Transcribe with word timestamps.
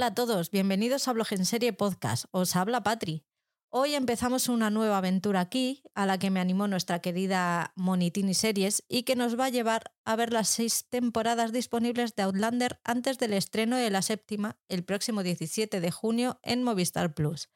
Hola 0.00 0.06
a 0.06 0.14
todos, 0.14 0.50
bienvenidos 0.50 1.08
a 1.08 1.12
Blog 1.12 1.26
en 1.32 1.44
Serie 1.44 1.74
Podcast. 1.74 2.24
Os 2.30 2.56
habla 2.56 2.82
Patri. 2.82 3.26
Hoy 3.68 3.94
empezamos 3.94 4.48
una 4.48 4.70
nueva 4.70 4.96
aventura 4.96 5.40
aquí, 5.40 5.82
a 5.94 6.06
la 6.06 6.18
que 6.18 6.30
me 6.30 6.40
animó 6.40 6.66
nuestra 6.68 7.00
querida 7.00 7.74
Monitini 7.76 8.32
Series 8.32 8.82
y 8.88 9.02
que 9.02 9.14
nos 9.14 9.38
va 9.38 9.44
a 9.44 9.50
llevar 9.50 9.92
a 10.06 10.16
ver 10.16 10.32
las 10.32 10.48
seis 10.48 10.86
temporadas 10.88 11.52
disponibles 11.52 12.16
de 12.16 12.22
Outlander 12.22 12.80
antes 12.82 13.18
del 13.18 13.34
estreno 13.34 13.76
de 13.76 13.90
la 13.90 14.00
séptima, 14.00 14.56
el 14.70 14.84
próximo 14.84 15.22
17 15.22 15.82
de 15.82 15.90
junio 15.90 16.40
en 16.42 16.62
Movistar 16.62 17.12
Plus. 17.12 17.50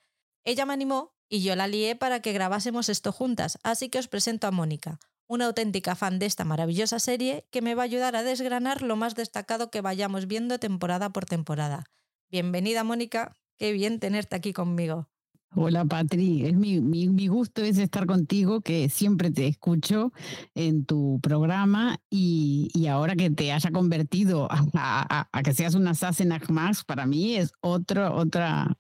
Ella 0.44 0.66
me 0.66 0.74
animó 0.74 1.16
y 1.30 1.42
yo 1.42 1.56
la 1.56 1.66
lié 1.66 1.96
para 1.96 2.20
que 2.20 2.34
grabásemos 2.34 2.90
esto 2.90 3.10
juntas, 3.10 3.58
así 3.62 3.88
que 3.88 3.98
os 4.00 4.08
presento 4.08 4.46
a 4.46 4.50
Mónica, 4.50 5.00
una 5.26 5.46
auténtica 5.46 5.94
fan 5.94 6.18
de 6.18 6.26
esta 6.26 6.44
maravillosa 6.44 6.98
serie 6.98 7.48
que 7.50 7.62
me 7.62 7.74
va 7.74 7.84
a 7.84 7.86
ayudar 7.86 8.16
a 8.16 8.22
desgranar 8.22 8.82
lo 8.82 8.96
más 8.96 9.14
destacado 9.14 9.70
que 9.70 9.80
vayamos 9.80 10.26
viendo 10.26 10.58
temporada 10.58 11.08
por 11.08 11.24
temporada. 11.24 11.86
Bienvenida 12.34 12.82
Mónica, 12.82 13.32
qué 13.58 13.70
bien 13.70 14.00
tenerte 14.00 14.34
aquí 14.34 14.52
conmigo. 14.52 15.08
Hola 15.54 15.84
Patri, 15.84 16.44
es 16.44 16.54
mi, 16.54 16.80
mi, 16.80 17.28
gusto 17.28 17.62
es 17.62 17.78
estar 17.78 18.06
contigo, 18.06 18.60
que 18.60 18.88
siempre 18.88 19.30
te 19.30 19.46
escucho 19.46 20.10
en 20.56 20.84
tu 20.84 21.20
programa 21.22 22.00
y, 22.10 22.72
y 22.74 22.88
ahora 22.88 23.14
que 23.14 23.30
te 23.30 23.52
haya 23.52 23.70
convertido 23.70 24.48
a, 24.50 25.28
a, 25.30 25.42
que 25.44 25.54
seas 25.54 25.76
una 25.76 25.94
Sassenach 25.94 26.50
más, 26.50 26.82
para 26.82 27.06
mí 27.06 27.36
es 27.36 27.52
otro, 27.60 28.12
otra, 28.12 28.78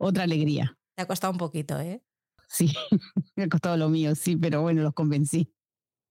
otra 0.00 0.24
alegría. 0.24 0.76
Te 0.96 1.04
ha 1.04 1.06
costado 1.06 1.34
un 1.34 1.38
poquito, 1.38 1.78
¿eh? 1.78 2.02
Sí, 2.48 2.72
me 3.36 3.44
ha 3.44 3.48
costado 3.48 3.76
lo 3.76 3.90
mío, 3.90 4.16
sí, 4.16 4.36
pero 4.36 4.60
bueno, 4.60 4.82
los 4.82 4.92
convencí. 4.92 5.54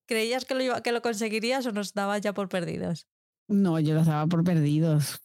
¿Creías 0.06 0.46
que 0.46 0.56
lo, 0.56 0.82
que 0.82 0.94
lo 0.94 1.02
conseguirías 1.02 1.66
o 1.66 1.74
nos 1.74 1.94
dabas 1.94 2.22
ya 2.22 2.34
por 2.34 2.48
perdidos? 2.48 3.10
No, 3.48 3.80
yo 3.80 3.94
los 3.94 4.06
daba 4.06 4.28
por 4.28 4.44
perdidos, 4.44 5.22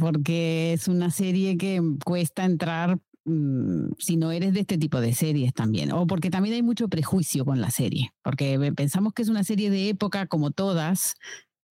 porque 0.00 0.72
es 0.72 0.88
una 0.88 1.10
serie 1.10 1.56
que 1.56 1.80
cuesta 2.04 2.44
entrar 2.44 2.98
Mm, 3.24 3.92
si 3.98 4.16
no 4.16 4.32
eres 4.32 4.54
de 4.54 4.60
este 4.60 4.78
tipo 4.78 5.00
de 5.00 5.12
series 5.12 5.52
también, 5.52 5.92
o 5.92 6.06
porque 6.06 6.30
también 6.30 6.54
hay 6.54 6.62
mucho 6.62 6.88
prejuicio 6.88 7.44
con 7.44 7.60
la 7.60 7.70
serie, 7.70 8.12
porque 8.22 8.72
pensamos 8.74 9.12
que 9.12 9.22
es 9.22 9.28
una 9.28 9.44
serie 9.44 9.70
de 9.70 9.90
época 9.90 10.26
como 10.26 10.50
todas, 10.52 11.14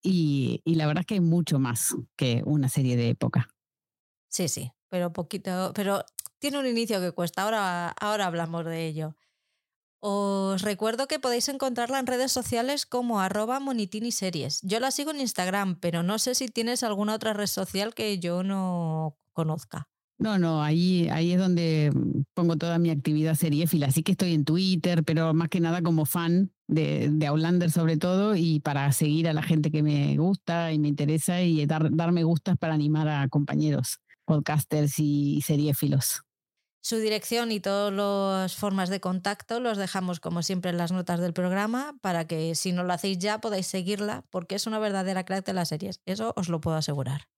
y, 0.02 0.62
la 0.64 0.86
verdad 0.86 1.00
es 1.00 1.06
que 1.06 1.14
hay 1.14 1.20
mucho 1.20 1.58
más 1.58 1.94
que 2.16 2.42
una 2.46 2.68
serie 2.68 2.96
de 2.96 3.10
época. 3.10 3.48
Sí, 4.28 4.48
sí, 4.48 4.70
pero 4.88 5.12
poquito, 5.12 5.72
pero 5.74 6.04
tiene 6.38 6.58
un 6.60 6.66
inicio 6.66 7.00
que 7.00 7.12
cuesta, 7.12 7.42
ahora, 7.42 7.88
ahora 7.88 8.26
hablamos 8.26 8.64
de 8.64 8.86
ello. 8.86 9.16
Os 10.00 10.62
recuerdo 10.62 11.06
que 11.06 11.18
podéis 11.18 11.48
encontrarla 11.48 11.98
en 11.98 12.06
redes 12.06 12.32
sociales 12.32 12.86
como 12.86 13.20
arroba 13.20 13.60
monitiniseries. 13.60 14.60
Yo 14.62 14.80
la 14.80 14.90
sigo 14.90 15.10
en 15.10 15.20
Instagram, 15.20 15.78
pero 15.78 16.02
no 16.02 16.18
sé 16.18 16.34
si 16.34 16.48
tienes 16.48 16.82
alguna 16.82 17.14
otra 17.14 17.34
red 17.34 17.46
social 17.46 17.94
que 17.94 18.18
yo 18.18 18.42
no 18.42 19.18
conozca. 19.32 19.88
No, 20.18 20.38
no, 20.38 20.62
ahí, 20.62 21.08
ahí 21.08 21.32
es 21.32 21.38
donde 21.38 21.92
pongo 22.34 22.56
toda 22.56 22.78
mi 22.78 22.90
actividad 22.90 23.34
seriéfila. 23.34 23.86
Así 23.86 24.02
que 24.02 24.12
estoy 24.12 24.34
en 24.34 24.44
Twitter, 24.44 25.02
pero 25.02 25.32
más 25.32 25.48
que 25.48 25.60
nada 25.60 25.82
como 25.82 26.04
fan 26.04 26.52
de, 26.66 27.08
de 27.10 27.26
Outlander 27.26 27.70
sobre 27.70 27.96
todo 27.96 28.36
y 28.36 28.60
para 28.60 28.92
seguir 28.92 29.28
a 29.28 29.32
la 29.32 29.42
gente 29.42 29.70
que 29.70 29.82
me 29.82 30.16
gusta 30.18 30.72
y 30.72 30.78
me 30.78 30.88
interesa 30.88 31.40
y 31.42 31.64
dar, 31.64 31.94
darme 31.94 32.24
gustas 32.24 32.58
para 32.58 32.74
animar 32.74 33.08
a 33.08 33.28
compañeros, 33.28 34.00
podcasters 34.26 34.98
y 34.98 35.40
seriéfilos. 35.42 36.22
Su 36.82 36.96
dirección 36.96 37.52
y 37.52 37.60
todas 37.60 37.92
las 37.92 38.56
formas 38.56 38.88
de 38.88 39.00
contacto 39.00 39.60
los 39.60 39.76
dejamos 39.76 40.18
como 40.18 40.42
siempre 40.42 40.70
en 40.70 40.78
las 40.78 40.92
notas 40.92 41.20
del 41.20 41.34
programa 41.34 41.94
para 42.00 42.26
que 42.26 42.54
si 42.54 42.72
no 42.72 42.84
lo 42.84 42.92
hacéis 42.94 43.18
ya 43.18 43.40
podáis 43.40 43.66
seguirla 43.66 44.24
porque 44.30 44.54
es 44.54 44.66
una 44.66 44.78
verdadera 44.78 45.24
crack 45.24 45.44
de 45.44 45.52
las 45.52 45.68
series. 45.68 46.00
Eso 46.06 46.32
os 46.36 46.48
lo 46.48 46.60
puedo 46.60 46.78
asegurar. 46.78 47.28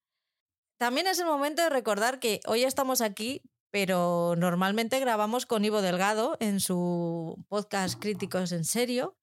También 0.79 1.09
es 1.09 1.19
el 1.19 1.27
momento 1.27 1.63
de 1.63 1.71
recordar 1.71 2.21
que 2.21 2.41
hoy 2.47 2.63
estamos 2.63 3.01
aquí, 3.01 3.43
pero 3.73 4.35
normalmente 4.37 5.01
grabamos 5.01 5.45
con 5.45 5.65
Ivo 5.65 5.83
Delgado 5.83 6.37
en 6.39 6.61
su 6.61 7.45
podcast 7.49 8.01
Críticos 8.01 8.53
en 8.53 8.65
Serio. 8.65 9.17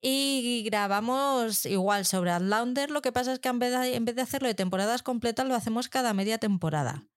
Y 0.00 0.62
grabamos 0.64 1.66
igual 1.66 2.04
sobre 2.04 2.30
Outlander, 2.30 2.92
lo 2.92 3.02
que 3.02 3.10
pasa 3.10 3.32
es 3.32 3.40
que 3.40 3.48
en 3.48 3.58
vez, 3.58 3.72
de, 3.72 3.96
en 3.96 4.04
vez 4.04 4.14
de 4.14 4.22
hacerlo 4.22 4.46
de 4.46 4.54
temporadas 4.54 5.02
completas, 5.02 5.46
lo 5.46 5.56
hacemos 5.56 5.88
cada 5.88 6.14
media 6.14 6.38
temporada. 6.38 7.08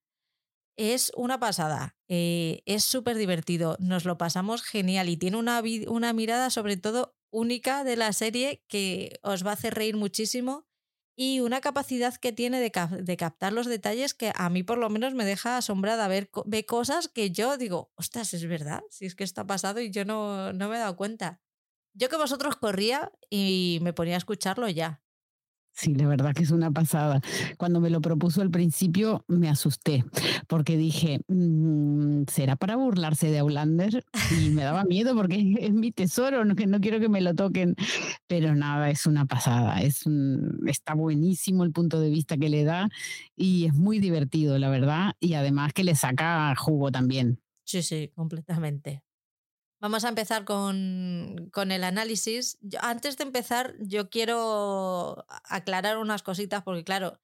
Es 0.84 1.12
una 1.16 1.40
pasada, 1.40 1.96
eh, 2.08 2.64
es 2.66 2.84
súper 2.84 3.16
divertido, 3.16 3.78
nos 3.80 4.03
lo 4.03 4.18
pasamos 4.18 4.64
genial 4.64 5.09
y 5.09 5.16
tiene 5.16 5.38
una, 5.38 5.62
una 5.86 6.12
mirada 6.12 6.50
sobre 6.50 6.75
todo 6.75 7.16
única 7.30 7.84
de 7.84 7.96
la 7.96 8.12
serie 8.14 8.64
que 8.68 9.20
os 9.22 9.46
va 9.46 9.52
a 9.52 9.53
hacer 9.53 9.75
reír 9.75 9.96
muchísimo 9.96 10.66
y 11.16 11.40
una 11.41 11.62
capacidad 11.62 12.16
que 12.16 12.31
tiene 12.31 12.59
de, 12.59 12.72
captar 12.72 13.53
los 13.53 13.68
detalles 13.68 14.16
que 14.16 14.34
a 14.36 14.50
mí 14.50 14.64
por 14.64 14.80
lo 14.80 14.90
menos 14.90 15.14
me 15.14 15.24
deja 15.24 15.56
asombrada. 15.56 16.08
Ver, 16.08 16.31
ve 16.47 16.66
cosas 16.66 17.08
que 17.08 17.30
yo 17.30 17.58
digo, 17.58 17.91
ostras, 17.94 18.34
es 18.34 18.47
verdad, 18.47 18.81
si 18.90 19.06
es 19.06 19.14
que 19.14 19.24
está 19.24 19.46
pasado 19.46 19.81
y 19.81 19.91
yo 19.91 20.03
no, 20.03 20.52
no 20.52 20.68
me 20.68 20.78
he 20.78 20.80
dado 20.80 20.97
cuenta. 20.97 21.44
Yo 21.94 22.09
que 22.09 22.18
vosotros 22.18 22.56
corría 22.56 23.12
y 23.30 23.78
me 23.84 23.94
ponía 23.94 24.16
a 24.16 24.18
escucharlo 24.18 24.68
ya. 24.68 25.03
Sí, 25.81 25.96
la 25.96 26.08
verdad 26.08 26.36
que 26.36 26.44
es 26.44 26.52
una 26.52 26.69
pasada. 26.69 27.22
Cuando 27.58 27.81
me 27.81 27.90
lo 27.90 28.02
propuso 28.02 28.44
al 28.44 28.52
principio 28.52 29.25
me 29.28 29.50
asusté 29.50 30.06
porque 30.47 30.78
dije, 30.78 31.22
mm, 31.28 32.25
¿será 32.28 32.56
para 32.56 32.75
burlarse 32.75 33.31
de 33.31 33.40
Aulander? 33.40 34.06
Y 34.40 34.50
me 34.52 34.62
daba 34.64 34.84
miedo 34.84 35.16
porque 35.16 35.56
es 35.59 35.74
mi 35.74 35.91
tesoro, 35.91 36.46
no, 36.46 36.56
que 36.56 36.68
no 36.68 36.80
quiero 36.81 37.00
que 37.00 37.09
me 37.09 37.20
lo 37.20 37.34
toquen. 37.34 37.75
Pero 38.28 38.53
nada, 38.53 38.91
es 38.91 39.08
una 39.08 39.25
pasada. 39.25 39.81
Es 39.81 40.03
está 40.68 40.94
buenísimo 40.94 41.64
el 41.64 41.72
punto 41.72 42.00
de 42.00 42.12
vista 42.12 42.38
que 42.38 42.50
le 42.50 42.64
da 42.64 42.88
y 43.36 43.66
es 43.66 43.74
muy 43.74 43.97
divertido, 43.97 44.59
la 44.59 44.70
verdad. 44.70 45.14
Y 45.20 45.34
además 45.34 45.74
que 45.74 45.84
le 45.84 45.96
saca 45.96 46.53
jugo 46.56 46.91
también. 46.91 47.41
Sí, 47.64 47.81
sí, 47.81 48.12
completamente. 48.14 49.02
Vamos 49.81 50.06
a 50.06 50.09
empezar 50.09 50.46
con, 50.46 51.50
el 51.72 51.84
análisis. 51.84 52.59
antes 52.81 53.18
de 53.18 53.24
empezar, 53.24 53.75
yo 53.80 54.12
quiero 54.12 55.25
aclarar 55.44 55.97
unas 55.97 56.22
cositas 56.22 56.62
porque, 56.62 56.84
claro, 56.84 57.19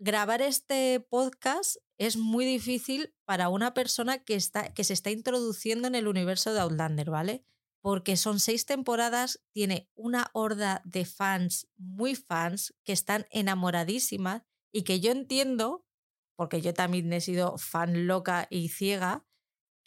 grabar 0.00 0.42
este 0.42 0.98
podcast 1.08 1.76
es 1.98 2.16
muy 2.16 2.44
difícil 2.44 3.14
para 3.24 3.48
una 3.48 3.74
persona 3.74 4.24
que, 4.24 4.34
está, 4.34 4.74
que 4.74 4.82
se 4.82 4.92
está 4.92 5.12
introduciendo 5.12 5.86
en 5.86 5.94
el 5.94 6.08
universo 6.08 6.52
de 6.52 6.58
Outlander, 6.58 7.10
¿vale? 7.10 7.44
Porque 7.80 8.16
son 8.16 8.40
seis 8.40 8.66
temporadas, 8.66 9.40
tiene 9.52 9.88
una 9.94 10.30
horda 10.32 10.82
de 10.84 11.04
fans, 11.04 11.68
muy 11.76 12.16
fans, 12.16 12.74
que 12.82 12.92
están 12.92 13.26
enamoradísimas 13.30 14.42
y 14.72 14.82
que 14.82 14.98
yo 14.98 15.12
entiendo, 15.12 15.86
porque 16.34 16.60
yo 16.60 16.74
también 16.74 17.12
he 17.12 17.20
sido 17.20 17.56
fan 17.56 18.08
loca 18.08 18.48
y 18.50 18.70
ciega, 18.70 19.24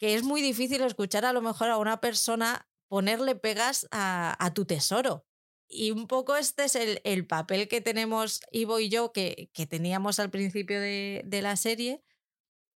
que 0.04 0.16
es 0.16 0.22
muy 0.22 0.42
difícil 0.42 0.82
escuchar 0.82 1.24
a 1.24 1.32
lo 1.32 1.40
mejor 1.40 1.70
a 1.70 1.78
una 1.78 1.98
persona 1.98 2.68
ponerle 2.88 3.36
pegas 3.36 3.88
a, 3.90 4.52
tu 4.54 4.66
tesoro. 4.66 5.24
Y 5.66 5.92
un 5.92 6.08
poco 6.08 6.36
este 6.36 6.64
es 6.64 6.76
el, 6.76 7.26
papel 7.26 7.68
que 7.68 7.80
tenemos 7.80 8.42
Ivo 8.52 8.80
y 8.80 8.90
yo, 8.90 9.12
que, 9.12 9.48
que 9.54 9.66
teníamos 9.66 10.20
al 10.20 10.28
principio 10.28 10.78
de, 10.78 11.22
de, 11.24 11.40
la 11.40 11.56
serie, 11.56 12.04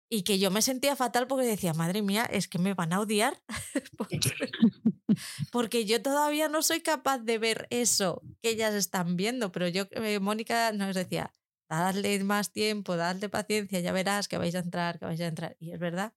y 0.10 0.24
que 0.24 0.40
yo 0.40 0.52
me 0.52 0.62
sentía 0.62 0.96
fatal 0.96 1.28
porque 1.28 1.46
decía, 1.46 1.74
madre 1.74 2.02
mía, 2.02 2.24
es 2.32 2.48
que 2.48 2.60
me 2.60 2.74
van 2.74 2.94
a 2.94 3.02
odiar. 3.02 3.44
porque, 5.52 5.84
yo 5.84 6.02
todavía 6.02 6.48
no 6.48 6.64
soy 6.64 6.80
capaz 6.80 7.20
de 7.20 7.40
ver 7.40 7.68
eso 7.72 8.22
que 8.42 8.52
ellas 8.52 8.74
están 8.74 9.18
viendo, 9.18 9.52
pero 9.52 9.68
yo, 9.68 9.84
eh, 9.92 10.22
Mónica 10.22 10.72
nos 10.72 10.96
decía, 10.96 11.34
dadle 11.68 12.24
más 12.24 12.54
tiempo, 12.54 12.96
dadle 12.96 13.28
paciencia, 13.28 13.82
ya 13.82 13.92
verás 13.92 14.30
que 14.30 14.38
vais 14.38 14.56
a 14.56 14.60
entrar, 14.60 14.98
que 14.98 15.04
vais 15.04 15.20
a 15.20 15.28
entrar. 15.28 15.58
Y 15.60 15.74
es 15.74 15.80
verdad, 15.80 16.14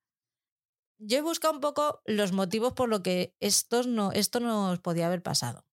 yo 1.01 1.19
he 1.19 1.23
buscado 1.23 1.55
un 1.55 1.61
poco 1.61 2.03
los 2.05 2.33
motivos 2.33 2.75
por 2.75 2.89
lo 2.89 3.03
que 3.03 3.35
estos 3.41 3.87
no, 3.87 4.13
esto 4.13 4.39
nos 4.39 4.81
podía 4.81 5.07
haber 5.07 5.23
pasado. 5.23 5.67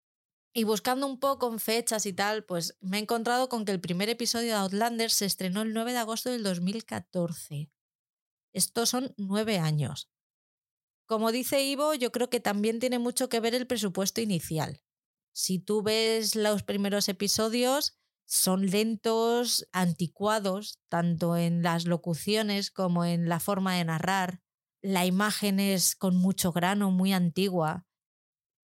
Y 0.53 0.63
buscando 0.63 1.05
un 1.05 1.19
poco 1.19 1.51
en 1.51 1.59
fechas 1.59 2.05
y 2.05 2.13
tal, 2.13 2.45
pues 2.45 2.77
me 2.79 2.97
he 2.97 3.01
encontrado 3.01 3.49
con 3.49 3.65
que 3.65 3.73
el 3.73 3.81
primer 3.81 4.09
episodio 4.09 4.47
de 4.47 4.59
Outlander 4.59 5.11
se 5.11 5.25
estrenó 5.25 5.61
el 5.61 5.73
9 5.73 5.91
de 5.91 5.99
agosto 5.99 6.29
del 6.29 6.43
2014. 6.43 7.69
Estos 8.53 8.89
son 8.89 9.13
nueve 9.17 9.59
años. 9.59 10.09
Como 11.05 11.31
dice 11.31 11.61
Ivo, 11.63 11.93
yo 11.93 12.11
creo 12.11 12.29
que 12.29 12.39
también 12.39 12.79
tiene 12.79 12.97
mucho 12.97 13.29
que 13.29 13.39
ver 13.39 13.53
el 13.53 13.67
presupuesto 13.67 14.21
inicial. 14.21 14.81
Si 15.33 15.59
tú 15.59 15.83
ves 15.83 16.35
los 16.35 16.63
primeros 16.63 17.07
episodios, 17.09 17.99
son 18.25 18.65
lentos, 18.65 19.67
anticuados, 19.73 20.79
tanto 20.89 21.37
en 21.37 21.61
las 21.61 21.85
locuciones 21.85 22.71
como 22.71 23.05
en 23.05 23.29
la 23.29 23.39
forma 23.39 23.75
de 23.75 23.85
narrar 23.85 24.41
la 24.81 25.05
imagen 25.05 25.59
es 25.59 25.95
con 25.95 26.15
mucho 26.15 26.51
grano, 26.51 26.91
muy 26.91 27.13
antigua. 27.13 27.85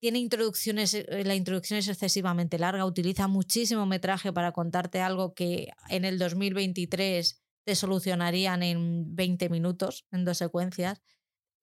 Tiene 0.02 0.20
introducciones, 0.20 0.94
eh, 0.94 1.24
la 1.26 1.36
introducción 1.36 1.80
es 1.80 1.88
excesivamente 1.88 2.60
larga, 2.60 2.86
utiliza 2.86 3.28
muchísimo 3.28 3.86
metraje 3.86 4.34
para 4.34 4.52
contarte 4.52 5.02
algo 5.02 5.34
que 5.34 5.70
en 5.90 6.06
el 6.06 6.20
2023 6.20 7.42
te 7.66 7.76
solucionarían 7.76 8.64
en 8.64 9.16
20 9.16 9.50
minutos, 9.50 10.06
en 10.12 10.26
dos 10.26 10.38
secuencias. 10.38 11.02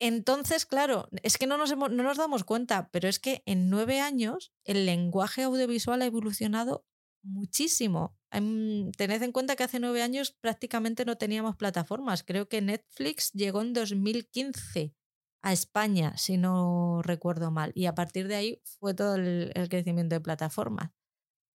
Entonces, 0.00 0.64
claro, 0.64 1.08
es 1.22 1.36
que 1.36 1.46
no 1.46 1.58
nos, 1.58 1.76
no 1.76 1.88
nos 1.90 2.16
damos 2.16 2.44
cuenta, 2.44 2.88
pero 2.90 3.06
es 3.06 3.18
que 3.18 3.42
en 3.44 3.68
nueve 3.68 4.00
años 4.00 4.52
el 4.64 4.86
lenguaje 4.86 5.42
audiovisual 5.42 6.00
ha 6.00 6.06
evolucionado 6.06 6.86
muchísimo. 7.22 8.16
Em, 8.30 8.92
tened 8.92 9.22
en 9.22 9.32
cuenta 9.32 9.56
que 9.56 9.64
hace 9.64 9.80
nueve 9.80 10.02
años 10.02 10.32
prácticamente 10.40 11.04
no 11.04 11.16
teníamos 11.16 11.56
plataformas. 11.56 12.22
Creo 12.22 12.48
que 12.48 12.62
Netflix 12.62 13.32
llegó 13.32 13.60
en 13.62 13.72
2015 13.72 14.94
a 15.42 15.52
España, 15.52 16.16
si 16.16 16.36
no 16.36 17.02
recuerdo 17.02 17.50
mal. 17.50 17.72
Y 17.74 17.86
a 17.86 17.94
partir 17.94 18.28
de 18.28 18.36
ahí 18.36 18.62
fue 18.78 18.94
todo 18.94 19.16
el, 19.16 19.52
crecimiento 19.68 20.14
de 20.14 20.20
plataformas. 20.20 20.90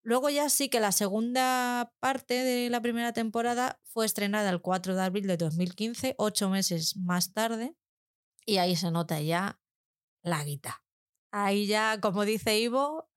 Luego 0.03 0.29
ya 0.29 0.51
sí 0.51 0.69
que 0.69 0.81
la 0.81 0.93
segunda 0.93 1.93
parte 2.01 2.35
de 2.35 2.69
la 2.69 2.83
primera 2.83 3.13
temporada 3.13 3.81
fue 3.85 4.05
estrenada 4.05 4.51
el 4.51 4.61
4 4.61 4.95
de 4.95 5.03
abril 5.03 5.27
de 5.27 5.39
2015, 5.39 6.15
ocho 6.19 6.51
meses 6.51 6.97
más 6.97 7.33
tarde, 7.33 7.75
y 8.45 8.59
ahí 8.59 8.77
se 8.77 8.91
nota 8.91 9.21
ya 9.23 9.61
la 10.23 10.45
guita. 10.45 10.85
Ahí 11.33 11.67
ya, 11.67 12.01
como 12.01 12.27
dice 12.27 12.59
Ivo, 12.59 13.09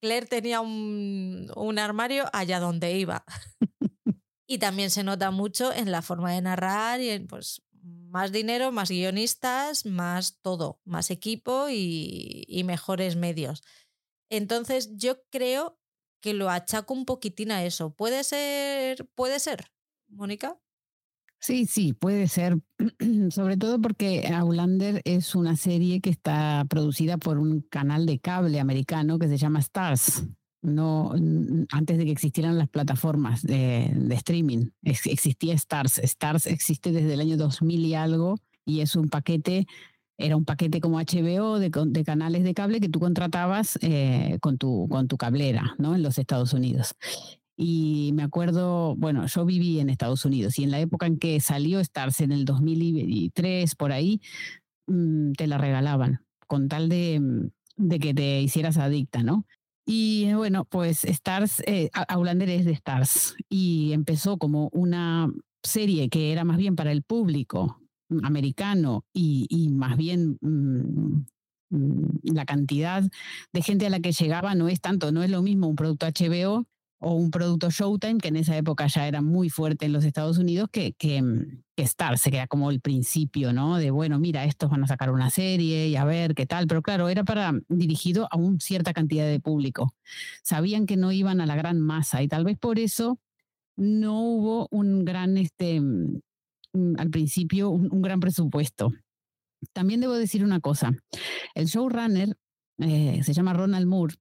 Claire 0.00 0.26
tenía 0.26 0.60
un, 0.60 1.50
un 1.56 1.78
armario 1.78 2.24
allá 2.32 2.60
donde 2.60 2.96
iba. 2.98 3.24
y 4.46 4.58
también 4.58 4.90
se 4.90 5.04
nota 5.04 5.30
mucho 5.30 5.72
en 5.72 5.92
la 5.92 6.02
forma 6.02 6.32
de 6.32 6.40
narrar 6.40 7.00
y 7.00 7.10
en 7.10 7.26
pues 7.26 7.62
más 8.10 8.32
dinero, 8.32 8.72
más 8.72 8.90
guionistas, 8.90 9.86
más 9.86 10.40
todo, 10.42 10.80
más 10.84 11.10
equipo 11.10 11.68
y, 11.70 12.62
mejores 12.64 13.16
medios. 13.16 13.62
Entonces 14.28 14.96
yo 14.96 15.22
creo 15.30 15.78
que 16.20 16.34
lo 16.34 16.50
achaco 16.50 16.92
un 16.94 17.06
poquitín 17.06 17.52
a 17.52 17.64
eso. 17.64 17.94
¿Puede 17.94 18.24
ser, 18.24 19.08
puede 19.14 19.38
ser, 19.38 19.72
Mónica? 20.08 20.60
Sí, 21.40 21.66
sí, 21.66 21.94
puede 21.94 22.28
ser, 22.28 22.58
sobre 23.30 23.56
todo 23.56 23.80
porque 23.80 24.28
Aulander 24.28 25.00
es 25.04 25.34
una 25.34 25.56
serie 25.56 26.00
que 26.00 26.10
está 26.10 26.66
producida 26.68 27.16
por 27.16 27.38
un 27.38 27.62
canal 27.62 28.06
de 28.06 28.18
cable 28.18 28.60
americano 28.60 29.18
que 29.18 29.28
se 29.28 29.38
llama 29.38 29.58
Stars 29.60 30.24
no 30.62 31.12
antes 31.70 31.98
de 31.98 32.04
que 32.04 32.10
existieran 32.10 32.58
las 32.58 32.68
plataformas 32.68 33.42
de, 33.42 33.92
streaming. 34.10 34.70
existía 34.82 35.54
Stars. 35.54 35.98
Stars 35.98 36.46
existe 36.46 36.92
desde 36.92 37.14
el 37.14 37.20
año 37.20 37.36
2000 37.36 37.84
y 37.84 37.94
algo 37.94 38.36
y 38.64 38.80
es 38.80 38.94
un 38.94 39.08
paquete, 39.08 39.66
era 40.18 40.36
un 40.36 40.44
paquete 40.44 40.80
como 40.80 40.98
HBO 40.98 41.58
de, 41.58 41.70
de 41.70 42.04
canales 42.04 42.44
de 42.44 42.54
cable 42.54 42.80
que 42.80 42.88
tú 42.88 43.00
contratabas 43.00 43.78
eh, 43.82 44.38
con, 44.40 44.58
tu, 44.58 44.86
con 44.88 45.08
tu 45.08 45.16
cablera 45.16 45.74
¿no? 45.78 45.94
en 45.94 46.02
los 46.02 46.18
Estados 46.18 46.52
Unidos. 46.52 46.94
Y 47.62 48.12
me 48.14 48.22
acuerdo, 48.22 48.96
bueno, 48.96 49.26
yo 49.26 49.44
viví 49.44 49.80
en 49.80 49.90
Estados 49.90 50.24
Unidos 50.24 50.58
y 50.58 50.64
en 50.64 50.70
la 50.70 50.80
época 50.80 51.04
en 51.04 51.18
que 51.18 51.38
salió 51.40 51.78
Stars, 51.80 52.22
en 52.22 52.32
el 52.32 52.46
2003, 52.46 53.74
por 53.74 53.92
ahí, 53.92 54.22
mm, 54.86 55.32
te 55.32 55.46
la 55.46 55.58
regalaban 55.58 56.24
con 56.46 56.68
tal 56.68 56.88
de, 56.88 57.20
de 57.76 57.98
que 57.98 58.14
te 58.14 58.40
hicieras 58.40 58.78
adicta, 58.78 59.22
¿no? 59.22 59.44
Y 59.84 60.32
bueno, 60.32 60.64
pues 60.64 61.04
Stars, 61.04 61.62
eh, 61.66 61.90
Aulander 62.08 62.48
es 62.48 62.64
de 62.64 62.72
Stars 62.72 63.36
y 63.50 63.92
empezó 63.92 64.38
como 64.38 64.70
una 64.72 65.30
serie 65.62 66.08
que 66.08 66.32
era 66.32 66.44
más 66.44 66.56
bien 66.56 66.76
para 66.76 66.92
el 66.92 67.02
público 67.02 67.78
americano 68.22 69.04
y, 69.12 69.68
más 69.70 69.98
bien 69.98 70.38
mm, 70.40 71.24
mm, 71.68 72.20
la 72.22 72.46
cantidad 72.46 73.04
de 73.52 73.62
gente 73.62 73.86
a 73.86 73.90
la 73.90 74.00
que 74.00 74.12
llegaba 74.12 74.54
no 74.54 74.70
es 74.70 74.80
tanto, 74.80 75.12
no 75.12 75.22
es 75.22 75.30
lo 75.30 75.42
mismo 75.42 75.68
un 75.68 75.76
producto 75.76 76.06
HBO 76.06 76.66
o 77.00 77.14
un 77.14 77.30
producto 77.30 77.70
Showtime, 77.70 78.18
que 78.18 78.28
en 78.28 78.36
esa 78.36 78.56
época 78.56 78.86
ya 78.86 79.08
era 79.08 79.22
muy 79.22 79.48
fuerte 79.48 79.86
en 79.86 79.92
los 79.92 80.04
Estados 80.04 80.36
Unidos, 80.36 80.68
que, 80.70 80.92
que, 80.92 81.22
mm, 81.22 81.62
que 81.74 81.82
Star, 81.82 82.18
se 82.18 82.30
queda 82.30 82.46
como 82.46 82.70
el 82.70 82.80
principio, 82.80 83.54
¿no? 83.54 83.78
De, 83.78 83.90
bueno, 83.90 84.18
mira, 84.18 84.44
estos 84.44 84.68
van 84.70 84.84
a 84.84 84.86
sacar 84.86 85.10
una 85.10 85.30
serie 85.30 85.88
y 85.88 85.96
a 85.96 86.04
ver 86.04 86.34
qué 86.34 86.44
tal, 86.44 86.66
pero 86.66 86.82
claro, 86.82 87.08
era 87.08 87.24
para 87.24 87.54
dirigido 87.68 88.28
a 88.30 88.36
una 88.36 88.60
cierta 88.60 88.92
cantidad 88.92 89.26
de 89.26 89.40
público. 89.40 89.94
Sabían 90.42 90.84
que 90.84 90.98
no 90.98 91.10
iban 91.10 91.40
a 91.40 91.46
la 91.46 91.56
gran 91.56 91.80
masa 91.80 92.22
y 92.22 92.28
tal 92.28 92.44
vez 92.44 92.58
por 92.58 92.78
eso 92.78 93.18
no 93.76 94.20
hubo 94.22 94.68
un 94.70 95.06
gran, 95.06 95.38
este, 95.38 95.80
mm, 95.80 96.20
mm, 96.74 96.94
al 96.98 97.10
principio, 97.10 97.70
un, 97.70 98.02
gran 98.02 98.20
presupuesto. 98.20 98.92
También 99.72 100.00
debo 100.00 100.14
decir 100.14 100.44
una 100.44 100.60
cosa, 100.60 100.92
el 101.54 101.66
showrunner 101.66 102.36
eh, 102.78 103.22
se 103.22 103.32
llama 103.32 103.54
Ronald 103.54 103.86
Moore 103.86 104.14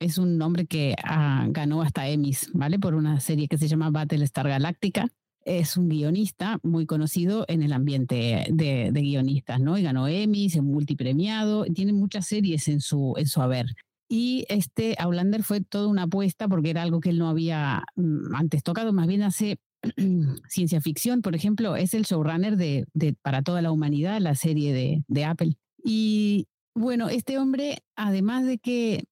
es 0.00 0.18
un 0.18 0.38
nombre 0.38 0.66
que 0.66 0.94
ah, 1.04 1.46
ganó 1.50 1.82
hasta 1.82 2.08
Emmys, 2.08 2.50
¿vale? 2.54 2.78
Por 2.78 2.94
una 2.94 3.20
serie 3.20 3.48
que 3.48 3.58
se 3.58 3.68
llama 3.68 3.90
Battlestar 3.90 4.48
Galactica. 4.48 5.08
Es 5.44 5.76
un 5.76 5.88
guionista 5.88 6.60
muy 6.62 6.84
conocido 6.84 7.44
en 7.48 7.62
el 7.62 7.72
ambiente 7.72 8.46
de, 8.50 8.90
guionistas, 8.92 9.60
¿no? 9.60 9.78
Y 9.78 9.82
ganó 9.82 10.06
Emmys, 10.06 10.56
es 10.56 10.62
multipremiado, 10.62 11.64
tiene 11.64 11.92
muchas 11.92 12.26
series 12.26 12.68
en 12.68 12.80
su, 12.80 13.14
en 13.16 13.26
su 13.26 13.40
haber. 13.40 13.66
Y 14.08 14.44
este 14.48 14.94
Aulander 14.98 15.42
fue 15.42 15.60
toda 15.60 15.86
una 15.86 16.04
apuesta 16.04 16.48
porque 16.48 16.70
era 16.70 16.82
algo 16.82 17.00
que 17.00 17.10
él 17.10 17.18
no 17.18 17.28
había 17.28 17.84
mm, 17.96 18.34
antes 18.34 18.62
tocado, 18.62 18.92
más 18.92 19.06
bien 19.06 19.22
hace 19.22 19.58
ciencia 20.48 20.80
ficción, 20.80 21.22
por 21.22 21.34
ejemplo, 21.34 21.76
es 21.76 21.94
el 21.94 22.04
showrunner 22.04 22.56
de, 22.56 22.86
de 22.94 23.14
Para 23.14 23.42
toda 23.42 23.62
la 23.62 23.72
humanidad, 23.72 24.20
la 24.20 24.34
serie 24.34 24.72
de, 24.72 25.04
de 25.08 25.24
Apple. 25.24 25.56
Y 25.82 26.46
bueno, 26.74 27.08
este 27.08 27.38
hombre, 27.38 27.78
además 27.96 28.44
de 28.44 28.58
que 28.58 29.04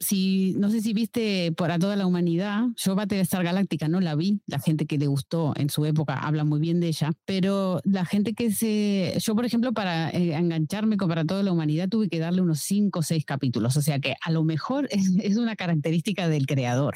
si, 0.00 0.54
no 0.58 0.70
sé 0.70 0.80
si 0.80 0.92
viste 0.92 1.52
para 1.52 1.78
toda 1.78 1.96
la 1.96 2.06
humanidad, 2.06 2.66
yo 2.76 2.94
Battlestar 2.94 3.44
Galáctica 3.44 3.88
no 3.88 4.00
la 4.00 4.14
vi, 4.14 4.40
la 4.46 4.58
gente 4.58 4.86
que 4.86 4.98
le 4.98 5.06
gustó 5.06 5.52
en 5.56 5.70
su 5.70 5.84
época 5.84 6.18
habla 6.18 6.44
muy 6.44 6.60
bien 6.60 6.80
de 6.80 6.88
ella, 6.88 7.12
pero 7.24 7.80
la 7.84 8.04
gente 8.04 8.34
que 8.34 8.50
se, 8.50 9.14
yo 9.18 9.34
por 9.34 9.44
ejemplo 9.44 9.72
para 9.72 10.10
eh, 10.10 10.34
engancharme 10.34 10.96
con 10.96 11.08
para 11.08 11.24
toda 11.24 11.42
la 11.42 11.52
humanidad 11.52 11.88
tuve 11.88 12.08
que 12.08 12.18
darle 12.18 12.42
unos 12.42 12.60
cinco 12.60 13.00
o 13.00 13.02
seis 13.02 13.24
capítulos, 13.24 13.76
o 13.76 13.82
sea 13.82 13.98
que 13.98 14.14
a 14.20 14.30
lo 14.30 14.44
mejor 14.44 14.88
es, 14.90 15.16
es 15.22 15.36
una 15.36 15.56
característica 15.56 16.28
del 16.28 16.46
creador. 16.46 16.94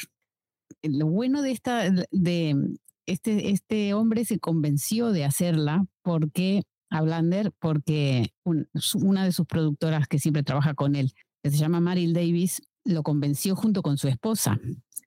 Lo 0.83 1.07
bueno 1.07 1.43
de 1.43 1.53
esta, 1.53 1.91
de 2.11 2.77
este, 3.07 3.51
este 3.51 3.95
hombre 3.95 4.25
se 4.25 4.39
convenció 4.39 5.13
de 5.13 5.25
hacerla 5.25 5.85
porque 6.03 6.63
a 6.91 7.01
Blander, 7.01 7.53
porque 7.59 8.33
una 8.45 9.25
de 9.25 9.33
sus 9.33 9.47
productoras 9.47 10.07
que 10.07 10.19
siempre 10.19 10.43
trabaja 10.43 10.75
con 10.75 10.95
él, 10.95 11.13
que 11.43 11.51
se 11.51 11.57
llama 11.57 11.81
Maril 11.81 12.13
Davis, 12.13 12.63
lo 12.85 13.03
convenció 13.03 13.57
junto 13.57 13.83
con 13.83 13.99
su 13.99 14.09
esposa. 14.09 14.59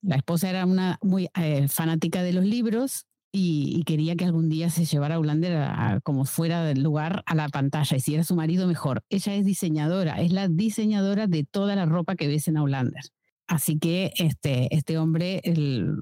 La 0.02 0.16
esposa 0.16 0.50
era 0.50 0.66
una 0.66 0.98
muy 1.02 1.30
eh, 1.36 1.68
fanática 1.68 2.22
de 2.22 2.34
los 2.34 2.46
libros 2.46 3.06
y, 3.32 3.84
quería 3.84 4.16
que 4.16 4.24
algún 4.24 4.48
día 4.48 4.70
se 4.70 4.86
llevara 4.86 5.16
a 5.16 5.20
Ulander 5.20 6.02
como 6.04 6.24
fuera 6.24 6.64
del 6.64 6.82
lugar 6.82 7.22
a 7.26 7.36
la 7.36 7.50
pantalla. 7.50 7.98
Y 7.98 8.00
si 8.00 8.14
era 8.14 8.24
su 8.24 8.36
marido, 8.36 8.66
mejor. 8.66 9.04
Ella 9.10 9.36
es 9.36 9.46
diseñadora, 9.46 10.22
es 10.22 10.32
la 10.32 10.48
diseñadora 10.48 11.28
de 11.28 11.44
toda 11.44 11.76
la 11.76 11.86
ropa 11.86 12.16
que 12.16 12.28
ves 12.28 12.48
en 12.48 12.56
Aulander. 12.56 13.04
Así 13.48 13.78
que 13.78 14.14
este, 14.18 14.74
este 14.74 14.98
hombre 14.98 15.42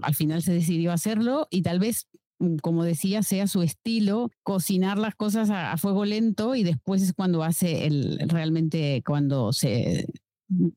al 0.04 0.16
final 0.16 0.44
se 0.44 0.54
decidió 0.54 0.92
a 0.92 0.94
hacerlo 0.94 1.48
y 1.50 1.64
tal 1.64 1.80
vez 1.80 2.08
mm, 2.40 2.58
como 2.58 2.84
decía, 2.84 3.24
sea 3.24 3.48
su 3.48 3.64
estilo, 3.64 4.30
cocinar 4.44 4.98
las 4.98 5.16
cosas 5.16 5.50
a, 5.50 5.72
a, 5.72 5.78
fuego 5.78 6.06
lento 6.06 6.56
y 6.56 6.64
después 6.64 7.02
es 7.02 7.14
cuando 7.14 7.44
hace 7.44 7.88
el, 7.88 8.20
realmente, 8.30 9.02
cuando 9.06 9.52
se, 9.52 10.06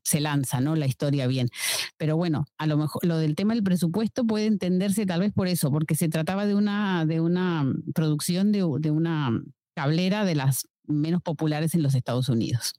se 0.03 0.19
lanza, 0.19 0.61
¿no? 0.61 0.75
La 0.75 0.87
historia 0.87 1.27
bien. 1.27 1.49
Pero 1.97 2.17
bueno, 2.17 2.45
a 2.57 2.67
lo 2.67 2.77
mejor 2.77 3.05
lo 3.05 3.17
del 3.17 3.35
tema 3.35 3.53
del 3.53 3.63
presupuesto 3.63 4.25
puede 4.25 4.45
entenderse 4.45 5.05
tal 5.05 5.21
vez 5.21 5.33
por 5.33 5.47
eso, 5.47 5.71
porque 5.71 5.95
se 5.95 6.09
trataba 6.09 6.45
de 6.45 6.55
una, 6.55 7.05
de 7.05 7.21
una 7.21 7.65
producción 7.93 8.51
de, 8.51 8.65
de 8.79 8.91
una 8.91 9.31
cablera 9.75 10.25
de 10.25 10.35
las 10.35 10.67
menos 10.85 11.21
populares 11.21 11.75
en 11.75 11.83
los 11.83 11.95
Estados 11.95 12.29
Unidos. 12.29 12.73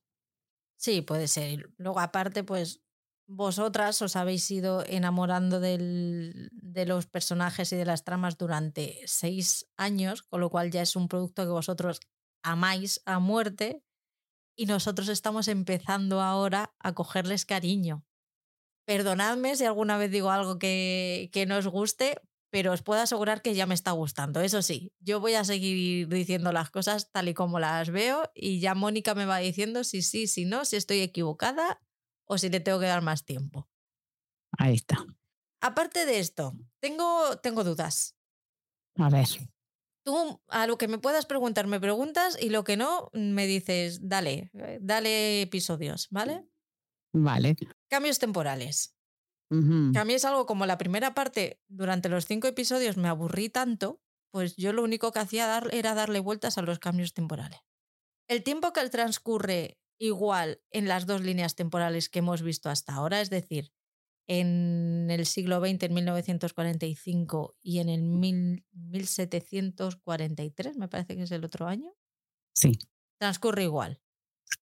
Sí, 0.76 1.02
puede 1.02 1.28
ser. 1.28 1.70
Luego, 1.76 2.00
aparte, 2.00 2.44
pues 2.44 2.80
vosotras 3.26 4.00
os 4.00 4.16
habéis 4.16 4.50
ido 4.50 4.84
enamorando 4.86 5.60
del, 5.60 6.48
de 6.52 6.86
los 6.86 7.06
personajes 7.06 7.72
y 7.72 7.76
de 7.76 7.84
las 7.84 8.04
tramas 8.04 8.38
durante 8.38 9.00
seis 9.06 9.68
años, 9.76 10.22
con 10.22 10.40
lo 10.40 10.50
cual 10.50 10.70
ya 10.70 10.82
es 10.82 10.96
un 10.96 11.08
producto 11.08 11.44
que 11.44 11.50
vosotros 11.50 12.00
amáis 12.42 13.02
a 13.04 13.18
muerte 13.18 13.82
y 14.58 14.66
nosotros 14.66 15.08
estamos 15.08 15.46
empezando 15.46 16.20
ahora 16.20 16.74
a 16.80 16.92
cogerles 16.92 17.46
cariño. 17.46 18.04
Perdonadme 18.84 19.54
si 19.54 19.64
alguna 19.64 19.96
vez 19.96 20.10
digo 20.10 20.30
algo 20.30 20.58
que, 20.58 21.30
que 21.32 21.46
no 21.46 21.58
os 21.58 21.68
guste, 21.68 22.20
pero 22.50 22.72
os 22.72 22.82
puedo 22.82 23.00
asegurar 23.00 23.40
que 23.40 23.54
ya 23.54 23.66
me 23.66 23.74
está 23.74 23.92
gustando. 23.92 24.40
Eso 24.40 24.60
sí, 24.62 24.92
yo 24.98 25.20
voy 25.20 25.34
a 25.34 25.44
seguir 25.44 26.08
diciendo 26.08 26.50
las 26.50 26.70
cosas 26.70 27.12
tal 27.12 27.28
y 27.28 27.34
como 27.34 27.60
las 27.60 27.90
veo 27.90 28.32
y 28.34 28.58
ya 28.58 28.74
Mónica 28.74 29.14
me 29.14 29.26
va 29.26 29.38
diciendo 29.38 29.84
si 29.84 30.02
sí, 30.02 30.26
si 30.26 30.44
no, 30.44 30.64
si 30.64 30.74
estoy 30.74 31.00
equivocada 31.02 31.80
o 32.26 32.36
si 32.36 32.48
le 32.48 32.58
tengo 32.58 32.80
que 32.80 32.86
dar 32.86 33.02
más 33.02 33.24
tiempo. 33.24 33.68
Ahí 34.58 34.74
está. 34.74 35.06
Aparte 35.60 36.04
de 36.04 36.18
esto, 36.18 36.54
tengo, 36.80 37.38
tengo 37.38 37.62
dudas. 37.62 38.16
A 38.96 39.08
ver. 39.08 39.28
Tú 40.08 40.40
a 40.48 40.66
lo 40.66 40.78
que 40.78 40.88
me 40.88 40.96
puedas 40.96 41.26
preguntar, 41.26 41.66
me 41.66 41.80
preguntas 41.80 42.38
y 42.40 42.48
lo 42.48 42.64
que 42.64 42.78
no, 42.78 43.10
me 43.12 43.46
dices, 43.46 44.08
dale, 44.08 44.50
eh, 44.54 44.78
dale 44.80 45.42
episodios, 45.42 46.08
¿vale? 46.10 46.48
Vale. 47.12 47.56
Cambios 47.90 48.18
temporales. 48.18 48.96
Que 49.50 49.98
a 49.98 50.06
mí 50.06 50.14
es 50.14 50.24
algo 50.24 50.46
como 50.46 50.64
la 50.64 50.78
primera 50.78 51.12
parte, 51.12 51.60
durante 51.68 52.08
los 52.08 52.24
cinco 52.24 52.46
episodios 52.46 52.96
me 52.96 53.08
aburrí 53.08 53.50
tanto, 53.50 54.00
pues 54.30 54.56
yo 54.56 54.72
lo 54.72 54.82
único 54.82 55.12
que 55.12 55.18
hacía 55.18 55.62
era 55.72 55.92
darle 55.92 56.20
vueltas 56.20 56.56
a 56.56 56.62
los 56.62 56.78
cambios 56.78 57.12
temporales. 57.12 57.60
El 58.28 58.42
tiempo 58.42 58.72
que 58.72 58.88
transcurre 58.88 59.78
igual 59.98 60.62
en 60.70 60.88
las 60.88 61.04
dos 61.04 61.20
líneas 61.20 61.54
temporales 61.54 62.08
que 62.08 62.20
hemos 62.20 62.40
visto 62.40 62.70
hasta 62.70 62.94
ahora, 62.94 63.20
es 63.20 63.28
decir, 63.28 63.74
en 64.28 65.08
el 65.10 65.26
siglo 65.26 65.58
XX, 65.58 65.82
en 65.84 65.94
1945, 65.94 67.56
y 67.62 67.80
en 67.80 67.88
el 67.88 68.02
1743, 68.02 70.76
me 70.76 70.86
parece 70.88 71.16
que 71.16 71.22
es 71.22 71.32
el 71.32 71.44
otro 71.44 71.66
año. 71.66 71.90
Sí. 72.54 72.78
Transcurre 73.18 73.64
igual. 73.64 74.00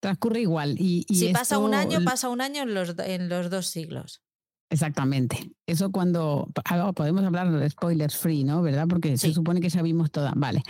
Transcurre 0.00 0.40
igual. 0.40 0.76
Y, 0.78 1.06
si 1.08 1.32
pasa 1.32 1.58
un 1.58 1.74
año, 1.74 2.02
pasa 2.04 2.28
un 2.28 2.40
año 2.40 2.62
en 2.62 2.74
los, 2.74 2.96
en 2.98 3.28
los 3.28 3.50
dos 3.50 3.66
siglos. 3.68 4.22
Exactamente. 4.72 5.52
Eso 5.66 5.92
cuando 5.92 6.48
ah, 6.64 6.92
podemos 6.92 7.22
hablar 7.24 7.52
de 7.52 7.68
spoilers 7.68 8.16
free, 8.16 8.42
¿no? 8.42 8.62
¿Verdad? 8.62 8.86
Porque 8.88 9.18
se 9.18 9.32
supone 9.32 9.60
que 9.60 9.68
sabimos 9.68 10.10
toda. 10.10 10.32
Vale. 10.34 10.62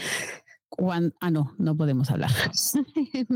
ah, 1.21 1.31
no, 1.31 1.55
no 1.57 1.77
podemos 1.77 2.11
hablar. 2.11 2.31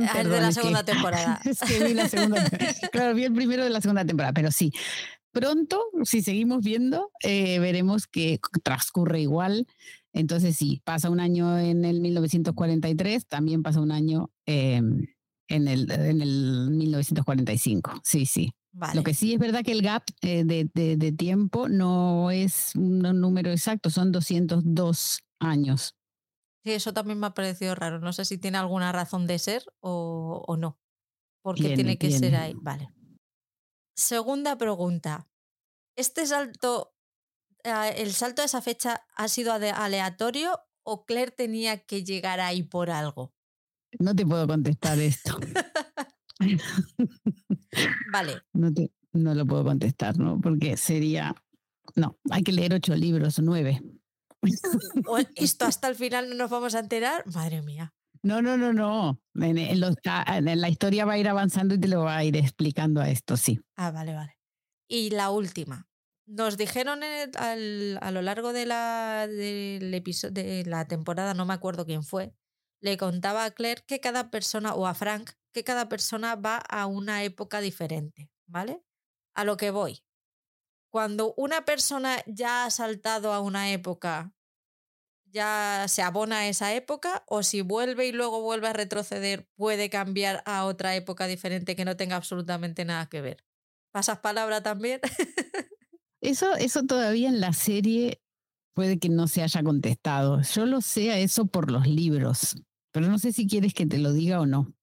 Ah, 0.09 0.21
es 0.21 0.29
de 0.29 0.41
la 0.41 0.53
segunda 0.53 0.85
temporada. 0.85 1.41
es 1.45 1.61
que 1.61 1.85
vi 1.85 1.95
la 1.95 2.09
segunda. 2.09 2.45
claro, 2.93 3.15
vi 3.15 3.25
el 3.25 3.33
primero 3.33 3.63
de 3.63 3.71
la 3.71 3.81
segunda 3.81 4.05
temporada, 4.05 4.33
pero 4.33 4.51
sí. 4.51 4.73
Pronto, 5.37 5.85
si 6.05 6.23
seguimos 6.23 6.65
viendo, 6.65 7.11
eh, 7.23 7.59
veremos 7.59 8.07
que 8.07 8.41
transcurre 8.63 9.21
igual. 9.21 9.67
Entonces, 10.15 10.57
sí, 10.57 10.81
pasa 10.83 11.11
un 11.11 11.21
año 11.21 11.59
en 11.59 11.85
el 11.85 12.01
1943, 12.01 13.27
también 13.27 13.63
pasa 13.63 13.83
un 13.83 13.93
año 13.93 14.31
em, 14.47 15.09
en, 15.49 15.69
el, 15.69 15.91
en 15.91 16.23
el 16.23 16.71
1945. 16.71 18.01
Sí, 18.03 18.25
sí. 18.25 18.55
Lo 18.95 19.03
que 19.03 19.13
sí 19.13 19.35
es 19.35 19.39
verdad 19.39 19.63
que 19.63 19.73
el 19.73 19.83
gap 19.83 20.05
eh, 20.23 20.45
de, 20.45 20.71
de, 20.73 21.13
tiempo 21.13 21.69
no 21.69 22.31
es 22.31 22.75
un 22.75 23.01
número 23.01 23.51
exacto, 23.51 23.91
son 23.91 24.13
202 24.13 25.21
años. 25.39 25.97
Sí, 26.65 26.73
eso 26.73 26.95
también 26.95 27.21
me 27.21 27.27
ha 27.27 27.35
parecido 27.35 27.75
raro. 27.75 28.01
No 28.01 28.15
sé 28.15 28.25
si 28.25 28.39
tiene 28.39 28.57
alguna 28.57 28.91
razón 28.91 29.27
de 29.27 29.39
ser 29.39 29.65
o, 29.81 30.43
o 30.47 30.57
no. 30.57 30.79
Porque 31.43 31.75
tiene 31.75 31.99
que 31.99 32.11
ser 32.11 32.37
ahí. 32.37 32.55
Vale. 32.57 32.89
Segunda 33.97 34.59
pregunta. 34.59 35.29
¿Este 35.97 36.27
salto, 36.27 36.95
ah, 37.65 37.89
el 37.89 38.13
salto 38.13 38.43
de 38.43 38.47
esa 38.47 38.61
fecha 38.61 39.07
ha 39.15 39.29
sido 39.29 39.55
aleatorio 39.55 40.61
o 40.83 41.07
Claire 41.07 41.33
tenía 41.33 41.79
que 41.79 42.05
llegar 42.05 42.39
ahí 42.41 42.63
por 42.63 42.91
algo? 42.91 43.35
No 43.99 44.15
te 44.15 44.27
puedo 44.27 44.47
contestar 44.47 44.99
esto. 44.99 45.39
vale. 48.13 48.43
No, 48.53 48.73
te, 48.73 48.91
no 49.13 49.35
lo 49.35 49.47
puedo 49.47 49.65
contestar, 49.65 50.19
¿no? 50.19 50.41
Porque 50.41 50.77
sería. 50.77 51.35
No, 51.95 52.19
hay 52.31 52.43
que 52.43 52.53
leer 52.53 52.75
ocho 52.75 52.95
libros 52.95 53.39
o 53.39 53.43
nueve. 53.43 53.83
¿Esto 55.37 55.65
hasta 55.65 55.89
el 55.89 55.95
final 55.95 56.29
no 56.29 56.35
nos 56.35 56.51
vamos 56.51 56.75
a 56.75 56.81
enterar? 56.81 57.27
Madre 57.27 57.63
mía. 57.63 57.95
No, 58.27 58.43
no, 58.43 58.57
no, 58.57 58.73
no. 58.73 59.21
En, 59.37 59.85
ah, 60.07 60.41
la 60.41 60.69
historia 60.69 61.05
va 61.05 61.13
a 61.13 61.19
ir 61.19 61.29
avanzando 61.29 61.77
y 61.77 61.81
te 61.81 61.87
lo 61.87 62.03
va 62.03 62.17
a 62.17 62.25
ir 62.25 62.37
explicando 62.37 63.01
a 63.01 63.09
esto, 63.09 63.37
sí. 63.37 63.61
Ah, 63.77 63.93
vale, 63.93 64.15
vale. 64.15 64.37
Y 64.89 65.11
la 65.11 65.31
última. 65.31 65.89
Nos 66.27 66.57
dijeron 66.57 67.03
a 67.05 68.11
lo 68.11 68.23
largo 68.23 68.53
de 68.53 68.67
la, 68.67 69.29
del 69.29 69.95
episodio, 69.95 70.33
de 70.33 70.65
la 70.67 70.89
temporada, 70.89 71.35
no 71.35 71.47
me 71.47 71.55
acuerdo 71.55 71.87
quién 71.87 72.03
fue, 72.03 72.35
le 72.81 72.97
contaba 72.97 73.45
a 73.45 73.53
Claire 73.53 73.85
que 73.87 74.01
cada 74.01 74.33
persona, 74.33 74.75
o 74.75 74.89
a 74.89 74.95
Frank, 74.95 75.31
que 75.53 75.63
cada 75.63 75.89
persona 75.89 76.35
va 76.35 76.57
a 76.57 76.87
una 76.87 77.23
época 77.23 77.61
diferente, 77.61 78.29
¿vale? 78.47 78.83
A 79.35 79.45
lo 79.45 79.57
que 79.57 79.71
voy. 79.71 80.03
Cuando 80.91 81.33
una 81.37 81.65
persona 81.65 82.25
ya 82.27 82.65
ha 82.65 82.71
saltado 82.71 83.33
a 83.33 83.41
una 83.41 83.71
época, 83.71 84.33
ya 85.37 85.85
se 85.87 86.01
abona 86.01 86.39
a 86.39 86.49
esa 86.49 86.75
época, 86.75 87.23
o 87.29 87.43
si 87.43 87.61
vuelve 87.61 88.07
y 88.07 88.13
luego 88.13 88.41
vuelve 88.41 88.69
a 88.69 88.73
retroceder, 88.73 89.47
puede 89.55 89.91
cambiar 89.91 90.43
a 90.47 90.65
otra 90.65 90.97
época 90.97 91.27
diferente 91.27 91.77
que 91.77 91.85
no 91.85 91.97
tenga 91.97 92.17
absolutamente 92.17 92.87
nada 92.87 93.07
que 93.09 93.21
ver. 93.21 93.45
¿Pasas 93.93 94.19
palabra 94.19 94.63
también? 94.63 95.01
eso, 96.23 96.57
eso 96.57 96.85
todavía 96.85 97.29
en 97.29 97.41
la 97.41 97.53
serie 97.53 98.23
puede 98.75 98.99
que 98.99 99.11
no 99.11 99.29
se 99.29 99.43
haya 99.43 99.63
contestado. 99.63 100.41
Yo 100.41 100.65
lo 100.65 100.81
sé 100.81 101.13
a 101.13 101.19
eso 101.19 101.47
por 101.47 101.71
los 101.71 101.87
libros, 101.87 102.57
pero 102.91 103.07
no 103.07 103.19
sé 103.19 103.33
si 103.33 103.47
quieres 103.47 103.75
que 103.75 103.85
te 103.85 103.99
lo 103.99 104.15
diga 104.15 104.41
o 104.41 104.47
no. 104.47 104.75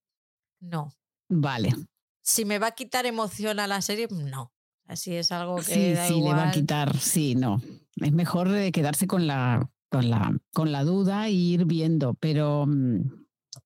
No. 0.60 0.93
Vale. 1.29 1.74
Si 2.22 2.45
me 2.45 2.60
va 2.60 2.67
a 2.67 2.72
quitar 2.72 3.07
emoción 3.07 3.60
a 3.60 3.65
la 3.65 3.81
serie, 3.81 4.07
no. 4.12 4.53
Así 4.86 5.15
es 5.15 5.31
algo 5.31 5.55
que. 5.55 5.63
Sí, 5.63 5.95
sí, 6.07 6.22
le 6.22 6.29
va 6.29 6.50
a 6.50 6.51
quitar, 6.51 6.98
sí, 7.00 7.33
no. 7.36 7.60
Es 7.95 8.12
mejor 8.12 8.50
quedarse 8.72 9.07
con 9.07 9.27
la, 9.27 9.73
con 9.93 10.09
la, 10.09 10.35
con 10.53 10.71
la 10.71 10.83
duda 10.83 11.27
e 11.27 11.33
ir 11.33 11.65
viendo, 11.65 12.15
pero 12.15 12.65
mm, 12.65 13.01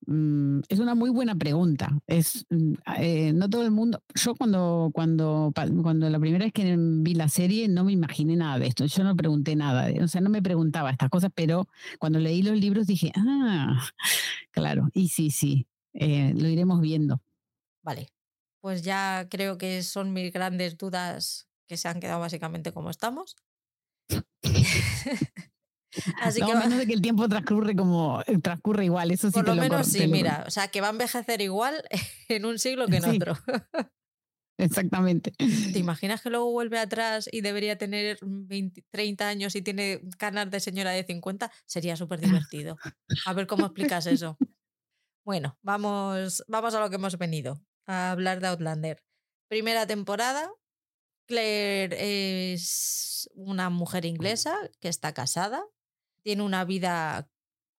mm, 0.07 0.61
es 0.67 0.79
una 0.79 0.93
muy 0.93 1.09
buena 1.09 1.35
pregunta. 1.35 2.01
Es 2.05 2.45
mm, 2.49 2.73
eh, 2.97 3.31
no 3.31 3.49
todo 3.49 3.63
el 3.63 3.71
mundo. 3.71 4.03
Yo 4.13 4.35
cuando, 4.35 4.89
cuando, 4.93 5.53
cuando 5.55 6.09
la 6.09 6.19
primera 6.19 6.43
vez 6.43 6.51
que 6.51 6.75
vi 6.77 7.13
la 7.15 7.29
serie 7.29 7.69
no 7.69 7.85
me 7.85 7.93
imaginé 7.93 8.35
nada 8.35 8.59
de 8.59 8.67
esto. 8.67 8.85
Yo 8.85 9.05
no 9.05 9.15
pregunté 9.15 9.55
nada, 9.55 9.87
o 10.03 10.07
sea, 10.09 10.19
no 10.19 10.29
me 10.29 10.41
preguntaba 10.41 10.91
estas 10.91 11.09
cosas, 11.09 11.31
pero 11.33 11.69
cuando 11.97 12.19
leí 12.19 12.41
los 12.41 12.57
libros 12.57 12.87
dije, 12.87 13.13
ah, 13.15 13.87
claro, 14.51 14.89
y 14.93 15.07
sí, 15.07 15.31
sí, 15.31 15.65
eh, 15.93 16.33
lo 16.35 16.49
iremos 16.49 16.81
viendo. 16.81 17.21
Vale, 17.83 18.09
pues 18.59 18.81
ya 18.81 19.27
creo 19.29 19.57
que 19.57 19.81
son 19.81 20.11
mis 20.11 20.33
grandes 20.33 20.77
dudas 20.77 21.47
que 21.67 21.77
se 21.77 21.87
han 21.87 22.01
quedado 22.01 22.19
básicamente 22.19 22.73
como 22.73 22.89
estamos. 22.89 23.37
Así 26.21 26.41
que 26.41 26.53
menos 26.53 26.77
de 26.77 26.85
que 26.85 26.93
el 26.93 27.01
tiempo 27.01 27.27
transcurre 27.29 27.75
como 27.75 28.21
eh, 28.27 28.37
transcurre 28.39 28.85
igual, 28.85 29.11
eso 29.11 29.29
sí. 29.29 29.33
Por 29.33 29.47
lo, 29.47 29.55
menos 29.55 29.87
sí, 29.87 30.07
mira, 30.07 30.43
o 30.45 30.51
sea, 30.51 30.67
que 30.67 30.81
va 30.81 30.87
a 30.87 30.91
envejecer 30.91 31.41
igual 31.41 31.81
en 32.29 32.45
un 32.45 32.59
siglo 32.59 32.87
que 32.87 32.97
en 32.97 33.05
otro. 33.05 33.37
Exactamente. 34.59 35.31
¿Te 35.37 35.77
imaginas 35.77 36.21
que 36.21 36.31
luego 36.31 36.51
vuelve 36.51 36.79
atrás 36.79 37.29
y 37.31 37.41
debería 37.41 37.77
tener 37.77 38.17
20, 38.21 38.83
30 38.89 39.27
años 39.27 39.55
y 39.55 39.61
tiene 39.61 40.01
canas 40.17 40.49
de 40.49 40.59
señora 40.59 40.91
de 40.91 41.03
50? 41.03 41.51
Sería 41.65 41.95
súper 41.95 42.19
divertido. 42.21 42.75
A 43.27 43.33
ver 43.33 43.45
cómo 43.45 43.67
explicas 43.67 44.07
eso. 44.07 44.35
Bueno, 45.23 45.59
vamos, 45.61 46.43
vamos 46.47 46.73
a 46.73 46.79
lo 46.79 46.89
que 46.89 46.95
hemos 46.95 47.17
venido, 47.19 47.61
a 47.85 48.11
hablar 48.11 48.39
de 48.39 48.47
Outlander. 48.47 49.03
Primera 49.47 49.85
temporada, 49.85 50.49
Claire 51.27 52.53
es 52.53 53.29
una 53.35 53.69
mujer 53.69 54.05
inglesa 54.05 54.55
que 54.79 54.87
está 54.87 55.13
casada, 55.13 55.63
tiene 56.27 56.43
una 56.43 56.65
vida 56.65 57.31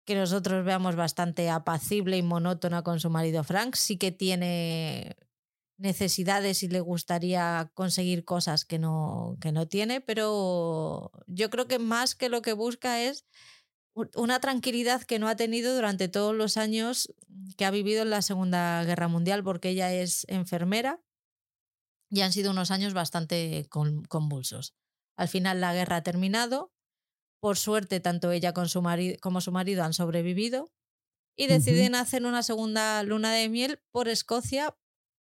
que 0.05 0.15
nosotros 0.15 0.63
veamos 0.63 0.95
bastante 0.95 1.49
apacible 1.49 2.15
y 2.15 2.21
monótona 2.21 2.81
con 2.81 3.01
su 3.01 3.09
marido 3.09 3.43
Frank, 3.43 3.75
sí 3.75 3.97
que 3.97 4.13
tiene 4.13 5.17
necesidades 5.77 6.63
y 6.63 6.69
le 6.69 6.79
gustaría 6.79 7.69
conseguir 7.73 8.23
cosas 8.23 8.63
que 8.63 8.79
no, 8.79 9.35
que 9.41 9.51
no 9.51 9.67
tiene, 9.67 9.99
pero 9.99 11.11
yo 11.27 11.49
creo 11.49 11.67
que 11.67 11.77
más 11.77 12.15
que 12.15 12.29
lo 12.29 12.41
que 12.41 12.53
busca 12.53 13.03
es 13.03 13.25
una 14.15 14.39
tranquilidad 14.39 15.01
que 15.03 15.19
no 15.19 15.27
ha 15.27 15.35
tenido 15.35 15.75
durante 15.75 16.07
todos 16.07 16.33
los 16.33 16.55
años 16.55 17.13
que 17.57 17.65
ha 17.65 17.71
vivido 17.71 18.03
en 18.03 18.11
la 18.11 18.21
Segunda 18.21 18.81
Guerra 18.85 19.09
Mundial, 19.09 19.43
porque 19.43 19.71
ella 19.71 19.91
es 19.91 20.25
enfermera 20.29 21.01
y 22.09 22.21
han 22.21 22.31
sido 22.31 22.51
unos 22.51 22.71
años 22.71 22.93
bastante 22.93 23.67
convulsos. 23.67 24.73
Al 25.17 25.27
final 25.27 25.59
la 25.59 25.73
guerra 25.73 25.97
ha 25.97 26.03
terminado, 26.03 26.71
por 27.39 27.57
suerte 27.57 27.99
tanto 27.99 28.31
ella 28.31 28.53
como 28.53 29.41
su 29.41 29.51
marido 29.51 29.83
han 29.83 29.93
sobrevivido 29.93 30.71
y 31.35 31.47
deciden 31.47 31.93
hacer 31.95 32.25
una 32.25 32.41
segunda 32.41 33.01
luna 33.03 33.31
de 33.31 33.47
miel 33.47 33.79
por 33.91 34.07
Escocia 34.07 34.75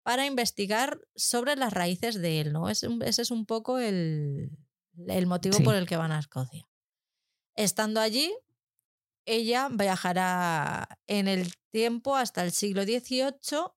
para 0.03 0.25
investigar 0.25 1.01
sobre 1.15 1.55
las 1.55 1.73
raíces 1.73 2.21
de 2.21 2.41
él, 2.41 2.53
¿no? 2.53 2.69
Ese, 2.69 2.87
es 3.01 3.31
un 3.31 3.45
poco 3.45 3.79
el, 3.79 4.51
motivo 5.25 5.59
por 5.63 5.75
el 5.75 5.87
que 5.87 5.97
van 5.97 6.11
a 6.11 6.19
Escocia. 6.19 6.69
Estando 7.55 7.99
allí, 7.99 8.31
ella 9.25 9.69
viajará 9.71 10.99
en 11.07 11.27
el 11.27 11.53
tiempo 11.71 12.15
hasta 12.15 12.43
el 12.43 12.51
siglo 12.51 12.83
XVIII 12.83 13.71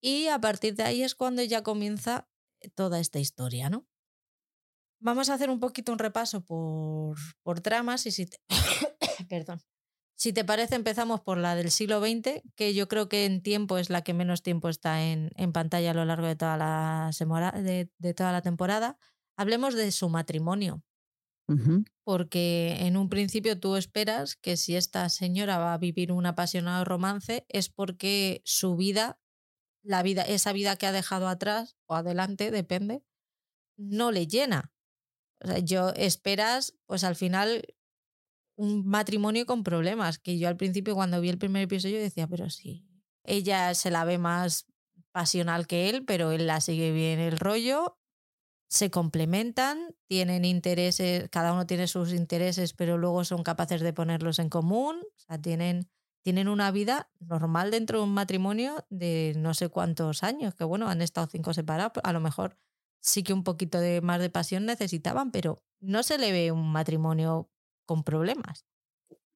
y 0.00 0.26
a 0.28 0.40
partir 0.40 0.74
de 0.74 0.82
ahí 0.82 1.02
es 1.02 1.14
cuando 1.14 1.42
ya 1.42 1.62
comienza 1.62 2.28
toda 2.74 2.98
esta 2.98 3.20
historia, 3.20 3.70
¿no? 3.70 3.86
Vamos 4.98 5.28
a 5.28 5.34
hacer 5.34 5.50
un 5.50 5.60
poquito 5.60 5.92
un 5.92 5.98
repaso 5.98 6.42
por, 6.42 7.16
por 7.42 7.60
tramas 7.60 8.06
y 8.06 8.10
si 8.10 8.26
te, 8.26 8.38
perdón. 9.28 9.60
Si 10.18 10.32
te 10.32 10.46
parece, 10.46 10.76
empezamos 10.76 11.20
por 11.20 11.36
la 11.36 11.54
del 11.54 11.70
siglo 11.70 12.00
XX, 12.00 12.40
que 12.54 12.72
yo 12.72 12.88
creo 12.88 13.06
que 13.08 13.26
en 13.26 13.42
tiempo 13.42 13.76
es 13.76 13.90
la 13.90 14.02
que 14.02 14.14
menos 14.14 14.42
tiempo 14.42 14.70
está 14.70 15.04
en, 15.04 15.30
en 15.36 15.52
pantalla 15.52 15.90
a 15.90 15.94
lo 15.94 16.06
largo 16.06 16.26
de 16.26 16.36
toda, 16.36 16.56
la, 16.56 17.10
de 17.52 18.14
toda 18.14 18.32
la 18.32 18.40
temporada. 18.40 18.96
Hablemos 19.36 19.74
de 19.74 19.92
su 19.92 20.08
matrimonio, 20.08 20.82
porque 22.02 22.76
en 22.80 22.96
un 22.96 23.08
principio 23.08 23.60
tú 23.60 23.76
esperas 23.76 24.36
que 24.36 24.56
si 24.56 24.74
esta 24.74 25.08
señora 25.08 25.58
va 25.58 25.74
a 25.74 25.78
vivir 25.78 26.12
un 26.12 26.26
apasionado 26.26 26.84
romance 26.84 27.44
es 27.48 27.68
porque 27.68 28.42
su 28.44 28.74
vida, 28.74 29.20
la 29.82 30.02
vida, 30.02 30.22
esa 30.22 30.52
vida 30.52 30.76
que 30.76 30.86
ha 30.86 30.92
dejado 30.92 31.28
atrás 31.28 31.76
o 31.86 31.94
adelante, 31.94 32.50
depende, 32.50 33.04
no 33.76 34.10
le 34.12 34.26
llena. 34.26 34.72
O 35.40 35.48
sea, 35.48 35.58
yo 35.58 35.90
esperas, 35.90 36.74
pues 36.86 37.04
al 37.04 37.16
final, 37.16 37.66
un 38.56 38.86
matrimonio 38.86 39.46
con 39.46 39.64
problemas, 39.64 40.18
que 40.18 40.38
yo 40.38 40.48
al 40.48 40.56
principio 40.56 40.94
cuando 40.94 41.20
vi 41.20 41.28
el 41.28 41.38
primer 41.38 41.62
episodio 41.62 41.98
decía, 41.98 42.26
pero 42.26 42.50
sí, 42.50 42.84
ella 43.24 43.74
se 43.74 43.90
la 43.90 44.04
ve 44.04 44.18
más 44.18 44.66
pasional 45.12 45.66
que 45.66 45.90
él, 45.90 46.04
pero 46.04 46.32
él 46.32 46.46
la 46.46 46.60
sigue 46.60 46.92
bien 46.92 47.18
el 47.18 47.38
rollo 47.38 47.96
se 48.68 48.90
complementan, 48.90 49.94
tienen 50.08 50.44
intereses, 50.44 51.28
cada 51.30 51.52
uno 51.52 51.66
tiene 51.66 51.86
sus 51.86 52.12
intereses, 52.12 52.72
pero 52.72 52.98
luego 52.98 53.24
son 53.24 53.42
capaces 53.42 53.80
de 53.80 53.92
ponerlos 53.92 54.38
en 54.38 54.48
común, 54.48 54.96
o 54.96 55.18
sea, 55.18 55.40
tienen, 55.40 55.88
tienen 56.22 56.48
una 56.48 56.70
vida 56.72 57.08
normal 57.20 57.70
dentro 57.70 57.98
de 57.98 58.04
un 58.04 58.14
matrimonio 58.14 58.84
de 58.90 59.34
no 59.36 59.54
sé 59.54 59.68
cuántos 59.68 60.22
años, 60.22 60.54
que 60.54 60.64
bueno, 60.64 60.88
han 60.88 61.00
estado 61.00 61.28
cinco 61.28 61.54
separados, 61.54 61.92
a 62.02 62.12
lo 62.12 62.20
mejor 62.20 62.58
sí 63.06 63.22
que 63.22 63.32
un 63.32 63.44
poquito 63.44 63.78
de 63.78 64.00
más 64.00 64.20
de 64.20 64.30
pasión 64.30 64.66
necesitaban, 64.66 65.30
pero 65.30 65.62
no 65.80 66.02
se 66.02 66.18
le 66.18 66.32
ve 66.32 66.50
un 66.52 66.70
matrimonio 66.72 67.48
con 67.86 68.02
problemas. 68.02 68.66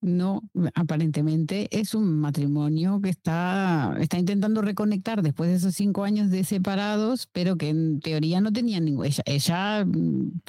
No, 0.02 0.42
aparentemente 0.74 1.68
es 1.78 1.94
un 1.94 2.20
matrimonio 2.20 3.00
que 3.02 3.10
está, 3.10 3.94
está 4.00 4.18
intentando 4.18 4.62
reconectar 4.62 5.22
después 5.22 5.50
de 5.50 5.56
esos 5.56 5.74
cinco 5.74 6.04
años 6.04 6.30
de 6.30 6.42
separados, 6.42 7.28
pero 7.32 7.56
que 7.56 7.68
en 7.68 8.00
teoría 8.00 8.40
no 8.40 8.50
tenía 8.50 8.80
ningún. 8.80 9.06
Ella, 9.26 9.84
mm, 9.84 10.40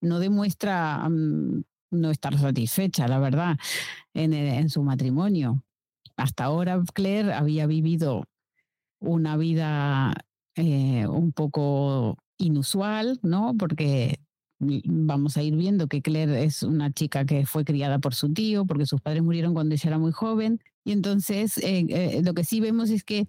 no 0.00 0.18
demuestra 0.20 1.08
mm, 1.08 1.62
no 1.90 2.10
estar 2.10 2.38
satisfecha, 2.38 3.08
la 3.08 3.18
verdad, 3.18 3.58
en, 4.14 4.32
en 4.32 4.70
su 4.70 4.82
matrimonio. 4.82 5.64
Hasta 6.16 6.44
ahora 6.44 6.80
Claire 6.94 7.32
había 7.32 7.66
vivido 7.66 8.24
una 9.00 9.36
vida 9.36 10.14
eh, 10.54 11.06
un 11.08 11.32
poco 11.32 12.16
inusual, 12.40 13.18
¿no? 13.22 13.54
Porque 13.58 14.20
vamos 14.60 15.36
a 15.36 15.42
ir 15.42 15.56
viendo 15.56 15.88
que 15.88 16.02
Claire 16.02 16.44
es 16.44 16.62
una 16.62 16.92
chica 16.92 17.24
que 17.24 17.46
fue 17.46 17.64
criada 17.64 17.98
por 17.98 18.14
su 18.14 18.32
tío, 18.32 18.66
porque 18.66 18.86
sus 18.86 19.00
padres 19.00 19.22
murieron 19.22 19.54
cuando 19.54 19.74
ella 19.74 19.88
era 19.88 19.98
muy 19.98 20.12
joven. 20.12 20.60
Y 20.84 20.92
entonces 20.92 21.58
eh, 21.58 21.86
eh, 21.88 22.22
lo 22.24 22.34
que 22.34 22.44
sí 22.44 22.60
vemos 22.60 22.90
es 22.90 23.04
que 23.04 23.26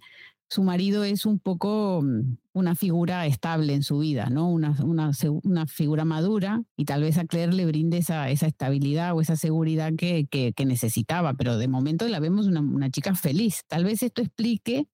su 0.48 0.62
marido 0.62 1.02
es 1.04 1.24
un 1.24 1.38
poco 1.38 2.02
mm, 2.02 2.36
una 2.52 2.74
figura 2.74 3.26
estable 3.26 3.72
en 3.74 3.82
su 3.82 3.98
vida, 3.98 4.28
¿no? 4.28 4.50
Una, 4.50 4.76
una, 4.84 5.10
una 5.44 5.66
figura 5.66 6.04
madura 6.04 6.62
y 6.76 6.84
tal 6.84 7.02
vez 7.02 7.16
a 7.16 7.24
Claire 7.24 7.54
le 7.54 7.64
brinde 7.64 7.96
esa, 7.98 8.28
esa 8.28 8.46
estabilidad 8.46 9.14
o 9.16 9.22
esa 9.22 9.36
seguridad 9.36 9.94
que, 9.96 10.26
que, 10.30 10.52
que 10.52 10.66
necesitaba, 10.66 11.32
pero 11.34 11.56
de 11.56 11.68
momento 11.68 12.06
la 12.08 12.20
vemos 12.20 12.46
una, 12.46 12.60
una 12.60 12.90
chica 12.90 13.14
feliz. 13.14 13.62
Tal 13.66 13.84
vez 13.84 14.02
esto 14.02 14.20
explique 14.20 14.86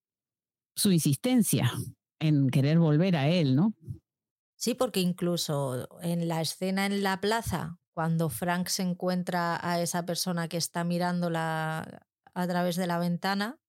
su 0.76 0.92
insistencia 0.92 1.72
en 2.20 2.48
querer 2.50 2.78
volver 2.78 3.16
a 3.16 3.28
él, 3.28 3.56
¿no? 3.56 3.74
Sí, 4.58 4.74
porque 4.74 5.00
incluso 5.00 5.88
en 6.02 6.26
la 6.26 6.40
escena 6.40 6.84
en 6.84 7.04
la 7.04 7.20
plaza, 7.20 7.78
cuando 7.94 8.28
Frank 8.28 8.66
se 8.66 8.82
encuentra 8.82 9.56
a 9.62 9.80
esa 9.80 10.04
persona 10.04 10.48
que 10.48 10.56
está 10.56 10.82
mirándola 10.82 12.04
a 12.34 12.46
través 12.48 12.74
de 12.74 12.88
la 12.88 12.98
ventana, 12.98 13.60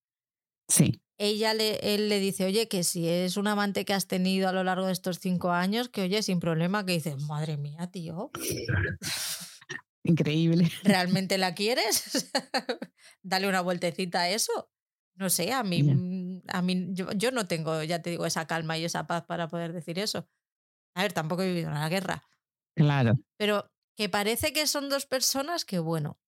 sí. 0.68 1.00
ella 1.20 1.54
le, 1.54 1.76
él 1.94 2.10
le 2.10 2.20
dice, 2.20 2.46
oye, 2.46 2.68
que 2.68 2.84
si 2.84 3.08
es 3.08 3.38
un 3.38 3.48
amante 3.48 3.86
que 3.86 3.94
has 3.94 4.08
tenido 4.08 4.50
a 4.50 4.52
lo 4.52 4.64
largo 4.64 4.88
de 4.88 4.94
estos 4.94 5.20
cinco 5.20 5.52
años, 5.52 5.90
que 5.90 6.02
oye, 6.02 6.24
sin 6.24 6.40
problema, 6.40 6.84
que 6.84 6.94
dice, 6.94 7.16
madre 7.28 7.58
mía, 7.58 7.92
tío. 7.92 8.32
Increíble. 10.04 10.72
¿Realmente 10.84 11.38
la 11.38 11.54
quieres? 11.54 12.32
Dale 13.22 13.48
una 13.48 13.62
vueltecita 13.62 14.22
a 14.22 14.30
eso. 14.30 14.72
No 15.16 15.30
sé, 15.30 15.52
a 15.52 15.64
mí, 15.64 16.42
a 16.48 16.62
mí 16.64 16.88
yo, 16.94 17.12
yo 17.12 17.30
no 17.32 17.46
tengo, 17.46 17.84
ya 17.84 18.02
te 18.02 18.10
digo, 18.10 18.26
esa 18.26 18.48
calma 18.48 18.78
y 18.80 18.86
esa 18.86 19.06
paz 19.06 19.26
para 19.26 19.50
poder 19.50 19.74
decir 19.74 20.00
eso. 20.00 20.28
A 20.96 21.04
ver, 21.04 21.14
tampoco 21.14 21.44
he 21.44 21.48
vivido 21.48 21.70
en 21.70 21.76
la 21.76 21.90
guerra. 21.90 22.24
Claro. 22.76 23.14
Pero 23.38 23.72
que 23.96 24.10
parece 24.10 24.54
que 24.54 24.68
son 24.68 24.90
dos 24.90 25.06
personas 25.06 25.66
que, 25.66 25.80
bueno, 25.80 26.20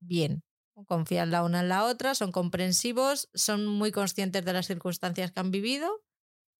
bien, 0.00 0.44
confían 0.86 1.30
la 1.30 1.42
una 1.42 1.60
en 1.60 1.68
la 1.68 1.84
otra, 1.84 2.14
son 2.14 2.32
comprensivos, 2.32 3.28
son 3.34 3.66
muy 3.66 3.92
conscientes 3.92 4.44
de 4.44 4.52
las 4.52 4.66
circunstancias 4.66 5.32
que 5.32 5.40
han 5.40 5.50
vivido 5.50 6.04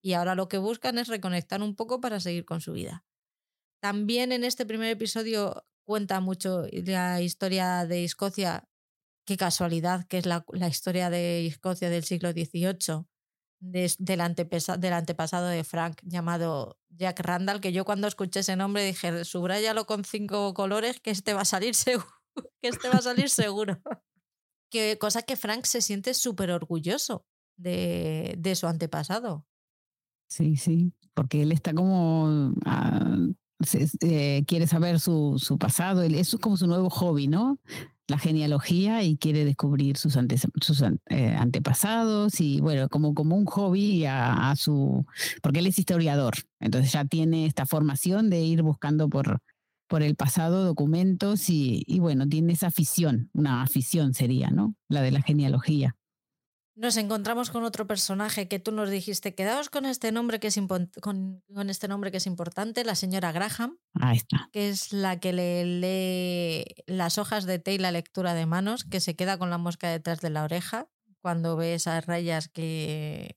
y 0.02 0.14
ahora 0.14 0.34
lo 0.34 0.48
que 0.48 0.58
buscan 0.58 0.98
es 0.98 1.08
reconectar 1.08 1.62
un 1.62 1.74
poco 1.74 2.00
para 2.00 2.20
seguir 2.20 2.44
con 2.44 2.60
su 2.60 2.72
vida. 2.72 3.04
También 3.82 4.32
en 4.32 4.44
este 4.44 4.66
primer 4.66 4.90
episodio 4.90 5.66
cuenta 5.84 6.20
mucho 6.20 6.64
la 6.72 7.20
historia 7.20 7.86
de 7.86 8.04
Escocia, 8.04 8.68
qué 9.26 9.36
casualidad 9.36 10.06
que 10.06 10.18
es 10.18 10.26
la, 10.26 10.44
la 10.52 10.68
historia 10.68 11.10
de 11.10 11.46
Escocia 11.46 11.90
del 11.90 12.04
siglo 12.04 12.32
XVIII, 12.32 13.06
del, 13.60 14.20
antepasado 14.20 15.46
de 15.46 15.64
Frank 15.64 16.00
llamado 16.02 16.78
Jack 16.90 17.20
Randall, 17.20 17.60
que 17.60 17.72
yo 17.72 17.84
cuando 17.84 18.06
escuché 18.06 18.40
ese 18.40 18.56
nombre 18.56 18.84
dije, 18.84 19.24
subrayalo 19.24 19.86
con 19.86 20.04
cinco 20.04 20.54
colores 20.54 21.00
que 21.00 21.10
este 21.10 21.34
va 21.34 21.42
a 21.42 21.46
salir 21.46 21.74
seguro. 21.74 22.08
que 22.60 22.68
este 22.68 22.88
va 22.88 22.96
a 22.96 23.02
salir 23.02 23.30
seguro. 23.30 23.80
que, 24.70 24.98
cosa 24.98 25.22
que 25.22 25.36
Frank 25.36 25.64
se 25.64 25.80
siente 25.80 26.14
súper 26.14 26.50
orgulloso 26.50 27.26
de, 27.56 28.34
de, 28.38 28.54
su 28.54 28.66
antepasado. 28.66 29.46
Sí, 30.28 30.56
sí, 30.56 30.92
porque 31.14 31.42
él 31.42 31.52
está 31.52 31.72
como... 31.72 32.52
Ah, 32.64 33.16
eh, 34.00 34.44
quiere 34.46 34.66
saber 34.66 35.00
su, 35.00 35.38
su 35.38 35.56
pasado, 35.56 36.02
eso 36.02 36.36
es 36.36 36.42
como 36.42 36.58
su 36.58 36.66
nuevo 36.66 36.90
hobby, 36.90 37.26
¿no? 37.26 37.58
La 38.08 38.18
genealogía 38.18 39.02
y 39.02 39.16
quiere 39.16 39.44
descubrir 39.44 39.96
sus, 39.96 40.16
eh, 40.16 41.36
antepasados 41.38 42.40
y 42.40 42.60
bueno, 42.60 42.88
como, 42.88 43.14
como 43.14 43.36
un 43.36 43.46
hobby 43.46 44.04
a, 44.06 44.54
su, 44.56 45.04
porque 45.42 45.60
él 45.60 45.66
es 45.66 45.78
historiador, 45.78 46.34
entonces 46.60 46.92
ya 46.92 47.04
tiene 47.04 47.46
esta 47.46 47.66
formación 47.66 48.30
de 48.30 48.42
ir 48.42 48.62
buscando 48.62 49.08
por, 49.08 49.40
por 49.88 50.02
el 50.02 50.14
pasado 50.14 50.64
documentos 50.64 51.50
y, 51.50 51.82
y 51.86 51.98
bueno, 51.98 52.28
tiene 52.28 52.52
esa 52.52 52.68
afición, 52.68 53.30
una 53.32 53.62
afición 53.62 54.14
sería, 54.14 54.50
¿no? 54.50 54.74
La 54.88 55.02
de 55.02 55.10
la 55.10 55.22
genealogía. 55.22 55.96
Nos 56.76 56.98
encontramos 56.98 57.48
con 57.48 57.64
otro 57.64 57.86
personaje 57.86 58.48
que 58.48 58.58
tú 58.58 58.70
nos 58.70 58.90
dijiste, 58.90 59.34
quedaos 59.34 59.70
con 59.70 59.86
este 59.86 60.12
nombre 60.12 60.38
que 60.38 60.48
es 60.48 60.60
con, 60.68 60.90
con, 61.00 61.70
este 61.70 61.88
nombre 61.88 62.10
que 62.10 62.18
es 62.18 62.26
importante, 62.26 62.84
la 62.84 62.94
señora 62.94 63.32
Graham. 63.32 63.78
Ahí 63.94 64.18
está. 64.18 64.50
Que 64.52 64.68
es 64.68 64.92
la 64.92 65.18
que 65.18 65.32
le 65.32 65.64
lee 65.64 66.84
las 66.86 67.16
hojas 67.16 67.46
de 67.46 67.58
té 67.58 67.72
y 67.72 67.78
la 67.78 67.92
lectura 67.92 68.34
de 68.34 68.44
manos, 68.44 68.84
que 68.84 69.00
se 69.00 69.16
queda 69.16 69.38
con 69.38 69.48
la 69.48 69.56
mosca 69.56 69.88
detrás 69.88 70.20
de 70.20 70.28
la 70.28 70.44
oreja 70.44 70.86
cuando 71.22 71.56
ve 71.56 71.72
esas 71.72 72.04
rayas 72.04 72.48
que, 72.48 73.34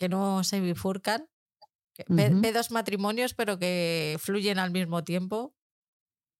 que 0.00 0.08
no 0.08 0.42
se 0.42 0.58
bifurcan. 0.58 1.28
ve, 2.08 2.52
dos 2.52 2.72
matrimonios, 2.72 3.32
pero 3.32 3.60
que 3.60 4.16
fluyen 4.18 4.58
al 4.58 4.72
mismo 4.72 5.04
tiempo. 5.04 5.54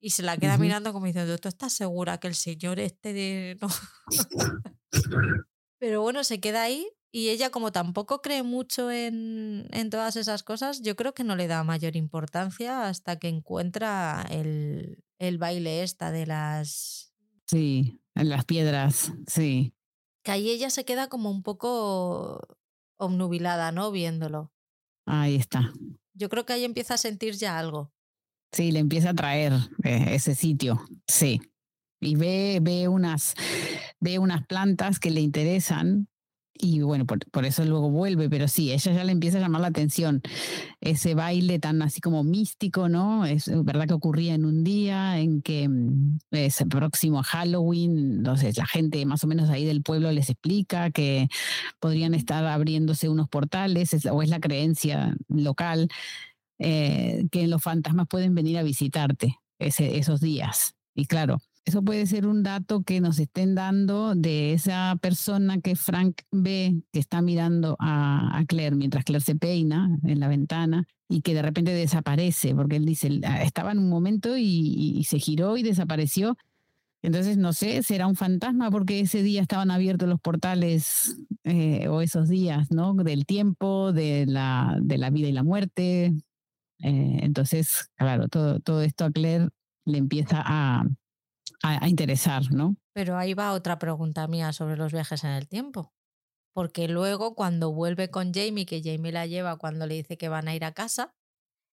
Y 0.01 0.11
se 0.11 0.25
la 0.25 0.37
queda 0.37 0.59
mirando 0.59 0.93
como 0.93 1.07
diciendo, 1.07 1.39
¿tú 1.39 1.49
estás 1.49 1.73
segura 1.73 2.19
que 2.19 2.27
el 2.27 2.35
señor 2.35 2.81
este 2.81 3.13
de... 3.13 3.59
No? 3.61 3.69
Pero 5.81 6.03
bueno, 6.03 6.23
se 6.25 6.41
queda 6.41 6.63
ahí 6.63 6.87
y 7.11 7.31
ella 7.31 7.51
como 7.51 7.73
tampoco 7.73 8.21
cree 8.21 8.43
mucho 8.43 8.91
en, 8.91 9.67
en, 9.73 9.91
todas 9.91 10.15
esas 10.17 10.43
cosas, 10.43 10.83
yo 10.83 10.95
creo 10.95 11.15
que 11.15 11.25
no 11.25 11.35
le 11.35 11.49
da 11.49 11.65
mayor 11.65 11.97
importancia 11.97 12.87
hasta 12.87 13.19
que 13.19 13.29
encuentra 13.29 14.25
el, 14.31 15.03
el 15.19 15.39
baile 15.39 15.83
esta 15.83 16.13
de 16.13 16.27
las... 16.27 17.13
Sí, 17.47 18.01
en 18.15 18.29
las 18.29 18.45
piedras, 18.45 19.13
sí. 19.27 19.75
Que 20.23 20.33
ahí 20.33 20.51
ella 20.51 20.71
se 20.71 20.85
queda 20.85 21.09
como 21.09 21.31
un 21.31 21.43
poco 21.43 22.59
obnubilada, 22.99 23.73
¿no? 23.73 23.91
Viéndolo. 23.91 24.53
Ahí 25.07 25.35
está. 25.35 25.73
Yo 26.13 26.29
creo 26.29 26.45
que 26.45 26.53
ahí 26.53 26.65
empieza 26.65 26.95
a 26.95 26.99
sentir 26.99 27.35
ya 27.35 27.59
algo. 27.59 27.91
Sí, 28.53 28.71
le 28.71 28.81
empieza 28.81 29.11
a 29.11 29.15
traer 29.15 29.55
eh, 29.83 30.09
ese 30.11 30.35
sitio, 30.35 30.85
sí 31.09 31.41
y 32.01 32.17
ve, 32.17 32.59
ve, 32.63 32.89
unas, 32.89 33.35
ve 34.01 34.19
unas 34.19 34.47
plantas 34.47 34.99
que 34.99 35.11
le 35.11 35.21
interesan 35.21 36.09
y 36.63 36.81
bueno, 36.81 37.07
por, 37.07 37.19
por, 37.31 37.47
eso 37.47 37.65
luego 37.65 37.91
vuelve, 37.91 38.29
pero 38.29 38.47
sí, 38.47 38.73
ella 38.73 38.93
ya 38.93 39.05
le 39.05 39.13
empieza 39.13 39.39
a 39.39 39.41
llamar 39.41 39.63
la 39.63 39.69
atención. 39.69 40.21
Ese 40.81 41.15
baile 41.15 41.59
tan 41.59 41.81
así 41.83 42.01
como 42.01 42.23
místico, 42.23 42.89
¿no? 42.89 43.25
Es 43.25 43.51
verdad 43.65 43.87
que 43.87 43.95
ocurría 43.95 44.35
en 44.35 44.45
un 44.45 44.63
día 44.63 45.19
en 45.19 45.43
que 45.43 45.69
mm, 45.69 46.19
es 46.33 46.63
próximo 46.69 47.21
a 47.21 47.23
Halloween, 47.23 48.19
entonces 48.19 48.57
la 48.59 48.67
gente 48.67 49.05
más 49.07 49.25
o 49.25 49.27
menos 49.27 49.49
ahí 49.49 49.65
del 49.65 49.83
pueblo 49.83 50.13
les 50.13 50.29
explica 50.29 50.91
que 50.91 51.29
podrían 51.79 52.15
estar 52.15 52.45
abriéndose 52.45 53.09
unos 53.09 53.29
portales, 53.29 54.07
o 54.07 54.23
es 54.23 54.29
la 54.29 54.41
creencia 54.41 55.17
local, 55.29 55.89
eh, 56.59 57.27
que 57.31 57.47
los 57.47 57.63
fantasmas 57.63 58.07
pueden 58.09 58.35
venir 58.35 58.59
a 58.59 58.63
visitarte 58.63 59.39
ese, 59.59 59.99
esos 59.99 60.21
días. 60.21 60.75
Y 60.95 61.07
claro, 61.07 61.41
eso 61.65 61.83
puede 61.83 62.07
ser 62.07 62.27
un 62.27 62.43
dato 62.43 62.83
que 62.83 63.01
nos 63.01 63.19
estén 63.19 63.55
dando 63.55 64.15
de 64.15 64.53
esa 64.53 64.97
persona 65.01 65.61
que 65.61 65.77
Frank 65.77 66.23
ve 66.31 66.83
que 66.93 66.99
está 66.99 67.21
mirando 67.23 67.77
a, 67.79 68.43
Claire 68.49 68.77
mientras 68.77 69.05
Claire 69.05 69.25
se 69.25 69.37
peina 69.37 69.99
en 70.05 70.21
la 70.21 70.29
ventana 70.29 70.87
y 71.09 71.21
que 71.21 71.35
de 71.35 71.43
repente 71.43 71.73
desaparece, 71.73 72.55
porque 72.55 72.77
él 72.77 72.87
dice, 72.87 73.21
ah, 73.25 73.43
estaba 73.43 73.73
en 73.73 73.79
un 73.79 73.89
momento 73.91 74.37
y, 74.37 75.05
se 75.05 75.19
giró 75.19 75.57
y 75.57 75.63
desapareció. 75.63 76.37
Entonces, 77.03 77.37
no 77.37 77.53
sé, 77.53 77.83
será 77.83 78.07
un 78.07 78.17
fantasma 78.17 78.71
porque 78.71 79.01
ese 79.01 79.23
día 79.23 79.43
estaban 79.43 79.71
abiertos 79.71 80.09
los 80.09 80.21
portales 80.21 81.17
eh, 81.45 81.89
o 81.89 82.01
esos 82.01 82.29
días, 82.29 82.71
¿no? 82.71 82.95
Del 82.95 83.27
tiempo, 83.27 83.93
de 83.93 84.27
la, 84.27 84.79
de 84.81 84.99
la 84.99 85.11
vida 85.11 85.29
y 85.29 85.33
la 85.33 85.43
muerte. 85.43 86.15
Eh, 86.79 87.19
entonces, 87.23 87.91
claro, 87.97 88.29
todo, 88.29 88.61
todo 88.61 88.83
esto 88.83 89.05
a 89.05 89.11
Claire 89.11 89.49
le 89.85 89.99
empieza 89.99 90.43
a, 90.45 90.85
a, 91.63 91.89
interesar, 91.89 92.51
¿no? 92.53 92.77
Pero 92.93 93.17
ahí 93.17 93.35
va 93.35 93.53
otra 93.53 93.79
pregunta 93.79 94.27
mía 94.27 94.53
sobre 94.53 94.77
los 94.77 94.93
viajes 94.93 95.25
en 95.25 95.31
el 95.31 95.49
tiempo. 95.49 95.93
Porque 96.53 96.89
luego 96.89 97.35
cuando 97.35 97.73
vuelve 97.73 98.11
con 98.11 98.33
Jamie, 98.33 98.67
que 98.67 98.83
Jamie 98.83 99.13
la 99.13 99.27
lleva 99.27 99.59
cuando 99.59 99.87
le 99.87 99.95
dice 99.95 100.19
que 100.19 100.29
van 100.29 100.49
a 100.49 100.55
ir 100.55 100.65
a 100.65 100.73
casa, 100.73 101.15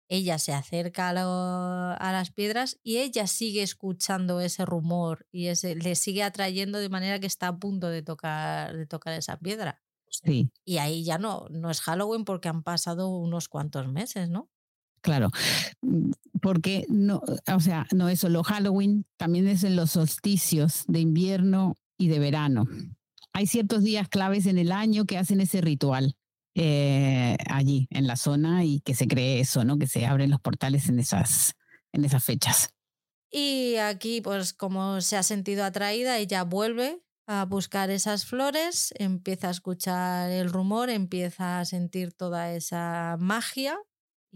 ella 0.09 0.39
se 0.39 0.53
acerca 0.53 1.09
a, 1.09 1.93
a, 1.93 2.11
las 2.11 2.31
piedras 2.31 2.79
y 2.83 2.97
ella 2.97 3.27
sigue 3.27 3.61
escuchando 3.61 4.39
ese 4.39 4.65
rumor 4.65 5.27
y 5.31 5.47
ese, 5.47 5.75
le 5.75 5.95
sigue 5.95 6.23
atrayendo 6.23 6.79
de 6.79 6.89
manera 6.89 7.19
que 7.19 7.27
está 7.27 7.49
a 7.49 7.57
punto 7.57 7.89
de 7.89 8.03
tocar, 8.03 8.77
de 8.77 8.85
tocar 8.85 9.13
esa 9.13 9.37
piedra. 9.37 9.81
Sí. 10.09 10.49
Y 10.63 10.77
ahí 10.77 11.03
ya 11.03 11.17
no, 11.17 11.47
no 11.49 11.69
es 11.69 11.81
Halloween 11.81 12.23
porque 12.23 12.47
han 12.47 12.63
pasado 12.63 13.09
unos 13.09 13.49
cuantos 13.49 13.87
meses, 13.87 14.29
¿no? 14.29 14.49
Claro, 15.01 15.29
mm, 15.81 16.11
porque 16.41 16.85
no, 16.89 17.21
o 17.53 17.59
sea, 17.59 17.87
no 17.93 18.09
es 18.09 18.19
solo 18.19 18.43
Halloween, 18.43 19.05
también 19.17 19.47
es 19.47 19.63
en 19.63 19.75
los 19.75 19.91
solsticios 19.91 20.83
de 20.87 20.99
invierno 20.99 21.75
y 21.97 22.07
de 22.07 22.19
verano. 22.19 22.65
Hay 23.33 23.47
ciertos 23.47 23.83
días 23.83 24.07
claves 24.09 24.45
en 24.45 24.57
el 24.57 24.71
año 24.71 25.05
que 25.05 25.17
hacen 25.17 25.41
ese 25.41 25.61
ritual. 25.61 26.15
Eh, 26.59 27.37
allí 27.51 27.87
en 27.91 28.07
la 28.07 28.15
zona 28.15 28.65
y 28.65 28.79
que 28.79 28.95
se 28.95 29.07
cree 29.07 29.39
eso, 29.39 29.63
¿no? 29.63 29.77
Que 29.77 29.85
se 29.85 30.07
abren 30.07 30.31
los 30.31 30.41
portales 30.41 30.89
en 30.89 30.97
esas, 30.97 31.53
en 31.93 32.03
esas 32.03 32.23
fechas. 32.23 32.71
Y 33.29 33.75
aquí, 33.75 34.21
pues 34.21 34.53
como 34.53 34.99
se 35.01 35.17
ha 35.17 35.21
sentido 35.21 35.63
atraída, 35.63 36.17
ella 36.17 36.43
vuelve 36.43 37.03
a 37.27 37.45
buscar 37.45 37.91
esas 37.91 38.25
flores, 38.25 38.91
empieza 38.97 39.49
a 39.49 39.51
escuchar 39.51 40.31
el 40.31 40.49
rumor, 40.49 40.89
empieza 40.89 41.59
a 41.59 41.65
sentir 41.65 42.13
toda 42.13 42.53
esa 42.53 43.17
magia 43.19 43.77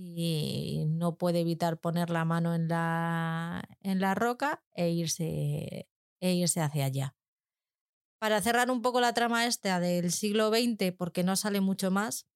y 0.03 0.85
no 0.87 1.17
puede 1.17 1.41
evitar 1.41 1.79
poner 1.79 2.09
la 2.09 2.25
mano 2.25 2.55
en 2.55 2.67
la, 2.67 3.63
en 3.81 3.99
la 3.99 4.15
roca 4.15 4.63
e 4.73 4.89
irse, 4.89 5.87
e 6.19 6.33
irse 6.33 6.61
hacia 6.61 6.85
allá. 6.85 7.15
Para 8.19 8.41
cerrar 8.41 8.69
un 8.69 8.81
poco 8.81 9.01
la 9.01 9.13
trama 9.13 9.45
esta 9.45 9.79
del 9.79 10.11
siglo 10.11 10.49
XX, 10.49 10.91
porque 10.97 11.23
no 11.23 11.35
sale 11.35 11.61
mucho 11.61 11.91
más, 11.91 12.27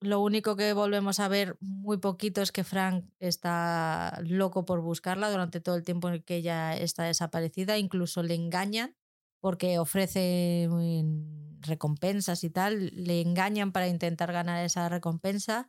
lo 0.00 0.20
único 0.20 0.54
que 0.54 0.72
volvemos 0.72 1.18
a 1.18 1.28
ver 1.28 1.56
muy 1.60 1.96
poquito 1.98 2.42
es 2.42 2.52
que 2.52 2.62
Frank 2.62 3.06
está 3.20 4.20
loco 4.22 4.64
por 4.64 4.80
buscarla 4.82 5.30
durante 5.30 5.60
todo 5.60 5.76
el 5.76 5.84
tiempo 5.84 6.08
en 6.08 6.22
que 6.22 6.36
ella 6.36 6.76
está 6.76 7.04
desaparecida. 7.04 7.78
Incluso 7.78 8.22
le 8.22 8.34
engañan 8.34 8.96
porque 9.40 9.78
ofrece 9.78 10.68
recompensas 11.60 12.44
y 12.44 12.50
tal. 12.50 12.90
Le 12.92 13.22
engañan 13.22 13.72
para 13.72 13.88
intentar 13.88 14.32
ganar 14.32 14.62
esa 14.64 14.88
recompensa. 14.88 15.68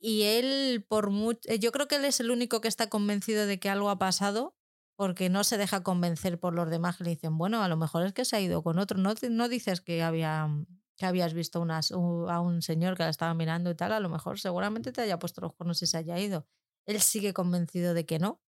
Y 0.00 0.22
él, 0.22 0.84
por 0.88 1.10
mucho. 1.10 1.54
Yo 1.54 1.72
creo 1.72 1.86
que 1.86 1.96
él 1.96 2.04
es 2.06 2.20
el 2.20 2.30
único 2.30 2.60
que 2.60 2.68
está 2.68 2.88
convencido 2.88 3.46
de 3.46 3.60
que 3.60 3.68
algo 3.68 3.90
ha 3.90 3.98
pasado 3.98 4.56
porque 4.96 5.30
no 5.30 5.44
se 5.44 5.56
deja 5.58 5.82
convencer 5.82 6.38
por 6.40 6.54
los 6.54 6.68
demás 6.70 6.96
que 6.98 7.04
le 7.04 7.10
dicen, 7.10 7.38
bueno, 7.38 7.62
a 7.62 7.68
lo 7.68 7.76
mejor 7.76 8.04
es 8.04 8.12
que 8.12 8.24
se 8.24 8.36
ha 8.36 8.40
ido 8.40 8.62
con 8.62 8.78
otro. 8.78 8.98
No, 8.98 9.14
no 9.30 9.48
dices 9.48 9.80
que, 9.80 10.02
había, 10.02 10.48
que 10.96 11.06
habías 11.06 11.32
visto 11.34 11.60
unas, 11.60 11.90
a 11.92 12.40
un 12.40 12.62
señor 12.62 12.96
que 12.96 13.04
la 13.04 13.08
estaba 13.10 13.34
mirando 13.34 13.70
y 13.70 13.74
tal, 13.74 13.92
a 13.92 14.00
lo 14.00 14.10
mejor 14.10 14.38
seguramente 14.38 14.92
te 14.92 15.00
haya 15.02 15.18
puesto 15.18 15.40
los 15.40 15.54
cuernos 15.54 15.82
y 15.82 15.86
se 15.86 15.96
haya 15.98 16.18
ido. 16.18 16.46
Él 16.86 17.00
sigue 17.00 17.32
convencido 17.32 17.94
de 17.94 18.04
que 18.06 18.18
no. 18.18 18.42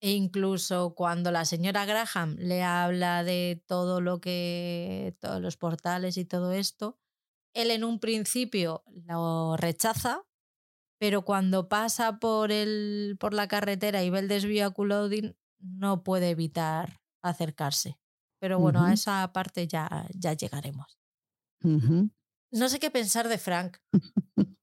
E 0.00 0.10
incluso 0.12 0.94
cuando 0.94 1.30
la 1.30 1.44
señora 1.46 1.86
Graham 1.86 2.36
le 2.38 2.62
habla 2.62 3.24
de 3.24 3.62
todo 3.66 4.00
lo 4.00 4.20
que, 4.20 5.16
todos 5.20 5.40
los 5.40 5.56
portales 5.56 6.16
y 6.18 6.24
todo 6.26 6.52
esto, 6.52 7.00
él 7.54 7.70
en 7.70 7.84
un 7.84 7.98
principio 7.98 8.84
lo 9.06 9.56
rechaza 9.56 10.24
pero 11.04 11.22
cuando 11.22 11.68
pasa 11.68 12.18
por, 12.18 12.50
el, 12.50 13.16
por 13.20 13.34
la 13.34 13.46
carretera 13.46 14.02
y 14.02 14.08
ve 14.08 14.20
el 14.20 14.28
desvío 14.28 14.66
a 14.66 14.70
Culloden, 14.70 15.36
no 15.58 16.02
puede 16.02 16.30
evitar 16.30 17.00
acercarse. 17.22 17.98
Pero 18.40 18.58
bueno, 18.58 18.82
a 18.82 18.92
esa 18.92 19.30
parte 19.32 19.66
ya, 19.66 20.06
ya 20.14 20.32
llegaremos. 20.32 20.98
No 21.60 22.68
sé 22.68 22.78
qué 22.78 22.90
pensar 22.90 23.28
de 23.28 23.36
Frank. 23.36 23.76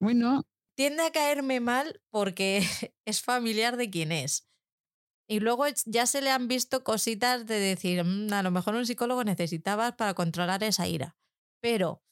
bueno. 0.00 0.42
Tiende 0.76 1.04
a 1.04 1.12
caerme 1.12 1.60
mal 1.60 2.02
porque 2.10 2.62
es 3.04 3.22
familiar 3.22 3.76
de 3.76 3.88
quién 3.88 4.10
es. 4.10 4.48
Y 5.28 5.38
luego 5.38 5.66
ya 5.86 6.06
se 6.06 6.20
le 6.20 6.30
han 6.30 6.48
visto 6.48 6.82
cositas 6.82 7.46
de 7.46 7.60
decir, 7.60 8.02
mm, 8.04 8.32
a 8.32 8.42
lo 8.42 8.50
mejor 8.50 8.74
un 8.74 8.86
psicólogo 8.86 9.22
necesitabas 9.22 9.94
para 9.94 10.14
controlar 10.14 10.64
esa 10.64 10.88
ira. 10.88 11.16
Pero 11.60 12.02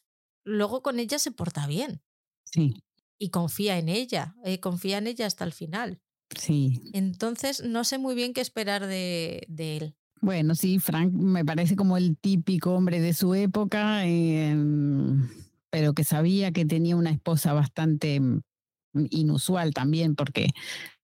luego 0.44 0.82
con 0.82 0.98
ella 0.98 1.18
se 1.18 1.32
porta 1.32 1.66
bien. 1.66 2.02
Sí 2.44 2.74
y 3.18 3.30
confía 3.30 3.78
en 3.78 3.88
ella, 3.88 4.34
eh, 4.44 4.60
confía 4.60 4.98
en 4.98 5.06
ella 5.06 5.26
hasta 5.26 5.44
el 5.44 5.52
final. 5.52 6.00
Sí. 6.38 6.90
Entonces, 6.92 7.62
no 7.64 7.84
sé 7.84 7.98
muy 7.98 8.14
bien 8.14 8.32
qué 8.32 8.40
esperar 8.40 8.86
de, 8.86 9.46
de, 9.48 9.76
él. 9.76 9.96
Bueno, 10.20 10.54
sí, 10.54 10.78
Frank 10.78 11.12
me 11.12 11.44
parece 11.44 11.76
como 11.76 11.96
el 11.96 12.16
típico 12.16 12.74
hombre 12.74 13.00
de 13.00 13.14
su 13.14 13.34
época, 13.34 14.04
em, 14.04 15.28
pero 15.70 15.92
que 15.92 16.04
sabía 16.04 16.50
que 16.50 16.64
tenía 16.64 16.96
una 16.96 17.10
esposa 17.10 17.52
bastante 17.52 18.20
mm, 18.20 18.40
inusual 19.10 19.72
también, 19.74 20.16
porque 20.16 20.50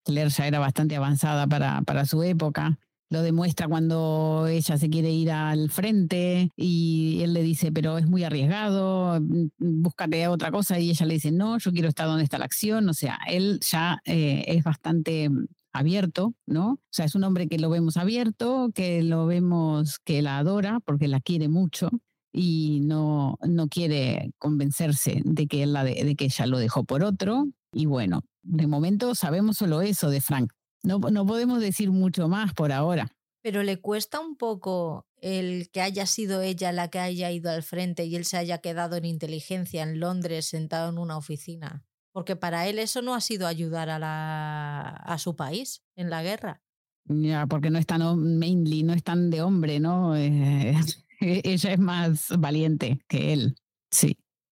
Claire 0.04 0.30
ya 0.30 0.46
era 0.46 0.58
bastante 0.58 0.96
avanzada 0.96 1.46
para, 1.46 1.82
para 1.82 2.06
su 2.06 2.22
época 2.22 2.78
lo 3.10 3.22
demuestra 3.22 3.66
cuando 3.66 4.46
ella 4.48 4.78
se 4.78 4.88
quiere 4.88 5.10
ir 5.10 5.32
al 5.32 5.68
frente 5.68 6.50
y 6.56 7.20
él 7.22 7.34
le 7.34 7.42
dice, 7.42 7.72
pero 7.72 7.98
es 7.98 8.06
muy 8.06 8.22
arriesgado, 8.22 9.20
mm, 9.20 9.48
búscate 9.58 10.28
otra 10.28 10.52
cosa 10.52 10.78
y 10.78 10.90
ella 10.90 11.06
le 11.06 11.14
dice, 11.14 11.32
no, 11.32 11.58
yo 11.58 11.72
quiero 11.72 11.88
estar 11.88 12.06
donde 12.06 12.22
está 12.22 12.38
la 12.38 12.44
acción, 12.44 12.88
o 12.88 12.94
sea, 12.94 13.18
él 13.28 13.58
ya 13.68 14.00
eh, 14.04 14.44
es 14.46 14.62
bastante 14.62 15.28
abierto, 15.72 16.34
¿no? 16.46 16.72
O 16.72 16.80
sea, 16.90 17.04
es 17.04 17.14
un 17.16 17.24
hombre 17.24 17.48
que 17.48 17.58
lo 17.58 17.68
vemos 17.68 17.96
abierto, 17.96 18.70
que 18.74 19.02
lo 19.02 19.26
vemos 19.26 19.98
que 19.98 20.22
la 20.22 20.38
adora 20.38 20.78
porque 20.84 21.08
la 21.08 21.20
quiere 21.20 21.48
mucho 21.48 21.90
y 22.32 22.80
no, 22.82 23.38
no 23.42 23.68
quiere 23.68 24.32
convencerse 24.38 25.20
de 25.24 25.48
que, 25.48 25.64
él 25.64 25.72
la 25.72 25.82
de 25.82 26.14
que 26.16 26.26
ella 26.26 26.46
lo 26.46 26.58
dejó 26.58 26.84
por 26.84 27.02
otro. 27.02 27.48
Y 27.72 27.86
bueno, 27.86 28.22
de 28.42 28.66
momento 28.66 29.14
sabemos 29.14 29.56
solo 29.58 29.80
eso 29.82 30.10
de 30.10 30.20
Frank, 30.20 30.52
no, 30.82 30.98
no 30.98 31.26
podemos 31.26 31.60
decir 31.60 31.90
mucho 31.90 32.28
más 32.28 32.54
por 32.54 32.72
ahora. 32.72 33.08
Pero 33.42 33.62
le 33.62 33.80
cuesta 33.80 34.20
un 34.20 34.36
poco 34.36 35.06
el 35.16 35.70
que 35.70 35.80
haya 35.80 36.06
sido 36.06 36.42
ella 36.42 36.72
la 36.72 36.88
que 36.88 36.98
haya 36.98 37.30
ido 37.30 37.50
al 37.50 37.62
frente 37.62 38.04
y 38.04 38.16
él 38.16 38.24
se 38.24 38.36
haya 38.36 38.58
quedado 38.58 38.96
en 38.96 39.04
inteligencia 39.04 39.82
en 39.82 40.00
Londres 40.00 40.46
sentado 40.46 40.90
en 40.90 40.98
una 40.98 41.16
oficina. 41.16 41.84
Porque 42.12 42.36
para 42.36 42.66
él 42.66 42.78
eso 42.78 43.02
no 43.02 43.14
ha 43.14 43.20
sido 43.20 43.46
ayudar 43.46 43.88
a, 43.88 43.98
la, 43.98 44.88
a 44.88 45.18
su 45.18 45.36
país 45.36 45.82
en 45.96 46.10
la 46.10 46.22
guerra. 46.22 46.62
Ya, 47.06 47.46
porque 47.46 47.70
no 47.70 47.78
es 47.78 47.86
tan 47.86 48.02
mainly, 48.38 48.82
no 48.82 48.92
es 48.92 49.02
tan 49.02 49.30
de 49.30 49.42
hombre, 49.42 49.80
¿no? 49.80 50.16
Eh, 50.16 50.74
ella 51.20 51.72
es 51.72 51.78
más 51.78 52.28
valiente 52.38 53.00
que 53.08 53.32
él, 53.32 53.56
sí. 53.90 54.16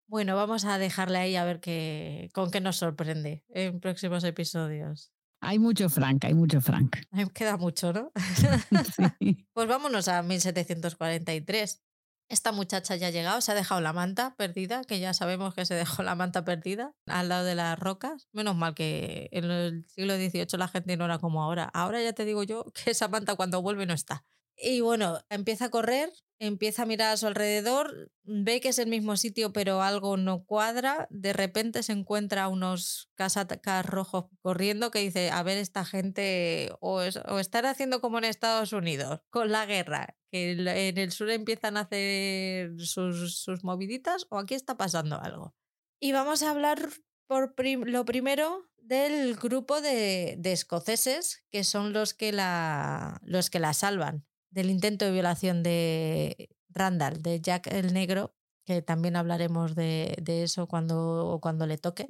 Bueno, 0.07 0.36
vamos 0.36 0.65
a 0.65 0.77
dejarle 0.77 1.19
ahí 1.19 1.36
a 1.36 1.45
ver 1.45 1.62
qué, 1.62 2.29
con 2.34 2.51
qué 2.51 2.60
nos 2.60 2.77
sorprende 2.77 3.45
en 3.49 3.79
próximos 3.79 4.23
episodios. 4.25 5.13
Hay 5.41 5.58
mucho 5.58 5.89
Frank, 5.89 6.23
hay 6.25 6.36
mucho 6.36 6.62
Frank. 6.62 6.97
Queda 7.34 7.58
mucho, 7.58 7.91
¿no? 7.91 8.12
Pues 9.54 9.67
vámonos 9.67 10.08
a 10.08 10.21
1743. 10.21 11.82
Esta 12.30 12.54
muchacha 12.54 12.95
ya 12.95 13.08
ha 13.08 13.12
llegado, 13.12 13.41
se 13.41 13.51
ha 13.51 13.56
dejado 13.56 13.82
la 13.82 13.91
manta 13.91 14.36
perdida, 14.38 14.84
que 14.86 14.99
ya 14.99 15.13
sabemos 15.13 15.54
que 15.54 15.65
se 15.65 15.73
dejó 15.73 16.01
la 16.01 16.15
manta 16.15 16.45
perdida 16.45 16.93
al 17.08 17.27
lado 17.27 17.43
de 17.43 17.56
las 17.56 17.77
rocas. 17.77 18.30
Menos 18.32 18.56
mal 18.56 18.73
que 18.73 19.27
en 19.34 19.51
el 19.51 19.86
siglo 19.89 20.15
XVIII 20.15 20.58
la 20.58 20.69
gente 20.69 20.95
no 20.95 21.06
era 21.06 21.19
como 21.19 21.43
ahora. 21.43 21.69
Ahora 21.73 22.01
ya 22.01 22.13
te 22.13 22.23
digo 22.23 22.43
yo 22.43 22.63
que 22.71 22.91
esa 22.91 23.10
manta 23.10 23.36
cuando 23.36 23.62
vuelve 23.62 23.86
no 23.86 23.93
está. 23.93 24.23
Y 24.56 24.80
bueno, 24.80 25.19
empieza 25.30 25.65
a 25.65 25.69
correr, 25.69 26.10
empieza 26.41 26.82
a 26.82 26.86
mirar 26.88 27.13
a 27.13 27.17
su 27.17 27.27
alrededor, 27.27 28.12
ve 28.23 28.62
que 28.62 28.69
es 28.69 28.80
el 28.80 28.89
mismo 28.89 29.15
sitio 29.15 29.54
pero 29.54 29.84
algo 29.84 30.17
no 30.17 30.43
cuadra, 30.43 31.08
de 31.12 31.34
repente 31.34 31.84
se 31.84 31.91
encuentra 31.91 32.47
unos 32.47 33.12
casacas 33.13 33.86
rojos 33.86 34.25
corriendo 34.41 34.89
que 34.89 34.99
dice, 34.99 35.30
a 35.30 35.43
ver, 35.43 35.60
esta 35.60 35.86
gente 35.86 36.71
o, 36.80 37.01
están 37.04 37.67
haciendo 37.67 38.01
como 38.01 38.17
en 38.17 38.23
Estados 38.23 38.73
Unidos, 38.73 39.21
con 39.30 39.51
la 39.51 39.67
guerra, 39.67 40.17
que 40.32 40.54
en 40.54 40.97
el 40.97 41.12
sur 41.12 41.30
empiezan 41.30 41.77
a 41.77 41.82
hacer 41.82 42.71
sus, 42.80 43.39
sus 43.39 43.63
moviditas 43.63 44.25
o 44.30 44.39
aquí 44.39 44.56
está 44.56 44.77
pasando 44.77 45.21
algo. 45.21 45.54
Y 45.99 46.12
vamos 46.12 46.41
a 46.41 46.49
hablar 46.49 46.89
por 47.27 47.54
lo 47.86 48.06
primero 48.06 48.67
del 48.77 49.36
grupo 49.36 49.80
de, 49.80 50.38
de, 50.39 50.54
escoceses, 50.54 51.45
que 51.51 51.63
son 51.63 51.93
los 51.93 52.15
que, 52.15 52.32
la, 52.32 53.21
los 53.23 53.51
que 53.51 53.60
la 53.60 53.73
salvan 53.73 54.25
del 54.52 54.70
intento 54.70 55.06
de 55.06 55.12
violación 55.12 55.64
de 55.64 56.50
Randall, 56.70 57.22
de 57.22 57.42
Jack 57.42 57.68
el 57.68 57.94
Negro, 57.94 58.36
que 58.66 58.82
también 58.82 59.16
hablaremos 59.16 59.76
de, 59.76 60.22
eso 60.28 60.68
cuando, 60.68 61.40
cuando 61.42 61.66
le 61.66 61.78
toque. 61.78 62.08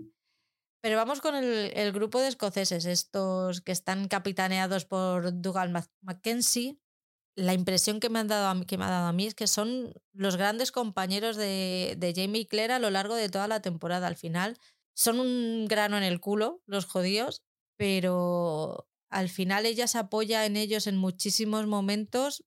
Pero 0.81 0.97
vamos 0.97 1.21
con 1.21 1.35
el, 1.35 1.91
grupo 1.91 2.19
de 2.19 2.27
escoceses, 2.27 2.85
estos 2.85 3.61
que 3.61 3.71
están 3.71 4.07
capitaneados 4.07 4.85
por 4.85 5.41
Dougal 5.41 5.71
Mackenzie. 6.01 6.79
La 7.35 7.53
impresión 7.53 7.99
que 7.99 8.09
me, 8.09 8.19
han 8.19 8.27
dado 8.27 8.65
que 8.65 8.77
me 8.77 8.85
ha 8.85 8.89
dado 8.89 9.07
a 9.07 9.13
mí 9.13 9.25
es 9.25 9.35
que 9.35 9.47
son 9.47 9.93
los 10.11 10.35
grandes 10.35 10.71
compañeros 10.71 11.37
de, 11.37 11.95
de 11.97 12.13
Jamie 12.13 12.41
y 12.41 12.45
Claire 12.45 12.73
a 12.73 12.79
lo 12.79 12.89
largo 12.89 13.15
de 13.15 13.29
toda 13.29 13.47
la 13.47 13.61
temporada. 13.61 14.07
Al 14.07 14.17
final 14.17 14.57
son 14.93 15.19
un 15.19 15.67
grano 15.67 15.97
en 15.97 16.03
el 16.03 16.19
culo, 16.19 16.61
los 16.65 16.85
judíos, 16.85 17.43
pero 17.77 18.87
al 19.11 19.29
final 19.29 19.65
ella 19.65 19.87
se 19.87 19.99
apoya 19.99 20.45
en 20.45 20.55
ellos 20.55 20.87
en 20.87 20.97
muchísimos 20.97 21.67
momentos 21.67 22.43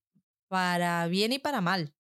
para 0.48 1.06
bien 1.06 1.32
y 1.32 1.38
para 1.38 1.60
mal. 1.60 1.94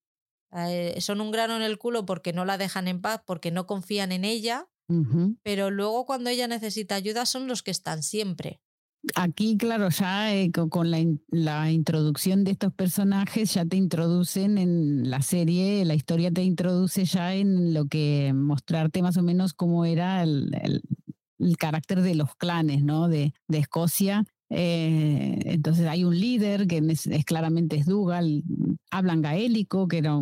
Eh, 0.52 1.00
son 1.00 1.20
un 1.20 1.30
grano 1.30 1.56
en 1.56 1.62
el 1.62 1.78
culo 1.78 2.06
porque 2.06 2.32
no 2.32 2.44
la 2.44 2.58
dejan 2.58 2.88
en 2.88 3.00
paz, 3.00 3.20
porque 3.26 3.50
no 3.50 3.66
confían 3.66 4.12
en 4.12 4.24
ella, 4.24 4.68
pero 5.42 5.70
luego 5.70 6.04
cuando 6.04 6.30
ella 6.30 6.46
necesita 6.46 6.94
ayuda 6.94 7.26
son 7.26 7.46
los 7.46 7.62
que 7.62 7.70
están 7.70 8.02
siempre. 8.02 8.60
Aquí, 9.16 9.56
claro, 9.58 9.90
ya 9.90 10.34
eh, 10.34 10.50
con 10.50 10.90
la, 10.90 11.04
la, 11.28 11.70
introducción 11.70 12.44
de 12.44 12.52
estos 12.52 12.72
personajes 12.72 13.52
ya 13.52 13.66
te 13.66 13.76
introducen 13.76 14.56
en 14.56 15.10
la 15.10 15.20
serie, 15.20 15.84
la 15.84 15.94
historia 15.94 16.30
te 16.30 16.42
introduce 16.42 17.04
ya 17.04 17.34
en 17.34 17.74
lo 17.74 17.86
que 17.86 18.32
mostrarte 18.34 19.02
más 19.02 19.18
o 19.18 19.22
menos 19.22 19.52
cómo 19.52 19.84
era 19.84 20.22
el, 20.22 20.50
el, 21.38 21.56
carácter 21.58 22.00
de 22.00 22.14
los 22.14 22.34
clanes, 22.36 22.82
¿no? 22.82 23.08
De, 23.08 23.34
de 23.46 23.58
Escocia. 23.58 24.24
Eh, 24.50 25.38
entonces 25.44 25.86
hay 25.86 26.04
un 26.04 26.18
líder 26.18 26.66
que 26.66 26.78
es, 26.78 27.08
claramente 27.24 27.76
es 27.76 27.86
Dougal, 27.86 28.42
hablan 28.90 29.22
gaélico, 29.22 29.88
que 29.88 29.98
era 29.98 30.20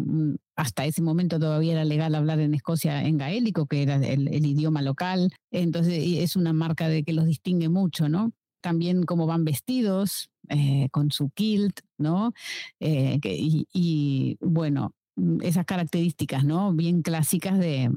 hasta 0.56 0.86
ese 0.86 1.02
momento 1.02 1.38
todavía 1.38 1.72
era 1.72 1.84
legal 1.84 2.14
hablar 2.14 2.40
en 2.40 2.54
Escocia 2.54 3.02
en 3.04 3.18
gaélico, 3.18 3.66
que 3.66 3.82
era 3.82 3.96
el, 3.96 4.46
idioma 4.46 4.82
local. 4.82 5.32
Entonces 5.50 5.94
es 5.98 6.36
una 6.36 6.52
marca 6.52 6.88
de 6.88 7.04
que 7.04 7.12
los 7.12 7.26
distingue 7.26 7.68
mucho, 7.68 8.08
¿no? 8.08 8.32
también 8.62 9.02
cómo 9.02 9.26
van 9.26 9.44
vestidos, 9.44 10.30
eh, 10.48 10.88
con 10.92 11.10
su 11.10 11.30
kilt, 11.30 11.80
¿no? 11.98 12.32
Eh, 12.80 13.18
y, 13.24 14.38
bueno, 14.40 14.94
mm, 15.16 15.42
esas 15.42 15.66
características, 15.66 16.44
¿no? 16.44 16.72
Bien 16.72 17.02
clásicas 17.02 17.58
de 17.58 17.90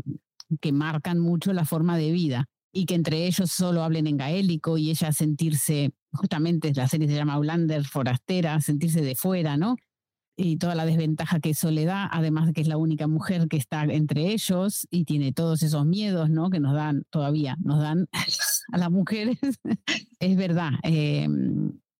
que 0.62 0.72
marcan 0.72 1.20
mucho 1.20 1.54
la 1.54 1.66
forma 1.66 1.98
de 1.98 2.12
vida 2.12 2.48
y 2.76 2.86
que 2.86 2.96
entre 2.96 3.26
ellos 3.26 3.52
solo 3.52 3.84
hablen 3.84 4.06
en 4.06 4.18
gaélico 4.18 4.78
y 4.78 4.90
ella 4.90 5.14
sentirse, 5.14 5.94
justamente 6.12 6.74
la 6.76 6.90
serie 6.90 7.08
se 7.08 7.16
llama 7.16 7.36
Outlander, 7.36 7.86
forastera, 7.86 8.60
sentirse 8.60 9.02
de 9.02 9.16
fuera, 9.16 9.56
¿no? 9.56 9.78
y 10.38 10.58
toda 10.58 10.76
la 10.76 10.86
desventaja 10.86 11.40
que 11.40 11.52
eso 11.52 11.72
le 11.72 11.86
da, 11.86 12.10
además 12.12 12.48
de 12.48 12.54
que 12.54 12.62
es 12.62 12.68
la 12.68 12.78
única 12.78 13.08
mujer 13.08 13.48
que 13.48 13.58
está 13.58 13.84
entre 13.84 14.34
ellos 14.34 14.86
y 14.92 15.06
tiene 15.06 15.32
todos 15.32 15.64
esos 15.64 15.86
miedos, 15.86 16.30
¿no? 16.30 16.50
Que 16.50 16.60
nos 16.60 16.74
dan 16.74 17.06
todavía, 17.10 17.58
nos 17.64 17.80
dan 17.80 18.10
a 18.74 18.78
las 18.78 18.92
mujeres. 18.92 19.38
es 20.20 20.38
verdad. 20.38 20.72
Eh, 20.84 21.28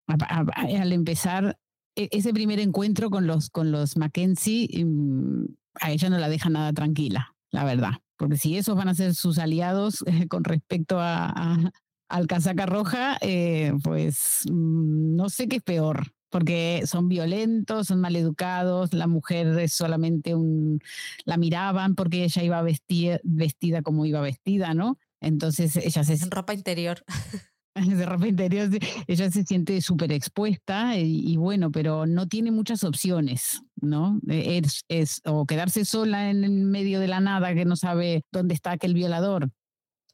al 0.08 0.92
empezar 0.92 1.58
e, 1.96 2.10
ese 2.12 2.34
primer 2.34 2.60
encuentro 2.60 3.10
con 3.10 3.26
los, 3.26 3.50
con 3.50 3.72
los 3.72 3.96
Mackenzie, 3.96 4.84
mm, 4.84 5.46
a 5.76 5.92
ella 5.92 6.10
no 6.10 6.18
la 6.18 6.30
deja 6.30 6.50
nada 6.50 6.74
tranquila, 6.74 7.36
la 7.52 7.64
verdad. 7.64 7.94
Porque 8.18 8.38
si 8.38 8.58
esos 8.58 8.76
van 8.76 8.88
a 8.88 8.96
ser 8.96 9.16
sus 9.16 9.40
aliados 9.40 10.04
con 10.30 10.44
respecto 10.44 11.00
a, 11.00 11.72
al 12.10 12.28
casaca 12.28 12.66
roja, 12.66 13.18
eh, 13.22 13.74
pues 13.84 14.44
mm, 14.50 15.16
no 15.16 15.30
sé 15.30 15.48
qué 15.48 15.58
es 15.58 15.64
peor 15.64 16.16
porque 16.36 16.84
son 16.86 17.08
violentos, 17.08 17.88
son 17.88 18.02
maleducados, 18.02 18.94
la 18.94 19.08
mujer 19.08 19.58
es 19.58 19.72
solamente 19.72 20.36
un, 20.36 20.82
la 21.24 21.38
miraban 21.38 21.96
porque 21.96 22.26
ella 22.26 22.44
iba 22.44 22.62
vestida, 22.62 23.22
vestida 23.24 23.82
como 23.82 24.06
iba 24.06 24.20
vestida, 24.20 24.74
¿no? 24.74 24.98
Entonces 25.22 25.78
ella 25.78 26.04
se... 26.04 26.16
En 26.16 26.32
ropa 26.32 26.54
interior. 26.54 27.06
de 27.98 28.06
ropa 28.06 28.28
interior, 28.28 28.70
ella 29.08 29.32
se 29.32 29.44
siente 29.44 29.82
súper 29.82 30.12
expuesta 30.12 30.98
y, 30.98 31.36
bueno, 31.38 31.72
pero 31.72 32.06
no 32.06 32.28
tiene 32.28 32.52
muchas 32.52 32.84
opciones, 32.84 33.62
¿no? 33.76 34.20
E, 34.30 34.58
es, 34.58 34.86
es 34.88 35.22
o 35.26 35.46
quedarse 35.46 35.84
sola 35.86 36.30
en 36.30 36.44
el 36.44 36.52
medio 36.52 37.00
de 37.00 37.08
la 37.08 37.20
nada 37.20 37.54
que 37.54 37.66
no 37.66 37.76
sabe 37.76 38.24
dónde 38.32 38.54
está 38.54 38.72
aquel 38.72 38.94
violador, 38.94 39.50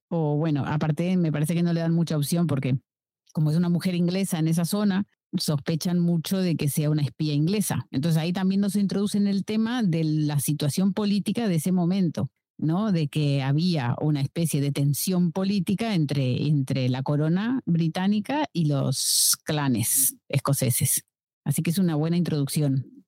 o 0.09 0.35
bueno, 0.37 0.65
aparte 0.65 1.15
me 1.17 1.31
parece 1.31 1.53
que 1.53 1.63
no 1.63 1.71
le 1.71 1.79
dan 1.79 1.93
mucha 1.93 2.17
opción 2.17 2.47
porque 2.47 2.75
como 3.31 3.49
es 3.49 3.57
una 3.57 3.69
mujer 3.69 3.95
inglesa 3.95 4.39
en 4.39 4.47
esa 4.49 4.65
zona, 4.65 5.05
sospechan 5.37 5.99
mucho 5.99 6.39
de 6.39 6.55
que 6.55 6.67
sea 6.67 6.89
una 6.89 7.01
espía 7.01 7.33
inglesa. 7.33 7.87
Entonces 7.91 8.21
ahí 8.21 8.33
también 8.33 8.59
nos 8.59 8.75
introduce 8.75 9.17
en 9.17 9.27
el 9.27 9.45
tema 9.45 9.83
de 9.83 10.03
la 10.03 10.39
situación 10.39 10.93
política 10.93 11.47
de 11.47 11.55
ese 11.55 11.71
momento, 11.71 12.29
¿no? 12.61 12.91
De 12.91 13.07
que 13.07 13.41
había 13.41 13.95
una 13.99 14.21
especie 14.21 14.61
de 14.61 14.71
tensión 14.71 15.31
política 15.31 15.93
entre, 15.95 16.47
entre 16.47 16.89
la 16.89 17.03
corona 17.03 17.61
británica 17.65 18.45
y 18.53 18.65
los 18.65 19.37
clanes 19.43 20.15
escoceses. 20.29 21.05
Así 21.43 21.63
que 21.63 21.71
es 21.71 21.77
una 21.77 21.95
buena 21.95 22.17
introducción. 22.17 23.05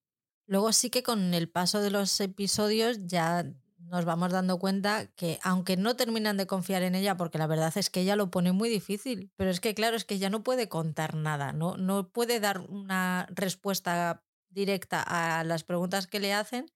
Luego 0.48 0.74
sí 0.74 0.90
que 0.90 1.04
con 1.04 1.34
el 1.34 1.50
paso 1.50 1.82
de 1.82 1.92
los 1.92 2.20
episodios 2.20 3.00
ya 3.06 3.46
nos 3.94 4.06
vamos 4.06 4.32
dando 4.32 4.58
cuenta 4.58 5.08
que 5.16 5.40
aunque 5.44 5.78
no 5.78 5.96
terminan 5.96 6.36
de 6.36 6.48
confiar 6.48 6.82
en 6.84 6.96
ella, 6.96 7.16
porque 7.16 7.38
la 7.38 7.48
verdad 7.48 7.72
es 7.76 7.90
que 7.90 8.02
ella 8.02 8.16
lo 8.16 8.32
pone 8.32 8.52
muy 8.52 8.70
difícil, 8.70 9.32
pero 9.36 9.52
es 9.52 9.60
que 9.60 9.76
claro, 9.76 9.96
es 9.96 10.04
que 10.04 10.16
ella 10.16 10.30
no 10.30 10.44
puede 10.44 10.68
contar 10.68 11.16
nada, 11.16 11.54
no, 11.54 11.78
no 11.78 12.10
puede 12.10 12.40
dar 12.40 12.62
una 12.62 13.28
respuesta 13.30 14.24
directa 14.50 15.02
a 15.02 15.44
las 15.44 15.64
preguntas 15.64 16.08
que 16.08 16.20
le 16.20 16.34
hacen 16.34 16.72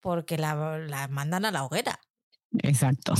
porque 0.00 0.38
la, 0.38 0.78
la 0.78 1.08
mandan 1.08 1.44
a 1.44 1.50
la 1.50 1.64
hoguera. 1.64 2.00
Exacto, 2.62 3.14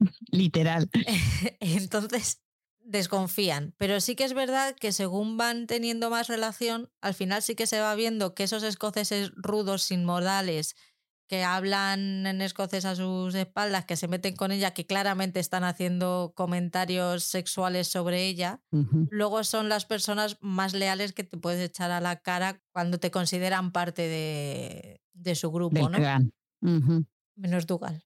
literal. 0.30 0.88
Entonces 1.60 2.42
desconfían, 2.82 3.74
pero 3.76 4.00
sí 4.00 4.16
que 4.16 4.24
es 4.24 4.34
verdad 4.34 4.74
que 4.74 4.92
según 4.92 5.36
van 5.36 5.66
teniendo 5.66 6.10
más 6.10 6.28
relación, 6.28 6.90
al 7.00 7.14
final 7.14 7.42
sí 7.42 7.54
que 7.54 7.66
se 7.66 7.80
va 7.80 7.94
viendo 7.94 8.34
que 8.34 8.44
esos 8.44 8.62
escoceses 8.62 9.30
rudos, 9.36 9.82
sin 9.82 10.04
modales, 10.04 10.74
que 11.28 11.44
hablan 11.44 12.26
en 12.26 12.40
escocés 12.40 12.84
a 12.84 12.96
sus 12.96 13.36
espaldas, 13.36 13.84
que 13.84 13.94
se 13.94 14.08
meten 14.08 14.34
con 14.34 14.50
ella, 14.50 14.72
que 14.72 14.86
claramente 14.86 15.38
están 15.38 15.62
haciendo 15.62 16.32
comentarios 16.34 17.22
sexuales 17.22 17.86
sobre 17.86 18.26
ella, 18.26 18.60
luego 19.10 19.44
son 19.44 19.68
las 19.68 19.84
personas 19.84 20.38
más 20.40 20.74
leales 20.74 21.12
que 21.12 21.22
te 21.22 21.36
puedes 21.36 21.60
echar 21.60 21.92
a 21.92 22.00
la 22.00 22.16
cara 22.16 22.60
cuando 22.72 22.98
te 22.98 23.12
consideran 23.12 23.70
parte 23.70 24.02
de, 24.02 25.00
de 25.12 25.34
su 25.36 25.52
grupo, 25.52 25.88
¿no? 25.88 25.98
Menos 27.36 27.66
Dougal. 27.68 28.02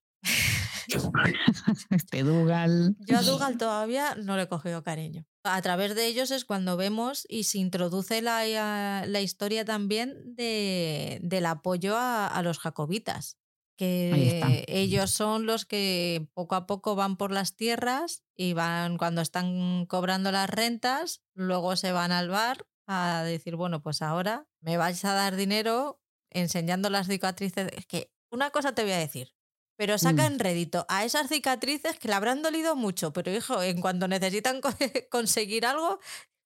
este 1.90 2.22
Dougal. 2.22 2.96
Yo 3.07 3.18
a 3.18 3.22
Dougal 3.22 3.59
todavía 3.59 4.14
no 4.16 4.37
le 4.37 4.42
he 4.42 4.48
cogido 4.48 4.83
cariño 4.83 5.26
a 5.44 5.61
través 5.61 5.94
de 5.94 6.07
ellos 6.07 6.30
es 6.30 6.44
cuando 6.44 6.76
vemos 6.76 7.26
y 7.28 7.44
se 7.44 7.59
introduce 7.59 8.22
la, 8.22 8.46
eh, 8.46 9.07
la 9.07 9.20
historia 9.20 9.64
también 9.64 10.35
de, 10.35 11.20
del 11.22 11.46
apoyo 11.46 11.96
a, 11.98 12.40
los 12.42 12.59
jacobitas, 12.59 13.38
que 13.76 14.64
ellos 14.68 15.11
son 15.11 15.46
los 15.46 15.66
que 15.66 16.28
poco 16.33 16.54
a 16.54 16.66
poco 16.66 16.96
van 16.96 17.16
por 17.16 17.30
las 17.30 17.57
tierras 17.57 18.24
y 18.35 18.54
van 18.54 18.96
cuando 18.96 19.20
están 19.20 19.85
cobrando 19.87 20.33
las 20.33 20.48
rentas, 20.48 21.22
luego 21.35 21.76
se 21.76 21.92
van 21.92 22.11
al 22.11 22.30
bar 22.30 22.66
a 22.87 23.22
decir, 23.22 23.57
bueno, 23.57 23.83
pues 23.83 24.00
ahora 24.00 24.46
me 24.61 24.76
vais 24.78 25.04
a 25.04 25.12
dar 25.12 25.37
dinero 25.37 26.00
enseñando 26.30 26.88
las 26.88 27.07
cicatrices. 27.07 27.70
Es 27.76 27.87
que 27.87 28.12
una 28.30 28.50
cosa 28.50 28.74
te 28.74 28.83
voy 28.83 28.92
a 28.92 28.98
decir, 28.98 29.34
pero 29.76 29.98
sacan 29.98 30.34
mm. 30.34 30.38
rédito 30.38 30.87
a 30.88 31.04
esas 31.04 31.28
cicatrices 31.28 31.98
que 31.98 32.08
le 32.08 32.14
habrán 32.14 32.42
dolido 32.42 32.76
mucho. 32.76 33.12
Pero 33.12 33.32
hijo, 33.32 33.62
en 33.62 33.80
cuanto 33.80 34.08
necesitan 34.08 34.60
conseguir 35.10 35.66
algo, 35.66 35.98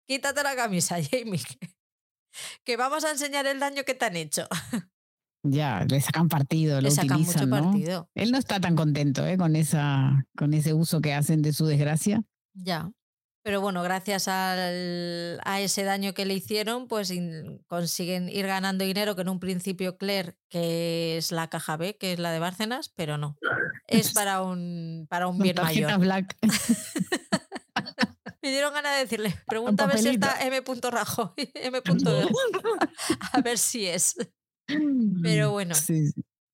quítate 0.06 0.42
la 0.42 0.56
camisa, 0.56 0.96
Jamie. 1.10 1.40
Que 2.64 2.76
vamos 2.76 3.04
a 3.04 3.10
enseñar 3.10 3.46
el 3.46 3.60
daño 3.60 3.84
que 3.84 3.94
te 3.94 4.04
han 4.04 4.16
hecho. 4.16 4.48
Ya, 5.44 5.84
le 5.88 6.00
sacan 6.00 6.28
partido, 6.28 6.80
le 6.80 6.90
sacan 6.90 7.22
mucho 7.22 7.48
partido. 7.48 8.10
Él 8.16 8.32
no 8.32 8.38
está 8.38 8.60
tan 8.60 8.74
contento 8.74 9.24
¿eh? 9.24 9.38
con, 9.38 9.54
esa, 9.54 10.26
con 10.36 10.52
ese 10.52 10.74
uso 10.74 11.00
que 11.00 11.14
hacen 11.14 11.42
de 11.42 11.52
su 11.52 11.64
desgracia. 11.64 12.24
Ya. 12.54 12.90
Pero 13.48 13.62
bueno, 13.62 13.82
gracias 13.82 14.28
al, 14.28 15.40
a 15.42 15.60
ese 15.62 15.82
daño 15.82 16.12
que 16.12 16.26
le 16.26 16.34
hicieron, 16.34 16.86
pues 16.86 17.10
consiguen 17.66 18.28
ir 18.28 18.46
ganando 18.46 18.84
dinero, 18.84 19.16
que 19.16 19.22
en 19.22 19.30
un 19.30 19.40
principio 19.40 19.96
Claire, 19.96 20.36
que 20.50 21.16
es 21.16 21.32
la 21.32 21.48
caja 21.48 21.78
B, 21.78 21.96
que 21.96 22.12
es 22.12 22.18
la 22.18 22.30
de 22.30 22.40
Bárcenas, 22.40 22.92
pero 22.94 23.16
no. 23.16 23.38
Es 23.86 24.12
para 24.12 24.42
un, 24.42 25.06
para 25.08 25.28
un 25.28 25.38
bien 25.38 25.56
mayor. 25.56 25.98
Black. 25.98 26.36
Me 28.42 28.50
dieron 28.50 28.74
ganas 28.74 28.96
de 28.96 29.04
decirle, 29.04 29.34
ver 29.50 29.98
si 29.98 30.08
está 30.10 30.42
M. 30.42 30.62
Rajo, 30.90 31.32
M. 31.54 31.80
a 33.32 33.40
ver 33.40 33.56
si 33.56 33.86
es. 33.86 34.14
Pero 35.22 35.52
bueno. 35.52 35.74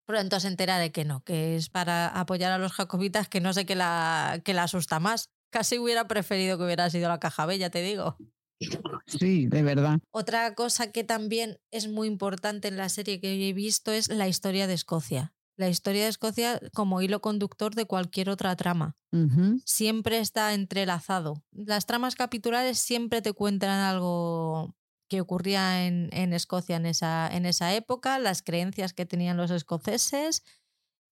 Pronto 0.06 0.38
se 0.38 0.48
entera 0.48 0.78
de 0.78 0.92
que 0.92 1.04
no, 1.04 1.24
que 1.24 1.56
es 1.56 1.70
para 1.70 2.08
apoyar 2.08 2.52
a 2.52 2.58
los 2.58 2.72
jacobitas, 2.72 3.28
que 3.28 3.40
no 3.40 3.52
sé 3.52 3.66
qué 3.66 3.74
la, 3.74 4.40
que 4.44 4.54
la 4.54 4.62
asusta 4.62 5.00
más. 5.00 5.33
Casi 5.54 5.78
hubiera 5.78 6.08
preferido 6.08 6.58
que 6.58 6.64
hubiera 6.64 6.90
sido 6.90 7.08
la 7.08 7.20
caja 7.20 7.46
B, 7.46 7.56
ya 7.58 7.70
te 7.70 7.80
digo. 7.80 8.16
Sí, 9.06 9.46
de 9.46 9.62
verdad. 9.62 10.00
Otra 10.10 10.52
cosa 10.56 10.90
que 10.90 11.04
también 11.04 11.60
es 11.70 11.86
muy 11.86 12.08
importante 12.08 12.66
en 12.66 12.76
la 12.76 12.88
serie 12.88 13.20
que 13.20 13.48
he 13.48 13.52
visto 13.52 13.92
es 13.92 14.08
la 14.08 14.26
historia 14.26 14.66
de 14.66 14.74
Escocia. 14.74 15.32
La 15.56 15.68
historia 15.68 16.02
de 16.02 16.08
Escocia 16.08 16.60
como 16.72 17.02
hilo 17.02 17.20
conductor 17.20 17.76
de 17.76 17.84
cualquier 17.84 18.30
otra 18.30 18.56
trama. 18.56 18.96
Siempre 19.64 20.18
está 20.18 20.54
entrelazado. 20.54 21.44
Las 21.52 21.86
tramas 21.86 22.16
capitulares 22.16 22.80
siempre 22.80 23.22
te 23.22 23.32
cuentan 23.32 23.78
algo 23.78 24.74
que 25.08 25.20
ocurría 25.20 25.86
en, 25.86 26.08
en 26.10 26.32
Escocia 26.32 26.74
en 26.74 26.86
esa, 26.86 27.28
en 27.28 27.46
esa 27.46 27.72
época, 27.74 28.18
las 28.18 28.42
creencias 28.42 28.92
que 28.92 29.06
tenían 29.06 29.36
los 29.36 29.52
escoceses, 29.52 30.42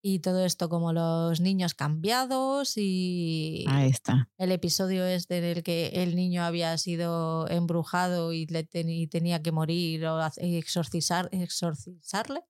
y 0.03 0.19
todo 0.19 0.45
esto 0.45 0.69
como 0.69 0.93
los 0.93 1.41
niños 1.41 1.75
cambiados 1.75 2.77
y 2.77 3.65
Ahí 3.69 3.88
está. 3.88 4.29
el 4.37 4.51
episodio 4.51 5.07
es 5.07 5.31
en 5.31 5.45
el 5.45 5.62
que 5.62 5.91
el 5.95 6.17
niño 6.17 6.43
había 6.43 6.77
sido 6.77 7.49
embrujado 7.49 8.33
y, 8.33 8.47
le 8.47 8.65
tenía 8.65 9.43
que 9.43 9.53
morir 9.53 10.05
o 10.07 10.21
exorcizar, 10.37 11.29
exorcizarle. 11.33 12.43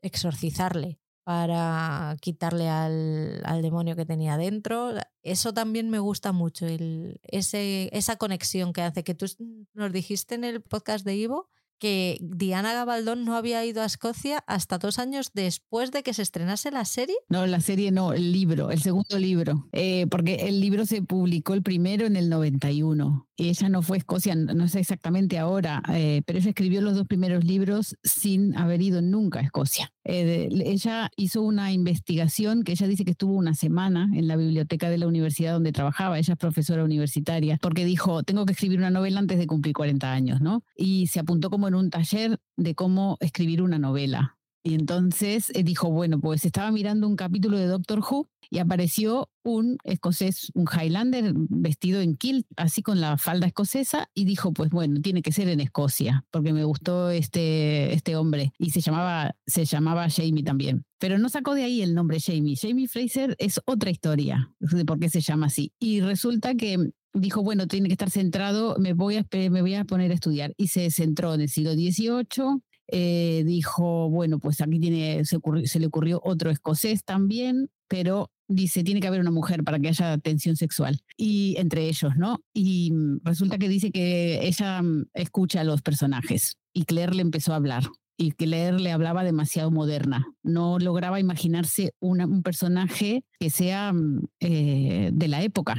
Exorcizarle 0.00 0.98
para 1.24 2.16
quitarle 2.22 2.70
al, 2.70 3.42
al, 3.44 3.60
demonio 3.60 3.94
que 3.94 4.06
tenía 4.06 4.38
dentro. 4.38 4.94
Eso 5.22 5.52
también 5.52 5.90
me 5.90 5.98
gusta 5.98 6.32
mucho, 6.32 6.66
el, 6.66 7.20
ese, 7.24 7.90
esa 7.92 8.16
conexión 8.16 8.72
que 8.72 8.80
hace, 8.80 9.04
que 9.04 9.14
tú 9.14 9.26
nos 9.74 9.92
dijiste 9.92 10.36
en 10.36 10.44
el 10.44 10.62
podcast 10.62 11.04
de 11.04 11.16
Ivo, 11.16 11.50
que 11.78 12.18
Diana 12.20 12.72
Gabaldón 12.72 13.24
no 13.24 13.36
había 13.36 13.64
ido 13.64 13.82
a 13.82 13.86
Escocia 13.86 14.42
hasta 14.46 14.78
dos 14.78 14.98
años 14.98 15.30
después 15.34 15.90
de 15.90 16.02
que 16.02 16.14
se 16.14 16.22
estrenase 16.22 16.70
la 16.70 16.84
serie. 16.84 17.16
No, 17.28 17.46
la 17.46 17.60
serie 17.60 17.90
no, 17.90 18.12
el 18.12 18.32
libro, 18.32 18.70
el 18.70 18.82
segundo 18.82 19.18
libro, 19.18 19.68
eh, 19.72 20.06
porque 20.10 20.48
el 20.48 20.60
libro 20.60 20.86
se 20.86 21.02
publicó 21.02 21.54
el 21.54 21.62
primero 21.62 22.06
en 22.06 22.16
el 22.16 22.28
91 22.28 23.28
y 23.36 23.48
ella 23.48 23.68
no 23.68 23.82
fue 23.82 23.96
a 23.96 23.98
Escocia, 23.98 24.34
no 24.34 24.66
sé 24.68 24.80
exactamente 24.80 25.38
ahora, 25.38 25.82
eh, 25.90 26.22
pero 26.26 26.40
ella 26.40 26.50
escribió 26.50 26.80
los 26.80 26.96
dos 26.96 27.06
primeros 27.06 27.44
libros 27.44 27.96
sin 28.02 28.56
haber 28.56 28.82
ido 28.82 29.00
nunca 29.00 29.38
a 29.38 29.42
Escocia. 29.42 29.92
Eh, 30.10 30.48
ella 30.64 31.10
hizo 31.16 31.42
una 31.42 31.70
investigación 31.70 32.62
que 32.62 32.72
ella 32.72 32.86
dice 32.86 33.04
que 33.04 33.10
estuvo 33.10 33.34
una 33.34 33.52
semana 33.52 34.08
en 34.14 34.26
la 34.26 34.36
biblioteca 34.36 34.88
de 34.88 34.96
la 34.96 35.06
universidad 35.06 35.52
donde 35.52 35.70
trabajaba, 35.70 36.18
ella 36.18 36.32
es 36.32 36.38
profesora 36.38 36.82
universitaria, 36.82 37.58
porque 37.60 37.84
dijo, 37.84 38.22
tengo 38.22 38.46
que 38.46 38.52
escribir 38.52 38.78
una 38.78 38.90
novela 38.90 39.20
antes 39.20 39.36
de 39.36 39.46
cumplir 39.46 39.74
40 39.74 40.10
años, 40.10 40.40
¿no? 40.40 40.62
Y 40.74 41.08
se 41.08 41.20
apuntó 41.20 41.50
como 41.50 41.68
en 41.68 41.74
un 41.74 41.90
taller 41.90 42.40
de 42.56 42.74
cómo 42.74 43.18
escribir 43.20 43.60
una 43.60 43.78
novela. 43.78 44.37
Y 44.68 44.74
entonces 44.74 45.50
eh, 45.54 45.62
dijo, 45.62 45.90
bueno, 45.90 46.20
pues 46.20 46.44
estaba 46.44 46.70
mirando 46.70 47.08
un 47.08 47.16
capítulo 47.16 47.56
de 47.56 47.64
Doctor 47.64 48.00
Who 48.00 48.28
y 48.50 48.58
apareció 48.58 49.30
un 49.42 49.78
escocés, 49.82 50.52
un 50.52 50.66
Highlander 50.66 51.32
vestido 51.34 52.02
en 52.02 52.16
kilt, 52.16 52.46
así 52.54 52.82
con 52.82 53.00
la 53.00 53.16
falda 53.16 53.46
escocesa, 53.46 54.10
y 54.12 54.26
dijo, 54.26 54.52
pues 54.52 54.68
bueno, 54.68 55.00
tiene 55.00 55.22
que 55.22 55.32
ser 55.32 55.48
en 55.48 55.60
Escocia, 55.60 56.26
porque 56.30 56.52
me 56.52 56.64
gustó 56.64 57.08
este, 57.08 57.94
este 57.94 58.14
hombre. 58.16 58.52
Y 58.58 58.70
se 58.70 58.82
llamaba, 58.82 59.34
se 59.46 59.64
llamaba 59.64 60.10
Jamie 60.10 60.44
también. 60.44 60.84
Pero 60.98 61.18
no 61.18 61.30
sacó 61.30 61.54
de 61.54 61.64
ahí 61.64 61.80
el 61.80 61.94
nombre 61.94 62.20
Jamie. 62.20 62.56
Jamie 62.60 62.88
Fraser 62.88 63.36
es 63.38 63.62
otra 63.64 63.90
historia 63.90 64.52
de 64.60 64.84
por 64.84 64.98
qué 64.98 65.08
se 65.08 65.22
llama 65.22 65.46
así. 65.46 65.72
Y 65.78 66.02
resulta 66.02 66.54
que 66.54 66.90
dijo, 67.14 67.42
bueno, 67.42 67.66
tiene 67.66 67.88
que 67.88 67.94
estar 67.94 68.10
centrado, 68.10 68.76
me 68.78 68.92
voy 68.92 69.16
a, 69.16 69.26
me 69.32 69.62
voy 69.62 69.74
a 69.74 69.84
poner 69.84 70.10
a 70.10 70.14
estudiar. 70.14 70.52
Y 70.58 70.68
se 70.68 70.90
centró 70.90 71.32
en 71.32 71.42
el 71.42 71.48
siglo 71.48 71.72
XVIII, 71.72 72.60
eh, 72.88 73.42
dijo, 73.46 74.08
bueno, 74.08 74.38
pues 74.38 74.60
aquí 74.60 74.80
tiene, 74.80 75.24
se, 75.24 75.78
le 75.78 75.86
ocurrió 75.86 76.20
otro 76.24 76.50
escocés 76.50 77.04
también, 77.04 77.70
pero 77.86 78.30
dice, 78.48 78.82
tiene 78.82 79.00
que 79.00 79.08
haber 79.08 79.20
una 79.20 79.30
mujer 79.30 79.62
para 79.62 79.78
que 79.78 79.88
haya 79.88 80.16
tensión 80.18 80.56
sexual. 80.56 81.00
Y 81.16 81.56
entre 81.58 81.88
ellos, 81.88 82.16
¿no? 82.16 82.40
Y 82.54 82.90
mm, 82.92 83.20
resulta 83.24 83.58
que 83.58 83.68
dice 83.68 83.90
que 83.90 84.46
ella 84.46 84.82
mm, 84.82 85.06
escucha 85.14 85.60
a 85.60 85.64
los 85.64 85.82
personajes 85.82 86.56
y 86.72 86.84
Claire 86.84 87.14
le 87.14 87.22
empezó 87.22 87.52
a 87.52 87.56
hablar. 87.56 87.84
Y 88.20 88.32
Claire 88.32 88.80
le 88.80 88.90
hablaba 88.90 89.22
demasiado 89.22 89.70
moderna. 89.70 90.26
No 90.42 90.78
lograba 90.80 91.20
imaginarse 91.20 91.92
un 92.00 92.42
personaje 92.42 93.22
que 93.38 93.50
sea 93.50 93.92
mm, 93.92 94.22
eh, 94.40 95.10
de 95.12 95.28
la 95.28 95.42
época, 95.42 95.76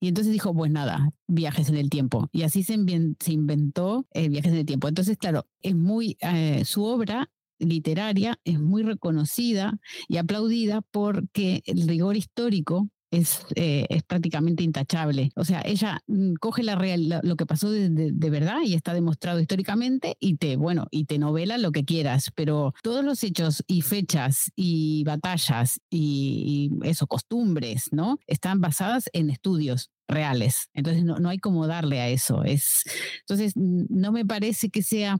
y 0.00 0.08
entonces 0.08 0.32
dijo, 0.32 0.54
pues 0.54 0.70
nada, 0.70 1.10
viajes 1.26 1.68
en 1.68 1.76
el 1.76 1.90
tiempo. 1.90 2.28
Y 2.32 2.42
así 2.42 2.62
se, 2.62 2.74
inventó 2.74 4.06
eh, 4.12 4.28
viajes 4.28 4.52
en 4.52 4.58
el 4.58 4.66
tiempo. 4.66 4.88
Entonces, 4.88 5.16
claro, 5.16 5.46
es 5.62 5.74
muy, 5.74 6.16
eh, 6.20 6.64
su 6.64 6.84
obra 6.84 7.30
literaria 7.58 8.38
es 8.44 8.60
muy 8.60 8.82
reconocida 8.82 9.78
y 10.08 10.18
aplaudida 10.18 10.82
porque 10.82 11.62
el 11.64 11.88
rigor 11.88 12.16
histórico 12.16 12.90
es, 13.16 13.46
eh, 13.54 13.86
es, 13.88 14.02
prácticamente 14.02 14.62
intachable. 14.62 15.30
O 15.36 15.44
sea, 15.44 15.62
ella 15.64 16.02
mm, 16.06 16.34
coge 16.34 16.62
la 16.62 16.76
real, 16.76 17.20
lo 17.22 17.36
que 17.36 17.46
pasó 17.46 17.70
de, 17.70 18.30
verdad 18.30 18.60
y 18.64 18.74
está 18.74 18.92
demostrado 18.92 19.40
históricamente 19.40 20.16
y 20.20 20.36
te, 20.36 20.56
bueno, 20.56 20.86
y 20.90 21.06
te 21.06 21.18
novela 21.18 21.58
lo 21.58 21.72
que 21.72 21.84
quieras, 21.84 22.30
pero 22.34 22.74
todos 22.82 23.04
los 23.04 23.22
hechos 23.22 23.64
y 23.66 23.82
fechas 23.82 24.50
y 24.54 25.04
batallas 25.04 25.80
y, 25.90 26.70
y 26.82 26.88
eso, 26.88 27.06
costumbres, 27.06 27.88
¿no? 27.92 28.18
Están 28.26 28.60
basadas 28.60 29.08
en 29.12 29.30
estudios 29.30 29.90
reales. 30.08 30.68
Entonces 30.74 31.04
no, 31.04 31.18
no 31.18 31.28
hay 31.28 31.38
como 31.38 31.66
darle 31.66 32.00
a 32.00 32.08
eso. 32.08 32.44
Es, 32.44 32.82
entonces 33.20 33.54
no 33.56 34.12
me 34.12 34.24
parece 34.24 34.70
que 34.70 34.82
sea... 34.82 35.18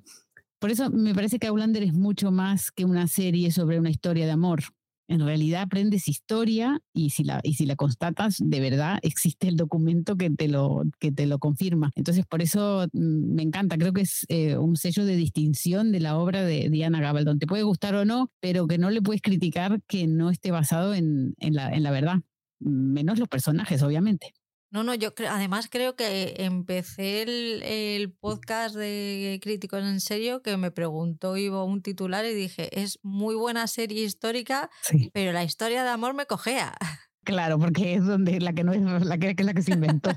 Por 0.58 0.70
eso 0.70 0.90
me 0.90 1.14
parece 1.14 1.38
que 1.38 1.46
Aulander 1.46 1.82
es 1.82 1.92
mucho 1.92 2.30
más 2.30 2.72
que 2.72 2.86
una 2.86 3.08
serie 3.08 3.50
sobre 3.50 3.78
una 3.78 3.90
historia 3.90 4.24
de 4.24 4.32
amor 4.32 4.62
en 5.08 5.20
realidad 5.20 5.62
aprendes 5.62 6.08
historia 6.08 6.80
y 6.92 7.10
si 7.10 7.24
la, 7.24 7.40
y 7.42 7.54
si 7.54 7.66
la 7.66 7.76
constatas, 7.76 8.36
de 8.40 8.60
verdad 8.60 8.98
existe 9.02 9.48
el 9.48 9.56
documento 9.56 10.16
que 10.16 10.30
te 10.30 10.48
lo, 10.48 10.82
que 10.98 11.12
te 11.12 11.26
lo 11.26 11.38
confirma. 11.38 11.92
Entonces, 11.94 12.26
por 12.26 12.42
eso 12.42 12.86
mm, 12.92 13.34
me 13.34 13.42
encanta, 13.42 13.78
creo 13.78 13.92
que 13.92 14.02
es 14.02 14.26
eh, 14.28 14.56
un 14.56 14.76
sello 14.76 15.04
de 15.04 15.16
distinción 15.16 15.92
de 15.92 16.00
la 16.00 16.18
obra 16.18 16.42
de 16.42 16.68
Diana 16.70 17.00
Gabaldon. 17.00 17.38
Te 17.38 17.46
puede 17.46 17.62
gustar 17.62 17.94
o 17.94 18.04
no, 18.04 18.30
pero 18.40 18.66
que 18.66 18.78
no 18.78 18.90
le 18.90 19.02
puedes 19.02 19.22
criticar 19.22 19.80
que 19.86 20.06
no 20.06 20.30
esté 20.30 20.50
basado 20.50 20.94
en, 20.94 21.34
en, 21.38 21.54
la, 21.54 21.72
en 21.72 21.82
la 21.82 21.90
verdad, 21.90 22.20
menos 22.58 23.18
los 23.18 23.28
personajes, 23.28 23.82
obviamente. 23.82 24.34
No, 24.70 24.82
no, 24.82 24.94
yo 24.94 25.12
además 25.28 25.68
creo 25.70 25.94
que 25.94 26.34
empecé 26.38 27.22
el, 27.22 28.12
podcast 28.12 28.74
de 28.74 29.38
Críticos 29.42 29.82
en 29.82 30.00
Serio 30.00 30.42
que 30.42 30.56
me 30.56 30.70
preguntó 30.70 31.36
Ivo 31.36 31.64
un 31.64 31.82
titular 31.82 32.24
y 32.24 32.34
dije, 32.34 32.68
es 32.80 32.98
muy 33.02 33.34
buena 33.34 33.66
serie 33.68 34.04
histórica, 34.04 34.70
pero 35.12 35.32
la 35.32 35.44
historia 35.44 35.84
de 35.84 35.90
amor 35.90 36.14
me 36.14 36.26
cojea. 36.26 36.76
Claro, 37.24 37.58
porque 37.58 37.94
es 37.94 38.04
donde 38.04 38.40
la 38.40 38.52
que 38.52 38.62
no 38.62 38.72
es 38.72 38.82
la 39.04 39.18
que, 39.18 39.34
la 39.42 39.52
que 39.52 39.62
se 39.62 39.72
inventó. 39.72 40.10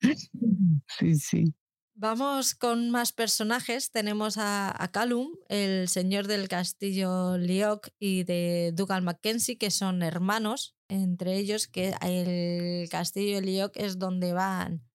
sí, 0.98 1.14
sí. 1.16 1.54
Vamos 1.98 2.54
con 2.54 2.90
más 2.90 3.12
personajes. 3.12 3.90
Tenemos 3.90 4.36
a, 4.36 4.70
a, 4.82 4.92
Callum, 4.92 5.34
el 5.48 5.88
señor 5.88 6.26
del 6.26 6.46
castillo 6.46 7.38
Lioc 7.38 7.88
y 7.98 8.24
de 8.24 8.72
Dougal 8.74 9.00
Mackenzie, 9.00 9.56
que 9.56 9.70
son 9.70 10.02
hermanos 10.02 10.76
entre 10.88 11.38
ellos 11.38 11.68
que 11.68 11.94
el 12.02 12.88
castillo 12.90 13.40
Lioc 13.40 13.76
es 13.76 13.98
donde 13.98 14.34
van, 14.34 14.86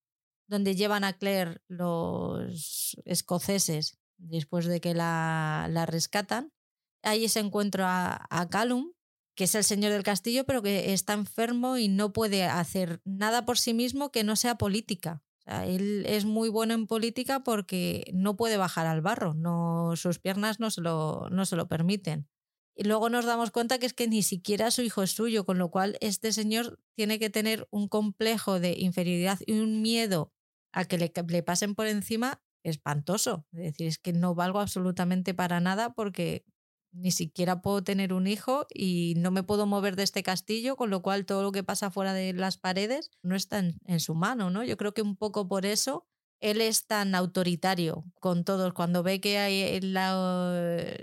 donde 0.47 0.75
llevan 0.75 1.03
a 1.03 1.13
Claire 1.13 1.61
los 1.67 2.97
escoceses 3.05 3.99
después 4.17 4.65
de 4.65 4.79
que 4.79 4.93
la, 4.93 5.67
la 5.71 5.85
rescatan. 5.85 6.53
Ahí 7.01 7.27
se 7.29 7.39
encuentra 7.39 8.27
a, 8.29 8.49
Callum, 8.49 8.93
que 9.35 9.45
es 9.45 9.55
el 9.55 9.63
señor 9.63 9.91
del 9.91 10.03
castillo, 10.03 10.45
pero 10.45 10.61
que 10.61 10.93
está 10.93 11.13
enfermo 11.13 11.77
y 11.77 11.87
no 11.87 12.13
puede 12.13 12.43
hacer 12.43 13.01
nada 13.05 13.43
por 13.43 13.57
sí 13.57 13.73
mismo 13.73 14.11
que 14.11 14.23
no 14.23 14.35
sea 14.35 14.59
política. 14.59 15.23
Él 15.45 16.05
es 16.07 16.25
muy 16.25 16.49
bueno 16.49 16.73
en 16.73 16.87
política 16.87 17.43
porque 17.43 18.05
no 18.13 18.35
puede 18.37 18.57
bajar 18.57 18.87
al 18.87 19.01
barro, 19.01 19.33
no, 19.33 19.93
sus 19.95 20.19
piernas 20.19 20.59
no 20.59 20.69
se 20.71 20.81
lo, 20.81 21.27
no 21.31 21.45
se 21.45 21.55
lo 21.55 21.67
permiten. 21.67 22.27
Y 22.75 22.85
luego 22.85 23.09
nos 23.09 23.25
damos 23.25 23.51
cuenta 23.51 23.79
que 23.79 23.85
es 23.85 23.93
que 23.93 24.07
ni 24.07 24.23
siquiera 24.23 24.71
su 24.71 24.81
hijo 24.81 25.03
es 25.03 25.11
suyo, 25.11 25.45
con 25.45 25.57
lo 25.57 25.69
cual 25.69 25.97
este 25.99 26.31
señor 26.31 26.79
tiene 26.95 27.19
que 27.19 27.29
tener 27.29 27.67
un 27.69 27.87
complejo 27.87 28.59
de 28.59 28.75
inferioridad 28.77 29.39
y 29.45 29.59
un 29.59 29.81
miedo 29.81 30.31
a 30.71 30.85
que 30.85 30.97
le, 30.97 31.11
le 31.27 31.43
pasen 31.43 31.75
por 31.75 31.87
encima 31.87 32.41
espantoso. 32.63 33.45
Es 33.51 33.63
decir, 33.63 33.87
es 33.87 33.97
que 33.97 34.13
no 34.13 34.35
valgo 34.35 34.59
absolutamente 34.59 35.33
para 35.33 35.59
nada 35.59 35.93
porque 35.93 36.45
ni 36.91 37.11
siquiera 37.11 37.61
puedo 37.61 37.83
tener 37.83 38.13
un 38.13 38.27
hijo 38.27 38.67
y 38.73 39.13
no 39.17 39.31
me 39.31 39.43
puedo 39.43 39.65
mover 39.65 39.95
de 39.95 40.03
este 40.03 40.23
castillo, 40.23 40.75
con 40.75 40.89
lo 40.89 41.01
cual 41.01 41.25
todo 41.25 41.43
lo 41.43 41.51
que 41.51 41.63
pasa 41.63 41.91
fuera 41.91 42.13
de 42.13 42.33
las 42.33 42.57
paredes 42.57 43.11
no 43.21 43.35
está 43.35 43.59
en, 43.59 43.79
en, 43.85 43.99
su 43.99 44.15
mano, 44.15 44.49
¿no? 44.49 44.63
Yo 44.63 44.77
creo 44.77 44.93
que 44.93 45.01
un 45.01 45.15
poco 45.15 45.47
por 45.47 45.65
eso 45.65 46.07
él 46.41 46.59
es 46.59 46.87
tan 46.87 47.15
autoritario 47.15 48.03
con 48.19 48.43
todos. 48.43 48.73
Cuando 48.73 49.03
ve 49.03 49.21
que 49.21 49.37
hay 49.37 49.79
la, 49.81 50.97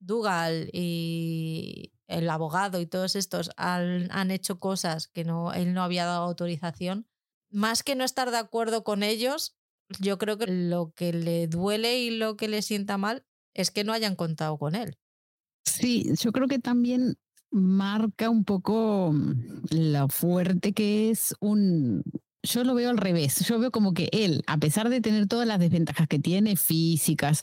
Dougal 0.00 0.70
y 0.72 1.92
el 2.06 2.30
abogado 2.30 2.80
y 2.80 2.86
todos 2.86 3.16
estos 3.16 3.50
han, 3.56 4.10
han, 4.12 4.30
hecho 4.30 4.60
cosas 4.60 5.08
que 5.08 5.24
no, 5.24 5.52
él 5.52 5.74
no 5.74 5.82
había 5.82 6.06
dado 6.06 6.24
autorización, 6.24 7.08
más 7.50 7.82
que 7.82 7.96
no 7.96 8.04
estar 8.04 8.30
de 8.30 8.38
acuerdo 8.38 8.84
con 8.84 9.02
ellos, 9.02 9.56
yo 9.98 10.18
creo 10.18 10.38
que 10.38 10.46
lo 10.46 10.92
que 10.94 11.12
le 11.12 11.48
duele 11.48 11.98
y 11.98 12.10
lo 12.10 12.36
que 12.36 12.48
le 12.48 12.62
sienta 12.62 12.96
mal 12.98 13.26
es 13.54 13.70
que 13.70 13.84
no 13.84 13.92
hayan 13.92 14.14
contado 14.14 14.56
con 14.58 14.74
él. 14.74 14.98
Sí, 15.70 16.10
yo 16.20 16.32
creo 16.32 16.48
que 16.48 16.58
también 16.58 17.16
marca 17.50 18.30
un 18.30 18.44
poco 18.44 19.14
lo 19.70 20.08
fuerte 20.08 20.72
que 20.72 21.10
es 21.10 21.34
un, 21.40 22.02
yo 22.42 22.64
lo 22.64 22.74
veo 22.74 22.90
al 22.90 22.98
revés. 22.98 23.46
Yo 23.46 23.58
veo 23.58 23.70
como 23.70 23.94
que 23.94 24.08
él, 24.12 24.42
a 24.46 24.58
pesar 24.58 24.88
de 24.88 25.00
tener 25.00 25.26
todas 25.26 25.46
las 25.46 25.58
desventajas 25.58 26.08
que 26.08 26.18
tiene 26.18 26.56
físicas 26.56 27.40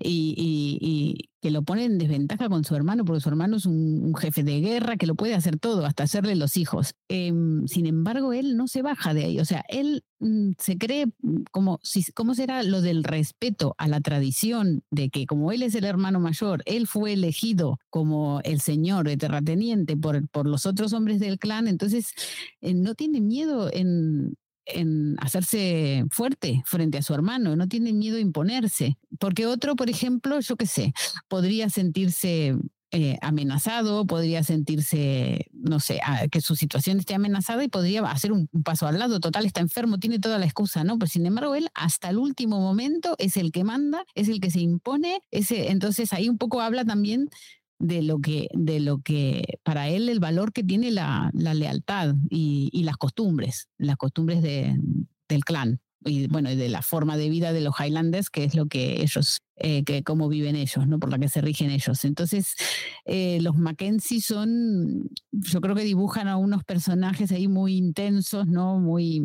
y, 0.00 1.30
que 1.44 1.50
lo 1.50 1.62
pone 1.62 1.84
en 1.84 1.98
desventaja 1.98 2.48
con 2.48 2.64
su 2.64 2.74
hermano, 2.74 3.04
porque 3.04 3.20
su 3.20 3.28
hermano 3.28 3.58
es 3.58 3.66
un, 3.66 4.14
jefe 4.16 4.42
de 4.42 4.60
guerra 4.60 4.96
que 4.96 5.06
lo 5.06 5.14
puede 5.14 5.34
hacer 5.34 5.58
todo, 5.58 5.84
hasta 5.84 6.04
hacerle 6.04 6.36
los 6.36 6.56
hijos. 6.56 6.94
Em, 7.06 7.66
sin 7.66 7.84
embargo, 7.84 8.32
él 8.32 8.56
no 8.56 8.66
se 8.66 8.80
baja 8.80 9.12
de 9.12 9.24
ahí. 9.24 9.38
O 9.40 9.44
sea, 9.44 9.62
él 9.68 10.04
mm, 10.20 10.52
se 10.58 10.78
cree 10.78 11.04
como, 11.50 11.80
si, 11.82 12.02
¿cómo 12.14 12.34
será 12.34 12.62
lo 12.62 12.80
del 12.80 13.04
respeto 13.04 13.74
a 13.76 13.88
la 13.88 14.00
tradición 14.00 14.84
de 14.90 15.10
que 15.10 15.26
como 15.26 15.52
él 15.52 15.62
es 15.62 15.74
el 15.74 15.84
hermano 15.84 16.18
mayor, 16.18 16.62
él 16.64 16.86
fue 16.86 17.12
elegido 17.12 17.78
como 17.90 18.40
el 18.44 18.62
señor 18.62 19.06
de 19.06 19.18
terrateniente 19.18 19.98
por, 19.98 20.26
por 20.30 20.46
los 20.46 20.64
otros 20.64 20.94
hombres 20.94 21.20
del 21.20 21.38
clan, 21.38 21.68
entonces 21.68 22.14
eh, 22.62 22.72
no 22.72 22.94
tiene 22.94 23.20
miedo 23.20 23.68
en, 23.70 24.34
en 24.66 25.16
hacerse 25.20 26.04
fuerte 26.10 26.62
frente 26.66 26.98
a 26.98 27.02
su 27.02 27.14
hermano, 27.14 27.56
no 27.56 27.68
tiene 27.68 27.92
miedo 27.92 28.16
a 28.16 28.20
imponerse. 28.20 28.96
Porque 29.18 29.46
otro, 29.46 29.76
por 29.76 29.90
ejemplo, 29.90 30.40
yo 30.40 30.56
qué 30.56 30.66
sé, 30.66 30.92
podría 31.28 31.70
sentirse 31.70 32.56
eh, 32.96 33.18
amenazado, 33.22 34.06
podría 34.06 34.44
sentirse, 34.44 35.46
no 35.52 35.80
sé, 35.80 36.00
que 36.30 36.40
su 36.40 36.54
situación 36.54 37.00
esté 37.00 37.14
amenazada 37.14 37.64
y 37.64 37.68
podría 37.68 38.02
hacer 38.02 38.30
un, 38.30 38.46
paso 38.64 38.86
al 38.86 39.00
lado. 39.00 39.18
Total, 39.18 39.44
está 39.44 39.60
enfermo, 39.60 39.98
tiene 39.98 40.20
toda 40.20 40.38
la 40.38 40.44
excusa, 40.44 40.84
¿no? 40.84 40.96
Pero 40.96 41.08
sin 41.08 41.26
embargo, 41.26 41.56
él 41.56 41.70
hasta 41.74 42.08
el 42.10 42.18
último 42.18 42.60
momento 42.60 43.16
es 43.18 43.36
el 43.36 43.50
que 43.50 43.64
manda, 43.64 44.04
es 44.14 44.28
el 44.28 44.38
que 44.38 44.52
se 44.52 44.60
impone. 44.60 45.22
Ese, 45.32 45.72
entonces 45.72 46.12
ahí 46.12 46.28
un 46.28 46.38
poco 46.38 46.60
habla 46.60 46.84
también 46.84 47.30
de 47.78 48.02
lo 48.02 48.20
que, 48.20 48.48
de 48.52 48.80
lo 48.80 48.98
que 48.98 49.58
para 49.62 49.88
él 49.88 50.08
el 50.08 50.20
valor 50.20 50.52
que 50.52 50.62
tiene 50.62 50.90
la, 50.90 51.30
lealtad 51.34 52.14
y, 52.30 52.82
las 52.84 52.96
costumbres, 52.96 53.68
las 53.78 53.96
costumbres 53.96 54.42
de, 54.42 54.78
del 55.28 55.44
clan 55.44 55.80
y 56.06 56.26
bueno, 56.28 56.54
de 56.54 56.68
la 56.68 56.82
forma 56.82 57.16
de 57.16 57.30
vida 57.30 57.52
de 57.52 57.60
los 57.60 57.74
Highlanders, 57.78 58.30
que 58.30 58.44
es 58.44 58.54
lo 58.54 58.66
que 58.66 59.02
ellos, 59.02 59.40
eh, 59.56 59.84
que 59.84 60.02
cómo 60.02 60.28
viven 60.28 60.56
ellos, 60.56 60.86
¿no? 60.86 60.98
Por 60.98 61.10
la 61.10 61.18
que 61.18 61.28
se 61.28 61.40
rigen 61.40 61.70
ellos. 61.70 62.04
Entonces, 62.04 62.54
eh, 63.04 63.38
los 63.40 63.56
Mackenzie 63.56 64.20
son, 64.20 65.10
yo 65.32 65.60
creo 65.60 65.74
que 65.74 65.84
dibujan 65.84 66.28
a 66.28 66.36
unos 66.36 66.62
personajes 66.64 67.32
ahí 67.32 67.48
muy 67.48 67.76
intensos, 67.76 68.46
¿no? 68.46 68.78
Muy, 68.80 69.22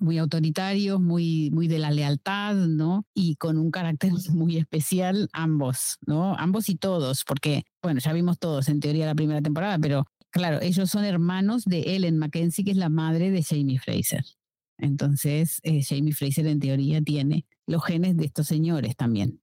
muy 0.00 0.18
autoritarios, 0.18 1.00
muy, 1.00 1.50
muy 1.52 1.68
de 1.68 1.78
la 1.78 1.90
lealtad, 1.90 2.54
¿no? 2.54 3.06
Y 3.14 3.36
con 3.36 3.58
un 3.58 3.70
carácter 3.70 4.12
muy 4.32 4.56
especial 4.56 5.28
ambos, 5.32 5.98
¿no? 6.06 6.36
Ambos 6.36 6.68
y 6.68 6.76
todos, 6.76 7.24
porque, 7.24 7.64
bueno, 7.82 8.00
ya 8.00 8.12
vimos 8.12 8.38
todos 8.38 8.68
en 8.68 8.80
teoría 8.80 9.06
la 9.06 9.14
primera 9.14 9.42
temporada, 9.42 9.78
pero 9.78 10.06
claro, 10.30 10.60
ellos 10.60 10.90
son 10.90 11.04
hermanos 11.04 11.64
de 11.64 11.96
Ellen 11.96 12.18
Mackenzie, 12.18 12.64
que 12.64 12.70
es 12.72 12.76
la 12.76 12.88
madre 12.88 13.30
de 13.30 13.42
Jamie 13.42 13.78
Fraser. 13.78 14.24
Entonces, 14.78 15.60
eh, 15.64 15.82
Jamie 15.82 16.12
Fraser 16.12 16.46
en 16.46 16.60
teoría 16.60 17.02
tiene 17.02 17.46
los 17.66 17.84
genes 17.84 18.16
de 18.16 18.26
estos 18.26 18.46
señores 18.46 18.96
también. 18.96 19.40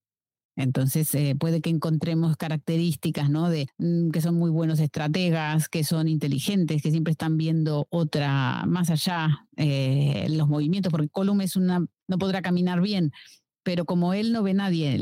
Entonces, 0.56 1.14
eh, 1.16 1.36
puede 1.38 1.62
que 1.62 1.70
encontremos 1.70 2.38
características, 2.38 3.30
¿no? 3.30 3.50
De 3.50 3.68
mm, 3.78 4.12
que 4.12 4.22
son 4.22 4.36
muy 4.36 4.50
buenos 4.50 4.80
estrategas, 4.80 5.68
que 5.70 5.84
son 5.84 6.08
inteligentes, 6.08 6.82
que 6.82 6.92
siempre 6.92 7.12
están 7.12 7.38
viendo 7.38 7.88
otra, 7.90 8.66
más 8.66 8.90
allá, 8.90 9.48
eh, 9.58 10.28
los 10.30 10.48
movimientos, 10.48 10.92
porque 10.92 11.10
Colum 11.10 11.42
es 11.42 11.56
una, 11.56 11.86
no 12.08 12.18
podrá 12.18 12.42
caminar 12.42 12.82
bien, 12.82 13.12
pero 13.66 13.86
como 13.86 14.14
él 14.14 14.32
no 14.32 14.44
ve 14.44 14.54
nadie 14.54 15.00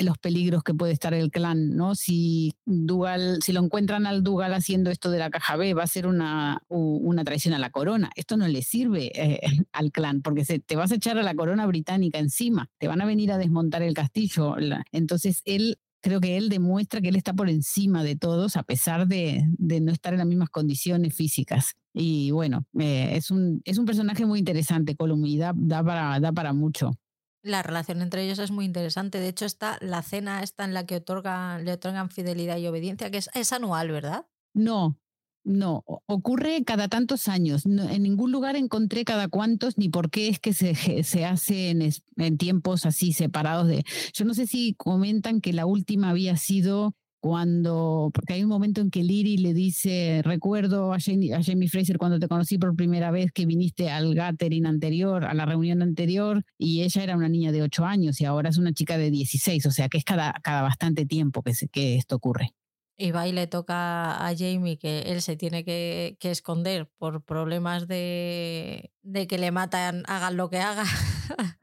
los 0.00 0.16
peligros 0.18 0.62
que 0.62 0.72
puede 0.72 0.92
estar 0.92 1.12
el 1.12 1.32
clan, 1.32 1.74
¿no? 1.74 1.96
Si 1.96 2.54
Dugal, 2.64 3.40
si 3.42 3.52
lo 3.52 3.60
encuentran 3.60 4.06
al 4.06 4.22
Dugal 4.22 4.54
haciendo 4.54 4.92
esto 4.92 5.10
de 5.10 5.18
la 5.18 5.28
caja 5.28 5.56
B, 5.56 5.74
va 5.74 5.82
a 5.82 5.88
ser 5.88 6.06
una, 6.06 6.62
una 6.68 7.24
traición 7.24 7.52
a 7.52 7.58
la 7.58 7.70
corona. 7.70 8.12
Esto 8.14 8.36
no 8.36 8.46
le 8.46 8.62
sirve 8.62 9.10
eh, 9.12 9.40
al 9.72 9.90
clan, 9.90 10.22
porque 10.22 10.44
se, 10.44 10.60
te 10.60 10.76
vas 10.76 10.92
a 10.92 10.94
echar 10.94 11.18
a 11.18 11.24
la 11.24 11.34
corona 11.34 11.66
británica 11.66 12.20
encima, 12.20 12.70
te 12.78 12.86
van 12.86 13.00
a 13.00 13.06
venir 13.06 13.32
a 13.32 13.38
desmontar 13.38 13.82
el 13.82 13.92
castillo. 13.92 14.54
entonces 14.92 15.42
él 15.44 15.78
creo 16.00 16.20
que 16.20 16.36
él 16.36 16.50
demuestra 16.50 17.00
que 17.00 17.08
él 17.08 17.16
está 17.16 17.32
por 17.32 17.50
encima 17.50 18.04
de 18.04 18.14
todos 18.14 18.56
a 18.56 18.62
pesar 18.62 19.08
de, 19.08 19.42
de 19.58 19.80
no 19.80 19.90
estar 19.90 20.12
en 20.12 20.18
las 20.18 20.28
mismas 20.28 20.50
condiciones 20.50 21.12
físicas. 21.12 21.74
Y 21.94 22.32
bueno, 22.32 22.66
eh, 22.78 23.12
es, 23.14 23.30
un, 23.30 23.62
es 23.64 23.78
un 23.78 23.86
personaje 23.86 24.26
muy 24.26 24.40
interesante, 24.40 24.96
Colum, 24.96 25.24
y 25.24 25.38
da, 25.38 25.54
para, 25.54 26.18
da 26.20 26.32
para 26.32 26.52
mucho. 26.52 26.98
La 27.44 27.62
relación 27.62 28.00
entre 28.00 28.24
ellos 28.24 28.38
es 28.38 28.50
muy 28.50 28.64
interesante. 28.64 29.20
De 29.20 29.28
hecho, 29.28 29.44
está 29.44 29.76
la 29.82 30.02
cena 30.02 30.42
esta 30.42 30.64
en 30.64 30.72
la 30.72 30.86
que 30.86 30.96
otorgan, 30.96 31.66
le 31.66 31.72
otorgan 31.72 32.08
fidelidad 32.08 32.56
y 32.56 32.66
obediencia, 32.66 33.10
que 33.10 33.18
es, 33.18 33.52
anual, 33.52 33.90
¿verdad? 33.90 34.26
No, 34.54 34.98
no, 35.44 35.84
ocurre 36.06 36.64
cada 36.64 36.88
tantos 36.88 37.28
años. 37.28 37.66
en 37.66 38.02
ningún 38.02 38.32
lugar 38.32 38.56
encontré 38.56 39.04
cada 39.04 39.28
cuántos 39.28 39.76
ni 39.76 39.90
por 39.90 40.10
qué 40.10 40.28
es 40.28 40.40
que 40.40 40.54
se, 40.54 40.74
se 41.04 41.26
hace 41.26 41.68
en, 41.68 41.82
en, 42.16 42.38
tiempos 42.38 42.86
así 42.86 43.12
separados 43.12 43.68
de... 43.68 43.84
Yo 44.14 44.24
no 44.24 44.32
sé 44.32 44.46
si 44.46 44.72
comentan 44.74 45.42
que 45.42 45.52
la 45.52 45.66
última 45.66 46.08
había 46.08 46.38
sido 46.38 46.94
cuando, 47.24 48.10
porque 48.12 48.34
hay 48.34 48.42
un 48.42 48.50
momento 48.50 48.82
en 48.82 48.90
que 48.90 49.02
Liri 49.02 49.38
le 49.38 49.54
dice, 49.54 50.20
recuerdo 50.22 50.92
a 50.92 50.98
Jamie, 51.00 51.68
Fraser 51.70 51.96
cuando 51.96 52.18
te 52.18 52.28
conocí 52.28 52.58
por 52.58 52.76
primera 52.76 53.10
vez 53.10 53.32
que 53.32 53.46
viniste 53.46 53.88
al 53.88 54.14
gathering 54.14 54.66
anterior, 54.66 55.24
a 55.24 55.32
la 55.32 55.46
reunión 55.46 55.80
anterior, 55.80 56.44
y 56.58 56.82
ella 56.82 57.02
era 57.02 57.16
una 57.16 57.30
niña 57.30 57.50
de 57.50 57.62
8 57.62 57.86
años 57.86 58.20
y 58.20 58.26
ahora 58.26 58.50
es 58.50 58.58
una 58.58 58.74
chica 58.74 58.98
de 58.98 59.10
16, 59.10 59.64
o 59.64 59.70
sea 59.70 59.88
que 59.88 59.96
es 59.96 60.04
cada, 60.04 60.34
cada 60.42 60.60
bastante 60.60 61.06
tiempo 61.06 61.42
que, 61.42 61.52
que 61.72 61.96
esto 61.96 62.16
ocurre. 62.16 62.50
Y 62.98 63.12
va 63.12 63.26
y 63.26 63.32
le 63.32 63.46
toca 63.46 64.28
a 64.28 64.36
Jamie 64.36 64.76
que 64.76 65.04
él 65.04 65.22
se 65.22 65.34
tiene 65.34 65.64
que, 65.64 66.18
que 66.20 66.30
esconder 66.30 66.90
por 66.98 67.24
problemas 67.24 67.88
de, 67.88 68.92
de 69.00 69.26
que 69.26 69.38
le 69.38 69.50
matan, 69.50 70.02
hagan 70.08 70.36
lo 70.36 70.50
que 70.50 70.58
haga. 70.58 70.84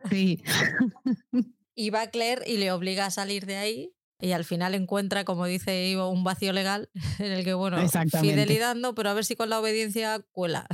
Sí. 0.10 0.42
y 1.76 1.92
va 1.92 2.08
Claire 2.08 2.50
y 2.50 2.58
le 2.58 2.72
obliga 2.72 3.06
a 3.06 3.12
salir 3.12 3.46
de 3.46 3.58
ahí 3.58 3.94
y 4.22 4.32
al 4.34 4.46
final 4.46 4.76
encuentra, 4.76 5.26
como 5.26 5.46
dice 5.46 5.88
Ivo, 5.88 6.10
un 6.10 6.24
vacío 6.24 6.54
legal 6.54 6.90
en 7.20 7.32
el 7.32 7.44
que, 7.44 7.54
bueno, 7.54 7.78
fidelidad 8.22 8.76
no, 8.76 8.96
pero 8.96 9.10
a 9.10 9.14
ver 9.14 9.26
si 9.26 9.36
con 9.36 9.50
la 9.50 9.60
obediencia 9.60 10.24
cuela. 10.32 10.68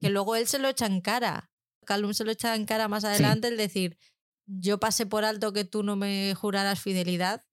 que 0.00 0.10
luego 0.10 0.36
él 0.36 0.46
se 0.46 0.58
lo 0.58 0.68
echa 0.68 0.86
en 0.86 1.00
cara. 1.00 1.50
Calum 1.84 2.14
se 2.14 2.24
lo 2.24 2.32
echa 2.32 2.54
en 2.54 2.66
cara 2.66 2.88
más 2.88 3.04
adelante 3.04 3.48
el 3.48 3.56
decir, 3.56 3.96
yo 4.46 4.80
pasé 4.80 5.06
por 5.06 5.24
alto 5.24 5.52
que 5.52 5.64
tú 5.64 5.82
no 5.82 5.96
me 5.96 6.34
juraras 6.34 6.80
fidelidad 6.80 7.44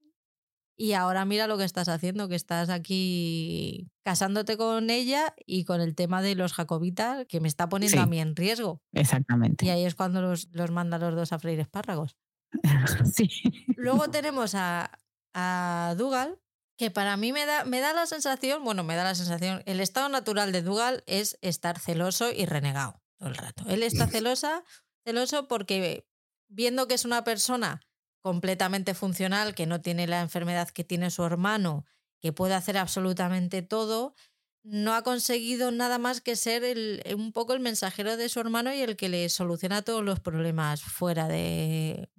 y 0.75 0.93
ahora 0.93 1.23
mira 1.25 1.45
lo 1.45 1.57
que 1.57 1.65
estás 1.65 1.87
haciendo, 1.87 2.27
que 2.27 2.35
estás 2.35 2.69
aquí 2.69 3.91
casándote 4.03 4.57
con 4.57 4.89
ella 4.89 5.35
y 5.45 5.65
con 5.65 5.81
el 5.81 5.93
tema 5.93 6.21
de 6.21 6.35
los 6.35 6.53
jacobitas 6.53 7.25
que 7.27 7.39
me 7.39 7.47
está 7.47 7.69
poniendo 7.69 8.01
a 8.01 8.07
mí 8.07 8.19
en 8.19 8.35
riesgo. 8.35 8.81
Exactamente. 8.91 9.65
Y 9.65 9.69
ahí 9.69 9.85
es 9.85 9.93
cuando 9.95 10.21
los, 10.21 10.49
los 10.51 10.71
manda 10.71 10.97
los 10.97 11.15
dos 11.15 11.31
a 11.31 11.39
freír 11.39 11.59
espárragos. 11.59 12.17
sí. 13.13 13.29
Luego 13.75 14.09
tenemos 14.09 14.55
a, 14.55 14.91
a 15.33 15.95
Dougal, 15.97 16.39
que 16.77 16.91
para 16.91 17.17
mí 17.17 17.33
me 17.33 17.45
da, 17.45 17.65
me 17.65 17.79
da 17.79 17.93
la 17.93 18.05
sensación, 18.05 18.63
bueno, 18.63 18.83
me 18.83 18.95
da 18.95 19.03
la 19.03 19.15
sensación, 19.15 19.61
el 19.65 19.79
estado 19.79 20.09
natural 20.09 20.51
de 20.51 20.61
Dougal 20.61 21.03
es 21.07 21.37
estar 21.41 21.79
celoso 21.79 22.31
y 22.31 22.45
renegado 22.45 23.01
todo 23.17 23.29
el 23.29 23.35
rato. 23.35 23.63
Él 23.67 23.83
está 23.83 24.07
celosa, 24.07 24.63
celoso 25.05 25.47
porque 25.47 26.07
viendo 26.49 26.87
que 26.87 26.95
es 26.95 27.05
una 27.05 27.23
persona 27.23 27.81
completamente 28.21 28.93
funcional, 28.93 29.53
que 29.53 29.65
no 29.65 29.81
tiene 29.81 30.07
la 30.07 30.21
enfermedad 30.21 30.69
que 30.69 30.83
tiene 30.83 31.11
su 31.11 31.23
hermano, 31.23 31.85
que 32.21 32.31
puede 32.31 32.53
hacer 32.53 32.77
absolutamente 32.77 33.61
todo, 33.61 34.15
no 34.63 34.93
ha 34.93 35.03
conseguido 35.03 35.71
nada 35.71 35.97
más 35.97 36.21
que 36.21 36.37
ser 36.37 36.63
el, 36.63 37.03
un 37.17 37.33
poco 37.33 37.53
el 37.53 37.59
mensajero 37.59 38.15
de 38.15 38.29
su 38.29 38.39
hermano 38.39 38.73
y 38.73 38.79
el 38.79 38.95
que 38.95 39.09
le 39.09 39.27
soluciona 39.27 39.81
todos 39.81 40.03
los 40.03 40.21
problemas 40.21 40.81
fuera, 40.81 41.27
de, 41.27 42.09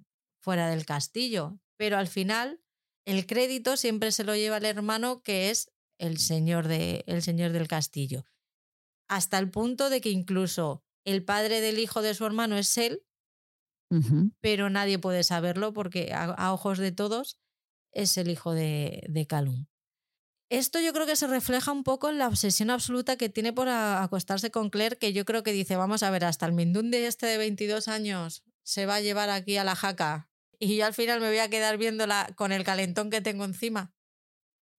fuera 0.41 0.69
del 0.69 0.85
castillo. 0.85 1.59
Pero 1.75 1.97
al 1.97 2.07
final 2.07 2.61
el 3.05 3.27
crédito 3.27 3.77
siempre 3.77 4.11
se 4.11 4.23
lo 4.23 4.35
lleva 4.35 4.57
el 4.57 4.65
hermano 4.65 5.21
que 5.21 5.49
es 5.49 5.71
el 5.97 6.17
señor, 6.17 6.67
de, 6.67 7.03
el 7.07 7.21
señor 7.21 7.51
del 7.51 7.67
castillo. 7.67 8.25
Hasta 9.07 9.37
el 9.37 9.51
punto 9.51 9.89
de 9.89 10.01
que 10.01 10.09
incluso 10.09 10.83
el 11.05 11.23
padre 11.23 11.61
del 11.61 11.79
hijo 11.79 12.01
de 12.01 12.15
su 12.15 12.25
hermano 12.25 12.57
es 12.57 12.77
él, 12.77 13.03
pero 14.41 14.69
nadie 14.69 14.99
puede 14.99 15.23
saberlo 15.23 15.71
porque 15.71 16.11
a, 16.13 16.51
ojos 16.51 16.79
de 16.79 16.91
todos 16.91 17.37
es 17.93 18.17
el 18.17 18.29
hijo 18.29 18.53
de, 18.53 19.05
de 19.07 19.25
Calum. 19.25 19.67
Esto 20.49 20.79
yo 20.81 20.91
creo 20.91 21.05
que 21.05 21.15
se 21.15 21.27
refleja 21.27 21.71
un 21.71 21.83
poco 21.83 22.09
en 22.09 22.17
la 22.17 22.27
obsesión 22.27 22.71
absoluta 22.71 23.15
que 23.15 23.29
tiene 23.29 23.53
por 23.53 23.69
acostarse 23.69 24.51
con 24.51 24.69
Claire, 24.69 24.97
que 24.97 25.13
yo 25.13 25.23
creo 25.23 25.43
que 25.43 25.53
dice, 25.53 25.75
vamos 25.75 26.03
a 26.03 26.09
ver, 26.09 26.25
hasta 26.25 26.45
el 26.45 26.53
Mindundi 26.53 26.97
este 26.97 27.25
de 27.27 27.37
22 27.37 27.87
años 27.87 28.43
se 28.63 28.85
va 28.85 28.95
a 28.95 29.01
llevar 29.01 29.29
aquí 29.29 29.57
a 29.57 29.63
la 29.63 29.75
jaca 29.75 30.29
y 30.59 30.77
yo 30.77 30.85
al 30.85 30.93
final 30.93 31.21
me 31.21 31.27
voy 31.27 31.39
a 31.39 31.49
quedar 31.49 31.77
viéndola 31.77 32.31
con 32.35 32.51
el 32.51 32.63
calentón 32.63 33.09
que 33.09 33.21
tengo 33.21 33.45
encima. 33.45 33.93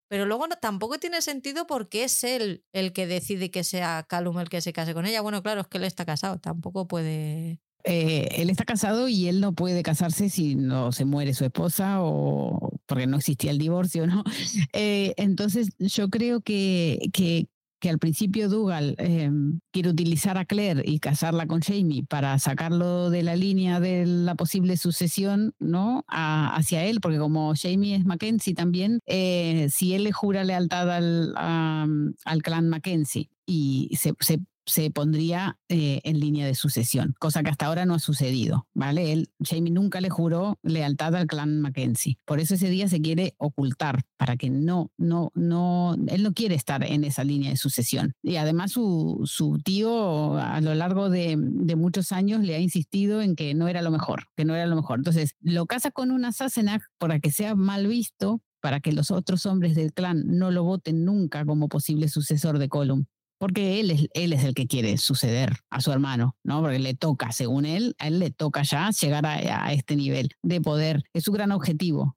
Pero 0.08 0.24
luego 0.24 0.46
tampoco 0.60 0.98
tiene 0.98 1.20
sentido 1.20 1.66
porque 1.66 2.04
es 2.04 2.22
él 2.22 2.64
el 2.72 2.92
que 2.92 3.06
decide 3.06 3.50
que 3.50 3.64
sea 3.64 4.06
Calum 4.08 4.38
el 4.38 4.48
que 4.48 4.60
se 4.60 4.72
case 4.72 4.94
con 4.94 5.06
ella. 5.06 5.20
Bueno, 5.20 5.42
claro, 5.42 5.62
es 5.62 5.66
que 5.66 5.78
él 5.78 5.84
está 5.84 6.04
casado, 6.04 6.38
tampoco 6.38 6.86
puede... 6.86 7.60
Eh, 7.88 8.28
él 8.42 8.50
está 8.50 8.64
casado 8.64 9.08
y 9.08 9.28
él 9.28 9.40
no 9.40 9.52
puede 9.52 9.84
casarse 9.84 10.28
si 10.28 10.56
no 10.56 10.90
se 10.90 11.04
muere 11.04 11.34
su 11.34 11.44
esposa 11.44 12.02
o 12.02 12.72
porque 12.86 13.06
no 13.06 13.16
existía 13.16 13.52
el 13.52 13.58
divorcio, 13.58 14.06
¿no? 14.06 14.24
Eh, 14.72 15.14
entonces 15.16 15.68
yo 15.78 16.08
creo 16.10 16.40
que, 16.40 17.10
que, 17.12 17.48
que 17.86 17.90
al 17.90 18.00
principio 18.00 18.48
Dougal 18.48 18.96
em, 18.98 19.60
quiere 19.70 19.90
utilizar 19.90 20.38
a 20.38 20.44
Claire 20.44 20.82
y 20.84 20.98
casarla 20.98 21.46
con 21.46 21.60
Jamie 21.60 22.02
para 22.02 22.36
sacarlo 22.40 23.10
de 23.10 23.22
la 23.22 23.36
línea 23.36 23.78
de 23.78 24.04
la 24.06 24.34
posible 24.34 24.76
sucesión 24.76 25.54
¿no? 25.60 26.04
hacia 26.08 26.82
él, 26.82 27.00
porque 27.00 27.18
como 27.18 27.54
Jamie 27.54 27.94
es 27.94 28.04
Mackenzie 28.04 28.54
también, 28.54 28.98
eh, 29.06 29.68
si 29.70 29.94
él 29.94 30.02
le 30.02 30.10
jura 30.10 30.42
lealtad 30.42 30.90
al, 30.90 31.32
al 31.36 32.42
clan 32.42 32.68
Mackenzie 32.68 33.30
y 33.46 33.96
se, 33.96 34.14
se 34.18 34.40
se 34.66 34.90
pondría 34.90 35.58
eh, 35.68 36.00
en 36.04 36.18
línea 36.18 36.46
de 36.46 36.54
sucesión, 36.54 37.14
cosa 37.18 37.42
que 37.42 37.50
hasta 37.50 37.66
ahora 37.66 37.86
no 37.86 37.94
ha 37.94 37.98
sucedido, 38.00 38.66
¿vale? 38.74 39.12
Él, 39.12 39.30
Jamie 39.40 39.72
nunca 39.72 40.00
le 40.00 40.10
juró 40.10 40.58
lealtad 40.62 41.14
al 41.14 41.26
clan 41.26 41.60
Mackenzie. 41.60 42.18
Por 42.24 42.40
eso 42.40 42.54
ese 42.54 42.68
día 42.68 42.88
se 42.88 43.00
quiere 43.00 43.34
ocultar, 43.38 44.02
para 44.16 44.36
que 44.36 44.50
no, 44.50 44.90
no, 44.98 45.30
no, 45.34 45.96
él 46.08 46.22
no 46.22 46.32
quiere 46.32 46.56
estar 46.56 46.82
en 46.84 47.04
esa 47.04 47.22
línea 47.22 47.50
de 47.50 47.56
sucesión. 47.56 48.14
Y 48.22 48.36
además 48.36 48.72
su, 48.72 49.22
su 49.24 49.58
tío 49.58 50.36
a 50.36 50.60
lo 50.60 50.74
largo 50.74 51.10
de, 51.10 51.36
de, 51.38 51.76
muchos 51.76 52.10
años 52.10 52.42
le 52.42 52.56
ha 52.56 52.60
insistido 52.60 53.22
en 53.22 53.36
que 53.36 53.54
no 53.54 53.68
era 53.68 53.82
lo 53.82 53.90
mejor, 53.90 54.24
que 54.36 54.44
no 54.44 54.54
era 54.54 54.66
lo 54.66 54.76
mejor. 54.76 54.98
Entonces 54.98 55.36
lo 55.40 55.66
casa 55.66 55.90
con 55.90 56.10
una 56.10 56.32
Sassenach 56.32 56.82
para 56.98 57.20
que 57.20 57.30
sea 57.30 57.54
mal 57.54 57.86
visto, 57.86 58.40
para 58.60 58.80
que 58.80 58.92
los 58.92 59.10
otros 59.10 59.46
hombres 59.46 59.76
del 59.76 59.92
clan 59.92 60.24
no 60.26 60.50
lo 60.50 60.64
voten 60.64 61.04
nunca 61.04 61.44
como 61.44 61.68
posible 61.68 62.08
sucesor 62.08 62.58
de 62.58 62.68
Colum. 62.68 63.04
Porque 63.38 63.80
él 63.80 63.90
es, 63.90 64.08
él 64.14 64.32
es 64.32 64.44
el 64.44 64.54
que 64.54 64.66
quiere 64.66 64.96
suceder 64.96 65.58
a 65.70 65.80
su 65.80 65.92
hermano, 65.92 66.36
¿no? 66.42 66.62
Porque 66.62 66.78
le 66.78 66.94
toca, 66.94 67.32
según 67.32 67.66
él, 67.66 67.94
a 67.98 68.08
él 68.08 68.18
le 68.18 68.30
toca 68.30 68.62
ya 68.62 68.90
llegar 68.90 69.26
a, 69.26 69.72
este 69.72 69.96
nivel 69.96 70.30
de 70.42 70.60
poder. 70.60 71.02
Es 71.12 71.24
su 71.24 71.32
gran 71.32 71.52
objetivo. 71.52 72.16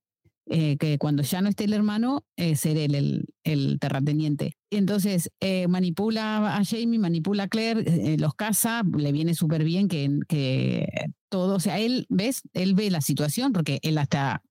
Eh, 0.52 0.78
que 0.78 0.98
cuando 0.98 1.22
ya 1.22 1.42
no 1.42 1.50
esté 1.50 1.66
el 1.66 1.74
hermano, 1.74 2.26
eh, 2.36 2.56
ser 2.56 2.76
él 2.78 2.96
el, 2.96 3.26
el 3.44 3.78
terrateniente. 3.80 4.58
Y 4.72 4.78
entonces 4.78 5.30
eh, 5.40 5.68
manipula 5.68 6.58
a 6.58 6.66
Jamie, 6.66 6.98
manipula 6.98 7.44
a 7.44 7.48
Claire, 7.48 8.18
los 8.18 8.34
casa, 8.34 8.82
le 8.98 9.12
viene 9.12 9.36
súper 9.36 9.64
bien 9.64 9.88
que, 9.88 10.10
que 10.28 10.88
todo, 11.30 11.56
o 11.56 11.60
sea, 11.60 11.78
él, 11.78 12.08
¿ves? 12.10 12.42
Él 12.54 12.74
ve 12.74 12.90
la 12.90 13.02
situación 13.02 13.54
porque 13.54 13.80
él 13.84 14.00
hasta 14.00 14.42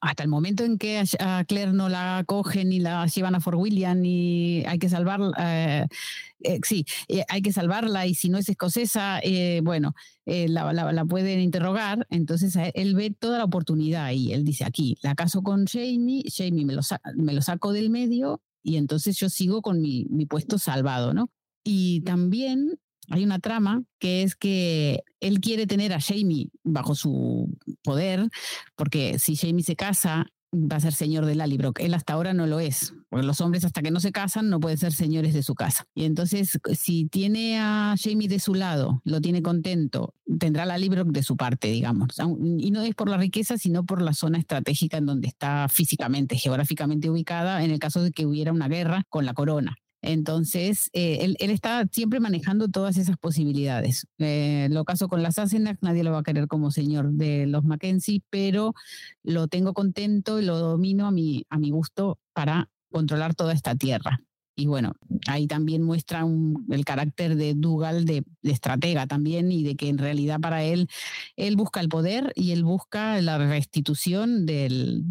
hasta 0.00 0.22
el 0.22 0.28
momento 0.28 0.64
en 0.64 0.78
que 0.78 1.02
a 1.18 1.44
Claire 1.44 1.72
no 1.72 1.88
la 1.88 2.22
cogen 2.26 2.68
ni 2.68 2.80
la 2.80 3.06
llevan 3.06 3.34
a 3.34 3.40
Fort 3.40 3.58
William 3.58 4.04
y 4.04 4.64
hay 4.66 4.78
que 4.78 4.88
salvarla, 4.88 5.32
eh, 5.38 5.86
eh, 6.40 6.60
sí, 6.62 6.84
eh, 7.08 7.24
hay 7.28 7.42
que 7.42 7.52
salvarla 7.52 8.06
y 8.06 8.14
si 8.14 8.28
no 8.28 8.38
es 8.38 8.48
escocesa, 8.48 9.20
bueno, 9.62 9.94
la, 10.26 10.72
la, 10.72 11.04
pueden 11.04 11.40
interrogar, 11.40 12.06
entonces 12.10 12.56
él 12.74 12.94
ve 12.94 13.10
toda 13.10 13.38
la 13.38 13.44
oportunidad 13.44 14.12
y 14.12 14.32
él 14.32 14.44
dice 14.44 14.64
aquí, 14.64 14.96
la 15.02 15.14
caso 15.14 15.42
con 15.42 15.66
Jamie, 15.66 16.24
Jamie 16.34 16.64
me 16.64 16.74
lo, 16.74 16.82
me 17.16 17.32
lo 17.32 17.42
saco 17.42 17.72
del 17.72 17.90
medio 17.90 18.42
y 18.62 18.76
entonces 18.76 19.16
yo 19.16 19.30
sigo 19.30 19.62
con 19.62 19.80
mi, 19.80 20.06
mi 20.10 20.26
puesto 20.26 20.58
salvado, 20.58 21.14
¿no? 21.14 21.30
Y 21.64 22.02
también 22.02 22.78
hay 23.10 23.24
una 23.24 23.38
trama 23.38 23.82
que 23.98 24.22
es 24.22 24.36
que 24.36 25.02
él 25.20 25.40
quiere 25.40 25.66
tener 25.66 25.92
a 25.92 26.00
Jamie 26.00 26.50
bajo 26.62 26.94
su 26.94 27.56
poder, 27.82 28.28
porque 28.76 29.18
si 29.18 29.36
Jamie 29.36 29.64
se 29.64 29.76
casa, 29.76 30.26
va 30.52 30.76
a 30.76 30.80
ser 30.80 30.94
señor 30.94 31.26
de 31.26 31.34
Lallybrook. 31.34 31.80
Él 31.80 31.94
hasta 31.94 32.14
ahora 32.14 32.32
no 32.32 32.46
lo 32.46 32.60
es, 32.60 32.94
porque 33.08 33.26
los 33.26 33.40
hombres 33.40 33.64
hasta 33.64 33.82
que 33.82 33.90
no 33.90 34.00
se 34.00 34.12
casan 34.12 34.48
no 34.48 34.60
pueden 34.60 34.78
ser 34.78 34.92
señores 34.92 35.34
de 35.34 35.42
su 35.42 35.54
casa. 35.54 35.86
Y 35.94 36.04
entonces, 36.04 36.58
si 36.72 37.06
tiene 37.06 37.58
a 37.58 37.94
Jamie 38.02 38.28
de 38.28 38.38
su 38.38 38.54
lado, 38.54 39.02
lo 39.04 39.20
tiene 39.20 39.42
contento, 39.42 40.14
tendrá 40.38 40.64
Lallybrook 40.66 41.08
de 41.08 41.22
su 41.22 41.36
parte, 41.36 41.68
digamos. 41.68 42.08
Y 42.58 42.70
no 42.70 42.82
es 42.82 42.94
por 42.94 43.08
la 43.08 43.18
riqueza, 43.18 43.58
sino 43.58 43.84
por 43.84 44.00
la 44.02 44.14
zona 44.14 44.38
estratégica 44.38 44.96
en 44.98 45.06
donde 45.06 45.28
está 45.28 45.68
físicamente, 45.68 46.36
geográficamente 46.36 47.10
ubicada, 47.10 47.62
en 47.64 47.70
el 47.70 47.78
caso 47.78 48.02
de 48.02 48.12
que 48.12 48.26
hubiera 48.26 48.52
una 48.52 48.68
guerra 48.68 49.04
con 49.08 49.26
la 49.26 49.34
corona. 49.34 49.76
Entonces, 50.02 50.90
eh, 50.92 51.18
él, 51.38 51.50
está 51.50 51.86
siempre 51.90 52.20
manejando 52.20 52.68
todas 52.68 52.96
esas 52.96 53.16
posibilidades. 53.16 54.06
Eh, 54.18 54.68
lo 54.70 54.84
caso 54.84 55.08
con 55.08 55.22
las 55.22 55.38
Asenac, 55.38 55.78
nadie 55.82 56.04
lo 56.04 56.12
va 56.12 56.20
a 56.20 56.22
querer 56.22 56.46
como 56.46 56.70
señor 56.70 57.10
de 57.12 57.46
los 57.46 57.64
Mackenzie, 57.64 58.22
pero 58.30 58.74
lo 59.24 59.48
tengo 59.48 59.74
contento 59.74 60.40
y 60.40 60.44
lo 60.44 60.58
domino 60.58 61.06
a 61.06 61.10
mi, 61.10 61.44
a 61.50 61.58
mi 61.58 61.70
gusto 61.70 62.18
para 62.32 62.70
controlar 62.90 63.34
toda 63.34 63.52
esta 63.52 63.74
tierra. 63.74 64.20
Y 64.54 64.66
bueno, 64.66 64.94
ahí 65.28 65.46
también 65.46 65.82
muestra 65.82 66.26
el 66.70 66.84
carácter 66.84 67.36
de 67.36 67.54
Dougal 67.54 68.04
de, 68.04 68.24
de, 68.42 68.52
estratega 68.52 69.06
también 69.06 69.52
y 69.52 69.62
de 69.62 69.76
que 69.76 69.88
en 69.88 69.98
realidad 69.98 70.40
para 70.40 70.64
él, 70.64 70.88
él 71.36 71.54
busca 71.54 71.80
el 71.80 71.88
poder 71.88 72.32
y 72.34 72.50
él 72.50 72.64
busca 72.64 73.20
la 73.20 73.38
restitución 73.38 74.46
del, 74.46 75.04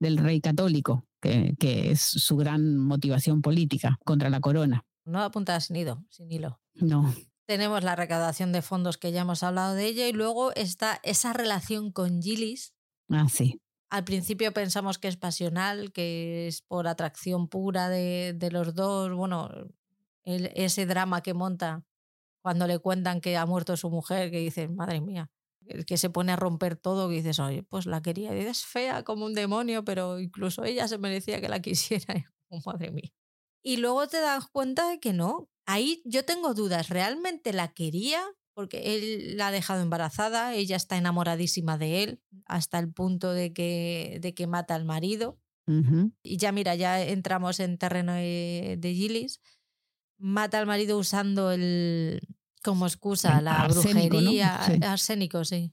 del 0.00 0.16
rey 0.16 0.40
católico 0.40 1.07
que, 1.20 1.90
es 1.90 2.00
su 2.00 2.36
gran 2.36 2.76
motivación 2.76 3.42
política 3.42 3.98
contra 4.04 4.30
la 4.30 4.40
corona. 4.40 4.84
No 5.04 5.22
apunta 5.22 5.58
sin 5.60 5.76
hilo, 5.76 6.04
sin 6.10 6.30
hilo. 6.30 6.60
No. 6.74 7.14
Tenemos 7.46 7.82
la 7.82 7.96
recaudación 7.96 8.52
de 8.52 8.62
fondos 8.62 8.98
que 8.98 9.10
ya 9.10 9.22
hemos 9.22 9.42
hablado 9.42 9.74
de 9.74 9.86
ella 9.86 10.06
y 10.06 10.12
luego 10.12 10.52
está 10.54 11.00
esa 11.02 11.32
relación 11.32 11.92
con 11.92 12.20
Gillis. 12.20 12.74
Ah, 13.08 13.26
sí. 13.28 13.60
Al 13.90 14.04
principio 14.04 14.52
pensamos 14.52 14.98
que 14.98 15.08
es 15.08 15.16
pasional, 15.16 15.92
que 15.92 16.46
es 16.46 16.60
por 16.60 16.86
atracción 16.88 17.48
pura 17.48 17.88
de, 17.88 18.34
de 18.36 18.50
los 18.50 18.74
dos. 18.74 19.10
Bueno, 19.14 19.48
ese 20.24 20.84
drama 20.84 21.22
que 21.22 21.32
monta 21.32 21.84
cuando 22.42 22.66
le 22.66 22.78
cuentan 22.78 23.20
que 23.20 23.36
ha 23.36 23.46
muerto 23.46 23.76
su 23.76 23.90
mujer, 23.90 24.30
que 24.30 24.38
dicen, 24.38 24.76
madre 24.76 25.00
mía, 25.00 25.30
que 25.86 25.96
se 25.96 26.10
pone 26.10 26.32
a 26.32 26.36
romper 26.36 26.76
todo, 26.76 27.08
que 27.08 27.16
dices, 27.16 27.38
oye, 27.38 27.62
pues 27.62 27.86
la 27.86 28.02
quería, 28.02 28.34
y 28.36 28.40
es 28.40 28.64
fea 28.64 29.02
como 29.04 29.26
un 29.26 29.34
demonio, 29.34 29.84
pero 29.84 30.18
incluso 30.20 30.64
ella 30.64 30.88
se 30.88 30.98
merecía 30.98 31.40
que 31.40 31.48
la 31.48 31.60
quisiera, 31.62 32.32
oh, 32.48 32.60
madre 32.64 32.90
mía. 32.90 33.10
Y 33.62 33.76
luego 33.78 34.06
te 34.06 34.20
das 34.20 34.46
cuenta 34.48 34.88
de 34.88 35.00
que 35.00 35.12
no. 35.12 35.50
Ahí 35.66 36.00
yo 36.04 36.24
tengo 36.24 36.54
dudas, 36.54 36.88
¿realmente 36.88 37.52
la 37.52 37.68
quería? 37.68 38.22
Porque 38.54 38.94
él 38.94 39.36
la 39.36 39.48
ha 39.48 39.52
dejado 39.52 39.82
embarazada, 39.82 40.54
ella 40.54 40.76
está 40.76 40.96
enamoradísima 40.96 41.76
de 41.78 42.02
él, 42.02 42.22
hasta 42.46 42.78
el 42.78 42.92
punto 42.92 43.32
de 43.32 43.52
que, 43.52 44.18
de 44.20 44.34
que 44.34 44.46
mata 44.46 44.74
al 44.74 44.84
marido. 44.84 45.38
Y 46.22 46.38
ya 46.38 46.50
mira, 46.50 46.74
ya 46.76 47.02
entramos 47.02 47.60
en 47.60 47.76
terreno 47.76 48.14
de, 48.14 48.76
de 48.78 48.94
Gillis. 48.94 49.42
Mata 50.16 50.58
al 50.58 50.66
marido 50.66 50.96
usando 50.96 51.52
el, 51.52 52.22
como 52.68 52.86
excusa 52.86 53.40
la 53.40 53.66
brujería, 53.66 54.56
arsénico, 54.82 55.42
sí. 55.42 55.72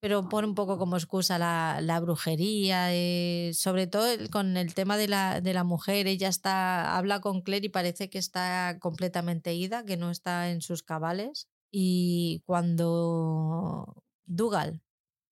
Pero 0.00 0.28
pone 0.30 0.48
un 0.48 0.54
poco 0.54 0.78
como 0.78 0.96
excusa 0.96 1.38
la, 1.38 1.80
la 1.82 2.00
brujería, 2.00 2.94
eh, 2.94 3.50
sobre 3.52 3.86
todo 3.86 4.06
con 4.30 4.56
el 4.56 4.72
tema 4.74 4.96
de 4.96 5.06
la, 5.06 5.42
de 5.42 5.52
la 5.52 5.64
mujer. 5.64 6.06
Ella 6.06 6.28
está, 6.28 6.96
habla 6.96 7.20
con 7.20 7.42
Claire 7.42 7.66
y 7.66 7.68
parece 7.68 8.08
que 8.08 8.18
está 8.18 8.78
completamente 8.80 9.52
ida, 9.54 9.84
que 9.84 9.98
no 9.98 10.10
está 10.10 10.50
en 10.50 10.62
sus 10.62 10.82
cabales. 10.82 11.48
Y 11.70 12.42
cuando 12.46 14.02
Dougal 14.24 14.82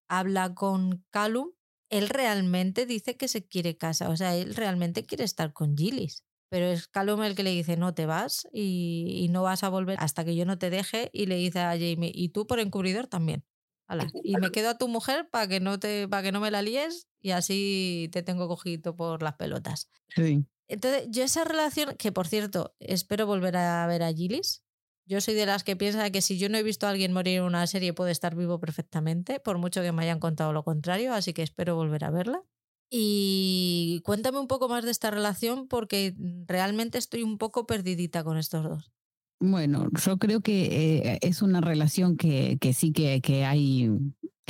habla 0.09 0.55
con 0.55 1.05
Callum, 1.11 1.53
él 1.89 2.11
realmente 2.11 2.85
dice 2.85 3.17
que 3.17 3.29
se 3.29 3.47
quiere 3.47 3.79
casar, 3.79 4.11
o 4.11 4.17
sea, 4.17 4.37
él 4.37 4.55
realmente 4.55 5.07
quiere 5.07 5.25
estar 5.25 5.53
con 5.55 5.75
Gillis. 5.75 6.25
Pero 6.51 6.67
es 6.67 6.89
Callum 6.89 7.23
el 7.23 7.37
que 7.37 7.45
le 7.45 7.51
dice, 7.51 7.77
no 7.77 7.95
te 7.95 8.07
vas 8.07 8.47
y, 8.53 9.29
no 9.31 9.43
vas 9.43 9.63
a 9.63 9.69
volver 9.69 9.97
hasta 10.01 10.25
que 10.25 10.35
yo 10.35 10.45
no 10.45 10.59
te 10.59 10.69
deje. 10.69 11.09
Y 11.13 11.27
le 11.27 11.37
dice 11.37 11.61
a 11.61 11.71
Jamie, 11.73 12.13
y 12.13 12.31
tú 12.31 12.47
por 12.47 12.61
encubridor 12.61 13.07
también. 13.07 13.45
Y 14.25 14.37
me 14.37 14.51
quedo 14.51 14.71
a 14.71 14.79
tu 14.79 14.89
mujer 14.89 15.29
para 15.31 15.49
que, 15.49 15.61
no 15.61 15.81
te, 15.81 16.07
para 16.07 16.23
que 16.23 16.33
no 16.33 16.41
me 16.41 16.51
la 16.51 16.63
líes 16.63 17.09
y 17.21 17.31
así 17.31 18.09
te 18.13 18.23
tengo 18.23 18.47
cogido 18.47 18.95
por 18.95 19.23
las 19.23 19.35
pelotas. 19.35 19.89
Sí. 20.15 20.45
Entonces, 20.69 21.09
yo 21.11 21.25
esa 21.25 21.45
relación, 21.45 21.97
que 21.97 22.13
por 22.13 22.29
cierto, 22.29 22.77
espero 22.79 23.27
volver 23.27 23.57
a 23.57 23.87
ver 23.89 24.03
a 24.03 24.13
Gillis. 24.13 24.63
Yo 25.07 25.21
soy 25.21 25.35
de 25.35 25.45
las 25.45 25.65
que 25.65 25.75
piensa 25.75 26.11
que 26.11 26.23
si 26.23 26.39
yo 26.39 26.49
no 26.49 26.57
he 26.57 26.63
visto 26.63 26.87
a 26.87 26.91
alguien 26.91 27.13
morir 27.13 27.39
en 27.39 27.43
una 27.43 27.67
serie 27.67 27.93
puede 27.93 28.13
estar 28.13 28.37
vivo 28.37 28.61
perfectamente, 28.61 29.41
por 29.41 29.59
mucho 29.59 29.83
que 29.83 29.91
me 29.91 30.05
hayan 30.05 30.21
contado 30.21 30.53
lo 30.53 30.63
contrario, 30.63 31.13
así 31.13 31.33
que 31.33 31.43
espero 31.43 31.75
volver 31.75 32.05
a 32.05 32.11
verla. 32.11 32.45
Y 32.91 34.03
cuéntame 34.05 34.41
un 34.41 34.49
poco 34.49 34.69
más 34.69 34.85
de 34.85 34.91
esta 34.91 35.11
relación 35.11 35.69
porque 35.69 36.15
realmente 36.47 36.99
estoy 36.99 37.23
un 37.23 37.39
poco 37.39 37.67
perdidita 37.67 38.25
con 38.25 38.37
estos 38.37 38.65
dos. 38.65 38.91
Bueno, 39.39 39.89
yo 40.05 40.19
creo 40.19 40.41
que 40.43 41.13
eh, 41.15 41.19
es 41.23 41.41
una 41.41 41.61
relación 41.61 42.17
que, 42.17 42.59
que 42.61 42.75
sí 42.75 42.93
que, 42.93 43.23
que, 43.23 43.47
hay 43.47 43.89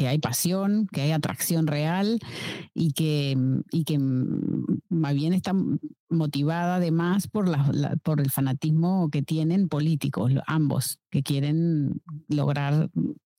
que 0.01 0.09
hay 0.09 0.18
pasión, 0.18 0.88
que 0.91 1.03
hay 1.03 1.12
atracción 1.12 1.66
real 1.66 2.20
y 2.72 2.93
que, 2.93 3.36
y 3.70 3.84
que 3.84 3.99
más 3.99 5.14
bien 5.14 5.34
está 5.34 5.53
motivada 6.09 6.76
además 6.76 7.28
por, 7.28 7.47
la, 7.49 7.97
por 8.03 8.20
el 8.20 8.30
fanatismo 8.30 9.11
que 9.11 9.22
tienen 9.22 9.68
políticos, 9.68 10.32
ambos, 10.47 10.99
que 11.11 11.22
quieren 11.22 12.01
lograr 12.28 12.88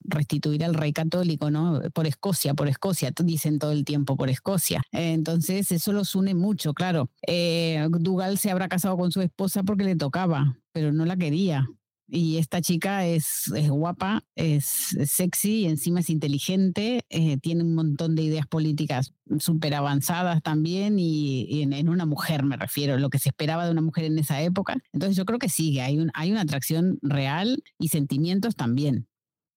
restituir 0.04 0.64
al 0.64 0.74
rey 0.74 0.92
católico, 0.92 1.50
¿no? 1.50 1.80
Por 1.92 2.06
Escocia, 2.06 2.54
por 2.54 2.68
Escocia, 2.68 3.12
dicen 3.24 3.58
todo 3.58 3.72
el 3.72 3.84
tiempo 3.84 4.16
por 4.16 4.28
Escocia. 4.28 4.82
Entonces 4.92 5.72
eso 5.72 5.92
los 5.92 6.14
une 6.14 6.34
mucho, 6.34 6.74
claro. 6.74 7.10
Eh, 7.26 7.86
Dougal 7.90 8.38
se 8.38 8.50
habrá 8.50 8.68
casado 8.68 8.96
con 8.96 9.12
su 9.12 9.20
esposa 9.20 9.62
porque 9.62 9.84
le 9.84 9.96
tocaba, 9.96 10.58
pero 10.72 10.92
no 10.92 11.04
la 11.04 11.16
quería. 11.16 11.68
Y 12.14 12.36
esta 12.36 12.60
chica 12.60 13.06
es, 13.06 13.50
es 13.56 13.70
guapa, 13.70 14.22
es, 14.34 14.94
sexy 15.06 15.60
y 15.60 15.66
encima 15.66 16.00
es 16.00 16.10
inteligente, 16.10 17.06
eh, 17.08 17.38
tiene 17.38 17.64
un 17.64 17.74
montón 17.74 18.14
de 18.14 18.22
ideas 18.22 18.46
políticas 18.46 19.14
súper 19.38 19.74
avanzadas 19.74 20.42
también 20.42 20.98
y, 20.98 21.62
en, 21.62 21.88
una 21.88 22.04
mujer 22.04 22.42
me 22.42 22.58
refiero, 22.58 22.98
lo 22.98 23.08
que 23.08 23.18
se 23.18 23.30
esperaba 23.30 23.64
de 23.64 23.70
una 23.70 23.80
mujer 23.80 24.04
en 24.04 24.18
esa 24.18 24.42
época. 24.42 24.76
Entonces 24.92 25.16
yo 25.16 25.24
creo 25.24 25.38
que 25.38 25.48
sí, 25.48 25.80
hay, 25.80 25.98
un, 25.98 26.10
hay 26.12 26.30
una 26.30 26.42
atracción 26.42 26.98
real 27.00 27.62
y 27.78 27.88
sentimientos 27.88 28.56
también 28.56 29.06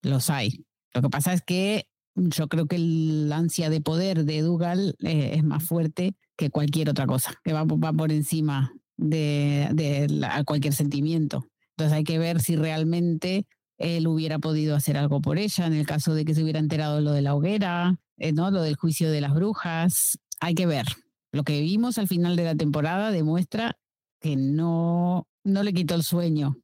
los 0.06 0.30
hay. 0.30 0.64
Lo 0.94 1.02
que 1.02 1.10
pasa 1.10 1.32
es 1.32 1.42
que 1.42 1.88
yo 2.14 2.48
creo 2.48 2.66
que 2.66 2.76
el 2.76 3.30
ansia 3.32 3.68
de 3.70 3.80
poder 3.80 4.24
de 4.24 4.40
Dougal 4.40 4.96
eh, 5.02 5.32
es 5.34 5.44
más 5.44 5.62
fuerte 5.62 6.14
que 6.36 6.50
cualquier 6.50 6.88
otra 6.88 7.06
cosa, 7.06 7.34
que 7.44 7.52
va, 7.52 7.64
va 7.64 7.92
por 7.92 8.12
encima 8.12 8.72
de, 8.96 9.68
de 9.72 10.44
cualquier 10.46 10.72
sentimiento. 10.72 11.46
Entonces 11.76 11.96
hay 11.96 12.04
que 12.04 12.18
ver 12.18 12.40
si 12.40 12.56
realmente 12.56 13.46
él 13.78 14.06
hubiera 14.06 14.38
podido 14.38 14.74
hacer 14.74 14.96
algo 14.96 15.20
por 15.20 15.38
ella 15.38 15.66
en 15.66 15.74
el 15.74 15.86
caso 15.86 16.14
de 16.14 16.24
que 16.24 16.34
se 16.34 16.42
hubiera 16.42 16.58
enterado 16.58 17.00
lo 17.00 17.12
de 17.12 17.22
la 17.22 17.34
hoguera, 17.34 17.98
eh, 18.16 18.32
¿no? 18.32 18.50
lo 18.50 18.62
del 18.62 18.76
juicio 18.76 19.10
de 19.10 19.20
las 19.20 19.34
brujas. 19.34 20.18
Hay 20.40 20.54
que 20.54 20.66
ver. 20.66 20.86
Lo 21.32 21.44
que 21.44 21.60
vimos 21.60 21.98
al 21.98 22.08
final 22.08 22.36
de 22.36 22.44
la 22.44 22.54
temporada 22.54 23.10
demuestra 23.10 23.76
que 24.20 24.36
no, 24.36 25.28
no 25.44 25.62
le 25.62 25.74
quitó 25.74 25.94
el 25.94 26.02
sueño, 26.02 26.56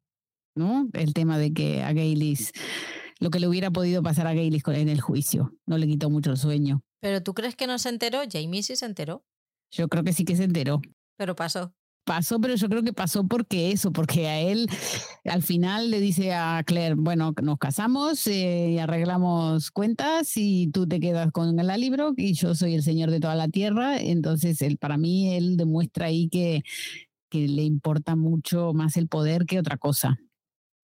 ¿no? 0.54 0.88
El 0.94 1.12
tema 1.12 1.36
de 1.36 1.52
que 1.52 1.82
a 1.82 1.92
Gaylis 1.92 2.52
lo 3.22 3.30
que 3.30 3.38
le 3.38 3.46
hubiera 3.46 3.70
podido 3.70 4.02
pasar 4.02 4.26
a 4.26 4.34
Gaylis 4.34 4.64
en 4.66 4.88
el 4.88 5.00
juicio. 5.00 5.54
No 5.64 5.78
le 5.78 5.86
quitó 5.86 6.10
mucho 6.10 6.32
el 6.32 6.36
sueño. 6.36 6.82
Pero 7.00 7.22
tú 7.22 7.34
crees 7.34 7.54
que 7.54 7.68
no 7.68 7.78
se 7.78 7.88
enteró? 7.88 8.22
Jamie 8.30 8.64
sí 8.64 8.74
se 8.74 8.84
enteró. 8.84 9.24
Yo 9.70 9.88
creo 9.88 10.02
que 10.02 10.12
sí 10.12 10.24
que 10.24 10.34
se 10.34 10.42
enteró. 10.42 10.82
Pero 11.16 11.36
pasó. 11.36 11.72
Pasó, 12.04 12.40
pero 12.40 12.56
yo 12.56 12.68
creo 12.68 12.82
que 12.82 12.92
pasó 12.92 13.24
porque 13.28 13.70
eso, 13.70 13.92
porque 13.92 14.26
a 14.26 14.40
él 14.40 14.68
al 15.24 15.42
final 15.44 15.92
le 15.92 16.00
dice 16.00 16.34
a 16.34 16.60
Claire, 16.66 16.96
bueno, 16.96 17.32
nos 17.40 17.58
casamos 17.58 18.26
eh, 18.26 18.72
y 18.72 18.78
arreglamos 18.78 19.70
cuentas 19.70 20.32
y 20.34 20.68
tú 20.72 20.88
te 20.88 20.98
quedas 20.98 21.30
con 21.30 21.60
el 21.60 21.80
libro 21.80 22.12
y 22.16 22.32
yo 22.32 22.56
soy 22.56 22.74
el 22.74 22.82
señor 22.82 23.12
de 23.12 23.20
toda 23.20 23.36
la 23.36 23.46
tierra. 23.46 24.00
Entonces, 24.00 24.62
él, 24.62 24.78
para 24.78 24.96
mí, 24.96 25.32
él 25.36 25.56
demuestra 25.56 26.06
ahí 26.06 26.28
que, 26.28 26.64
que 27.30 27.46
le 27.46 27.62
importa 27.62 28.16
mucho 28.16 28.72
más 28.74 28.96
el 28.96 29.06
poder 29.06 29.46
que 29.46 29.60
otra 29.60 29.76
cosa. 29.76 30.18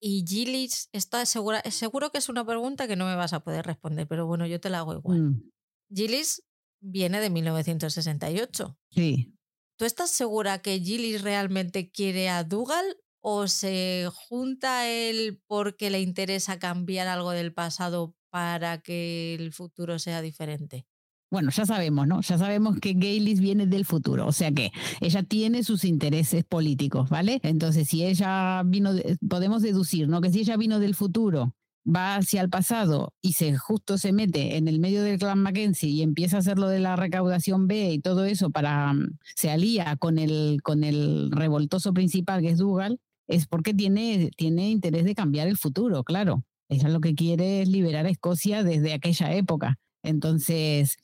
Y 0.00 0.24
Gillis 0.26 0.88
está 0.92 1.26
segura, 1.26 1.62
seguro 1.70 2.10
que 2.10 2.18
es 2.18 2.28
una 2.28 2.44
pregunta 2.44 2.86
que 2.86 2.96
no 2.96 3.06
me 3.06 3.16
vas 3.16 3.32
a 3.32 3.40
poder 3.40 3.66
responder, 3.66 4.06
pero 4.06 4.26
bueno, 4.26 4.46
yo 4.46 4.60
te 4.60 4.70
la 4.70 4.78
hago 4.78 4.94
igual. 4.94 5.20
Mm, 5.20 5.50
Gillis 5.92 6.42
viene 6.80 7.20
de 7.20 7.30
1968. 7.30 8.78
sí. 8.90 9.34
¿Tú 9.78 9.84
estás 9.84 10.10
segura 10.10 10.60
que 10.60 10.80
Gillis 10.80 11.22
realmente 11.22 11.88
quiere 11.92 12.28
a 12.28 12.42
Dougal 12.42 12.96
o 13.20 13.46
se 13.46 14.08
junta 14.12 14.88
él 14.88 15.40
porque 15.46 15.88
le 15.88 16.00
interesa 16.00 16.58
cambiar 16.58 17.06
algo 17.06 17.30
del 17.30 17.54
pasado 17.54 18.16
para 18.28 18.78
que 18.82 19.36
el 19.36 19.52
futuro 19.52 20.00
sea 20.00 20.20
diferente? 20.20 20.88
Bueno, 21.30 21.50
ya 21.50 21.66
sabemos, 21.66 22.06
¿no? 22.06 22.22
Ya 22.22 22.38
sabemos 22.38 22.78
que 22.80 22.94
Gaylis 22.94 23.40
viene 23.40 23.66
del 23.66 23.84
futuro, 23.84 24.26
o 24.26 24.32
sea 24.32 24.50
que 24.50 24.70
ella 25.00 25.22
tiene 25.22 25.62
sus 25.62 25.84
intereses 25.84 26.44
políticos, 26.44 27.10
¿vale? 27.10 27.38
Entonces, 27.42 27.86
si 27.88 28.02
ella 28.04 28.62
vino, 28.64 28.94
de- 28.94 29.18
podemos 29.28 29.60
deducir, 29.60 30.08
¿no? 30.08 30.22
Que 30.22 30.30
si 30.32 30.40
ella 30.40 30.56
vino 30.56 30.78
del 30.80 30.94
futuro, 30.94 31.54
va 31.86 32.16
hacia 32.16 32.40
el 32.40 32.48
pasado 32.50 33.12
y 33.22 33.34
se 33.34 33.56
justo 33.56 33.98
se 33.98 34.12
mete 34.12 34.56
en 34.56 34.68
el 34.68 34.78
medio 34.80 35.02
del 35.02 35.18
clan 35.18 35.42
Mackenzie 35.42 35.88
y 35.90 36.02
empieza 36.02 36.36
a 36.36 36.40
hacer 36.40 36.58
lo 36.58 36.68
de 36.68 36.80
la 36.80 36.96
recaudación 36.96 37.66
B 37.66 37.92
y 37.92 37.98
todo 38.00 38.24
eso 38.24 38.50
para 38.50 38.92
mm, 38.94 39.18
se 39.36 39.50
alía 39.50 39.96
con 39.96 40.18
el 40.18 40.60
con 40.62 40.82
el 40.84 41.30
revoltoso 41.30 41.92
principal 41.94 42.40
que 42.42 42.50
es 42.50 42.58
Dougal, 42.58 43.00
es 43.26 43.46
porque 43.46 43.74
tiene 43.74 44.30
tiene 44.36 44.70
interés 44.70 45.04
de 45.04 45.14
cambiar 45.14 45.48
el 45.48 45.56
futuro, 45.58 46.04
claro. 46.04 46.44
Ella 46.70 46.88
lo 46.90 47.00
que 47.00 47.14
quiere 47.14 47.62
es 47.62 47.68
liberar 47.68 48.04
a 48.06 48.10
Escocia 48.10 48.62
desde 48.62 48.92
aquella 48.92 49.32
época. 49.34 49.78
Entonces, 50.02 50.96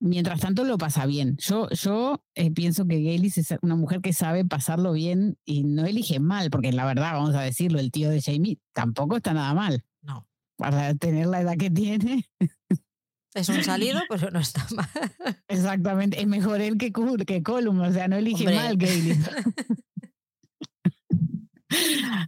mientras 0.00 0.40
tanto 0.40 0.64
lo 0.64 0.78
pasa 0.78 1.06
bien. 1.06 1.36
Yo, 1.38 1.68
yo 1.70 2.22
eh, 2.34 2.50
pienso 2.50 2.86
que 2.86 3.02
Gaylis 3.02 3.38
es 3.38 3.54
una 3.62 3.76
mujer 3.76 4.00
que 4.00 4.12
sabe 4.12 4.44
pasarlo 4.44 4.92
bien 4.92 5.38
y 5.44 5.64
no 5.64 5.86
elige 5.86 6.20
mal, 6.20 6.50
porque 6.50 6.72
la 6.72 6.84
verdad, 6.86 7.12
vamos 7.14 7.34
a 7.34 7.42
decirlo, 7.42 7.78
el 7.80 7.90
tío 7.90 8.10
de 8.10 8.22
Jamie 8.22 8.58
tampoco 8.72 9.16
está 9.16 9.32
nada 9.34 9.54
mal. 9.54 9.84
No. 10.02 10.26
Para 10.56 10.94
tener 10.94 11.26
la 11.26 11.40
edad 11.40 11.56
que 11.56 11.70
tiene, 11.70 12.28
Es 13.34 13.48
un 13.48 13.62
salido, 13.62 14.00
pero 14.08 14.30
no 14.30 14.40
está 14.40 14.66
mal. 14.74 14.88
exactamente, 15.48 16.20
es 16.20 16.26
mejor 16.26 16.60
él 16.60 16.78
que, 16.78 16.92
que 17.26 17.42
Colum, 17.42 17.80
o 17.80 17.92
sea, 17.92 18.08
no 18.08 18.16
elige 18.16 18.44
Hombre. 18.44 18.56
mal 18.56 18.76
Gaylis. 18.76 19.18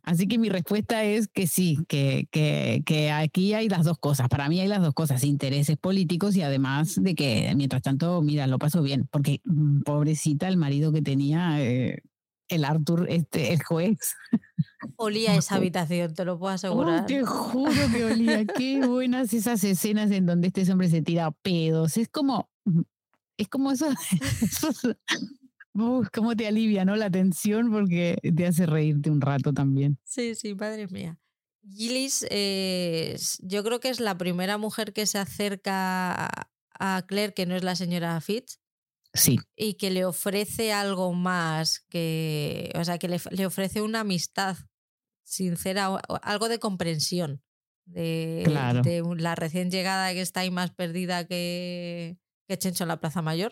Así 0.03 0.26
que 0.26 0.38
mi 0.38 0.49
respuesta 0.49 1.05
es 1.05 1.28
que 1.28 1.47
sí, 1.47 1.78
que, 1.88 2.28
que, 2.30 2.82
que 2.84 3.11
aquí 3.11 3.55
hay 3.55 3.68
las 3.68 3.84
dos 3.84 3.99
cosas. 3.99 4.28
Para 4.28 4.49
mí 4.49 4.61
hay 4.61 4.68
las 4.68 4.82
dos 4.82 4.95
cosas, 4.95 5.24
intereses 5.24 5.76
políticos 5.76 6.36
y 6.36 6.43
además 6.43 6.97
de 7.01 7.14
que 7.14 7.53
mientras 7.57 7.82
tanto, 7.82 8.20
mira, 8.22 8.47
lo 8.47 8.59
paso 8.59 8.82
bien, 8.82 9.09
porque 9.11 9.41
mm, 9.45 9.82
pobrecita 9.82 10.49
el 10.49 10.57
marido 10.57 10.93
que 10.93 11.03
tenía 11.03 11.61
eh, 11.62 12.03
el 12.49 12.64
Arthur, 12.64 13.07
este, 13.09 13.53
el 13.53 13.62
juez. 13.62 13.99
Olía 14.97 15.34
esa 15.36 15.55
habitación, 15.57 16.14
te 16.14 16.24
lo 16.24 16.38
puedo 16.38 16.53
Oh, 16.53 16.55
asegurar. 16.57 17.07
te 17.07 17.24
juro 17.24 17.72
que 17.93 18.05
olía. 18.05 18.45
Qué 18.45 18.84
buenas 18.86 19.32
esas 19.32 19.62
escenas 19.64 20.11
en 20.11 20.26
donde 20.26 20.49
este 20.49 20.70
hombre 20.70 20.88
se 20.88 21.01
tira 21.03 21.30
pedos. 21.30 21.97
Es 21.97 22.09
como, 22.09 22.51
es 23.36 23.49
como 23.49 23.70
eso, 23.72 23.86
esos, 24.43 24.82
Uf, 25.74 26.08
cómo 26.12 26.34
te 26.36 26.46
alivia, 26.46 26.84
¿no? 26.84 26.96
La 26.96 27.10
tensión 27.10 27.70
porque 27.70 28.18
te 28.36 28.46
hace 28.46 28.66
reírte 28.66 29.10
un 29.10 29.20
rato 29.20 29.52
también. 29.52 29.98
Sí, 30.04 30.34
sí, 30.34 30.54
madre 30.54 30.88
mía. 30.88 31.18
Gillis, 31.68 32.26
es- 32.30 33.38
yo 33.42 33.62
creo 33.62 33.80
que 33.80 33.90
es 33.90 34.00
la 34.00 34.16
primera 34.18 34.58
mujer 34.58 34.92
que 34.92 35.06
se 35.06 35.18
acerca 35.18 36.26
a- 36.78 37.02
Claire, 37.06 37.34
que 37.34 37.44
no 37.46 37.54
es 37.54 37.62
la 37.62 37.76
señora 37.76 38.18
Fitz, 38.22 38.58
Sí, 39.12 39.38
y 39.56 39.74
que 39.74 39.90
le 39.90 40.04
ofrece 40.06 40.72
algo 40.72 41.12
más, 41.12 41.80
que, 41.90 42.72
o 42.74 42.84
sea, 42.84 42.96
que 42.98 43.08
le, 43.08 43.20
le 43.32 43.44
ofrece 43.44 43.82
una 43.82 44.00
amistad 44.00 44.56
sincera, 45.24 45.86
algo 46.22 46.48
de 46.48 46.58
comprensión 46.58 47.42
de, 47.86 48.42
Claro. 48.46 48.82
de 48.82 49.02
la 49.18 49.34
recién 49.34 49.70
llegada 49.70 50.12
que 50.12 50.20
está 50.22 50.40
ahí 50.40 50.50
más 50.50 50.70
perdida 50.70 51.26
que, 51.26 52.16
que 52.48 52.56
Chencho 52.58 52.84
en 52.84 52.88
la 52.88 53.00
Plaza 53.00 53.20
Mayor. 53.20 53.50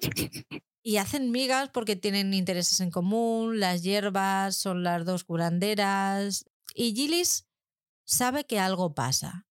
Y 0.89 0.97
hacen 0.97 1.31
migas 1.31 1.69
porque 1.69 1.97
tienen 1.97 2.33
intereses 2.33 2.81
en 2.81 2.91
común, 2.91 3.61
las 3.61 3.83
hierbas 3.83 4.57
son 4.57 4.83
las 4.83 5.05
dos 5.05 5.23
curanderas. 5.23 6.47
Y 6.75 6.95
Gillis 6.95 7.47
sabe 8.07 8.45
que 8.45 8.59
algo 8.59 8.95
pasa. 8.95 9.47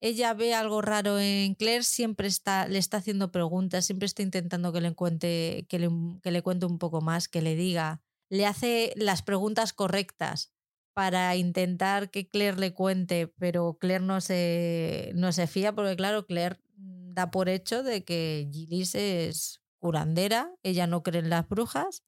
Ella 0.00 0.32
ve 0.32 0.54
algo 0.54 0.80
raro 0.80 1.18
en 1.18 1.56
Claire, 1.56 1.82
siempre 1.82 2.26
está, 2.26 2.66
le 2.68 2.78
está 2.78 2.96
haciendo 2.96 3.30
preguntas, 3.30 3.84
siempre 3.84 4.06
está 4.06 4.22
intentando 4.22 4.72
que 4.72 4.80
le, 4.80 4.94
cuente, 4.94 5.66
que, 5.68 5.78
le, 5.78 5.90
que 6.22 6.30
le 6.30 6.40
cuente 6.40 6.64
un 6.64 6.78
poco 6.78 7.02
más, 7.02 7.28
que 7.28 7.42
le 7.42 7.54
diga. 7.54 8.00
Le 8.30 8.46
hace 8.46 8.94
las 8.96 9.20
preguntas 9.20 9.74
correctas 9.74 10.54
para 10.94 11.36
intentar 11.36 12.10
que 12.10 12.30
Claire 12.30 12.58
le 12.58 12.72
cuente, 12.72 13.26
pero 13.26 13.76
Claire 13.78 14.06
no 14.06 14.22
se, 14.22 15.12
no 15.16 15.32
se 15.32 15.46
fía 15.46 15.74
porque, 15.74 15.96
claro, 15.96 16.24
Claire 16.24 16.62
da 16.78 17.30
por 17.30 17.50
hecho 17.50 17.82
de 17.82 18.04
que 18.04 18.48
Gillis 18.50 18.94
es 18.94 19.61
curandera, 19.82 20.54
ella 20.62 20.86
no 20.86 21.02
cree 21.02 21.20
en 21.20 21.28
las 21.28 21.48
brujas 21.48 22.04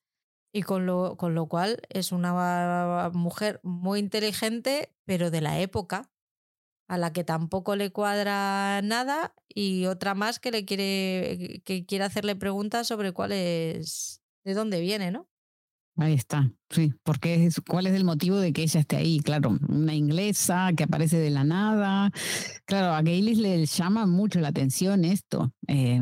y 0.53 0.62
con 0.62 0.87
lo, 0.87 1.16
con 1.16 1.35
lo 1.35 1.49
cual 1.49 1.83
es 1.89 2.12
una 2.12 3.11
mujer 3.12 3.59
muy 3.64 3.99
inteligente, 3.99 4.95
pero 5.05 5.33
de 5.33 5.41
la 5.41 5.59
época, 5.59 6.12
a 6.87 6.99
la 6.99 7.12
que 7.12 7.25
tampoco 7.25 7.75
le 7.75 7.91
cuadra 7.91 8.81
nada 8.83 9.35
y 9.49 9.87
otra 9.87 10.14
más 10.14 10.39
que 10.39 10.53
le 10.53 10.64
quiere, 10.64 11.62
que 11.64 11.85
quiere 11.85 12.05
hacerle 12.05 12.37
preguntas 12.37 12.87
sobre 12.87 13.11
cuál 13.11 13.33
es, 13.33 14.22
de 14.45 14.55
dónde 14.55 14.81
viene, 14.81 15.11
¿no? 15.11 15.29
ahí 15.97 16.14
está. 16.14 16.53
Sí, 16.70 16.93
porque 17.03 17.47
es, 17.47 17.61
¿cuál 17.68 17.87
es 17.87 17.95
el 17.95 18.05
motivo 18.05 18.37
de 18.37 18.53
que 18.53 18.62
ella 18.62 18.81
esté 18.81 18.97
ahí? 18.97 19.18
Claro, 19.20 19.59
una 19.68 19.95
inglesa 19.95 20.70
que 20.77 20.85
aparece 20.85 21.18
de 21.18 21.31
la 21.31 21.43
nada. 21.43 22.12
Claro, 22.64 22.95
a 22.95 23.03
Gaylis 23.03 23.39
le 23.39 23.66
llama 23.66 24.07
mucho 24.07 24.41
la 24.41 24.49
atención 24.49 25.05
esto. 25.05 25.53
eh, 25.66 26.01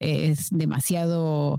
es 0.00 0.50
demasiado 0.50 1.58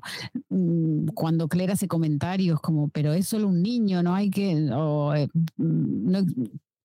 mm, 0.49 1.07
cuando 1.15 1.47
Claire 1.47 1.73
hace 1.73 1.87
comentarios 1.87 2.59
como, 2.61 2.89
pero 2.89 3.13
es 3.13 3.27
solo 3.27 3.47
un 3.47 3.61
niño, 3.61 4.03
no 4.03 4.15
hay 4.15 4.29
que, 4.29 4.51
eh, 4.51 5.27
mm, 5.57 6.11
no- 6.11 6.25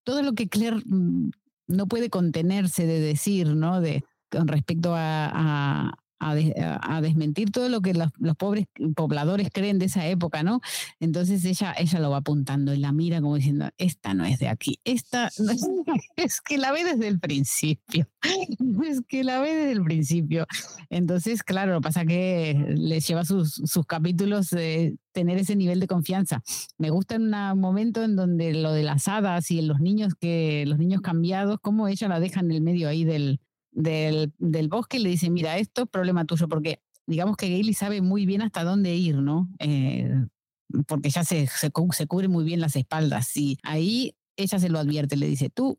todo 0.05 0.23
lo 0.23 0.33
que 0.35 0.49
Claire 0.49 0.77
mm, 0.85 1.31
no 1.69 1.87
puede 1.87 2.11
contenerse 2.11 2.87
de 2.87 3.01
decir, 3.01 3.55
¿no? 3.55 3.81
De, 3.81 4.05
con 4.31 4.49
respecto 4.49 4.95
a- 4.95 5.95
a 6.31 6.35
de- 6.35 6.55
a- 6.61 6.97
a 6.97 7.01
desmentir 7.01 7.51
todo 7.51 7.69
lo 7.69 7.81
que 7.81 7.95
los, 7.95 8.11
pobres 8.37 8.67
pobladores 8.97 9.49
creen 9.53 9.79
de 9.79 9.87
esa 9.87 10.07
época, 10.09 10.43
¿no? 10.43 10.61
Entonces 11.01 11.45
ella, 11.45 11.75
ella 11.79 12.01
lo 12.01 12.11
va 12.11 12.19
apuntando 12.19 12.73
y 12.75 12.79
la 12.79 12.93
mira 12.93 13.21
como 13.21 13.37
diciendo, 13.37 13.69
esta 13.79 14.15
no 14.15 14.25
es 14.25 14.39
de 14.39 14.49
aquí, 14.49 14.79
esta 14.85 15.31
no 15.39 15.53
es, 16.17 16.41
que 16.41 16.59
la 16.59 16.73
ve 16.73 16.85
desde 16.85 17.09
el 17.09 17.21
principio, 17.21 18.09
es 18.87 19.01
que 19.07 19.25
la 19.25 19.41
ve 19.41 19.55
desde 19.55 19.73
el 19.73 19.83
principio. 19.85 20.47
Entonces, 20.91 21.43
claro, 21.43 21.73
lo 21.75 21.81
pasa 21.81 22.05
que 22.05 22.65
les 22.77 23.07
lleva 23.07 23.25
sus, 23.25 23.55
sus 23.55 23.87
capítulos 23.87 24.49
tener 25.13 25.39
ese 25.39 25.57
nivel 25.57 25.81
de 25.81 25.87
confianza. 25.87 26.43
Me 26.79 26.91
gusta 26.91 27.15
en 27.15 27.33
un 27.35 27.61
momento 27.61 28.03
en 28.03 28.17
donde 28.17 28.53
lo 28.55 28.73
de 28.73 28.83
las 28.83 29.09
hadas 29.09 29.51
y 29.51 29.63
los 29.63 29.81
niños 29.81 30.15
que 30.19 30.65
los 30.67 30.79
niños 30.79 31.01
cambiados, 31.01 31.59
cómo 31.63 31.89
ella 31.89 32.09
la 32.09 32.21
deja 32.21 32.41
en 32.41 32.51
el 32.51 32.61
medio 32.61 32.89
ahí 32.89 33.05
del, 33.05 33.41
del, 33.75 34.33
del 34.39 34.69
bosque 34.69 34.99
le 34.99 35.11
dice, 35.11 35.31
mira, 35.31 35.59
esto 35.59 35.83
es 35.83 35.89
problema 35.89 36.25
tuyo, 36.25 36.49
porque 36.49 36.81
digamos 37.07 37.37
que 37.37 37.51
Gailey 37.51 37.75
sabe 37.75 38.01
muy 38.01 38.27
bien 38.27 38.43
hasta 38.43 38.65
dónde 38.65 38.95
ir, 38.95 39.17
¿no? 39.17 39.51
Eh, 39.59 40.11
porque 40.87 41.11
ya 41.11 41.25
se, 41.25 41.47
se, 41.47 41.71
cu- 41.71 41.93
se 41.93 42.07
cubre 42.07 42.29
muy 42.29 42.45
bien 42.45 42.61
las 42.61 42.77
espaldas 42.77 43.37
y 43.37 43.59
ahí 43.63 44.15
ella 44.37 44.59
se 44.59 44.69
lo 44.69 44.79
advierte, 44.79 45.17
le 45.17 45.27
dice, 45.27 45.51
tú 45.51 45.79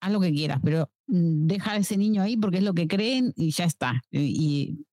haz 0.00 0.12
lo 0.12 0.20
que 0.20 0.32
quieras, 0.32 0.60
pero 0.64 0.90
mm, 1.06 1.46
deja 1.46 1.72
a 1.72 1.76
ese 1.76 1.96
niño 1.96 2.22
ahí 2.22 2.36
porque 2.36 2.58
es 2.58 2.64
lo 2.64 2.74
que 2.74 2.88
creen 2.88 3.32
y 3.36 3.50
ya 3.52 3.64
está. 3.64 4.02
Y, 4.10 4.84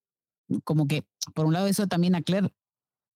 como 0.64 0.86
que, 0.86 1.04
por 1.34 1.46
un 1.46 1.52
lado, 1.52 1.66
eso 1.66 1.86
también 1.86 2.14
a 2.14 2.22
Claire 2.22 2.52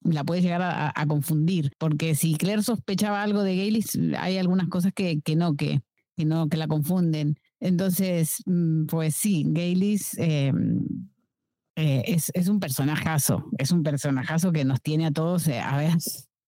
la 0.02 0.22
puede 0.24 0.42
llegar 0.42 0.62
a, 0.62 1.06
confundir, 1.06 1.72
porque 1.78 2.14
si 2.14 2.34
Claire 2.36 2.62
sospechaba 2.62 3.22
algo 3.22 3.42
de 3.42 3.56
Gaylis, 3.56 3.98
hay 4.18 4.36
algunas 4.38 4.68
cosas 4.68 4.92
que, 4.94 5.20
que 5.22 5.34
no, 5.34 5.56
que, 5.56 5.80
que 6.16 6.24
no, 6.26 6.48
que 6.48 6.58
la 6.58 6.68
confunden. 6.68 7.36
Entonces, 7.64 8.42
mm, 8.44 8.84
pues 8.86 9.16
sí, 9.16 9.44
Gaylis 9.48 10.18
eh, 10.18 10.52
eh, 11.76 12.02
es, 12.06 12.30
es 12.34 12.48
un 12.48 12.60
personajazo, 12.60 13.46
es 13.58 13.70
un 13.70 13.82
personajazo 13.82 14.52
que 14.52 14.64
nos 14.64 14.80
tiene 14.82 15.06
a 15.06 15.10
todos, 15.10 15.48
eh, 15.48 15.58
a 15.60 15.76
ver, 15.78 15.92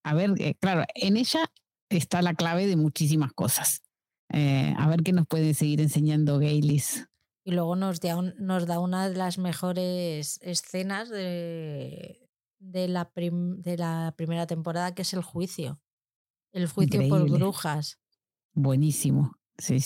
a 0.04 0.14
ver, 0.14 0.32
eh, 0.40 0.56
claro, 0.60 0.84
en 0.94 1.18
ella 1.18 1.46
está 1.90 2.22
la 2.22 2.34
clave 2.34 2.68
de 2.68 2.76
muchísimas 2.76 3.32
cosas. 3.34 3.82
A 4.30 4.90
ver 4.90 5.02
qué 5.04 5.14
nos 5.14 5.28
puede 5.28 5.54
seguir 5.54 5.80
enseñando 5.80 6.40
Gaylis. 6.40 7.08
Y 7.46 7.52
luego 7.52 7.76
nos 7.78 8.02
da, 8.02 8.18
un- 8.18 8.34
nos 8.40 8.66
da 8.66 8.80
una 8.80 9.08
de 9.08 9.16
las 9.16 9.38
mejores 9.38 10.40
escenas 10.42 11.10
de, 11.10 12.28
de 12.60 12.88
la, 12.90 13.10
de 13.16 13.78
la 13.78 14.14
primera 14.18 14.46
temporada, 14.48 14.94
que 14.94 15.04
es 15.04 15.14
el 15.14 15.22
juicio. 15.22 15.80
El 16.52 16.68
juicio 16.68 17.00
por 17.08 17.30
brujas. 17.30 18.00
Buenísimo. 18.54 19.38
Sí, 19.58 19.80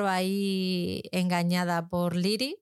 va 0.00 0.14
ahí 0.14 1.02
engañada 1.12 1.88
por 1.88 2.16
Liri, 2.16 2.56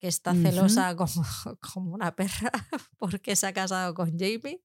que 0.00 0.08
está 0.08 0.34
celosa 0.34 0.96
como, 0.96 1.24
como 1.60 1.94
una 1.94 2.14
perra 2.14 2.50
porque 2.98 3.36
se 3.36 3.46
ha 3.46 3.52
casado 3.52 3.94
con 3.94 4.18
Jamie 4.18 4.62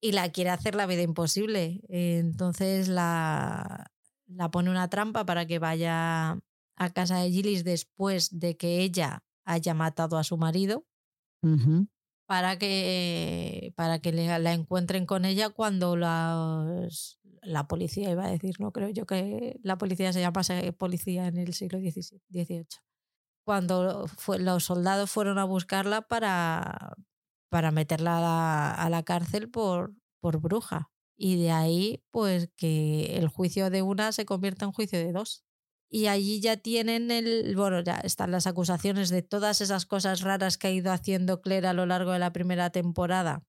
y 0.00 0.12
la 0.12 0.30
quiere 0.32 0.50
hacer 0.50 0.74
la 0.74 0.86
vida 0.86 1.02
imposible. 1.02 1.80
Entonces 1.88 2.88
la, 2.88 3.92
la 4.26 4.50
pone 4.50 4.70
una 4.70 4.88
trampa 4.88 5.24
para 5.24 5.46
que 5.46 5.58
vaya 5.58 6.38
a 6.76 6.90
casa 6.92 7.18
de 7.18 7.30
Gillis 7.30 7.64
después 7.64 8.38
de 8.38 8.56
que 8.56 8.80
ella 8.80 9.22
haya 9.44 9.74
matado 9.74 10.18
a 10.18 10.24
su 10.24 10.36
marido. 10.36 10.86
Para 12.26 12.56
que, 12.58 13.72
para 13.76 13.98
que 13.98 14.12
la 14.12 14.52
encuentren 14.52 15.06
con 15.06 15.24
ella 15.24 15.50
cuando 15.50 15.96
las, 15.96 17.18
la 17.42 17.66
policía, 17.66 18.10
iba 18.10 18.24
a 18.24 18.30
decir, 18.30 18.56
no 18.60 18.72
creo 18.72 18.88
yo 18.88 19.04
que 19.06 19.58
la 19.62 19.76
policía 19.76 20.12
se 20.12 20.20
llama 20.20 20.42
policía 20.78 21.26
en 21.26 21.38
el 21.38 21.52
siglo 21.54 21.78
XVIII. 21.78 22.66
Cuando 23.44 24.06
los 24.38 24.64
soldados 24.64 25.10
fueron 25.10 25.38
a 25.38 25.44
buscarla 25.44 26.02
para, 26.02 26.94
para 27.50 27.72
meterla 27.72 28.72
a 28.74 28.88
la, 28.88 29.02
cárcel 29.02 29.50
por, 29.50 29.94
por 30.20 30.40
bruja. 30.40 30.90
Y 31.16 31.42
de 31.42 31.50
ahí, 31.50 32.04
pues 32.10 32.50
que 32.56 33.16
el 33.16 33.28
juicio 33.28 33.70
de 33.70 33.82
una 33.82 34.12
se 34.12 34.24
convierta 34.24 34.64
en 34.64 34.72
juicio 34.72 34.98
de 34.98 35.12
dos. 35.12 35.44
Y 35.90 36.06
allí 36.06 36.40
ya 36.40 36.56
tienen 36.56 37.10
el. 37.10 37.54
Bueno, 37.54 37.80
ya 37.80 37.96
están 37.96 38.30
las 38.30 38.46
acusaciones 38.46 39.10
de 39.10 39.22
todas 39.22 39.60
esas 39.60 39.84
cosas 39.84 40.22
raras 40.22 40.56
que 40.56 40.68
ha 40.68 40.70
ido 40.70 40.90
haciendo 40.92 41.42
Claire 41.42 41.66
a 41.68 41.74
lo 41.74 41.84
largo 41.84 42.12
de 42.12 42.18
la 42.18 42.32
primera 42.32 42.70
temporada 42.70 43.44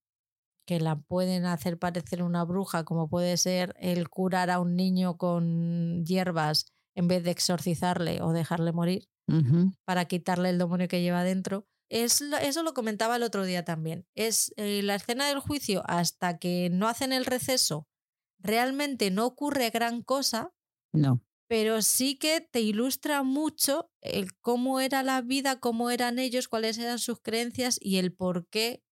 que 0.66 0.80
la 0.80 0.96
pueden 0.96 1.46
hacer 1.46 1.78
parecer 1.78 2.24
una 2.24 2.44
bruja, 2.44 2.84
como 2.84 3.10
puede 3.10 3.38
ser 3.38 3.76
el 3.80 4.10
curar 4.10 4.50
a 4.50 4.60
un 4.60 4.76
niño 4.76 5.18
con 5.18 6.06
hierbas 6.06 6.66
en 6.96 7.08
vez 7.08 7.24
de 7.24 7.32
exorcizarle 7.32 8.22
o 8.22 8.32
dejarle 8.32 8.72
morir 8.72 9.10
para 9.86 10.06
quitarle 10.06 10.50
el 10.50 10.58
demonio 10.58 10.88
que 10.88 11.02
lleva 11.02 11.24
dentro. 11.24 11.66
Es, 11.90 12.22
eso 12.22 12.64
lo 12.64 12.74
comentaba 12.74 13.16
el 13.16 13.24
otro 13.24 13.46
día 13.46 13.64
también. 13.64 14.06
Es 14.16 14.54
eh, 14.58 14.82
la 14.84 14.96
escena 14.96 15.28
del 15.28 15.40
juicio 15.40 15.84
hasta 15.86 16.38
que 16.38 16.70
no 16.72 16.88
hacen 16.88 17.14
el 17.14 17.26
receso. 17.26 17.88
Realmente 18.40 19.12
no 19.12 19.26
ocurre 19.26 19.70
gran 19.70 20.02
cosa. 20.02 20.54
No. 20.92 21.22
Pero 21.48 21.82
sí 21.82 22.18
que 22.18 22.42
te 22.42 22.62
ilustra 22.62 23.24
mucho 23.24 23.92
el 24.02 24.34
cómo 24.40 24.80
era 24.80 25.04
la 25.04 25.22
vida, 25.22 25.60
cómo 25.60 25.92
eran 25.92 26.20
ellos, 26.20 26.48
cuáles 26.48 26.78
eran 26.78 27.00
sus 27.00 27.20
creencias 27.22 27.78
y 27.80 27.98
el 27.98 28.14
por 28.14 28.48
qué 28.48 28.83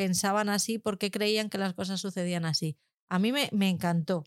pensaban 0.00 0.48
así, 0.48 0.78
porque 0.78 1.10
creían 1.10 1.50
que 1.50 1.58
las 1.58 1.74
cosas 1.74 2.00
sucedían 2.00 2.46
así. 2.46 2.78
A 3.10 3.18
mí 3.18 3.32
me, 3.32 3.50
me 3.52 3.68
encantó. 3.68 4.24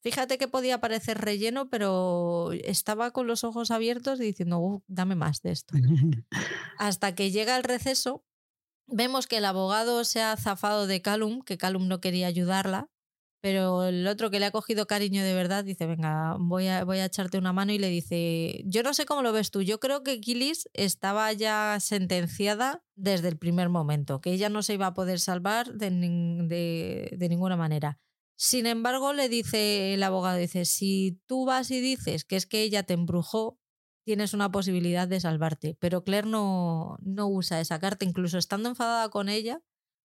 Fíjate 0.00 0.38
que 0.38 0.48
podía 0.48 0.80
parecer 0.80 1.18
relleno, 1.18 1.68
pero 1.70 2.50
estaba 2.64 3.12
con 3.12 3.28
los 3.28 3.44
ojos 3.44 3.70
abiertos 3.70 4.18
y 4.18 4.24
diciendo, 4.24 4.82
dame 4.88 5.14
más 5.14 5.40
de 5.42 5.52
esto. 5.52 5.76
Hasta 6.78 7.14
que 7.14 7.30
llega 7.30 7.56
el 7.56 7.62
receso, 7.62 8.24
vemos 8.88 9.28
que 9.28 9.36
el 9.36 9.44
abogado 9.44 10.02
se 10.02 10.20
ha 10.20 10.36
zafado 10.36 10.88
de 10.88 11.00
Calum, 11.00 11.42
que 11.42 11.58
Calum 11.58 11.86
no 11.86 12.00
quería 12.00 12.26
ayudarla, 12.26 12.90
pero 13.42 13.86
el 13.86 14.06
otro 14.06 14.30
que 14.30 14.38
le 14.38 14.46
ha 14.46 14.52
cogido 14.52 14.86
cariño 14.86 15.24
de 15.24 15.34
verdad 15.34 15.64
dice, 15.64 15.86
venga, 15.86 16.36
voy 16.38 16.68
a, 16.68 16.84
voy 16.84 16.98
a 16.98 17.06
echarte 17.06 17.38
una 17.38 17.52
mano 17.52 17.72
y 17.72 17.78
le 17.78 17.88
dice, 17.88 18.62
yo 18.66 18.84
no 18.84 18.94
sé 18.94 19.04
cómo 19.04 19.22
lo 19.22 19.32
ves 19.32 19.50
tú, 19.50 19.62
yo 19.62 19.80
creo 19.80 20.04
que 20.04 20.20
Gillis 20.22 20.68
estaba 20.74 21.32
ya 21.32 21.76
sentenciada 21.80 22.84
desde 22.94 23.26
el 23.26 23.38
primer 23.38 23.68
momento, 23.68 24.20
que 24.20 24.32
ella 24.32 24.48
no 24.48 24.62
se 24.62 24.74
iba 24.74 24.86
a 24.86 24.94
poder 24.94 25.18
salvar 25.18 25.74
de, 25.74 25.90
de, 25.90 27.28
ninguna 27.28 27.56
manera. 27.56 27.98
Sin 28.36 28.64
embargo, 28.66 29.12
le 29.12 29.28
dice 29.28 29.92
el 29.92 30.04
abogado, 30.04 30.38
dice, 30.38 30.64
si 30.64 31.20
tú 31.26 31.44
vas 31.44 31.72
y 31.72 31.80
dices 31.80 32.24
que 32.24 32.36
es 32.36 32.46
que 32.46 32.62
ella 32.62 32.84
te 32.84 32.94
embrujó, 32.94 33.58
tienes 34.04 34.34
una 34.34 34.52
posibilidad 34.52 35.08
de 35.08 35.18
salvarte. 35.18 35.76
Pero 35.80 36.04
Claire 36.04 36.28
no, 36.28 36.96
no 37.02 37.26
usa 37.26 37.60
esa 37.60 37.80
carta, 37.80 38.04
incluso 38.04 38.38
estando 38.38 38.68
enfadada 38.68 39.08
con 39.08 39.28
ella, 39.28 39.60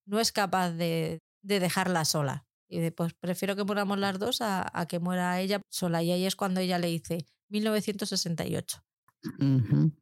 no 0.08 0.20
es 0.20 0.32
capaz 0.32 0.72
de, 0.72 1.22
de 1.44 1.60
dejarla 1.60 2.04
sola. 2.04 2.47
Y 2.68 2.92
pues 2.92 3.14
prefiero 3.14 3.56
que 3.56 3.64
muramos 3.64 3.98
las 3.98 4.20
dos 4.20 4.40
a, 4.42 4.86
que 4.90 5.00
muera 5.00 5.40
ella 5.40 5.62
sola. 5.70 6.04
Y 6.04 6.12
ahí 6.12 6.26
es 6.26 6.36
cuando 6.36 6.60
ella 6.60 6.78
le 6.80 6.88
dice 6.88 7.26
1968. 7.50 8.84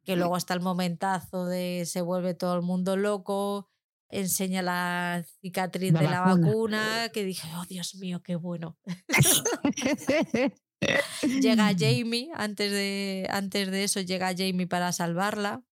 Que 0.04 0.16
luego 0.16 0.36
hasta 0.36 0.54
el 0.54 0.60
momentazo 0.60 1.46
de 1.46 1.84
se 1.86 2.00
vuelve 2.00 2.34
todo 2.34 2.54
el 2.54 2.62
mundo 2.62 2.96
loco, 2.96 3.70
enseña 4.08 4.62
la 4.62 5.24
cicatriz 5.40 5.92
de 5.92 6.02
la 6.02 6.20
vacuna, 6.20 7.08
que 7.12 7.24
dije, 7.24 7.48
oh 7.56 7.64
Dios 7.66 7.94
mío, 7.96 8.22
qué 8.22 8.36
bueno. 8.36 8.76
llega 11.40 11.74
Jamie, 11.76 12.30
antes 12.34 12.70
de, 12.70 13.26
antes 13.30 13.70
de 13.70 13.84
eso 13.84 14.00
llega 14.00 14.34
Jamie 14.36 14.66
para 14.66 14.92
salvarla. 14.92 15.64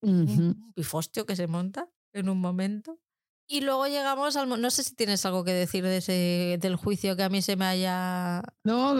Un 0.00 0.72
pifostio 0.74 1.24
que 1.24 1.34
se 1.34 1.46
monta 1.46 1.88
en 2.12 2.28
un 2.28 2.38
momento. 2.38 3.00
Y 3.46 3.60
luego 3.60 3.86
llegamos 3.86 4.36
al... 4.36 4.48
No 4.48 4.70
sé 4.70 4.82
si 4.82 4.94
tienes 4.94 5.24
algo 5.26 5.44
que 5.44 5.52
decir 5.52 5.84
de 5.84 5.98
ese, 5.98 6.58
del 6.60 6.76
juicio 6.76 7.14
que 7.14 7.24
a 7.24 7.28
mí 7.28 7.42
se 7.42 7.56
me 7.56 7.66
haya... 7.66 8.42
No, 8.64 8.98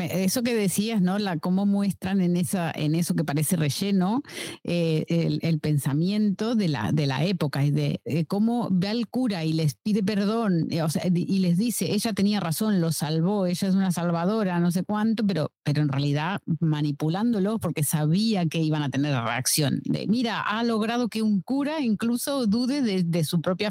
eso 0.00 0.42
que 0.42 0.54
decías, 0.54 1.02
¿no? 1.02 1.18
La, 1.18 1.38
cómo 1.38 1.66
muestran 1.66 2.22
en, 2.22 2.36
esa, 2.36 2.70
en 2.70 2.94
eso 2.94 3.14
que 3.14 3.24
parece 3.24 3.56
relleno 3.56 4.22
eh, 4.62 5.04
el, 5.42 5.60
pensamiento 5.60 6.54
de 6.54 6.68
la, 6.68 6.92
de 6.92 7.06
la 7.06 7.24
época, 7.24 7.64
y 7.64 7.70
de 7.70 8.00
eh, 8.06 8.24
cómo 8.24 8.68
ve 8.70 8.88
al 8.88 9.06
cura 9.08 9.44
y 9.44 9.52
les 9.52 9.74
pide 9.74 10.02
perdón 10.02 10.68
eh, 10.70 10.82
y 11.14 11.38
les 11.40 11.58
dice, 11.58 11.92
ella 11.92 12.14
tenía 12.14 12.40
razón, 12.40 12.80
lo 12.80 12.92
salvó, 12.92 13.46
ella 13.46 13.68
es 13.68 13.74
una 13.74 13.92
salvadora, 13.92 14.58
no 14.60 14.70
sé 14.70 14.84
cuánto, 14.84 15.26
pero, 15.26 15.52
pero 15.62 15.82
en 15.82 15.88
realidad 15.88 16.40
manipulándolo 16.60 17.58
porque 17.58 17.84
sabía 17.84 18.46
que 18.46 18.58
iban 18.58 18.82
a 18.82 18.88
tener 18.88 19.12
reacción. 19.12 19.82
De, 19.84 20.06
Mira, 20.06 20.40
ha 20.40 20.64
logrado 20.64 21.08
que 21.08 21.20
un 21.20 21.42
cura 21.42 21.80
incluso 21.80 22.46
dude 22.46 22.80
de, 22.80 23.02
de 23.02 23.24
su 23.24 23.42
propia 23.42 23.70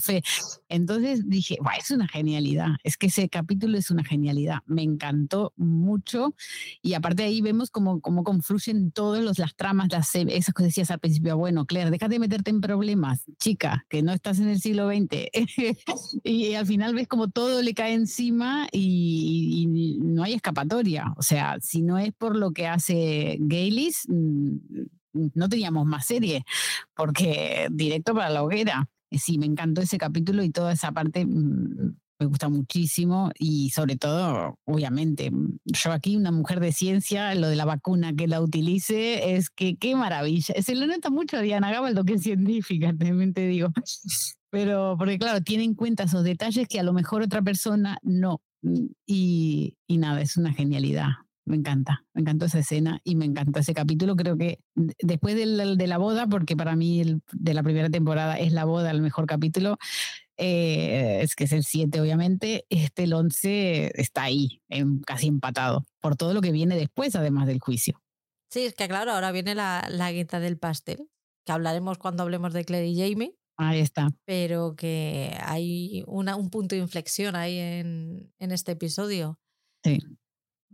Entonces 0.69 1.29
dije, 1.29 1.57
es 1.77 1.91
una 1.91 2.07
genialidad, 2.07 2.69
es 2.83 2.97
que 2.97 3.07
ese 3.07 3.29
capítulo 3.29 3.77
es 3.77 3.91
una 3.91 4.03
genialidad, 4.03 4.59
me 4.65 4.83
encantó 4.83 5.53
mucho 5.55 6.35
y 6.81 6.93
aparte 6.93 7.23
ahí 7.23 7.41
vemos 7.41 7.69
cómo, 7.69 8.01
cómo 8.01 8.23
confluyen 8.23 8.91
todas 8.91 9.37
las 9.37 9.55
tramas, 9.55 9.89
las, 9.91 10.13
esas 10.15 10.53
que 10.53 10.63
decías 10.63 10.91
al 10.91 10.99
principio, 10.99 11.37
bueno, 11.37 11.65
Claire, 11.65 11.91
déjate 11.91 12.13
de 12.13 12.19
meterte 12.19 12.51
en 12.51 12.61
problemas, 12.61 13.23
chica, 13.39 13.85
que 13.89 14.01
no 14.01 14.13
estás 14.13 14.39
en 14.39 14.49
el 14.49 14.59
siglo 14.59 14.89
XX. 14.89 15.29
y, 16.23 16.53
al 16.53 16.65
final 16.65 16.93
ves 16.93 17.07
como 17.07 17.29
todo 17.29 17.61
le 17.61 17.73
cae 17.73 17.93
encima 17.93 18.67
y, 18.71 19.97
no 20.01 20.23
hay 20.23 20.33
escapatoria. 20.33 21.13
O 21.17 21.21
sea, 21.21 21.57
si 21.61 21.81
no 21.81 21.97
es 21.97 22.13
por 22.13 22.35
lo 22.35 22.51
que 22.51 22.67
hace 22.67 23.37
Gaylis, 23.39 24.03
mm, 24.07 24.57
no 25.33 25.49
teníamos 25.49 25.85
más 25.85 26.05
serie, 26.05 26.43
porque 26.95 27.67
directo 27.71 28.13
para 28.13 28.29
la 28.29 28.43
hoguera. 28.43 28.89
Eh, 29.13 29.19
sí, 29.19 29.37
me 29.37 29.45
encantó 29.45 29.81
ese 29.81 29.97
capítulo 29.97 30.43
y 30.43 30.49
toda 30.49 30.73
esa 30.73 30.91
parte 30.91 31.25
mm, 31.25 31.95
me 32.19 32.25
gusta 32.25 32.49
muchísimo 32.49 33.31
y 33.37 33.69
sobre 33.69 33.95
todo, 33.95 34.55
obviamente, 34.65 35.29
mm, 35.29 35.59
yo 35.65 35.91
aquí, 35.91 36.15
una 36.15 36.31
mujer 36.31 36.59
de 36.59 36.71
ciencia, 36.71 37.35
lo 37.35 37.47
de 37.47 37.55
la 37.55 37.65
vacuna 37.65 38.13
que 38.13 38.27
la 38.27 38.41
utilice, 38.41 39.35
es 39.35 39.49
que 39.49 39.75
qué 39.77 39.95
maravilla. 39.95 40.55
Se 40.61 40.75
lo 40.75 40.87
nota 40.87 41.09
mucho 41.11 41.37
a 41.37 41.41
Diana 41.41 41.91
lo 41.91 42.03
que 42.03 42.13
es 42.13 42.23
científica, 42.23 42.93
también 42.99 43.33
te 43.33 43.47
digo. 43.47 43.69
Pero, 44.49 44.95
porque 44.97 45.17
claro, 45.19 45.41
tiene 45.41 45.63
en 45.63 45.75
cuenta 45.75 46.03
esos 46.03 46.23
detalles 46.23 46.67
que 46.67 46.79
a 46.79 46.83
lo 46.83 46.93
mejor 46.93 47.21
otra 47.21 47.41
persona 47.41 47.97
no. 48.01 48.41
Mm, 48.63 48.87
y 49.05 49.75
nada, 49.89 50.21
es 50.21 50.37
una 50.37 50.53
genialidad. 50.53 51.09
Me 51.45 51.57
encanta, 51.57 52.05
me 52.13 52.21
encantó 52.21 52.45
esa 52.45 52.59
escena 52.59 53.01
y 53.03 53.15
me 53.15 53.25
encantó 53.25 53.59
ese 53.59 53.73
capítulo. 53.73 54.15
Creo 54.15 54.37
que 54.37 54.59
después 54.75 55.35
del, 55.35 55.77
de 55.77 55.87
la 55.87 55.97
boda, 55.97 56.27
porque 56.27 56.55
para 56.55 56.75
mí 56.75 57.01
el, 57.01 57.21
de 57.33 57.53
la 57.53 57.63
primera 57.63 57.89
temporada 57.89 58.39
es 58.39 58.53
la 58.53 58.63
boda 58.63 58.91
el 58.91 59.01
mejor 59.01 59.25
capítulo, 59.25 59.77
eh, 60.37 61.19
es 61.21 61.35
que 61.35 61.43
es 61.43 61.51
el 61.51 61.63
7 61.63 61.99
obviamente, 62.01 62.65
este 62.69 63.03
el 63.03 63.13
11 63.13 63.91
está 64.01 64.23
ahí, 64.23 64.61
casi 65.05 65.27
empatado, 65.27 65.85
por 65.99 66.15
todo 66.15 66.33
lo 66.33 66.41
que 66.41 66.51
viene 66.51 66.75
después, 66.75 67.15
además 67.15 67.45
del 67.47 67.59
juicio. 67.59 68.01
Sí, 68.49 68.65
es 68.65 68.73
que 68.73 68.87
claro, 68.87 69.11
ahora 69.11 69.31
viene 69.31 69.53
la, 69.53 69.87
la 69.89 70.11
guita 70.11 70.39
del 70.39 70.57
pastel, 70.57 71.09
que 71.45 71.51
hablaremos 71.51 71.97
cuando 71.97 72.23
hablemos 72.23 72.53
de 72.53 72.65
Claire 72.65 72.87
y 72.87 72.97
Jamie. 72.97 73.35
Ahí 73.57 73.79
está. 73.79 74.09
Pero 74.25 74.75
que 74.75 75.37
hay 75.43 76.03
una, 76.07 76.35
un 76.35 76.49
punto 76.49 76.75
de 76.75 76.81
inflexión 76.81 77.35
ahí 77.35 77.57
en, 77.57 78.33
en 78.39 78.51
este 78.51 78.71
episodio. 78.71 79.39
Sí. 79.83 79.99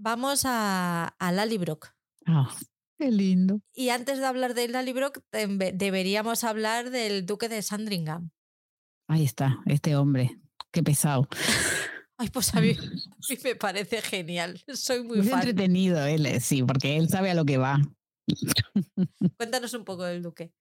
Vamos 0.01 0.43
a, 0.45 1.13
a 1.19 1.31
Lallybrook. 1.33 1.89
Ah, 2.25 2.55
qué 2.97 3.11
lindo. 3.11 3.59
Y 3.73 3.89
antes 3.89 4.17
de 4.19 4.25
hablar 4.25 4.53
de 4.53 4.69
Lallybrook, 4.69 5.21
deberíamos 5.73 6.45
hablar 6.45 6.89
del 6.89 7.25
duque 7.25 7.49
de 7.49 7.61
Sandringham. 7.61 8.31
Ahí 9.09 9.25
está, 9.25 9.59
este 9.65 9.97
hombre. 9.97 10.39
Qué 10.71 10.83
pesado. 10.83 11.27
Ay, 12.17 12.29
pues 12.29 12.55
a 12.55 12.61
mí, 12.61 12.77
me 13.43 13.55
parece 13.55 14.01
genial. 14.01 14.63
Soy 14.73 15.03
muy, 15.03 15.17
muy 15.17 15.33
entretenido 15.33 16.05
él, 16.05 16.25
eh, 16.25 16.39
sí, 16.39 16.63
porque 16.63 16.95
él 16.95 17.09
sabe 17.09 17.31
a 17.31 17.33
lo 17.33 17.43
que 17.43 17.57
va. 17.57 17.81
Cuéntanos 19.37 19.73
un 19.73 19.83
poco 19.83 20.05
del 20.05 20.23
duque. 20.23 20.53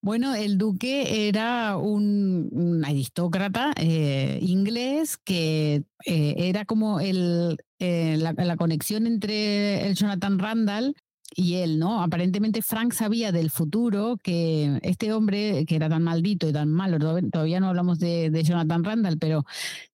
Bueno, 0.00 0.34
el 0.34 0.58
duque 0.58 1.28
era 1.28 1.76
un, 1.76 2.82
aristócrata 2.86 3.72
eh, 3.76 4.38
inglés 4.42 5.16
que 5.16 5.82
eh, 6.06 6.34
era 6.36 6.64
como 6.64 7.00
el, 7.00 7.58
eh, 7.80 8.16
la, 8.16 8.32
la, 8.32 8.56
conexión 8.56 9.08
entre 9.08 9.88
el 9.88 9.96
Jonathan 9.96 10.38
Randall 10.38 10.94
y 11.34 11.56
él, 11.56 11.78
¿no? 11.78 12.02
Aparentemente 12.02 12.62
Frank 12.62 12.92
sabía 12.92 13.32
del 13.32 13.50
futuro 13.50 14.18
que 14.22 14.78
este 14.82 15.12
hombre, 15.12 15.66
que 15.66 15.76
era 15.76 15.88
tan 15.88 16.02
maldito 16.02 16.48
y 16.48 16.52
tan 16.52 16.70
malo, 16.70 16.98
todavía 16.98 17.60
no 17.60 17.68
hablamos 17.68 17.98
de, 17.98 18.30
Jonathan 18.42 18.84
Randall, 18.84 19.18
pero 19.18 19.44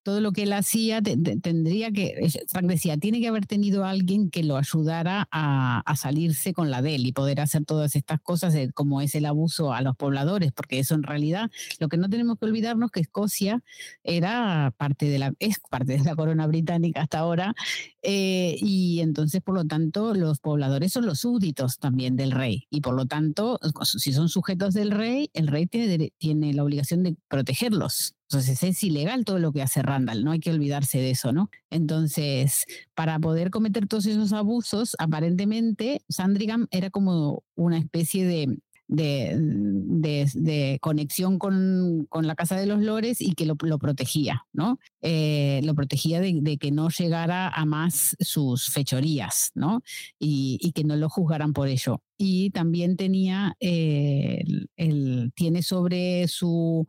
todo 0.02 0.20
lo 0.20 0.32
que 0.32 0.44
él 0.44 0.52
hacía 0.52 1.00
tendría 1.02 1.90
que, 1.90 2.28
Frank 2.48 2.66
decía, 2.66 2.98
tiene 2.98 3.20
que 3.20 3.28
haber 3.28 3.46
tenido 3.46 3.84
alguien 3.84 4.30
que 4.30 4.44
lo 4.44 4.56
ayudara 4.56 5.28
a, 5.30 5.82
salirse 5.96 6.52
con 6.52 6.70
la 6.70 6.82
de 6.82 6.96
él 6.96 7.06
y 7.06 7.12
poder 7.12 7.40
hacer 7.40 7.64
todas 7.64 7.96
estas 7.96 8.20
cosas 8.20 8.54
como 8.74 9.00
es 9.00 9.14
el 9.14 9.24
abuso 9.24 9.72
a 9.72 9.80
los 9.80 9.96
pobladores, 9.96 10.52
porque 10.52 10.78
eso 10.78 10.94
en 10.94 11.02
realidad, 11.02 11.50
lo 11.78 11.88
que 11.88 11.96
no 11.96 12.08
tenemos 12.10 12.38
que 12.38 12.44
olvidarnos 12.46 12.90
que 12.90 13.00
Escocia 13.00 13.62
era 14.02 14.74
parte 14.76 15.06
de 15.06 15.18
la, 15.18 15.32
es 15.38 15.58
parte 15.70 15.96
de 15.96 16.04
la 16.04 16.14
corona 16.14 16.46
británica 16.46 17.02
hasta 17.02 17.18
ahora, 17.18 17.54
eh, 18.02 18.56
y 18.60 19.00
entonces 19.00 19.40
por 19.40 19.54
lo 19.54 19.64
tanto 19.64 20.14
los 20.14 20.40
pobladores 20.40 20.92
son 20.92 21.06
los 21.06 21.23
súbditos 21.24 21.78
también 21.78 22.16
del 22.16 22.32
rey, 22.32 22.66
y 22.68 22.82
por 22.82 22.94
lo 22.94 23.06
tanto, 23.06 23.58
si 23.82 24.12
son 24.12 24.28
sujetos 24.28 24.74
del 24.74 24.90
rey, 24.90 25.30
el 25.32 25.46
rey 25.46 25.66
tiene, 25.66 26.12
tiene 26.18 26.52
la 26.52 26.62
obligación 26.62 27.02
de 27.02 27.16
protegerlos. 27.28 28.14
Entonces 28.28 28.62
es 28.62 28.82
ilegal 28.82 29.24
todo 29.24 29.38
lo 29.38 29.52
que 29.52 29.62
hace 29.62 29.80
Randall, 29.80 30.22
no 30.22 30.32
hay 30.32 30.40
que 30.40 30.50
olvidarse 30.50 30.98
de 30.98 31.12
eso, 31.12 31.32
¿no? 31.32 31.48
Entonces, 31.70 32.66
para 32.94 33.18
poder 33.18 33.48
cometer 33.50 33.86
todos 33.86 34.04
esos 34.04 34.34
abusos, 34.34 34.96
aparentemente 34.98 36.02
Sandringham 36.10 36.66
era 36.70 36.90
como 36.90 37.42
una 37.54 37.78
especie 37.78 38.26
de, 38.26 38.58
de, 38.88 40.78
conexión 40.80 41.38
con, 41.38 42.08
la 42.12 42.34
Casa 42.34 42.56
de 42.56 42.66
los 42.66 42.80
Lores 42.80 43.20
y 43.20 43.34
que 43.34 43.46
lo, 43.46 43.56
protegía, 43.56 44.46
¿no? 44.52 44.78
Eh, 45.02 45.60
lo 45.64 45.74
protegía 45.74 46.20
de, 46.20 46.58
que 46.58 46.70
no 46.70 46.88
llegara 46.88 47.48
a 47.48 47.64
más 47.64 48.16
sus 48.20 48.66
fechorías, 48.66 49.50
¿no? 49.54 49.82
Y, 50.18 50.72
que 50.74 50.84
no 50.84 50.96
lo 50.96 51.08
juzgaran 51.08 51.52
por 51.52 51.68
ello. 51.68 52.02
Y 52.16 52.50
también 52.50 52.96
tenía, 52.96 53.56
eh, 53.60 54.44
el, 54.76 55.32
tiene 55.34 55.62
sobre 55.62 56.26
su 56.28 56.86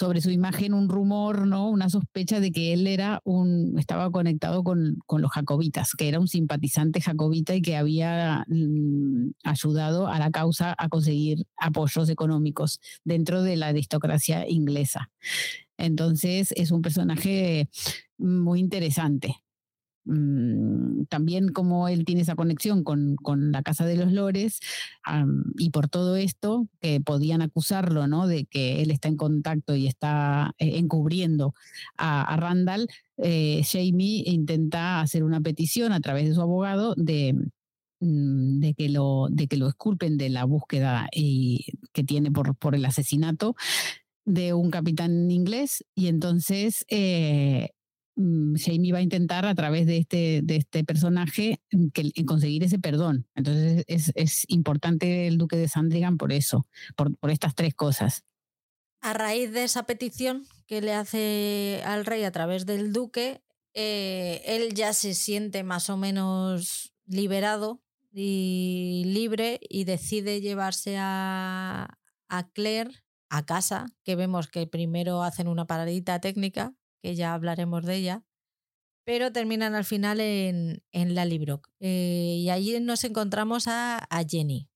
sobre 0.00 0.22
su 0.22 0.30
imagen 0.30 0.72
un 0.72 0.88
rumor, 0.88 1.46
¿no? 1.46 1.68
Una 1.68 1.90
sospecha 1.90 2.40
de 2.40 2.50
que 2.50 2.72
él 2.72 2.86
era 2.86 3.20
un, 3.22 3.78
estaba 3.78 4.10
conectado 4.10 4.64
con, 4.64 4.96
con 5.04 5.20
los 5.20 5.30
jacobitas, 5.30 5.92
que 5.92 6.08
era 6.08 6.18
un 6.18 6.26
simpatizante 6.26 7.02
jacobita 7.02 7.54
y 7.54 7.60
que 7.60 7.76
había 7.76 8.46
mm, 8.48 9.32
ayudado 9.44 10.08
a 10.08 10.18
la 10.18 10.30
causa 10.30 10.74
a 10.78 10.88
conseguir 10.88 11.44
apoyos 11.58 12.08
económicos 12.08 12.80
dentro 13.04 13.42
de 13.42 13.56
la 13.56 13.66
aristocracia 13.66 14.48
inglesa. 14.48 15.10
Entonces 15.76 16.54
es 16.56 16.70
un 16.70 16.80
personaje 16.80 17.68
muy 18.16 18.60
interesante. 18.60 19.36
Mm, 20.04 21.04
también 21.10 21.50
como 21.50 21.86
él 21.88 22.04
tiene 22.06 22.22
esa 22.22 22.34
conexión 22.34 22.84
con, 22.84 23.16
la 23.52 23.62
Casa 23.62 23.84
de 23.84 23.96
los 23.96 24.12
Lores 24.12 24.60
y 25.58 25.70
por 25.70 25.88
todo 25.88 26.16
esto 26.16 26.66
que 26.80 27.00
podían 27.00 27.42
acusarlo 27.42 28.06
¿no? 28.06 28.26
de 28.26 28.46
que 28.46 28.82
él 28.82 28.90
está 28.90 29.08
en 29.08 29.16
contacto 29.16 29.76
y 29.76 29.86
está 29.86 30.54
eh, 30.58 30.78
encubriendo 30.78 31.54
a, 31.98 32.36
Randall, 32.36 32.88
eh, 33.18 33.62
Jamie 33.64 34.22
intenta 34.26 35.00
hacer 35.00 35.22
una 35.22 35.40
petición 35.40 35.92
a 35.92 36.00
través 36.00 36.28
de 36.28 36.34
su 36.34 36.40
abogado 36.40 36.94
de, 36.96 37.34
mm, 38.00 38.60
de 38.60 38.74
que 38.74 38.88
lo 38.88 39.28
de 39.30 39.46
que 39.48 39.56
lo 39.56 39.68
esculpen 39.68 40.16
de 40.16 40.30
la 40.30 40.44
búsqueda 40.44 41.08
y, 41.12 41.66
que 41.92 42.04
tiene 42.04 42.30
por, 42.30 42.56
por 42.56 42.74
el 42.74 42.84
asesinato 42.84 43.54
de 44.24 44.54
un 44.54 44.70
capitán 44.70 45.30
inglés 45.30 45.84
y 45.94 46.08
entonces 46.08 46.84
eh, 46.88 47.70
Jamie 48.16 48.92
va 48.92 48.98
a 48.98 49.02
intentar 49.02 49.46
a 49.46 49.54
través 49.54 49.86
de 49.86 49.98
este, 49.98 50.40
de 50.42 50.56
este 50.56 50.84
personaje 50.84 51.60
mm, 51.72 51.88
que, 51.88 52.12
conseguir 52.24 52.64
ese 52.64 52.78
perdón. 52.78 53.26
Entonces 53.34 53.84
es, 53.86 54.12
es, 54.14 54.44
importante 54.48 55.26
el 55.26 55.38
duque 55.38 55.56
de 55.56 55.68
Sandringham 55.68 56.18
por 56.18 56.32
eso, 56.32 56.66
por, 56.96 57.16
por 57.16 57.30
estas 57.30 57.54
tres 57.54 57.74
cosas. 57.74 58.24
A 59.00 59.14
raíz 59.14 59.52
de 59.52 59.64
esa 59.64 59.84
petición 59.84 60.44
que 60.66 60.82
le 60.82 60.92
hace 60.92 61.82
al 61.86 62.04
rey 62.04 62.24
a 62.24 62.32
través 62.32 62.66
del 62.66 62.92
duque, 62.92 63.42
eh, 63.74 64.42
él 64.44 64.74
ya 64.74 64.92
se 64.92 65.14
siente 65.14 65.62
más 65.62 65.88
o 65.88 65.96
menos 65.96 66.92
liberado 67.06 67.82
y 68.12 69.04
libre 69.06 69.60
y 69.62 69.84
decide 69.84 70.40
llevarse 70.40 70.96
a, 70.98 71.98
a 72.28 72.50
Claire 72.50 72.90
a 73.30 73.46
casa, 73.46 73.86
que 74.04 74.16
vemos 74.16 74.48
que 74.48 74.66
primero 74.66 75.22
hacen 75.22 75.46
una 75.46 75.66
paradita 75.66 76.20
técnica 76.20 76.74
que 77.02 77.14
ya 77.14 77.34
hablaremos 77.34 77.84
de 77.84 77.96
ella, 77.96 78.24
pero 79.04 79.32
terminan 79.32 79.74
al 79.74 79.84
final 79.84 80.20
en, 80.20 80.82
en 80.92 81.14
Lallybrook. 81.14 81.68
Eh, 81.80 82.38
y 82.40 82.50
allí 82.50 82.78
nos 82.80 83.04
encontramos 83.04 83.66
a, 83.66 84.06
Jenny. 84.28 84.68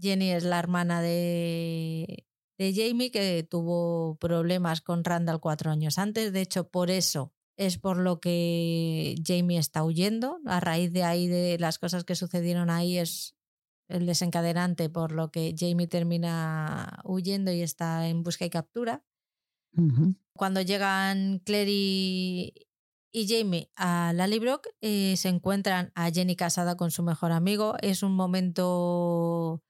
Jenny 0.00 0.30
es 0.30 0.44
la 0.44 0.58
hermana 0.58 1.02
de, 1.02 2.26
de 2.58 2.74
Jamie 2.74 3.10
que 3.10 3.46
tuvo 3.48 4.16
problemas 4.16 4.80
con 4.80 5.04
Randall 5.04 5.40
cuatro 5.40 5.70
años 5.70 5.98
antes. 5.98 6.32
De 6.32 6.40
hecho, 6.40 6.68
por 6.68 6.90
eso 6.90 7.32
es 7.56 7.78
por 7.78 7.98
lo 7.98 8.20
que 8.20 9.14
Jamie 9.24 9.58
está 9.58 9.84
huyendo. 9.84 10.40
A 10.46 10.60
raíz 10.60 10.92
de 10.92 11.04
ahí, 11.04 11.28
de 11.28 11.58
las 11.58 11.78
cosas 11.78 12.04
que 12.04 12.14
sucedieron 12.14 12.70
ahí, 12.70 12.98
es 12.98 13.36
el 13.88 14.06
desencadenante 14.06 14.88
por 14.88 15.12
lo 15.12 15.30
que 15.30 15.54
Jamie 15.56 15.88
termina 15.88 17.00
huyendo 17.04 17.52
y 17.52 17.60
está 17.60 18.08
en 18.08 18.22
busca 18.22 18.46
y 18.46 18.50
captura. 18.50 19.04
Cuando 20.34 20.60
llegan 20.60 21.40
Claire 21.40 21.70
y, 21.70 22.54
Jamie 23.12 23.70
a 23.76 24.12
Lallybrook, 24.14 24.68
eh, 24.80 25.16
se 25.16 25.28
encuentran 25.28 25.92
a 25.94 26.10
Jenny 26.10 26.36
casada 26.36 26.76
con 26.76 26.90
su 26.90 27.02
mejor 27.02 27.32
amigo. 27.32 27.76
Es 27.80 28.02
un 28.02 28.14
momento 28.14 29.62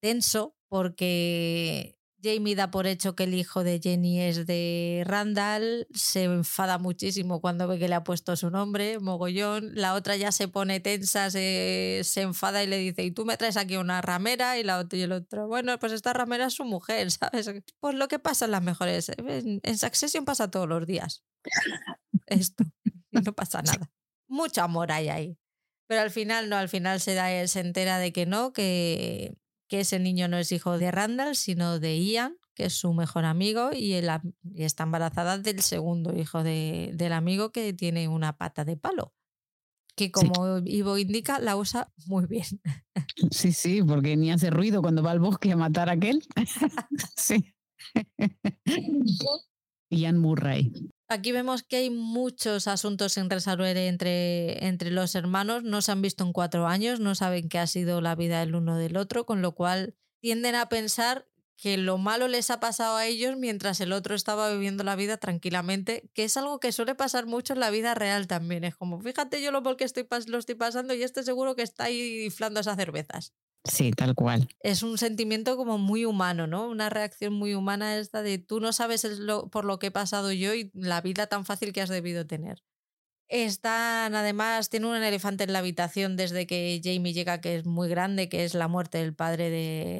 tenso 0.00 0.56
porque 0.68 1.98
Jamie 2.22 2.54
da 2.54 2.70
por 2.70 2.86
hecho 2.86 3.14
que 3.14 3.24
el 3.24 3.34
hijo 3.34 3.64
de 3.64 3.80
Jenny 3.82 4.20
es 4.20 4.46
de 4.46 5.02
Randall, 5.06 5.86
se 5.92 6.24
enfada 6.24 6.78
muchísimo 6.78 7.40
cuando 7.40 7.66
ve 7.66 7.78
que 7.78 7.88
le 7.88 7.94
ha 7.94 8.04
puesto 8.04 8.36
su 8.36 8.50
nombre, 8.50 8.98
mogollón. 9.00 9.72
La 9.74 9.94
otra 9.94 10.16
ya 10.16 10.30
se 10.30 10.46
pone 10.48 10.80
tensa, 10.80 11.30
se, 11.30 12.00
se 12.04 12.22
enfada 12.22 12.62
y 12.62 12.66
le 12.68 12.78
dice, 12.78 13.02
¿y 13.02 13.10
tú 13.10 13.24
me 13.24 13.36
traes 13.36 13.56
aquí 13.56 13.76
una 13.76 14.00
ramera? 14.00 14.58
Y 14.58 14.62
la 14.62 14.78
otra 14.78 14.98
y 14.98 15.02
el 15.02 15.12
otro, 15.12 15.48
bueno, 15.48 15.78
pues 15.78 15.92
esta 15.92 16.12
ramera 16.12 16.46
es 16.46 16.54
su 16.54 16.64
mujer, 16.64 17.10
¿sabes? 17.10 17.50
Pues 17.80 17.94
lo 17.94 18.08
que 18.08 18.18
pasa 18.18 18.44
en 18.44 18.52
las 18.52 18.62
mejores. 18.62 19.08
En, 19.08 19.60
en 19.62 19.78
Succession 19.78 20.24
pasa 20.24 20.50
todos 20.50 20.68
los 20.68 20.86
días. 20.86 21.24
Esto. 22.26 22.64
No 23.10 23.32
pasa 23.32 23.62
nada. 23.62 23.90
Mucho 24.28 24.62
amor 24.62 24.92
hay 24.92 25.08
ahí. 25.08 25.38
Pero 25.86 26.00
al 26.00 26.10
final 26.10 26.48
no, 26.48 26.56
al 26.56 26.68
final 26.68 27.00
se, 27.00 27.14
da, 27.14 27.46
se 27.46 27.60
entera 27.60 27.98
de 27.98 28.12
que 28.12 28.24
no, 28.24 28.52
que 28.52 29.36
que 29.72 29.80
ese 29.80 29.98
niño 29.98 30.28
no 30.28 30.36
es 30.36 30.52
hijo 30.52 30.76
de 30.76 30.90
Randall, 30.90 31.34
sino 31.34 31.80
de 31.80 31.98
Ian, 31.98 32.36
que 32.54 32.66
es 32.66 32.74
su 32.74 32.92
mejor 32.92 33.24
amigo, 33.24 33.70
y, 33.72 33.94
está 34.54 34.82
embarazada 34.82 35.38
del 35.38 35.62
segundo 35.62 36.14
hijo 36.14 36.42
del 36.42 37.12
amigo 37.14 37.52
que 37.52 37.72
tiene 37.72 38.06
una 38.06 38.36
pata 38.36 38.66
de 38.66 38.76
palo. 38.76 39.14
Que 39.96 40.12
como 40.12 40.58
Ivo 40.66 40.98
indica, 40.98 41.38
la 41.38 41.56
usa 41.56 41.90
muy 42.04 42.26
bien. 42.26 42.44
Sí, 43.30 43.52
sí, 43.52 43.82
porque 43.82 44.14
ni 44.14 44.30
hace 44.30 44.50
ruido 44.50 44.82
cuando 44.82 45.02
va 45.02 45.12
al 45.12 45.20
bosque 45.20 45.50
a 45.52 45.56
matar 45.56 45.88
a 45.88 45.92
aquel. 45.92 46.22
sí. 47.16 47.54
Ian 49.90 50.18
Murray. 50.18 50.70
Aquí 51.12 51.30
vemos 51.30 51.62
que 51.62 51.76
hay 51.76 51.90
muchos 51.90 52.66
asuntos 52.66 53.12
sin 53.12 53.28
resolver 53.28 53.76
entre, 53.76 54.66
entre 54.66 54.90
los 54.90 55.14
hermanos, 55.14 55.62
no 55.62 55.82
se 55.82 55.92
han 55.92 56.00
visto 56.00 56.24
en 56.24 56.32
cuatro 56.32 56.66
años, 56.66 57.00
no 57.00 57.14
saben 57.14 57.50
qué 57.50 57.58
ha 57.58 57.66
sido 57.66 58.00
la 58.00 58.14
vida 58.14 58.40
del 58.40 58.54
uno 58.54 58.78
del 58.78 58.96
otro, 58.96 59.26
con 59.26 59.42
lo 59.42 59.52
cual 59.52 59.94
tienden 60.20 60.54
a 60.54 60.70
pensar 60.70 61.28
que 61.56 61.76
lo 61.76 61.98
malo 61.98 62.28
les 62.28 62.50
ha 62.50 62.60
pasado 62.60 62.96
a 62.96 63.06
ellos 63.06 63.36
mientras 63.36 63.80
el 63.80 63.92
otro 63.92 64.14
estaba 64.14 64.50
viviendo 64.50 64.84
la 64.84 64.96
vida 64.96 65.18
tranquilamente, 65.18 66.10
que 66.14 66.24
es 66.24 66.36
algo 66.36 66.58
que 66.58 66.72
suele 66.72 66.94
pasar 66.94 67.26
mucho 67.26 67.52
en 67.52 67.60
la 67.60 67.70
vida 67.70 67.94
real 67.94 68.26
también. 68.26 68.64
Es 68.64 68.74
como, 68.74 69.00
fíjate 69.00 69.40
yo 69.42 69.52
lo 69.52 69.62
porque 69.62 69.84
estoy, 69.84 70.06
lo 70.26 70.38
estoy 70.38 70.54
pasando 70.54 70.94
y 70.94 71.02
este 71.02 71.22
seguro 71.22 71.54
que 71.54 71.62
está 71.62 71.84
ahí 71.84 72.24
inflando 72.24 72.58
esas 72.58 72.76
cervezas. 72.76 73.32
Sí, 73.64 73.92
tal 73.92 74.14
cual. 74.14 74.48
Es 74.60 74.82
un 74.82 74.98
sentimiento 74.98 75.56
como 75.56 75.78
muy 75.78 76.04
humano, 76.04 76.46
¿no? 76.46 76.68
Una 76.68 76.90
reacción 76.90 77.32
muy 77.32 77.54
humana 77.54 77.96
esta 77.96 78.22
de 78.22 78.38
tú 78.38 78.58
no 78.58 78.72
sabes 78.72 79.06
por 79.52 79.64
lo 79.64 79.78
que 79.78 79.88
he 79.88 79.90
pasado 79.92 80.32
yo 80.32 80.52
y 80.54 80.70
la 80.74 81.00
vida 81.00 81.28
tan 81.28 81.44
fácil 81.44 81.72
que 81.72 81.80
has 81.80 81.88
debido 81.88 82.26
tener. 82.26 82.62
Están, 83.28 84.14
además, 84.14 84.68
tiene 84.68 84.88
un 84.88 84.96
elefante 84.96 85.44
en 85.44 85.54
la 85.54 85.60
habitación 85.60 86.16
desde 86.16 86.46
que 86.46 86.82
Jamie 86.84 87.14
llega, 87.14 87.40
que 87.40 87.56
es 87.56 87.64
muy 87.64 87.88
grande, 87.88 88.28
que 88.28 88.44
es 88.44 88.52
la 88.52 88.68
muerte 88.68 88.98
del 88.98 89.14
padre 89.14 89.48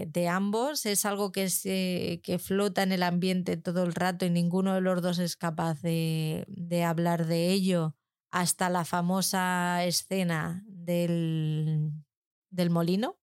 de, 0.07 0.29
ambos. 0.29 0.85
Es 0.85 1.07
algo 1.07 1.33
que, 1.33 1.49
se, 1.49 2.21
que 2.23 2.39
flota 2.39 2.83
en 2.83 2.93
el 2.93 3.03
ambiente 3.03 3.57
todo 3.57 3.85
el 3.85 3.95
rato 3.95 4.27
y 4.27 4.31
ninguno 4.31 4.75
de 4.75 4.83
los 4.83 5.01
dos 5.01 5.19
es 5.19 5.37
capaz 5.37 5.81
de, 5.81 6.45
de 6.49 6.85
hablar 6.85 7.27
de 7.27 7.53
ello 7.53 7.97
hasta 8.31 8.69
la 8.69 8.85
famosa 8.85 9.83
escena 9.85 10.63
del, 10.67 11.93
del 12.51 12.69
molino, 12.71 13.19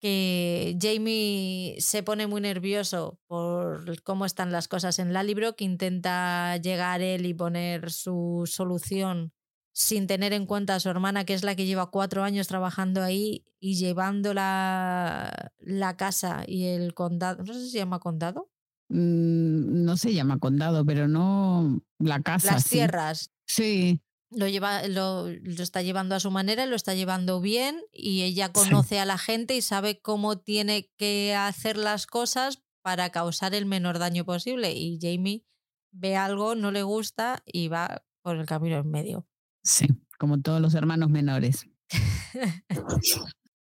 que 0.00 0.76
Jamie 0.80 1.76
se 1.80 2.02
pone 2.02 2.26
muy 2.26 2.40
nervioso 2.40 3.18
por 3.26 4.02
cómo 4.02 4.26
están 4.26 4.52
las 4.52 4.68
cosas 4.68 4.98
en 4.98 5.12
la 5.12 5.22
libro, 5.22 5.56
que 5.56 5.64
intenta 5.64 6.56
llegar 6.58 7.00
él 7.00 7.26
y 7.26 7.34
poner 7.34 7.90
su 7.90 8.44
solución 8.46 9.32
sin 9.72 10.06
tener 10.06 10.32
en 10.32 10.46
cuenta 10.46 10.74
a 10.74 10.80
su 10.80 10.88
hermana, 10.88 11.24
que 11.24 11.34
es 11.34 11.44
la 11.44 11.54
que 11.54 11.66
lleva 11.66 11.90
cuatro 11.90 12.24
años 12.24 12.48
trabajando 12.48 13.02
ahí 13.02 13.44
y 13.60 13.74
llevando 13.74 14.32
la, 14.32 15.52
la 15.58 15.96
casa 15.98 16.44
y 16.46 16.64
el 16.64 16.94
condado, 16.94 17.44
no 17.44 17.52
sé 17.52 17.64
si 17.64 17.70
se 17.70 17.78
llama 17.78 18.00
condado. 18.00 18.50
Mm, 18.88 19.84
no 19.84 19.96
se 19.96 20.14
llama 20.14 20.38
condado, 20.38 20.84
pero 20.84 21.08
no 21.08 21.82
la 21.98 22.20
casa. 22.22 22.54
Las 22.54 22.64
tierras. 22.64 23.30
Sí. 23.46 24.00
Lo, 24.30 24.48
lleva, 24.48 24.86
lo, 24.88 25.28
lo, 25.28 25.62
está 25.62 25.82
llevando 25.82 26.14
a 26.14 26.20
su 26.20 26.30
manera, 26.30 26.66
lo 26.66 26.74
está 26.76 26.94
llevando 26.94 27.40
bien 27.40 27.80
y 27.92 28.22
ella 28.22 28.52
conoce 28.52 28.96
Sí. 28.96 28.96
a 28.96 29.04
la 29.04 29.18
gente 29.18 29.54
y 29.54 29.62
sabe 29.62 30.00
cómo 30.00 30.38
tiene 30.38 30.90
que 30.96 31.34
hacer 31.34 31.76
las 31.76 32.06
cosas 32.06 32.62
para 32.82 33.10
causar 33.10 33.54
el 33.54 33.66
menor 33.66 33.98
daño 33.98 34.24
posible. 34.24 34.72
Y 34.72 34.98
Jamie 35.00 35.44
ve 35.92 36.16
algo, 36.16 36.54
no 36.56 36.72
le 36.72 36.82
gusta 36.82 37.42
y 37.46 37.68
va 37.68 38.02
por 38.22 38.36
el 38.36 38.46
camino 38.46 38.78
en 38.78 38.90
medio. 38.90 39.28
Sí, 39.62 39.86
como 40.18 40.40
todos 40.40 40.60
los 40.60 40.74
hermanos 40.74 41.08
menores. 41.10 41.66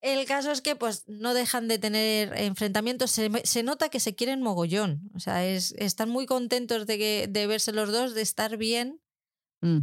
El 0.01 0.25
caso 0.27 0.51
es 0.51 0.61
que 0.61 0.75
pues 0.75 1.03
no 1.07 1.33
dejan 1.33 1.67
de 1.67 1.79
tener 1.79 2.31
enfrentamientos. 2.39 3.09
Se, 3.09 3.31
se 3.43 3.63
nota 3.63 3.89
que 3.89 3.99
se 3.99 4.13
quieren 4.13 4.41
mogollón. 4.41 5.09
O 5.15 5.19
sea, 5.19 5.43
es, 5.47 5.73
están 5.79 6.09
muy 6.09 6.27
contentos 6.27 6.85
de, 6.85 6.99
que, 6.99 7.27
de 7.27 7.47
verse 7.47 7.71
los 7.71 7.91
dos, 7.91 8.13
de 8.13 8.21
estar 8.21 8.55
bien. 8.57 9.01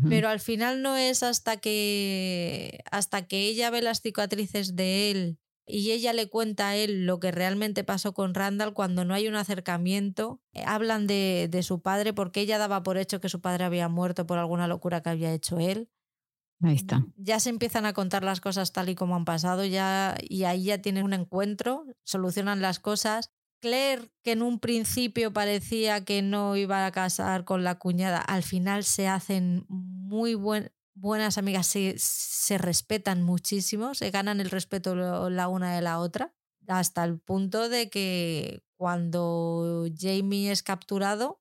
Pero 0.09 0.28
al 0.28 0.41
final 0.41 0.83
no 0.83 0.97
es 0.97 1.22
hasta 1.22 1.57
que 1.57 2.80
hasta 2.91 3.26
que 3.26 3.47
ella 3.49 3.70
ve 3.70 3.83
las 3.83 4.01
cicatrices 4.01 4.76
de 4.76 5.11
él 5.11 5.39
y 5.66 5.93
ella 5.93 6.12
le 6.12 6.28
cuenta 6.28 6.68
a 6.70 6.76
él 6.76 7.07
lo 7.07 7.20
que 7.20 7.30
realmente 7.30 7.85
pasó 7.85 8.12
con 8.14 8.35
Randall 8.35 8.74
cuando 8.74 9.05
no 9.05 9.14
hay 9.14 9.28
un 9.28 9.37
acercamiento. 9.37 10.41
eh, 10.53 10.64
Hablan 10.66 11.07
de, 11.07 11.49
de 11.51 11.62
su 11.62 11.80
padre 11.80 12.12
porque 12.12 12.41
ella 12.41 12.59
daba 12.59 12.83
por 12.83 12.97
hecho 12.99 13.20
que 13.20 13.28
su 13.28 13.41
padre 13.41 13.64
había 13.64 13.89
muerto 13.89 14.26
por 14.26 14.39
alguna 14.39 14.66
locura 14.66 15.03
que 15.03 15.11
había 15.11 15.33
hecho 15.33 15.59
él. 15.59 15.89
Ahí 16.62 16.76
está. 16.76 17.05
Ya 17.16 17.41
se 17.41 17.51
empiezan 17.51 17.87
a 17.87 17.93
contar 17.93 18.22
las 18.22 18.41
cosas 18.41 18.72
tal 18.72 18.89
y 18.89 18.95
como 18.95 19.16
han 19.16 19.24
pasado 19.24 19.64
ya 19.64 20.16
y 20.20 20.45
ahí 20.45 20.64
ya 20.64 20.78
tienen 20.78 21.05
un 21.05 21.12
encuentro, 21.12 21.87
solucionan 22.05 22.61
las 22.61 22.78
cosas. 22.78 23.33
Claire, 23.62 24.10
que 24.24 24.32
en 24.32 24.42
un 24.42 24.58
principio 24.58 25.32
parecía 25.32 26.04
que 26.04 26.20
no 26.20 26.56
iba 26.56 26.84
a 26.84 26.90
casar 26.90 27.44
con 27.44 27.62
la 27.62 27.78
cuñada, 27.78 28.18
al 28.20 28.42
final 28.42 28.82
se 28.82 29.06
hacen 29.06 29.64
muy 29.68 30.34
buen- 30.34 30.72
buenas 30.94 31.38
amigas, 31.38 31.68
se, 31.68 31.94
se 31.96 32.58
respetan 32.58 33.22
muchísimo, 33.22 33.94
se 33.94 34.10
ganan 34.10 34.40
el 34.40 34.50
respeto 34.50 34.96
la 35.30 35.46
una 35.48 35.76
de 35.76 35.80
la 35.80 36.00
otra, 36.00 36.34
hasta 36.66 37.04
el 37.04 37.20
punto 37.20 37.68
de 37.68 37.88
que 37.88 38.64
cuando 38.76 39.86
Jamie 39.96 40.50
es 40.50 40.64
capturado, 40.64 41.40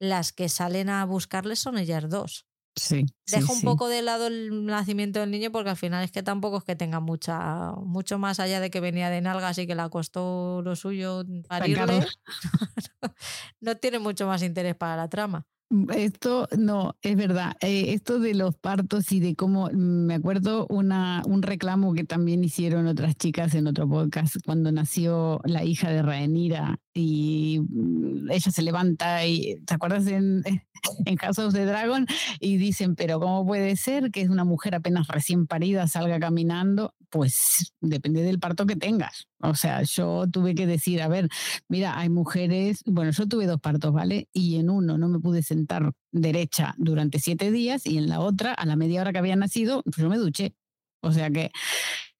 las 0.00 0.32
que 0.32 0.48
salen 0.50 0.90
a 0.90 1.06
buscarle 1.06 1.56
son 1.56 1.78
ellas 1.78 2.10
dos. 2.10 2.47
Sí. 2.76 3.04
sí, 3.26 3.36
Deja 3.36 3.52
un 3.52 3.58
sí. 3.58 3.64
poco 3.66 3.88
de 3.88 4.02
lado 4.02 4.28
el 4.28 4.64
nacimiento 4.66 5.20
del 5.20 5.30
niño 5.30 5.50
porque 5.50 5.70
al 5.70 5.76
final 5.76 6.04
es 6.04 6.12
que 6.12 6.22
tampoco 6.22 6.58
es 6.58 6.64
que 6.64 6.76
tenga 6.76 7.00
mucha, 7.00 7.72
mucho 7.72 8.18
más 8.18 8.38
allá 8.40 8.60
de 8.60 8.70
que 8.70 8.80
venía 8.80 9.10
de 9.10 9.20
nalgas 9.20 9.58
y 9.58 9.66
que 9.66 9.74
le 9.74 9.88
costó 9.90 10.62
lo 10.62 10.76
suyo 10.76 11.24
parirle. 11.48 12.06
No 13.60 13.76
tiene 13.76 13.98
mucho 13.98 14.26
más 14.26 14.42
interés 14.42 14.76
para 14.76 14.96
la 14.96 15.08
trama. 15.08 15.46
Esto 15.94 16.48
no, 16.56 16.96
es 17.02 17.14
verdad. 17.16 17.56
Eh, 17.60 17.92
esto 17.92 18.18
de 18.18 18.32
los 18.32 18.56
partos 18.56 19.12
y 19.12 19.20
de 19.20 19.36
cómo, 19.36 19.68
me 19.72 20.14
acuerdo 20.14 20.66
una, 20.70 21.22
un 21.26 21.42
reclamo 21.42 21.92
que 21.92 22.04
también 22.04 22.42
hicieron 22.42 22.86
otras 22.86 23.16
chicas 23.16 23.54
en 23.54 23.66
otro 23.66 23.86
podcast 23.86 24.36
cuando 24.46 24.72
nació 24.72 25.40
la 25.44 25.64
hija 25.64 25.90
de 25.90 26.00
Rhaenyra 26.00 26.80
y 26.94 27.60
mm, 27.68 28.30
ella 28.30 28.50
se 28.50 28.62
levanta 28.62 29.26
y, 29.26 29.60
¿te 29.66 29.74
acuerdas 29.74 30.06
en, 30.06 30.42
en 31.04 31.16
House 31.16 31.38
of 31.38 31.52
the 31.52 31.66
Dragon? 31.66 32.06
Y 32.40 32.56
dicen, 32.56 32.94
pero 32.94 33.20
¿cómo 33.20 33.46
puede 33.46 33.76
ser 33.76 34.10
que 34.10 34.22
es 34.22 34.30
una 34.30 34.44
mujer 34.44 34.74
apenas 34.74 35.06
recién 35.08 35.46
parida 35.46 35.86
salga 35.86 36.18
caminando? 36.18 36.94
Pues 37.10 37.74
depende 37.82 38.22
del 38.22 38.38
parto 38.38 38.64
que 38.64 38.76
tengas. 38.76 39.28
O 39.40 39.54
sea, 39.54 39.82
yo 39.82 40.26
tuve 40.30 40.54
que 40.54 40.66
decir, 40.66 41.00
a 41.00 41.08
ver, 41.08 41.28
Mira, 41.68 41.98
hay 41.98 42.08
mujeres, 42.08 42.82
bueno, 42.86 43.10
yo 43.12 43.26
tuve 43.28 43.46
dos 43.46 43.60
partos, 43.60 43.92
¿vale? 43.92 44.28
Y 44.32 44.56
en 44.56 44.70
uno 44.70 44.98
no 44.98 45.08
me 45.08 45.20
pude 45.20 45.42
sentar 45.42 45.92
derecha 46.12 46.74
durante 46.78 47.18
siete 47.18 47.50
días 47.50 47.86
y 47.86 47.98
en 47.98 48.08
la 48.08 48.20
otra, 48.20 48.54
a 48.54 48.66
la 48.66 48.76
media 48.76 49.00
hora 49.02 49.12
que 49.12 49.18
había 49.18 49.36
nacido, 49.36 49.82
pues 49.82 49.96
yo 49.98 50.08
me 50.08 50.16
duché. 50.18 50.54
O 51.02 51.12
sea 51.12 51.30
que, 51.30 51.50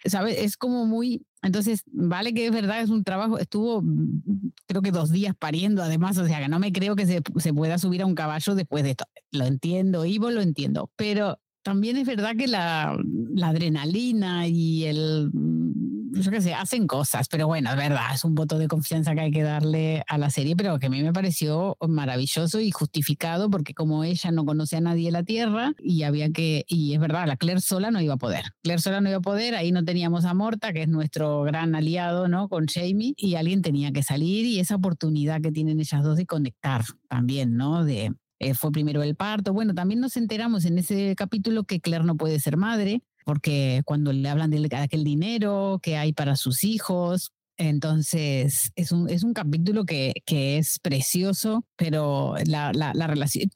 ¿sabes? 0.06 0.38
Es 0.38 0.56
como 0.56 0.86
muy... 0.86 1.24
Entonces, 1.42 1.82
vale 1.86 2.34
que 2.34 2.46
es 2.46 2.52
verdad, 2.52 2.80
es 2.82 2.90
un 2.90 3.04
trabajo, 3.04 3.38
estuvo 3.38 3.80
mm, 3.82 4.50
creo 4.66 4.82
que 4.82 4.90
dos 4.90 5.10
días 5.10 5.34
pariendo 5.38 5.82
además, 5.82 6.18
o 6.18 6.26
sea 6.26 6.40
que 6.40 6.48
no 6.48 6.58
me 6.58 6.72
creo 6.72 6.96
que 6.96 7.06
se, 7.06 7.22
se 7.38 7.54
pueda 7.54 7.78
subir 7.78 8.02
a 8.02 8.06
un 8.06 8.14
caballo 8.14 8.54
después 8.54 8.84
de 8.84 8.90
esto. 8.90 9.04
Lo 9.32 9.44
entiendo, 9.46 10.04
Ivo 10.04 10.30
lo 10.30 10.40
entiendo, 10.42 10.90
pero 10.96 11.38
también 11.62 11.96
es 11.96 12.06
verdad 12.06 12.36
que 12.36 12.48
la, 12.48 12.98
la 13.34 13.48
adrenalina 13.48 14.46
y 14.48 14.84
el, 14.84 15.30
mm, 15.32 15.97
yo 16.22 16.30
qué 16.30 16.40
sé, 16.40 16.54
hacen 16.54 16.86
cosas, 16.86 17.28
pero 17.28 17.46
bueno, 17.46 17.70
es 17.70 17.76
verdad, 17.76 18.14
es 18.14 18.24
un 18.24 18.34
voto 18.34 18.58
de 18.58 18.68
confianza 18.68 19.14
que 19.14 19.20
hay 19.20 19.30
que 19.30 19.42
darle 19.42 20.04
a 20.08 20.18
la 20.18 20.30
serie, 20.30 20.56
pero 20.56 20.78
que 20.78 20.86
a 20.86 20.90
mí 20.90 21.02
me 21.02 21.12
pareció 21.12 21.76
maravilloso 21.86 22.60
y 22.60 22.70
justificado 22.70 23.50
porque 23.50 23.74
como 23.74 24.04
ella 24.04 24.30
no 24.30 24.44
conoce 24.44 24.76
a 24.76 24.80
nadie 24.80 25.08
en 25.08 25.14
la 25.14 25.22
Tierra 25.22 25.72
y 25.78 26.02
había 26.02 26.30
que, 26.30 26.64
y 26.68 26.94
es 26.94 27.00
verdad, 27.00 27.26
la 27.26 27.36
Claire 27.36 27.60
sola 27.60 27.90
no 27.90 28.00
iba 28.00 28.14
a 28.14 28.18
poder, 28.18 28.44
Claire 28.62 28.82
sola 28.82 29.00
no 29.00 29.08
iba 29.08 29.18
a 29.18 29.22
poder, 29.22 29.54
ahí 29.54 29.72
no 29.72 29.84
teníamos 29.84 30.24
a 30.24 30.34
Morta, 30.34 30.72
que 30.72 30.82
es 30.82 30.88
nuestro 30.88 31.42
gran 31.42 31.74
aliado, 31.74 32.28
¿no? 32.28 32.48
Con 32.48 32.66
Jamie, 32.66 33.14
y 33.16 33.34
alguien 33.34 33.62
tenía 33.62 33.92
que 33.92 34.02
salir 34.02 34.44
y 34.46 34.60
esa 34.60 34.76
oportunidad 34.76 35.40
que 35.40 35.52
tienen 35.52 35.80
ellas 35.80 36.02
dos 36.02 36.16
de 36.16 36.26
conectar 36.26 36.84
también, 37.08 37.56
¿no? 37.56 37.84
De, 37.84 38.12
eh, 38.40 38.54
fue 38.54 38.70
primero 38.70 39.02
el 39.02 39.16
parto. 39.16 39.52
Bueno, 39.52 39.74
también 39.74 40.00
nos 40.00 40.16
enteramos 40.16 40.64
en 40.64 40.78
ese 40.78 41.14
capítulo 41.16 41.64
que 41.64 41.80
Claire 41.80 42.04
no 42.04 42.16
puede 42.16 42.38
ser 42.38 42.56
madre, 42.56 43.02
porque 43.28 43.82
cuando 43.84 44.10
le 44.14 44.26
hablan 44.26 44.48
de 44.48 44.74
aquel 44.74 45.04
dinero 45.04 45.80
que 45.82 45.98
hay 45.98 46.14
para 46.14 46.34
sus 46.34 46.64
hijos, 46.64 47.30
entonces 47.58 48.72
es 48.74 48.90
un, 48.90 49.10
es 49.10 49.22
un 49.22 49.34
capítulo 49.34 49.84
que, 49.84 50.14
que 50.24 50.56
es 50.56 50.78
precioso, 50.78 51.62
pero 51.76 52.36
la, 52.46 52.72
la, 52.72 52.94
la 52.94 53.06
relación, 53.06 53.50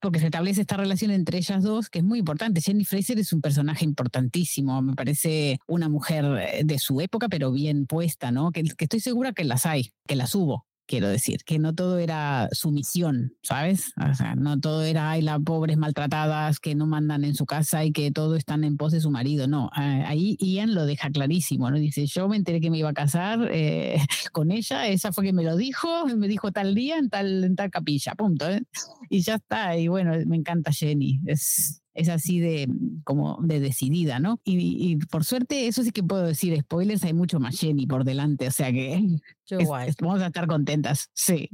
porque 0.00 0.18
se 0.18 0.24
establece 0.24 0.62
esta 0.62 0.76
relación 0.76 1.12
entre 1.12 1.38
ellas 1.38 1.62
dos, 1.62 1.90
que 1.90 2.00
es 2.00 2.04
muy 2.04 2.18
importante. 2.18 2.60
Jenny 2.60 2.84
Fraser 2.84 3.20
es 3.20 3.32
un 3.32 3.40
personaje 3.40 3.84
importantísimo, 3.84 4.82
me 4.82 4.94
parece 4.94 5.60
una 5.68 5.88
mujer 5.88 6.24
eh, 6.24 6.62
de 6.64 6.80
su 6.80 7.00
época, 7.00 7.28
pero 7.28 7.52
bien 7.52 7.86
puesta, 7.86 8.32
¿no? 8.32 8.50
Que, 8.50 8.64
que 8.64 8.86
estoy 8.86 8.98
segura 8.98 9.32
que 9.32 9.44
las 9.44 9.64
hay, 9.64 9.92
que 10.08 10.16
las 10.16 10.34
hubo 10.34 10.66
quiero 10.86 11.08
decir, 11.08 11.44
que 11.44 11.58
no 11.58 11.74
todo 11.74 11.98
era 11.98 12.48
sumisión, 12.52 13.34
¿sabes? 13.42 13.92
O 14.10 14.14
sea, 14.14 14.34
no 14.34 14.58
todo 14.60 14.82
era, 14.82 15.10
ay, 15.10 15.22
las 15.22 15.40
pobres 15.40 15.76
maltratadas 15.76 16.60
que 16.60 16.74
no 16.74 16.86
mandan 16.86 17.24
en 17.24 17.34
su 17.34 17.46
casa 17.46 17.84
y 17.84 17.92
que 17.92 18.10
todo 18.10 18.36
están 18.36 18.64
en 18.64 18.76
pos 18.76 18.92
de 18.92 19.00
su 19.00 19.10
marido, 19.10 19.46
no, 19.46 19.70
ahí 19.72 20.36
Ian 20.40 20.74
lo 20.74 20.86
deja 20.86 21.10
clarísimo, 21.10 21.70
¿no? 21.70 21.78
Dice, 21.78 22.06
yo 22.06 22.28
me 22.28 22.36
enteré 22.36 22.60
que 22.60 22.70
me 22.70 22.78
iba 22.78 22.90
a 22.90 22.94
casar 22.94 23.48
eh, 23.50 23.98
con 24.32 24.50
ella, 24.50 24.88
esa 24.88 25.12
fue 25.12 25.24
que 25.24 25.32
me 25.32 25.44
lo 25.44 25.56
dijo, 25.56 26.06
me 26.16 26.28
dijo 26.28 26.52
tal 26.52 26.74
día 26.74 26.98
en 26.98 27.08
tal, 27.08 27.44
en 27.44 27.56
tal 27.56 27.70
capilla, 27.70 28.14
punto, 28.14 28.48
¿eh? 28.50 28.62
Y 29.08 29.20
ya 29.20 29.36
está, 29.36 29.76
y 29.76 29.88
bueno, 29.88 30.12
me 30.26 30.36
encanta 30.36 30.72
Jenny, 30.72 31.20
es, 31.26 31.83
es 31.94 32.08
así 32.08 32.40
de 32.40 32.68
como 33.04 33.38
de 33.42 33.60
decidida, 33.60 34.18
¿no? 34.18 34.40
Y, 34.44 34.92
y, 34.92 34.96
por 34.96 35.24
suerte, 35.24 35.66
eso 35.68 35.82
sí 35.82 35.92
que 35.92 36.02
puedo 36.02 36.24
decir, 36.24 36.58
spoilers, 36.60 37.04
hay 37.04 37.14
mucho 37.14 37.40
más 37.40 37.58
Jenny 37.58 37.86
por 37.86 38.04
delante, 38.04 38.48
o 38.48 38.50
sea 38.50 38.72
que 38.72 38.94
es, 39.50 39.68
es, 39.86 39.96
vamos 40.00 40.20
a 40.20 40.26
estar 40.26 40.46
contentas, 40.46 41.10
sí. 41.14 41.48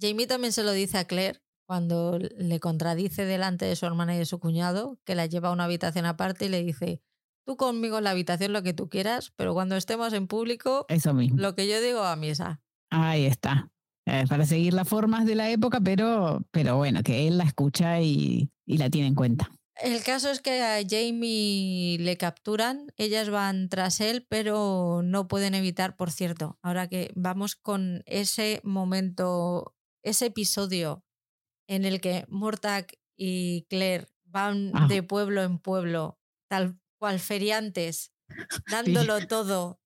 Jamie 0.00 0.26
también 0.26 0.52
se 0.52 0.64
lo 0.64 0.72
dice 0.72 0.98
a 0.98 1.04
Claire 1.04 1.40
cuando 1.66 2.18
le 2.18 2.60
contradice 2.60 3.24
delante 3.24 3.64
de 3.64 3.76
su 3.76 3.86
hermana 3.86 4.14
y 4.14 4.18
de 4.18 4.26
su 4.26 4.38
cuñado, 4.38 4.98
que 5.04 5.14
la 5.14 5.26
lleva 5.26 5.48
a 5.48 5.52
una 5.52 5.64
habitación 5.64 6.04
aparte 6.04 6.46
y 6.46 6.48
le 6.48 6.62
dice, 6.62 7.00
tú 7.46 7.56
conmigo 7.56 7.98
en 7.98 8.04
la 8.04 8.10
habitación 8.10 8.52
lo 8.52 8.62
que 8.62 8.74
tú 8.74 8.88
quieras, 8.88 9.32
pero 9.36 9.54
cuando 9.54 9.76
estemos 9.76 10.12
en 10.12 10.26
público, 10.26 10.84
eso 10.88 11.14
mismo. 11.14 11.40
lo 11.40 11.54
que 11.54 11.68
yo 11.68 11.80
digo 11.80 12.02
a 12.02 12.16
misa. 12.16 12.60
Ahí 12.90 13.24
está. 13.24 13.70
Eh, 14.06 14.24
para 14.28 14.44
seguir 14.44 14.74
las 14.74 14.86
formas 14.86 15.24
de 15.24 15.34
la 15.34 15.48
época, 15.48 15.80
pero, 15.80 16.42
pero 16.50 16.76
bueno, 16.76 17.02
que 17.02 17.26
él 17.26 17.38
la 17.38 17.44
escucha 17.44 18.02
y, 18.02 18.50
y 18.66 18.76
la 18.76 18.90
tiene 18.90 19.08
en 19.08 19.14
cuenta. 19.14 19.50
El 19.76 20.04
caso 20.04 20.30
es 20.30 20.40
que 20.40 20.62
a 20.62 20.82
Jamie 20.88 21.98
le 21.98 22.16
capturan, 22.16 22.92
ellas 22.96 23.28
van 23.28 23.68
tras 23.68 24.00
él, 24.00 24.24
pero 24.28 25.02
no 25.02 25.26
pueden 25.26 25.54
evitar, 25.54 25.96
por 25.96 26.12
cierto, 26.12 26.58
ahora 26.62 26.88
que 26.88 27.10
vamos 27.16 27.56
con 27.56 28.02
ese 28.06 28.60
momento, 28.62 29.74
ese 30.02 30.26
episodio 30.26 31.04
en 31.66 31.84
el 31.84 32.00
que 32.00 32.24
Mortag 32.28 32.86
y 33.16 33.66
Claire 33.68 34.06
van 34.24 34.70
ah. 34.74 34.86
de 34.88 35.02
pueblo 35.02 35.42
en 35.42 35.58
pueblo, 35.58 36.20
tal 36.48 36.78
cual 36.98 37.18
feriantes, 37.18 38.12
dándolo 38.70 39.18
sí. 39.20 39.26
todo 39.26 39.80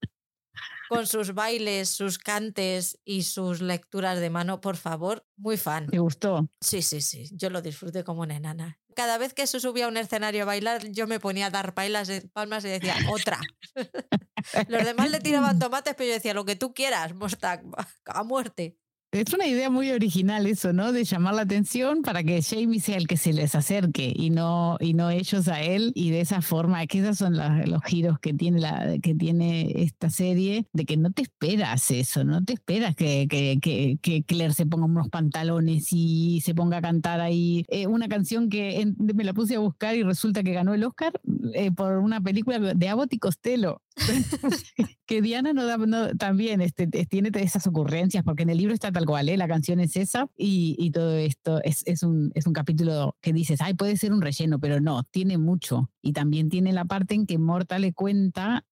con 0.88 1.06
sus 1.06 1.34
bailes, 1.34 1.88
sus 1.90 2.18
cantes 2.18 2.98
y 3.04 3.22
sus 3.22 3.60
lecturas 3.60 4.18
de 4.20 4.30
mano, 4.30 4.60
por 4.60 4.76
favor, 4.76 5.24
muy 5.36 5.56
fan. 5.56 5.86
¿Te 5.88 5.98
gustó? 5.98 6.48
Sí, 6.60 6.82
sí, 6.82 7.00
sí, 7.00 7.28
yo 7.32 7.50
lo 7.50 7.62
disfruté 7.62 8.04
como 8.04 8.22
una 8.22 8.36
enana. 8.36 8.78
cada 8.94 9.16
vez 9.16 9.32
que 9.32 9.46
se 9.46 9.60
subía 9.60 9.84
a 9.84 9.88
un 9.88 9.96
escenario 9.96 10.42
a 10.42 10.46
bailar, 10.46 10.88
yo 10.90 11.06
me 11.06 11.20
ponía 11.20 11.46
a 11.46 11.50
dar 11.50 11.72
palmas, 11.72 12.10
palmas 12.32 12.64
y 12.64 12.68
decía, 12.68 12.96
otra. 13.12 13.38
Los 14.68 14.84
demás 14.84 15.10
le 15.10 15.20
tiraban 15.20 15.58
tomates, 15.60 15.94
pero 15.94 16.08
yo 16.08 16.14
decía, 16.14 16.34
lo 16.34 16.44
que 16.44 16.56
tú 16.56 16.74
quieras, 16.74 17.14
Mostak, 17.14 17.62
a 18.06 18.22
muerte. 18.24 18.76
Es 19.10 19.32
una 19.32 19.46
idea 19.46 19.70
muy 19.70 19.90
original 19.90 20.46
eso, 20.46 20.74
¿no? 20.74 20.92
De 20.92 21.02
llamar 21.04 21.32
la 21.32 21.42
atención 21.42 22.02
para 22.02 22.22
que 22.22 22.42
Jamie 22.42 22.78
sea 22.78 22.98
el 22.98 23.06
que 23.06 23.16
se 23.16 23.32
les 23.32 23.54
acerque 23.54 24.12
y 24.14 24.28
no, 24.28 24.76
y 24.80 24.92
no 24.92 25.08
ellos 25.08 25.48
a 25.48 25.62
él. 25.62 25.92
Y 25.94 26.10
de 26.10 26.20
esa 26.20 26.42
forma, 26.42 26.86
que 26.86 26.98
esos 26.98 27.16
son 27.16 27.34
los 27.38 27.82
giros 27.84 28.18
que 28.18 28.34
tiene, 28.34 28.60
la, 28.60 28.98
que 29.02 29.14
tiene 29.14 29.82
esta 29.82 30.10
serie, 30.10 30.66
de 30.74 30.84
que 30.84 30.98
no 30.98 31.10
te 31.10 31.22
esperas 31.22 31.90
eso, 31.90 32.22
no 32.22 32.44
te 32.44 32.52
esperas 32.52 32.94
que, 32.94 33.26
que, 33.30 33.98
que, 34.02 34.22
Claire 34.24 34.52
se 34.52 34.66
ponga 34.66 34.84
unos 34.84 35.08
pantalones 35.08 35.88
y 35.90 36.42
se 36.44 36.54
ponga 36.54 36.76
a 36.76 36.82
cantar 36.82 37.22
ahí 37.22 37.64
eh, 37.68 37.86
una 37.86 38.08
canción 38.08 38.50
que 38.50 38.92
me 38.98 39.24
la 39.24 39.32
puse 39.32 39.54
a 39.54 39.60
buscar 39.60 39.96
y 39.96 40.02
resulta 40.02 40.42
que 40.42 40.52
ganó 40.52 40.74
el 40.74 40.84
Oscar 40.84 41.18
eh, 41.54 41.70
por 41.70 41.96
una 41.96 42.20
película 42.20 42.58
de 42.58 42.88
Abbott 42.90 43.14
y 43.14 43.18
Costello. 43.18 43.80
que 45.06 45.22
Diana 45.22 45.52
no 45.52 45.64
da, 45.64 45.78
también 46.16 46.60
este, 46.60 46.86
tiene 46.86 47.30
esas 47.34 47.66
ocurrencias, 47.66 48.22
porque 48.24 48.42
en 48.42 48.50
el 48.50 48.58
libro 48.58 48.74
está 48.74 48.92
tal 48.98 49.06
cual, 49.06 49.28
¿eh? 49.28 49.36
la 49.36 49.46
canción 49.46 49.78
es 49.78 49.96
esa 49.96 50.28
y, 50.36 50.74
y 50.76 50.90
todo 50.90 51.14
esto 51.14 51.60
es, 51.62 51.84
es, 51.86 52.02
un, 52.02 52.32
es 52.34 52.48
un 52.48 52.52
capítulo 52.52 53.16
que 53.20 53.32
dices, 53.32 53.60
ay, 53.60 53.74
puede 53.74 53.96
ser 53.96 54.12
un 54.12 54.20
relleno, 54.20 54.58
pero 54.58 54.80
no, 54.80 55.04
tiene 55.04 55.38
mucho. 55.38 55.88
Y 56.08 56.14
también 56.14 56.48
tiene 56.48 56.72
la 56.72 56.86
parte 56.86 57.14
en 57.14 57.26
que 57.26 57.36
Morta 57.36 57.78
le 57.78 57.92
cuenta 57.92 58.64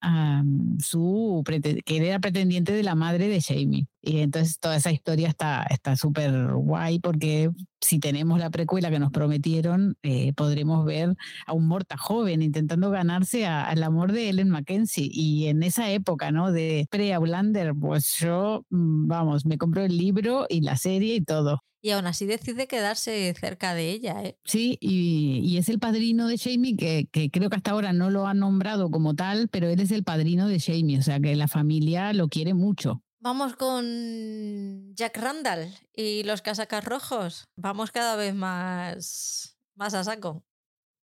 su, 0.78 1.45
que 1.84 1.97
era 1.97 2.18
pretendiente 2.18 2.72
de 2.72 2.82
la 2.82 2.95
madre 2.95 3.28
de 3.28 3.43
Jamie. 3.43 3.89
Y 4.01 4.20
entonces 4.20 4.59
toda 4.59 4.76
esa 4.76 4.91
historia 4.91 5.28
está 5.28 5.97
súper 5.97 6.55
guay 6.55 6.99
porque 6.99 7.51
si 7.82 7.99
tenemos 7.99 8.39
la 8.39 8.49
precuela 8.49 8.91
que 8.91 8.99
nos 8.99 9.12
prometieron, 9.12 9.99
eh, 10.03 10.32
podremos 10.32 10.87
ver 10.87 11.14
a 11.47 11.53
un 11.53 11.66
Morta 11.66 11.99
joven 11.99 12.41
intentando 12.41 12.91
ganarse 12.91 13.47
al 13.47 13.82
amor 13.82 14.12
de 14.12 14.30
Ellen 14.30 14.49
Mackenzie. 14.49 15.11
Y 15.12 15.49
en 15.49 15.62
esa 15.62 15.91
época, 15.91 16.30
¿no? 16.30 16.53
De 16.53 16.87
pre-Aulander, 16.91 17.74
pues 17.78 18.16
yo, 18.18 18.64
mm, 18.70 19.09
vamos, 19.09 19.45
me 19.45 19.59
compró 19.59 19.84
el 19.84 19.99
libro 19.99 20.47
y 20.49 20.62
la 20.62 20.76
serie 20.76 21.16
y 21.16 21.20
todo. 21.20 21.62
Y 21.87 21.93
aún 21.93 22.09
así 22.09 22.26
decide 22.26 22.66
quedarse 22.66 23.32
cerca 23.39 23.72
de 23.72 23.93
ella. 23.93 24.20
¿eh? 24.24 24.37
Sí, 24.43 24.76
y, 24.80 25.39
y, 25.45 25.57
es 25.57 25.68
el 25.68 25.78
padrino 25.78 26.26
de 26.26 26.37
Jamie, 26.37 26.76
que, 26.76 27.09
que, 27.12 27.30
creo 27.30 27.49
que 27.49 27.55
hasta 27.55 27.70
ahora 27.70 27.93
no 27.93 28.11
lo 28.11 28.26
ha 28.26 28.34
nombrado 28.34 28.91
como 28.91 29.14
tal, 29.14 29.47
pero 29.49 29.68
él 29.68 29.78
es 29.78 29.93
el 29.93 30.03
padrino 30.03 30.49
de 30.49 30.59
Jamie, 30.59 30.99
o 30.99 31.03
sea 31.03 31.20
que 31.20 31.37
la 31.37 31.47
familia 31.47 32.12
lo 32.12 32.26
quiere 32.26 32.55
mucho. 32.55 33.05
Vamos 33.20 33.55
con 33.55 34.97
Jack 34.97 35.16
Randall 35.16 35.72
y 35.95 36.24
los 36.24 36.43
casacas 36.43 36.84
rojos. 36.84 37.45
Vamos 37.55 37.93
cada 37.93 38.16
vez 38.16 38.34
más, 38.34 39.57
más 39.76 39.95
a 39.95 40.03
saco. 40.03 40.43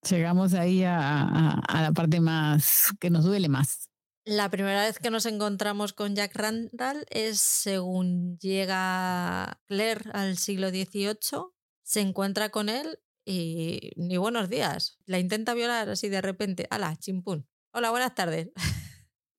Llegamos 0.09 0.53
ahí 0.53 0.83
a, 0.83 1.61
la 1.73 1.91
parte 1.93 2.19
más 2.19 2.87
que 2.99 3.09
nos 3.09 3.23
duele 3.23 3.47
más. 3.47 3.87
La 4.25 4.49
primera 4.49 4.83
vez 4.83 4.99
que 4.99 5.09
nos 5.09 5.25
encontramos 5.25 5.91
con 5.91 6.15
Jack 6.15 6.33
Randall 6.35 7.05
es 7.09 7.41
según 7.41 8.37
llega 8.39 9.59
Claire 9.67 10.09
al 10.13 10.37
siglo 10.37 10.69
XVIII, 10.69 11.51
se 11.81 11.99
encuentra 11.99 12.47
con 12.47 12.69
él 12.69 12.99
y 13.25 13.91
ni 13.97 14.15
buenos 14.15 14.49
días. 14.49 14.97
La 15.05 15.19
intenta 15.19 15.53
violar 15.53 15.89
así 15.89 16.07
de 16.07 16.21
repente. 16.21 16.67
¡Hala, 16.69 16.95
chimpún! 16.95 17.49
Hola, 17.73 17.89
buenas 17.89 18.15
tardes. 18.15 18.49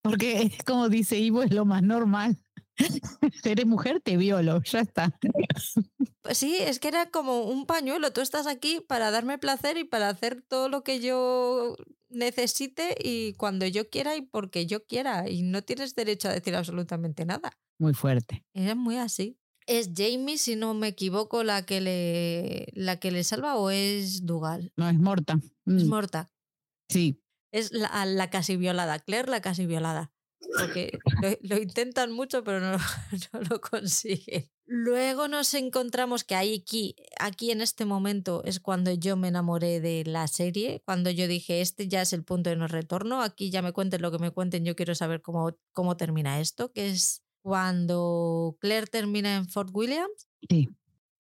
Porque 0.03 0.53
como 0.67 0.91
dice 0.91 1.19
Ivo, 1.19 1.43
es 1.43 1.55
lo 1.55 1.65
más 1.65 1.83
normal. 1.83 2.37
Eres 3.45 3.67
mujer, 3.67 4.01
te 4.01 4.17
violo, 4.17 4.63
ya 4.63 4.81
está. 4.81 5.17
Pues 6.23 6.39
sí, 6.39 6.57
es 6.59 6.79
que 6.79 6.89
era 6.89 7.11
como 7.11 7.43
un 7.43 7.67
pañuelo. 7.67 8.13
Tú 8.13 8.21
estás 8.21 8.47
aquí 8.47 8.81
para 8.81 9.11
darme 9.11 9.39
placer 9.39 9.77
y 9.77 9.85
para 9.85 10.09
hacer 10.09 10.43
todo 10.43 10.69
lo 10.69 10.83
que 10.83 11.01
yo 11.01 11.77
necesite 12.09 12.97
y 12.99 13.35
cuando 13.35 13.67
yo 13.67 13.91
quiera 13.91 14.17
y 14.17 14.23
porque 14.23 14.67
yo 14.67 14.85
quiera. 14.87 15.29
Y 15.29 15.43
no 15.43 15.63
tienes 15.63 15.95
derecho 15.95 16.29
a 16.29 16.33
decir 16.33 16.57
absolutamente 16.57 17.25
nada. 17.25 17.53
Muy 17.79 17.95
fuerte. 17.95 18.45
Era 18.55 18.75
muy 18.75 18.97
así. 18.97 19.39
¿Es 19.67 19.91
Jamie, 19.95 20.39
si 20.39 20.57
no 20.57 20.75
me 20.75 20.89
equivoco, 20.89 21.43
la 21.43 21.65
que 21.65 21.81
le, 21.81 22.67
la 22.73 22.99
que 22.99 23.11
le 23.11 23.25
salva 23.25 23.57
o 23.57 23.71
es 23.71 24.27
Dugal? 24.27 24.73
No, 24.77 24.89
es 24.89 24.99
Morta. 24.99 25.41
Es 25.67 25.85
mm. 25.85 25.89
Morta. 25.89 26.31
Sí. 26.89 27.23
Es 27.51 27.73
la, 27.73 28.05
la 28.05 28.31
casi 28.31 28.57
violada. 28.57 28.99
Claire, 28.99 29.31
la 29.31 29.41
casi 29.41 29.65
violada 29.65 30.14
porque 30.59 30.99
lo, 31.43 31.57
intentan 31.59 32.13
mucho, 32.13 32.45
pero 32.45 32.61
no, 32.61 32.73
no, 33.33 33.41
lo 33.49 33.61
consiguen. 33.61 34.51
Luego 34.67 35.29
nos 35.29 35.53
encontramos 35.55 36.25
que 36.25 36.35
aquí, 36.37 36.97
aquí 37.21 37.51
en 37.51 37.61
este 37.61 37.85
momento 37.85 38.43
es 38.45 38.61
cuando 38.61 38.93
yo 38.93 39.17
me 39.17 39.29
enamoré 39.29 39.81
de 39.81 40.05
la 40.07 40.27
serie, 40.27 40.83
cuando 40.85 41.11
yo 41.11 41.29
dije, 41.29 41.61
este 41.61 41.87
ya 41.89 42.03
es 42.03 42.13
el 42.13 42.25
punto 42.25 42.51
de 42.51 42.57
no 42.57 42.67
retorno, 42.67 43.23
aquí 43.23 43.51
ya 43.51 43.63
me 43.63 43.73
cuenten 43.73 44.03
lo 44.03 44.11
que 44.11 44.19
me 44.19 44.31
cuenten, 44.31 44.65
yo 44.65 44.75
quiero 44.75 44.95
saber 44.95 45.21
cómo, 45.21 45.57
cómo 45.73 45.97
termina 45.97 46.41
esto, 46.41 46.73
que 46.73 46.91
es 46.91 47.23
cuando 47.43 48.57
Claire 48.61 48.87
termina 48.87 49.37
en 49.37 49.49
Fort 49.49 49.69
Williams. 49.73 50.29
Sí. 50.49 50.71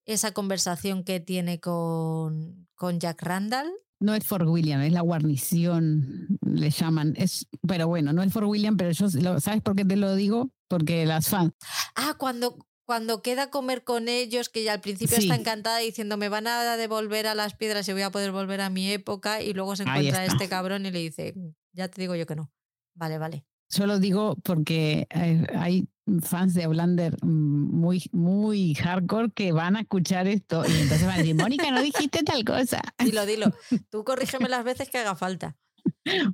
Esa 0.06 0.32
conversación 0.32 1.04
que 1.04 1.20
tiene 1.20 1.60
con, 1.60 2.66
con 2.74 2.98
Jack 2.98 3.22
Randall 3.22 3.70
no 4.04 4.14
es 4.14 4.24
Fort 4.24 4.46
William, 4.46 4.80
es 4.82 4.92
la 4.92 5.00
guarnición, 5.00 6.38
le 6.42 6.70
llaman. 6.70 7.14
Es, 7.16 7.46
pero 7.66 7.88
bueno, 7.88 8.12
no 8.12 8.22
es 8.22 8.32
Fort 8.32 8.46
William, 8.46 8.76
pero 8.76 8.90
yo, 8.90 9.08
¿sabes 9.40 9.62
por 9.62 9.74
qué 9.74 9.84
te 9.84 9.96
lo 9.96 10.14
digo? 10.14 10.50
Porque 10.68 11.06
las 11.06 11.28
fans. 11.28 11.52
Ah, 11.96 12.14
cuando, 12.18 12.56
cuando 12.84 13.22
queda 13.22 13.44
a 13.44 13.50
comer 13.50 13.82
con 13.84 14.08
ellos, 14.08 14.48
que 14.48 14.62
ya 14.62 14.74
al 14.74 14.80
principio 14.80 15.16
está 15.16 15.34
encantada 15.34 15.78
diciendo 15.78 16.16
me 16.16 16.28
van 16.28 16.46
a 16.46 16.76
devolver 16.76 17.26
a 17.26 17.34
las 17.34 17.54
piedras 17.54 17.88
y 17.88 17.92
voy 17.92 18.02
a 18.02 18.10
poder 18.10 18.32
volver 18.32 18.60
a 18.60 18.70
mi 18.70 18.90
época, 18.90 19.42
y 19.42 19.54
luego 19.54 19.74
se 19.76 19.84
encuentra 19.84 20.24
este 20.24 20.48
cabrón 20.48 20.86
y 20.86 20.90
le 20.90 20.98
dice, 20.98 21.34
ya 21.72 21.88
te 21.88 22.00
digo 22.00 22.14
yo 22.14 22.26
que 22.26 22.36
no. 22.36 22.52
Vale, 22.94 23.18
vale. 23.18 23.44
Solo 23.68 23.98
digo 23.98 24.36
porque 24.42 25.06
eh, 25.10 25.46
hay 25.54 25.88
fans 26.22 26.54
de 26.54 26.64
Outlander 26.64 27.16
muy, 27.22 28.04
muy 28.12 28.74
hardcore 28.74 29.30
que 29.32 29.52
van 29.52 29.76
a 29.76 29.80
escuchar 29.80 30.26
esto 30.26 30.64
y 30.66 30.72
entonces 30.72 31.06
van 31.06 31.14
a 31.14 31.18
decir, 31.18 31.34
Mónica, 31.34 31.70
no 31.70 31.82
dijiste 31.82 32.22
tal 32.22 32.44
cosa. 32.44 32.82
Dilo, 32.98 33.26
dilo. 33.26 33.46
Tú 33.90 34.04
corrígeme 34.04 34.48
las 34.48 34.64
veces 34.64 34.90
que 34.90 34.98
haga 34.98 35.16
falta. 35.16 35.56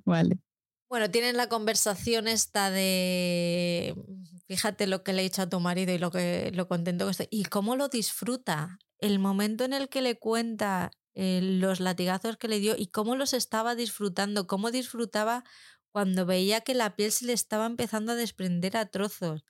Vale. 0.04 0.38
Bueno, 0.88 1.08
tienen 1.10 1.36
la 1.36 1.48
conversación 1.48 2.26
esta 2.26 2.70
de 2.70 3.94
fíjate 4.48 4.88
lo 4.88 5.04
que 5.04 5.12
le 5.12 5.20
he 5.20 5.22
dicho 5.22 5.42
a 5.42 5.48
tu 5.48 5.60
marido 5.60 5.92
y 5.94 5.98
lo 5.98 6.10
que 6.10 6.50
lo 6.52 6.66
contento 6.66 7.04
que 7.04 7.12
estoy. 7.12 7.28
Y 7.30 7.44
cómo 7.44 7.76
lo 7.76 7.88
disfruta. 7.88 8.78
El 8.98 9.20
momento 9.20 9.64
en 9.64 9.72
el 9.72 9.88
que 9.88 10.02
le 10.02 10.18
cuenta 10.18 10.90
eh, 11.14 11.40
los 11.40 11.78
latigazos 11.78 12.36
que 12.36 12.48
le 12.48 12.58
dio 12.58 12.74
y 12.76 12.88
cómo 12.88 13.14
los 13.14 13.32
estaba 13.32 13.76
disfrutando, 13.76 14.48
cómo 14.48 14.72
disfrutaba 14.72 15.44
cuando 15.92 16.26
veía 16.26 16.60
que 16.60 16.74
la 16.74 16.96
piel 16.96 17.12
se 17.12 17.26
le 17.26 17.32
estaba 17.32 17.66
empezando 17.66 18.12
a 18.12 18.16
desprender 18.16 18.76
a 18.76 18.86
trozos. 18.86 19.44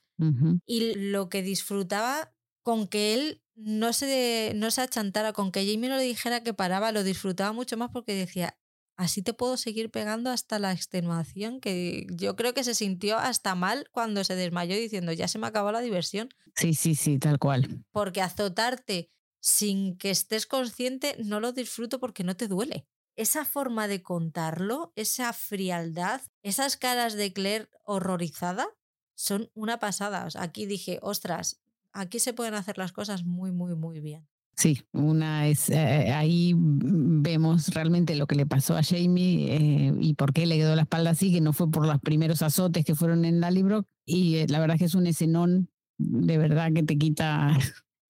Y 0.66 0.94
lo 0.96 1.30
que 1.30 1.42
disfrutaba 1.42 2.34
con 2.62 2.88
que 2.88 3.14
él 3.14 3.42
no 3.54 3.94
se, 3.94 4.52
no 4.54 4.70
se 4.70 4.82
achantara, 4.82 5.32
con 5.32 5.50
que 5.50 5.60
Jamie 5.60 5.88
no 5.88 5.96
le 5.96 6.02
dijera 6.02 6.42
que 6.42 6.52
paraba, 6.52 6.92
lo 6.92 7.04
disfrutaba 7.04 7.54
mucho 7.54 7.78
más 7.78 7.88
porque 7.90 8.14
decía, 8.14 8.58
así 8.96 9.22
te 9.22 9.32
puedo 9.32 9.56
seguir 9.56 9.90
pegando 9.90 10.28
hasta 10.28 10.58
la 10.58 10.72
extenuación, 10.72 11.58
que 11.60 12.06
yo 12.12 12.36
creo 12.36 12.52
que 12.52 12.64
se 12.64 12.74
sintió 12.74 13.16
hasta 13.16 13.54
mal 13.54 13.88
cuando 13.92 14.22
se 14.24 14.36
desmayó 14.36 14.76
diciendo, 14.76 15.12
ya 15.12 15.26
se 15.26 15.38
me 15.38 15.46
acabó 15.46 15.72
la 15.72 15.80
diversión. 15.80 16.28
Sí, 16.54 16.74
sí, 16.74 16.94
sí, 16.94 17.18
tal 17.18 17.38
cual. 17.38 17.82
Porque 17.92 18.20
azotarte 18.20 19.10
sin 19.40 19.96
que 19.96 20.10
estés 20.10 20.44
consciente 20.46 21.16
no 21.24 21.40
lo 21.40 21.52
disfruto 21.52 21.98
porque 21.98 22.24
no 22.24 22.36
te 22.36 22.46
duele 22.46 22.86
esa 23.20 23.44
forma 23.44 23.86
de 23.86 24.02
contarlo, 24.02 24.92
esa 24.96 25.34
frialdad, 25.34 26.22
esas 26.42 26.78
caras 26.78 27.12
de 27.14 27.34
Claire 27.34 27.68
horrorizada, 27.84 28.66
son 29.14 29.50
una 29.54 29.78
pasada. 29.78 30.26
aquí 30.36 30.64
dije, 30.64 30.98
ostras, 31.02 31.60
aquí 31.92 32.18
se 32.18 32.32
pueden 32.32 32.54
hacer 32.54 32.78
las 32.78 32.92
cosas 32.92 33.24
muy, 33.24 33.52
muy, 33.52 33.74
muy 33.74 34.00
bien. 34.00 34.26
Sí, 34.56 34.82
una 34.92 35.48
es 35.48 35.68
eh, 35.68 36.12
ahí 36.12 36.54
vemos 36.56 37.68
realmente 37.68 38.14
lo 38.14 38.26
que 38.26 38.36
le 38.36 38.46
pasó 38.46 38.76
a 38.76 38.82
Jamie 38.82 39.54
eh, 39.54 39.94
y 40.00 40.14
por 40.14 40.32
qué 40.32 40.46
le 40.46 40.56
quedó 40.56 40.74
la 40.74 40.82
espalda 40.82 41.10
así, 41.10 41.30
que 41.30 41.40
no 41.42 41.52
fue 41.52 41.70
por 41.70 41.86
los 41.86 42.00
primeros 42.00 42.40
azotes 42.40 42.84
que 42.84 42.94
fueron 42.94 43.24
en 43.26 43.40
la 43.40 43.50
libro 43.50 43.86
y 44.06 44.36
eh, 44.36 44.46
la 44.48 44.60
verdad 44.60 44.76
que 44.78 44.86
es 44.86 44.94
un 44.94 45.06
escenón 45.06 45.70
de 45.98 46.38
verdad 46.38 46.72
que 46.72 46.82
te 46.82 46.96
quita 46.96 47.56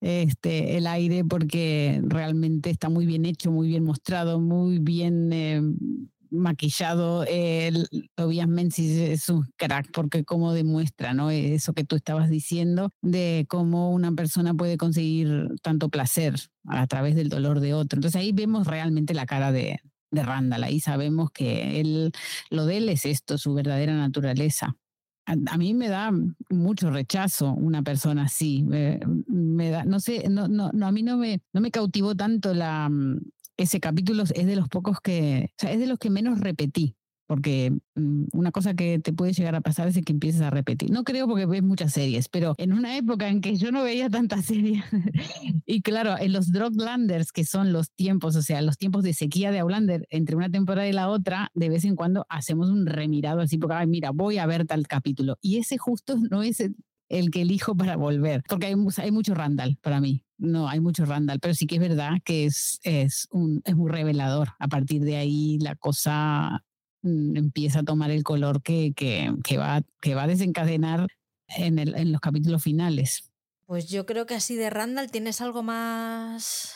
este, 0.00 0.76
el 0.76 0.86
aire 0.86 1.24
porque 1.24 2.00
realmente 2.04 2.70
está 2.70 2.88
muy 2.88 3.06
bien 3.06 3.26
hecho, 3.26 3.50
muy 3.50 3.68
bien 3.68 3.84
mostrado, 3.84 4.40
muy 4.40 4.78
bien 4.78 5.32
eh, 5.32 5.62
maquillado. 6.30 7.24
El, 7.24 7.88
Tobias 8.14 8.48
Menzies 8.48 8.98
es 8.98 9.28
un 9.28 9.46
crack 9.56 9.90
porque 9.92 10.24
cómo 10.24 10.52
demuestra 10.52 11.12
¿no? 11.12 11.30
eso 11.30 11.72
que 11.72 11.84
tú 11.84 11.96
estabas 11.96 12.30
diciendo 12.30 12.90
de 13.02 13.46
cómo 13.48 13.92
una 13.92 14.12
persona 14.12 14.54
puede 14.54 14.76
conseguir 14.76 15.48
tanto 15.62 15.88
placer 15.88 16.34
a 16.66 16.86
través 16.86 17.14
del 17.14 17.28
dolor 17.28 17.60
de 17.60 17.74
otro. 17.74 17.98
Entonces 17.98 18.20
ahí 18.20 18.32
vemos 18.32 18.66
realmente 18.66 19.14
la 19.14 19.26
cara 19.26 19.52
de, 19.52 19.80
de 20.10 20.22
Randall, 20.22 20.64
ahí 20.64 20.80
sabemos 20.80 21.30
que 21.30 21.80
él, 21.80 22.12
lo 22.50 22.66
de 22.66 22.78
él 22.78 22.88
es 22.88 23.04
esto, 23.04 23.38
su 23.38 23.54
verdadera 23.54 23.94
naturaleza 23.94 24.76
a, 25.26 25.58
mí 25.58 25.74
me 25.74 25.88
da 25.88 26.10
mucho 26.48 26.90
rechazo 26.90 27.52
una 27.52 27.82
persona 27.82 28.24
así. 28.24 28.64
me 28.64 29.70
da, 29.70 29.84
no 29.84 30.00
sé, 30.00 30.28
no, 30.28 30.48
no, 30.48 30.70
no, 30.72 30.86
a 30.86 30.92
mí 30.92 31.02
no 31.02 31.16
me, 31.16 31.40
no 31.52 31.60
me 31.60 31.70
cautivó 31.70 32.14
tanto 32.14 32.54
la, 32.54 32.88
mm, 32.88 33.20
ese 33.56 33.80
capítulo 33.80 34.22
es 34.22 34.46
de 34.46 34.56
los 34.56 34.68
pocos 34.68 35.00
que, 35.00 35.50
o 35.52 35.60
sea, 35.60 35.72
es 35.72 35.78
de 35.78 35.86
los 35.86 35.98
que 35.98 36.10
menos 36.10 36.40
repetí 36.40 36.96
porque 37.30 37.72
mm, 37.94 38.24
una 38.32 38.50
cosa 38.50 38.74
que 38.74 38.98
te 38.98 39.12
puede 39.12 39.32
llegar 39.32 39.54
a 39.54 39.60
pasar 39.60 39.86
es 39.86 39.94
que 40.04 40.12
empieces 40.12 40.40
a 40.40 40.50
repetir. 40.50 40.90
No 40.90 41.04
creo 41.04 41.28
porque 41.28 41.46
ves 41.46 41.62
muchas 41.62 41.92
series, 41.92 42.28
pero 42.28 42.56
en 42.58 42.72
una 42.72 42.96
época 42.96 43.28
en 43.28 43.40
que 43.40 43.54
yo 43.54 43.70
no 43.70 43.84
veía 43.84 44.10
tantas 44.10 44.44
series, 44.46 44.82
y 45.64 45.80
claro, 45.82 46.18
en 46.18 46.32
los 46.32 46.50
Droglanders, 46.50 47.30
que 47.30 47.44
son 47.44 47.72
los 47.72 47.92
tiempos, 47.92 48.34
o 48.34 48.42
sea, 48.42 48.60
los 48.62 48.78
tiempos 48.78 49.04
de 49.04 49.14
sequía 49.14 49.52
de 49.52 49.60
Outlander, 49.60 50.08
entre 50.10 50.34
una 50.34 50.50
temporada 50.50 50.88
y 50.88 50.92
la 50.92 51.08
otra, 51.08 51.52
de 51.54 51.68
vez 51.68 51.84
en 51.84 51.94
cuando 51.94 52.26
hacemos 52.28 52.68
un 52.68 52.84
remirado 52.84 53.42
así, 53.42 53.58
porque, 53.58 53.76
ay, 53.76 53.86
mira, 53.86 54.10
voy 54.10 54.38
a 54.38 54.46
ver 54.46 54.66
tal 54.66 54.88
capítulo. 54.88 55.38
Y 55.40 55.58
ese 55.58 55.78
justo 55.78 56.16
no 56.32 56.42
es 56.42 56.60
el 57.08 57.30
que 57.30 57.42
elijo 57.42 57.76
para 57.76 57.94
volver, 57.94 58.42
porque 58.48 58.66
hay, 58.66 58.74
hay 58.96 59.12
mucho 59.12 59.34
Randall 59.34 59.78
para 59.80 60.00
mí. 60.00 60.24
No, 60.36 60.68
hay 60.68 60.80
mucho 60.80 61.04
Randall, 61.04 61.38
pero 61.38 61.54
sí 61.54 61.68
que 61.68 61.76
es 61.76 61.80
verdad 61.80 62.14
que 62.24 62.46
es, 62.46 62.80
es, 62.82 63.28
un, 63.30 63.62
es 63.64 63.76
muy 63.76 63.88
revelador. 63.88 64.48
A 64.58 64.66
partir 64.66 65.02
de 65.02 65.16
ahí 65.16 65.58
la 65.60 65.76
cosa 65.76 66.64
empieza 67.02 67.80
a 67.80 67.84
tomar 67.84 68.10
el 68.10 68.22
color 68.22 68.62
que, 68.62 68.92
que, 68.94 69.34
que, 69.44 69.56
va, 69.56 69.82
que 70.00 70.14
va 70.14 70.24
a 70.24 70.28
desencadenar 70.28 71.06
en, 71.48 71.78
el, 71.78 71.94
en 71.96 72.12
los 72.12 72.20
capítulos 72.20 72.62
finales. 72.62 73.30
Pues 73.66 73.88
yo 73.88 74.06
creo 74.06 74.26
que 74.26 74.34
así 74.34 74.56
de 74.56 74.70
Randall 74.70 75.10
tienes 75.10 75.40
algo 75.40 75.62
más 75.62 76.74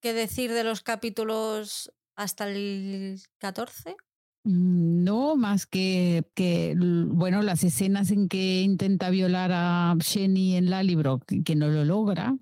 que 0.00 0.12
decir 0.14 0.52
de 0.52 0.64
los 0.64 0.80
capítulos 0.80 1.92
hasta 2.16 2.48
el 2.48 3.20
14. 3.38 3.96
Mm, 4.44 5.04
no, 5.04 5.36
más 5.36 5.66
que, 5.66 6.24
que, 6.34 6.74
bueno, 6.78 7.42
las 7.42 7.62
escenas 7.64 8.10
en 8.10 8.28
que 8.28 8.62
intenta 8.62 9.10
violar 9.10 9.50
a 9.52 9.94
Jenny 10.02 10.56
en 10.56 10.70
la 10.70 10.82
libro, 10.82 11.20
que 11.44 11.54
no 11.56 11.68
lo 11.68 11.84
logra, 11.84 12.36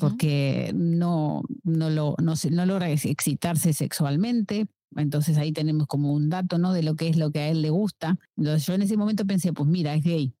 porque 0.00 0.72
no, 0.74 1.42
no, 1.62 1.90
lo, 1.90 2.16
no, 2.20 2.34
no 2.50 2.66
logra 2.66 2.90
excitarse 2.90 3.74
sexualmente, 3.74 4.66
entonces 4.96 5.38
ahí 5.38 5.52
tenemos 5.52 5.86
como 5.86 6.12
un 6.12 6.28
dato, 6.28 6.58
¿no? 6.58 6.72
De 6.72 6.82
lo 6.82 6.94
que 6.94 7.08
es 7.08 7.16
lo 7.16 7.30
que 7.30 7.40
a 7.40 7.48
él 7.48 7.62
le 7.62 7.70
gusta. 7.70 8.18
Entonces 8.36 8.66
yo 8.66 8.74
en 8.74 8.82
ese 8.82 8.96
momento 8.96 9.24
pensé, 9.24 9.52
pues 9.52 9.68
mira, 9.68 9.94
es 9.94 10.02
gay, 10.02 10.34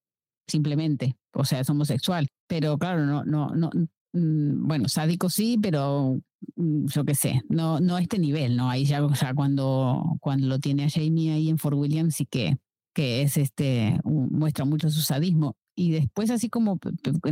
simplemente, 0.46 1.16
o 1.32 1.44
sea, 1.44 1.60
es 1.60 1.70
homosexual. 1.70 2.28
Pero 2.46 2.78
claro, 2.78 3.04
no, 3.06 3.24
no, 3.24 3.50
no, 3.54 3.70
mm, 4.12 4.66
bueno, 4.66 4.88
sádico 4.88 5.30
sí, 5.30 5.58
pero 5.60 6.20
mm, 6.56 6.86
yo 6.86 7.04
qué 7.04 7.14
sé, 7.14 7.42
no, 7.48 7.80
no 7.80 7.96
a 7.96 8.02
este 8.02 8.18
nivel, 8.18 8.56
¿no? 8.56 8.70
Ahí 8.70 8.84
ya, 8.84 9.02
cuando, 9.34 10.16
cuando 10.20 10.46
lo 10.46 10.58
tiene 10.58 10.84
a 10.84 10.90
Jamie 10.90 11.32
ahí 11.32 11.48
en 11.48 11.58
Fort 11.58 11.76
Williams 11.76 12.16
sí 12.16 12.26
que, 12.26 12.56
que 12.94 13.22
es 13.22 13.36
este, 13.36 13.98
muestra 14.04 14.64
mucho 14.64 14.90
su 14.90 15.00
sadismo. 15.00 15.56
Y 15.76 15.90
después 15.90 16.30
así 16.30 16.48
como 16.48 16.78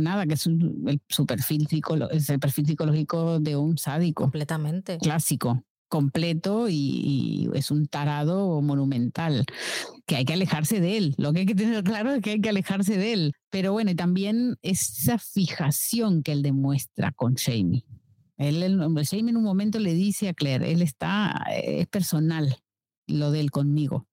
nada, 0.01 0.25
que 0.25 0.33
es 0.33 0.47
el, 0.47 1.01
su 1.07 1.25
perfil 1.25 1.65
es 2.11 2.29
el 2.29 2.39
perfil 2.39 2.65
psicológico 2.65 3.39
de 3.39 3.55
un 3.55 3.77
sádico. 3.77 4.23
Completamente. 4.23 4.97
Clásico 4.97 5.63
completo 5.93 6.69
y, 6.69 7.51
es 7.53 7.69
un 7.69 7.85
tarado 7.85 8.59
monumental, 8.63 9.45
que 10.07 10.15
hay 10.15 10.25
que 10.25 10.33
alejarse 10.33 10.81
de 10.81 10.97
él. 10.97 11.13
Lo 11.19 11.33
que 11.33 11.41
hay 11.41 11.45
que 11.45 11.53
tener 11.53 11.83
claro 11.83 12.13
es 12.13 12.21
que 12.23 12.31
hay 12.31 12.41
que 12.41 12.49
alejarse 12.49 12.97
de 12.97 13.13
él. 13.13 13.33
Pero 13.51 13.73
bueno, 13.73 13.91
y 13.91 13.95
también 13.95 14.57
esa 14.63 15.19
fijación 15.19 16.23
que 16.23 16.31
él 16.31 16.41
demuestra 16.41 17.11
con 17.11 17.35
Jamie. 17.35 17.85
Él, 18.37 18.63
el, 18.63 18.79
Jamie 19.05 19.29
en 19.29 19.37
un 19.37 19.43
momento 19.43 19.77
le 19.77 19.93
dice 19.93 20.29
a 20.29 20.33
Claire, 20.33 20.71
él 20.71 20.81
está, 20.81 21.43
es 21.55 21.85
personal 21.85 22.55
lo 23.05 23.29
de 23.29 23.41
él 23.41 23.51
conmigo. 23.51 24.07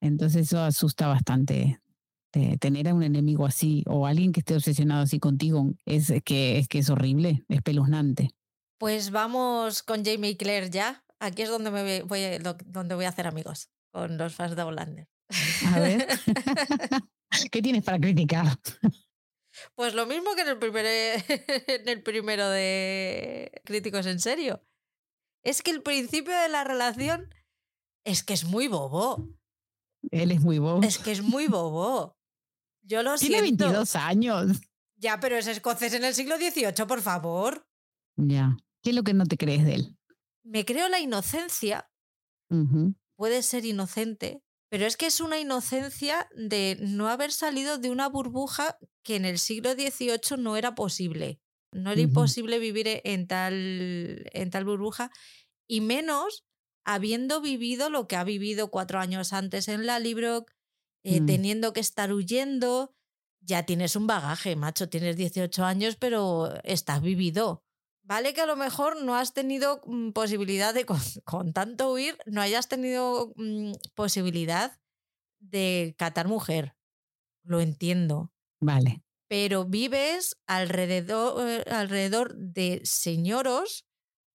Entonces 0.00 0.48
eso 0.48 0.60
asusta 0.60 1.06
bastante. 1.06 1.78
tener 2.58 2.88
a 2.88 2.94
un 2.94 3.04
enemigo 3.04 3.46
así 3.46 3.84
o 3.86 4.08
alguien 4.08 4.32
que 4.32 4.40
esté 4.40 4.56
obsesionado 4.56 5.02
así 5.02 5.20
contigo 5.20 5.72
es 5.84 6.12
que 6.24 6.58
es 6.58 6.66
que 6.66 6.80
es 6.80 6.90
horrible, 6.90 7.44
es 7.48 7.62
peluznante. 7.62 8.30
Pues 8.78 9.10
vamos 9.10 9.82
con 9.82 10.04
Jamie 10.04 10.30
y 10.30 10.36
Claire 10.36 10.70
ya. 10.70 11.04
Aquí 11.18 11.42
es 11.42 11.48
donde, 11.48 11.70
me 11.70 12.02
voy, 12.02 12.20
donde 12.66 12.94
voy 12.94 13.04
a 13.06 13.08
hacer 13.08 13.26
amigos 13.26 13.70
con 13.90 14.18
los 14.18 14.34
fans 14.34 14.54
de 14.54 14.62
Outlander. 14.62 15.08
A 15.74 15.80
ver. 15.80 16.06
¿Qué 17.50 17.62
tienes 17.62 17.84
para 17.84 17.98
criticar? 17.98 18.46
Pues 19.74 19.94
lo 19.94 20.06
mismo 20.06 20.34
que 20.34 20.42
en 20.42 20.48
el, 20.48 20.58
primer, 20.58 20.84
en 21.66 21.88
el 21.88 22.02
primero 22.02 22.48
de 22.48 23.50
Críticos 23.64 24.06
en 24.06 24.20
Serio. 24.20 24.62
Es 25.42 25.62
que 25.62 25.70
el 25.70 25.82
principio 25.82 26.36
de 26.36 26.48
la 26.48 26.64
relación 26.64 27.34
es 28.04 28.22
que 28.22 28.34
es 28.34 28.44
muy 28.44 28.68
bobo. 28.68 29.28
Él 30.10 30.30
es 30.30 30.40
muy 30.40 30.58
bobo. 30.58 30.82
Es 30.82 30.98
que 30.98 31.12
es 31.12 31.22
muy 31.22 31.46
bobo. 31.46 32.16
Yo 32.82 33.02
lo 33.02 33.16
Tiene 33.16 33.40
siento. 33.40 33.64
22 33.64 33.96
años. 33.96 34.60
Ya, 34.96 35.20
pero 35.20 35.36
es 35.36 35.46
escocés 35.46 35.92
en 35.94 36.04
el 36.04 36.14
siglo 36.14 36.36
XVIII, 36.36 36.86
por 36.86 37.02
favor. 37.02 37.66
Ya. 38.16 38.56
¿Qué 38.86 38.90
es 38.90 38.96
lo 38.96 39.02
que 39.02 39.14
no 39.14 39.26
te 39.26 39.36
crees 39.36 39.64
de 39.64 39.74
él? 39.74 39.96
Me 40.44 40.64
creo 40.64 40.88
la 40.88 41.00
inocencia. 41.00 41.90
Puede 43.16 43.42
ser 43.42 43.64
inocente, 43.64 44.44
pero 44.70 44.86
es 44.86 44.96
que 44.96 45.06
es 45.06 45.18
una 45.18 45.40
inocencia 45.40 46.28
de 46.36 46.78
no 46.80 47.08
haber 47.08 47.32
salido 47.32 47.78
de 47.78 47.90
una 47.90 48.08
burbuja 48.08 48.78
que 49.02 49.16
en 49.16 49.24
el 49.24 49.40
siglo 49.40 49.72
XVIII 49.72 50.38
no 50.38 50.56
era 50.56 50.76
posible. 50.76 51.40
No 51.72 51.90
era 51.90 52.00
imposible 52.00 52.60
vivir 52.60 52.86
e, 52.86 53.02
en 53.04 53.26
tal, 53.26 53.54
en 54.32 54.50
tal 54.50 54.64
burbuja, 54.64 55.10
y 55.66 55.80
menos 55.80 56.44
habiendo 56.84 57.40
vivido 57.40 57.90
lo 57.90 58.06
que 58.06 58.14
ha 58.14 58.22
vivido 58.22 58.70
cuatro 58.70 59.00
años 59.00 59.32
antes 59.32 59.66
en 59.66 59.84
la 59.84 59.98
Libro, 59.98 60.46
eh, 61.02 61.22
mm. 61.22 61.26
teniendo 61.26 61.72
que 61.72 61.80
estar 61.80 62.12
huyendo. 62.12 62.94
Ya 63.40 63.64
tienes 63.64 63.96
un 63.96 64.06
bagaje, 64.06 64.54
macho, 64.54 64.88
tienes 64.88 65.16
18 65.16 65.64
años, 65.64 65.96
pero 65.96 66.54
estás 66.62 67.02
vivido. 67.02 67.65
Vale 68.06 68.34
que 68.34 68.40
a 68.40 68.46
lo 68.46 68.54
mejor 68.54 69.02
no 69.02 69.16
has 69.16 69.34
tenido 69.34 69.80
mm, 69.84 70.10
posibilidad 70.10 70.72
de, 70.72 70.86
con, 71.24 71.52
tanto 71.52 71.92
huir, 71.92 72.16
no 72.26 72.40
hayas 72.40 72.68
tenido 72.68 73.32
mm, 73.36 73.72
posibilidad 73.94 74.78
de 75.40 75.94
catar 75.98 76.28
mujer. 76.28 76.76
Lo 77.42 77.60
entiendo. 77.60 78.32
Vale. 78.60 79.02
Pero 79.28 79.64
vives 79.64 80.36
alrededor, 80.46 81.48
eh, 81.48 81.64
alrededor 81.68 82.36
de 82.36 82.80
señoros 82.84 83.86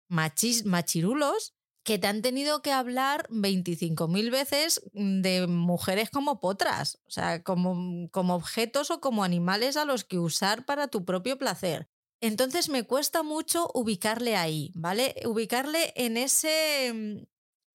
machis, 0.09 0.65
machirulos 0.65 1.53
que 1.83 1.97
te 1.97 2.07
han 2.07 2.21
tenido 2.21 2.61
que 2.61 2.73
hablar 2.73 3.25
25.000 3.29 4.31
veces 4.31 4.81
mm, 4.93 5.21
de 5.21 5.47
mujeres 5.47 6.09
como 6.09 6.41
potras, 6.41 6.99
o 7.07 7.09
sea, 7.09 7.41
como, 7.41 8.09
como 8.11 8.35
objetos 8.35 8.91
o 8.91 8.99
como 8.99 9.23
animales 9.23 9.77
a 9.77 9.85
los 9.85 10.03
que 10.03 10.19
usar 10.19 10.65
para 10.65 10.89
tu 10.89 11.05
propio 11.05 11.37
placer. 11.37 11.87
Entonces 12.21 12.69
me 12.69 12.83
cuesta 12.83 13.23
mucho 13.23 13.69
ubicarle 13.73 14.37
ahí, 14.37 14.71
¿vale? 14.75 15.15
Ubicarle 15.25 15.91
en, 15.95 16.17
ese, 16.17 16.93
mm, 16.93 17.23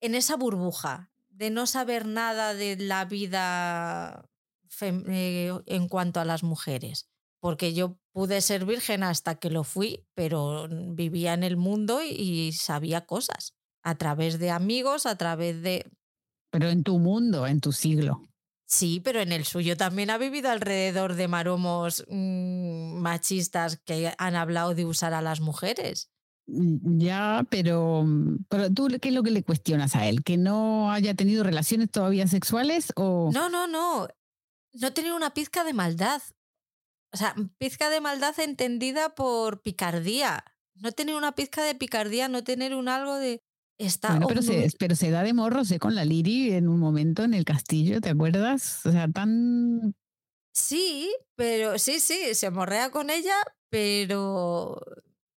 en 0.00 0.14
esa 0.14 0.36
burbuja 0.36 1.10
de 1.28 1.50
no 1.50 1.66
saber 1.66 2.06
nada 2.06 2.54
de 2.54 2.76
la 2.76 3.04
vida 3.04 4.28
eh, 4.80 5.52
en 5.66 5.88
cuanto 5.88 6.20
a 6.20 6.24
las 6.24 6.44
mujeres. 6.44 7.10
Porque 7.40 7.74
yo 7.74 7.98
pude 8.12 8.40
ser 8.40 8.64
virgen 8.64 9.02
hasta 9.02 9.34
que 9.34 9.50
lo 9.50 9.64
fui, 9.64 10.06
pero 10.14 10.68
vivía 10.70 11.34
en 11.34 11.42
el 11.42 11.56
mundo 11.56 12.00
y 12.02 12.52
sabía 12.52 13.04
cosas 13.04 13.54
a 13.82 13.96
través 13.96 14.38
de 14.38 14.50
amigos, 14.50 15.06
a 15.06 15.16
través 15.16 15.60
de... 15.62 15.90
Pero 16.50 16.68
en 16.70 16.82
tu 16.82 16.98
mundo, 16.98 17.46
en 17.46 17.60
tu 17.60 17.72
siglo. 17.72 18.22
Sí, 18.66 19.00
pero 19.00 19.20
en 19.20 19.30
el 19.30 19.44
suyo 19.44 19.76
también 19.76 20.10
ha 20.10 20.18
vivido 20.18 20.50
alrededor 20.50 21.14
de 21.14 21.28
maromos 21.28 22.04
mm, 22.08 22.98
machistas 22.98 23.78
que 23.84 24.12
han 24.18 24.34
hablado 24.34 24.74
de 24.74 24.84
usar 24.84 25.14
a 25.14 25.22
las 25.22 25.40
mujeres. 25.40 26.10
Mm, 26.48 26.98
ya, 26.98 27.46
pero, 27.48 28.02
mm, 28.04 28.46
pero 28.48 28.72
tú, 28.72 28.88
¿qué 29.00 29.08
es 29.08 29.14
lo 29.14 29.22
que 29.22 29.30
le 29.30 29.44
cuestionas 29.44 29.94
a 29.94 30.06
él? 30.08 30.24
¿Que 30.24 30.36
no 30.36 30.90
haya 30.90 31.14
tenido 31.14 31.44
relaciones 31.44 31.90
todavía 31.90 32.26
sexuales 32.26 32.92
o...? 32.96 33.30
No, 33.32 33.48
no, 33.48 33.68
no. 33.68 34.08
No 34.72 34.92
tener 34.92 35.12
una 35.12 35.32
pizca 35.32 35.62
de 35.62 35.72
maldad. 35.72 36.20
O 37.12 37.16
sea, 37.16 37.34
pizca 37.58 37.88
de 37.88 38.00
maldad 38.00 38.38
entendida 38.40 39.14
por 39.14 39.62
picardía. 39.62 40.44
No 40.74 40.90
tener 40.90 41.14
una 41.14 41.32
pizca 41.32 41.62
de 41.62 41.74
picardía, 41.76 42.28
no 42.28 42.42
tener 42.42 42.74
un 42.74 42.88
algo 42.88 43.14
de 43.14 43.42
Está 43.78 44.18
pero, 44.26 44.40
se, 44.40 44.68
pero 44.78 44.96
se 44.96 45.10
da 45.10 45.22
de 45.22 45.34
morro, 45.34 45.64
sé, 45.64 45.78
con 45.78 45.94
la 45.94 46.04
Liri 46.04 46.52
en 46.52 46.68
un 46.68 46.78
momento 46.78 47.24
en 47.24 47.34
el 47.34 47.44
castillo, 47.44 48.00
¿te 48.00 48.10
acuerdas? 48.10 48.84
O 48.86 48.92
sea, 48.92 49.08
tan... 49.08 49.94
Sí, 50.54 51.14
pero 51.34 51.78
sí, 51.78 52.00
sí, 52.00 52.34
se 52.34 52.50
morrea 52.50 52.90
con 52.90 53.10
ella, 53.10 53.36
pero 53.68 54.80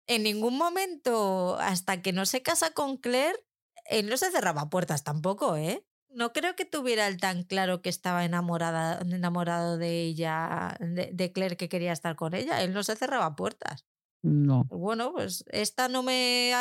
en 0.07 0.23
ningún 0.23 0.57
momento, 0.57 1.57
hasta 1.59 2.01
que 2.01 2.13
no 2.13 2.25
se 2.25 2.41
casa 2.41 2.71
con 2.71 2.95
Claire, 2.97 3.37
él 3.85 4.07
no 4.07 4.15
se 4.15 4.31
cerraba 4.31 4.69
puertas 4.69 5.03
tampoco, 5.03 5.57
¿eh? 5.57 5.85
No 6.09 6.31
creo 6.31 6.55
que 6.55 6.65
tuviera 6.65 7.07
el 7.07 7.17
tan 7.17 7.43
claro 7.43 7.81
que 7.81 7.89
estaba 7.89 8.23
enamorada, 8.23 8.99
enamorado 9.01 9.77
de 9.77 10.01
ella, 10.01 10.77
de 10.79 11.31
Claire, 11.31 11.57
que 11.57 11.69
quería 11.69 11.91
estar 11.91 12.15
con 12.15 12.33
ella. 12.33 12.63
Él 12.63 12.73
no 12.73 12.83
se 12.83 12.95
cerraba 12.95 13.35
puertas. 13.35 13.85
No. 14.21 14.65
Bueno, 14.65 15.13
pues 15.13 15.45
esta 15.49 15.87
no 15.87 16.03
me. 16.03 16.51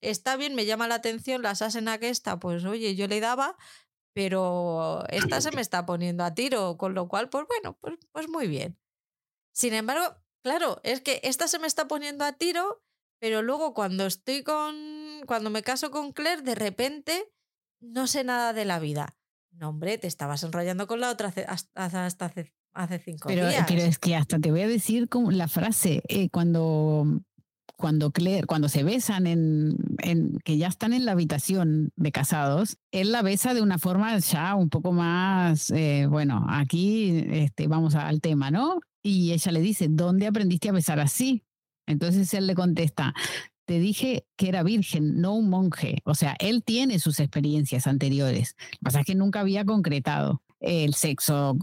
Está 0.00 0.36
bien, 0.36 0.54
me 0.54 0.66
llama 0.66 0.88
la 0.88 0.96
atención 0.96 1.42
la 1.42 1.54
Sasena 1.54 1.98
que 1.98 2.08
está, 2.08 2.38
pues 2.40 2.64
oye, 2.64 2.96
yo 2.96 3.06
le 3.06 3.20
daba, 3.20 3.56
pero 4.12 5.04
esta 5.08 5.40
se 5.40 5.52
me 5.52 5.60
está 5.60 5.86
poniendo 5.86 6.24
a 6.24 6.34
tiro, 6.34 6.76
con 6.76 6.94
lo 6.94 7.08
cual, 7.08 7.28
pues 7.28 7.46
bueno, 7.46 7.78
pues, 7.80 7.94
pues 8.12 8.28
muy 8.28 8.48
bien. 8.48 8.78
Sin 9.52 9.74
embargo, 9.74 10.16
claro, 10.42 10.80
es 10.82 11.00
que 11.00 11.20
esta 11.22 11.48
se 11.48 11.58
me 11.58 11.66
está 11.66 11.86
poniendo 11.86 12.24
a 12.24 12.32
tiro, 12.32 12.82
pero 13.20 13.42
luego 13.42 13.72
cuando 13.72 14.06
estoy 14.06 14.42
con, 14.42 15.22
cuando 15.26 15.50
me 15.50 15.62
caso 15.62 15.90
con 15.90 16.12
Claire, 16.12 16.42
de 16.42 16.54
repente 16.54 17.32
no 17.80 18.06
sé 18.06 18.24
nada 18.24 18.52
de 18.52 18.64
la 18.64 18.78
vida. 18.78 19.16
No, 19.50 19.70
hombre, 19.70 19.98
te 19.98 20.06
estabas 20.06 20.42
enrollando 20.42 20.86
con 20.86 21.00
la 21.00 21.10
otra 21.10 21.32
hasta, 21.46 22.06
hace, 22.06 22.54
hace, 22.76 22.98
cinco 22.98 23.28
pero, 23.28 23.48
días. 23.48 23.64
Pero 23.66 23.82
es 23.82 23.98
que 23.98 24.14
hasta 24.14 24.38
te 24.38 24.50
voy 24.50 24.62
a 24.62 24.68
decir 24.68 25.08
como 25.08 25.30
la 25.30 25.48
frase, 25.48 26.02
eh, 26.08 26.28
cuando 26.30 27.22
cuando 27.76 28.10
Claire, 28.10 28.46
cuando 28.46 28.68
se 28.68 28.82
besan 28.82 29.26
en, 29.26 29.76
en, 29.98 30.38
que 30.44 30.56
ya 30.56 30.68
están 30.68 30.94
en 30.94 31.04
la 31.04 31.12
habitación 31.12 31.92
de 31.96 32.10
casados, 32.10 32.78
él 32.90 33.12
la 33.12 33.22
besa 33.22 33.52
de 33.52 33.60
una 33.60 33.78
forma 33.78 34.18
ya 34.18 34.54
un 34.54 34.70
poco 34.70 34.92
más, 34.92 35.70
eh, 35.70 36.06
bueno, 36.08 36.46
aquí 36.48 37.24
este, 37.30 37.68
vamos 37.68 37.94
al 37.94 38.20
tema, 38.20 38.50
¿no? 38.50 38.80
Y 39.02 39.32
ella 39.32 39.52
le 39.52 39.60
dice, 39.60 39.88
¿dónde 39.90 40.26
aprendiste 40.26 40.70
a 40.70 40.72
besar 40.72 41.00
así? 41.00 41.44
Entonces 41.86 42.32
él 42.34 42.46
le 42.46 42.54
contesta, 42.54 43.14
te 43.66 43.78
dije 43.78 44.24
que 44.36 44.48
era 44.48 44.62
virgen, 44.62 45.20
no 45.20 45.34
un 45.34 45.50
monje. 45.50 45.98
O 46.04 46.14
sea, 46.14 46.34
él 46.38 46.64
tiene 46.64 46.98
sus 46.98 47.20
experiencias 47.20 47.86
anteriores. 47.86 48.54
Lo 48.58 48.70
que 48.70 48.84
pasa 48.84 49.00
es 49.00 49.06
que 49.06 49.14
nunca 49.14 49.40
había 49.40 49.64
concretado 49.64 50.42
el 50.60 50.94
sexo 50.94 51.56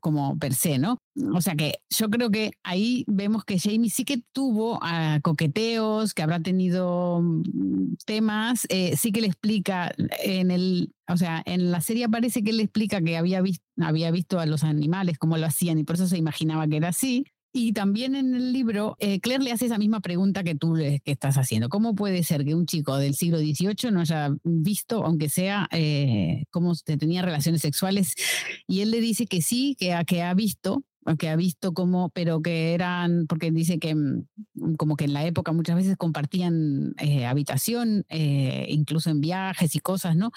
como 0.00 0.38
per 0.38 0.54
se, 0.54 0.78
¿no? 0.78 0.98
O 1.34 1.40
sea 1.40 1.54
que 1.54 1.74
yo 1.90 2.10
creo 2.10 2.30
que 2.30 2.52
ahí 2.62 3.04
vemos 3.06 3.44
que 3.44 3.58
Jamie 3.58 3.90
sí 3.90 4.04
que 4.04 4.22
tuvo 4.32 4.78
ah, 4.82 5.20
coqueteos, 5.22 6.14
que 6.14 6.22
habrá 6.22 6.40
tenido 6.40 7.20
mm, 7.22 7.94
temas, 8.04 8.66
eh, 8.68 8.96
sí 8.96 9.12
que 9.12 9.20
le 9.20 9.28
explica 9.28 9.92
en 10.24 10.50
el, 10.50 10.92
o 11.08 11.16
sea, 11.16 11.42
en 11.46 11.70
la 11.70 11.80
serie 11.80 12.08
parece 12.08 12.42
que 12.42 12.52
le 12.52 12.64
explica 12.64 13.00
que 13.00 13.16
había 13.16 13.40
visto, 13.40 13.64
había 13.80 14.10
visto 14.10 14.40
a 14.40 14.46
los 14.46 14.64
animales, 14.64 15.18
cómo 15.18 15.38
lo 15.38 15.46
hacían 15.46 15.78
y 15.78 15.84
por 15.84 15.96
eso 15.96 16.06
se 16.08 16.18
imaginaba 16.18 16.66
que 16.66 16.76
era 16.76 16.88
así. 16.88 17.26
Y 17.54 17.74
también 17.74 18.14
en 18.14 18.34
el 18.34 18.52
libro, 18.52 18.96
eh, 18.98 19.20
Claire 19.20 19.44
le 19.44 19.52
hace 19.52 19.66
esa 19.66 19.76
misma 19.76 20.00
pregunta 20.00 20.42
que 20.42 20.54
tú 20.54 20.74
que 20.74 21.00
estás 21.04 21.36
haciendo. 21.36 21.68
¿Cómo 21.68 21.94
puede 21.94 22.22
ser 22.22 22.46
que 22.46 22.54
un 22.54 22.64
chico 22.64 22.96
del 22.96 23.14
siglo 23.14 23.38
XVIII 23.38 23.90
no 23.92 24.00
haya 24.00 24.30
visto, 24.42 25.04
aunque 25.04 25.28
sea, 25.28 25.68
eh, 25.70 26.44
cómo 26.50 26.74
se 26.74 26.96
tenía 26.96 27.20
relaciones 27.20 27.60
sexuales? 27.60 28.14
Y 28.66 28.80
él 28.80 28.90
le 28.90 29.00
dice 29.02 29.26
que 29.26 29.42
sí, 29.42 29.76
que, 29.78 29.94
que 30.06 30.22
ha 30.22 30.32
visto, 30.32 30.82
que 31.18 31.28
ha 31.28 31.36
visto 31.36 31.74
cómo, 31.74 32.08
pero 32.14 32.40
que 32.40 32.72
eran, 32.72 33.26
porque 33.26 33.50
dice 33.50 33.78
que 33.78 33.94
mm, 33.94 34.76
como 34.78 34.96
que 34.96 35.04
en 35.04 35.12
la 35.12 35.26
época 35.26 35.52
muchas 35.52 35.76
veces 35.76 35.98
compartían 35.98 36.94
eh, 36.98 37.26
habitación, 37.26 38.06
incluso 38.08 39.10
en 39.10 39.20
viajes 39.20 39.76
y 39.76 39.80
cosas, 39.80 40.16
¿no? 40.16 40.32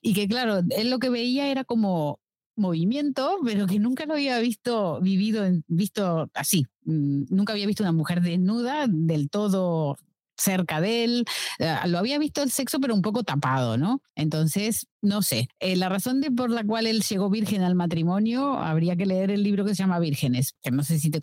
Y 0.00 0.14
que 0.14 0.28
claro, 0.28 0.62
él 0.70 0.88
lo 0.88 0.98
que 0.98 1.10
veía 1.10 1.50
era 1.50 1.64
como 1.64 2.20
movimiento, 2.56 3.38
pero 3.44 3.66
que 3.66 3.78
nunca 3.78 4.06
lo 4.06 4.14
había 4.14 4.38
visto, 4.38 5.00
vivido, 5.00 5.44
visto 5.66 6.30
así. 6.34 6.66
Mm, 6.84 7.24
nunca 7.30 7.52
había 7.52 7.66
visto 7.66 7.82
una 7.82 7.92
mujer 7.92 8.20
desnuda 8.20 8.86
del 8.88 9.30
todo 9.30 9.96
cerca 10.36 10.80
de 10.80 11.04
él. 11.04 11.24
Eh, 11.58 11.74
lo 11.86 11.98
había 11.98 12.18
visto 12.18 12.42
el 12.42 12.50
sexo, 12.50 12.80
pero 12.80 12.94
un 12.94 13.02
poco 13.02 13.22
tapado, 13.22 13.76
¿no? 13.76 14.02
Entonces, 14.14 14.86
no 15.00 15.22
sé. 15.22 15.48
Eh, 15.60 15.76
la 15.76 15.88
razón 15.88 16.20
de 16.20 16.30
por 16.30 16.50
la 16.50 16.64
cual 16.64 16.86
él 16.86 17.02
llegó 17.02 17.30
virgen 17.30 17.62
al 17.62 17.74
matrimonio, 17.74 18.54
habría 18.54 18.96
que 18.96 19.06
leer 19.06 19.30
el 19.30 19.42
libro 19.42 19.64
que 19.64 19.74
se 19.74 19.82
llama 19.82 19.98
Vírgenes, 19.98 20.54
que 20.62 20.70
no 20.70 20.82
sé 20.82 20.98
si 20.98 21.10
te, 21.10 21.20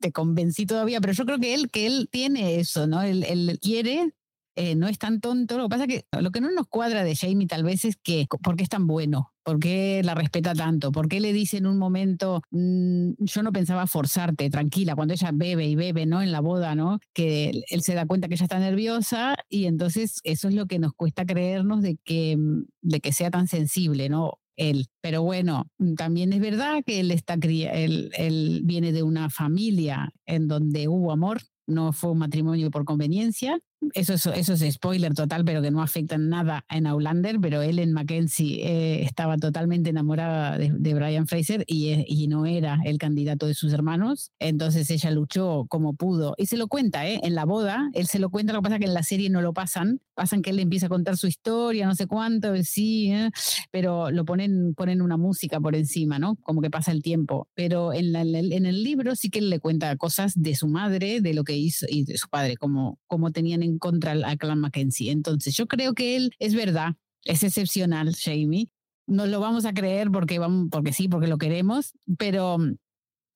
te 0.00 0.12
convencí 0.12 0.66
todavía, 0.66 1.00
pero 1.00 1.12
yo 1.12 1.24
creo 1.24 1.38
que 1.38 1.54
él, 1.54 1.70
que 1.70 1.86
él 1.86 2.08
tiene 2.10 2.60
eso, 2.60 2.86
¿no? 2.86 3.02
Él, 3.02 3.24
él 3.24 3.58
quiere 3.60 4.14
eh, 4.56 4.74
no 4.76 4.88
es 4.88 4.98
tan 4.98 5.20
tonto. 5.20 5.58
Lo 5.58 5.64
que 5.64 5.68
pasa 5.68 5.86
que 5.86 6.06
lo 6.20 6.30
que 6.30 6.40
no 6.40 6.50
nos 6.50 6.66
cuadra 6.68 7.02
de 7.04 7.16
Jamie 7.16 7.46
tal 7.46 7.64
vez 7.64 7.84
es 7.84 7.96
que, 7.96 8.26
¿por 8.42 8.56
qué 8.56 8.62
es 8.62 8.68
tan 8.68 8.86
bueno? 8.86 9.32
¿Por 9.42 9.58
qué 9.58 10.00
la 10.04 10.14
respeta 10.14 10.54
tanto? 10.54 10.92
¿Por 10.92 11.08
qué 11.08 11.20
le 11.20 11.32
dice 11.32 11.58
en 11.58 11.66
un 11.66 11.78
momento, 11.78 12.42
mm, 12.50 13.12
yo 13.18 13.42
no 13.42 13.52
pensaba 13.52 13.86
forzarte, 13.86 14.48
tranquila, 14.50 14.94
cuando 14.94 15.14
ella 15.14 15.30
bebe 15.34 15.66
y 15.66 15.76
bebe, 15.76 16.06
¿no? 16.06 16.22
En 16.22 16.32
la 16.32 16.40
boda, 16.40 16.74
¿no? 16.74 17.00
Que 17.12 17.50
él, 17.68 17.82
se 17.82 17.94
da 17.94 18.06
cuenta 18.06 18.28
que 18.28 18.34
ella 18.34 18.44
está 18.44 18.58
nerviosa 18.58 19.36
y 19.48 19.66
entonces 19.66 20.20
eso 20.24 20.48
es 20.48 20.54
lo 20.54 20.66
que 20.66 20.78
nos 20.78 20.92
cuesta 20.94 21.26
creernos 21.26 21.82
de 21.82 21.98
que, 22.04 22.36
mm, 22.36 22.64
de 22.82 23.00
que 23.00 23.12
sea 23.12 23.30
tan 23.30 23.48
sensible, 23.48 24.08
¿no? 24.08 24.38
él. 24.56 24.86
Pero 25.00 25.22
bueno, 25.22 25.66
mm, 25.78 25.94
también 25.94 26.32
es 26.32 26.40
verdad 26.40 26.82
que 26.86 27.00
él, 27.00 27.10
está, 27.10 27.34
él 27.42 28.60
viene 28.64 28.92
de 28.92 29.02
una 29.02 29.28
familia 29.30 30.12
en 30.26 30.46
donde 30.46 30.86
hubo 30.86 31.10
amor, 31.12 31.40
no 31.66 31.92
fue 31.92 32.10
un 32.12 32.18
matrimonio 32.18 32.70
por 32.70 32.84
conveniencia. 32.84 33.58
Eso 33.92 34.14
es, 34.14 34.26
eso 34.26 34.54
es 34.54 34.74
spoiler 34.74 35.14
total, 35.14 35.44
pero 35.44 35.60
que 35.60 35.70
no 35.70 35.82
afecta 35.82 36.16
nada 36.16 36.64
en 36.70 36.86
Outlander, 36.86 37.38
pero 37.40 37.62
Ellen 37.62 37.92
Mackenzie 37.92 38.66
eh, 38.66 39.02
estaba 39.04 39.36
totalmente 39.36 39.90
enamorada 39.90 40.56
de, 40.58 40.94
Brian 40.94 41.26
Fraser 41.26 41.64
y, 41.66 42.04
y, 42.06 42.28
no 42.28 42.46
era 42.46 42.78
el 42.84 42.98
candidato 42.98 43.46
de 43.46 43.54
sus 43.54 43.72
hermanos. 43.72 44.30
Entonces 44.38 44.90
ella 44.90 45.10
luchó 45.10 45.66
como 45.68 45.94
pudo. 45.94 46.34
Y 46.38 46.46
se 46.46 46.56
lo 46.56 46.68
cuenta, 46.68 47.06
¿eh? 47.06 47.20
En 47.24 47.34
la 47.34 47.44
boda, 47.44 47.90
él 47.94 48.06
se 48.06 48.18
lo 48.18 48.30
cuenta, 48.30 48.52
lo 48.52 48.60
que 48.60 48.64
pasa 48.64 48.76
es 48.76 48.80
que 48.80 48.86
en 48.86 48.94
la 48.94 49.02
serie 49.02 49.28
no 49.28 49.42
lo 49.42 49.52
pasan. 49.52 50.00
Pasan 50.14 50.42
que 50.42 50.50
él 50.50 50.60
empieza 50.60 50.86
a 50.86 50.88
contar 50.88 51.16
su 51.16 51.26
historia, 51.26 51.86
no 51.86 51.94
sé 51.96 52.06
cuánto, 52.06 52.54
sí, 52.62 53.10
¿eh? 53.10 53.30
pero 53.72 54.12
lo 54.12 54.24
ponen, 54.24 54.74
ponen 54.74 55.02
una 55.02 55.16
música 55.16 55.60
por 55.60 55.74
encima, 55.74 56.20
¿no? 56.20 56.36
Como 56.42 56.60
que 56.60 56.70
pasa 56.70 56.92
el 56.92 57.02
tiempo. 57.02 57.48
Pero 57.54 57.92
en, 57.92 58.14
en 58.14 58.66
el 58.66 58.84
libro 58.84 59.16
sí 59.16 59.30
que 59.30 59.40
él 59.40 59.50
le 59.50 59.58
cuenta 59.58 59.96
cosas 59.96 60.32
de 60.36 60.54
su 60.54 60.68
madre, 60.68 61.20
de 61.20 61.34
lo 61.34 61.42
que 61.42 61.56
hizo 61.56 61.86
y 61.88 62.04
de 62.04 62.16
su 62.16 62.28
padre, 62.28 62.56
como, 62.56 62.98
como 63.08 63.32
tenían 63.32 63.63
en 63.64 63.78
contra 63.78 64.12
al 64.12 64.38
clan 64.38 64.60
Mackenzie. 64.60 65.10
Entonces, 65.10 65.56
yo 65.56 65.66
creo 65.66 65.94
que 65.94 66.16
él 66.16 66.32
es 66.38 66.54
verdad, 66.54 66.94
es 67.24 67.42
excepcional, 67.42 68.14
Jamie. 68.14 68.68
Nos 69.06 69.28
lo 69.28 69.40
vamos 69.40 69.64
a 69.64 69.74
creer 69.74 70.10
porque, 70.10 70.38
vamos, 70.38 70.68
porque 70.70 70.92
sí, 70.92 71.08
porque 71.08 71.26
lo 71.26 71.38
queremos, 71.38 71.92
pero, 72.18 72.58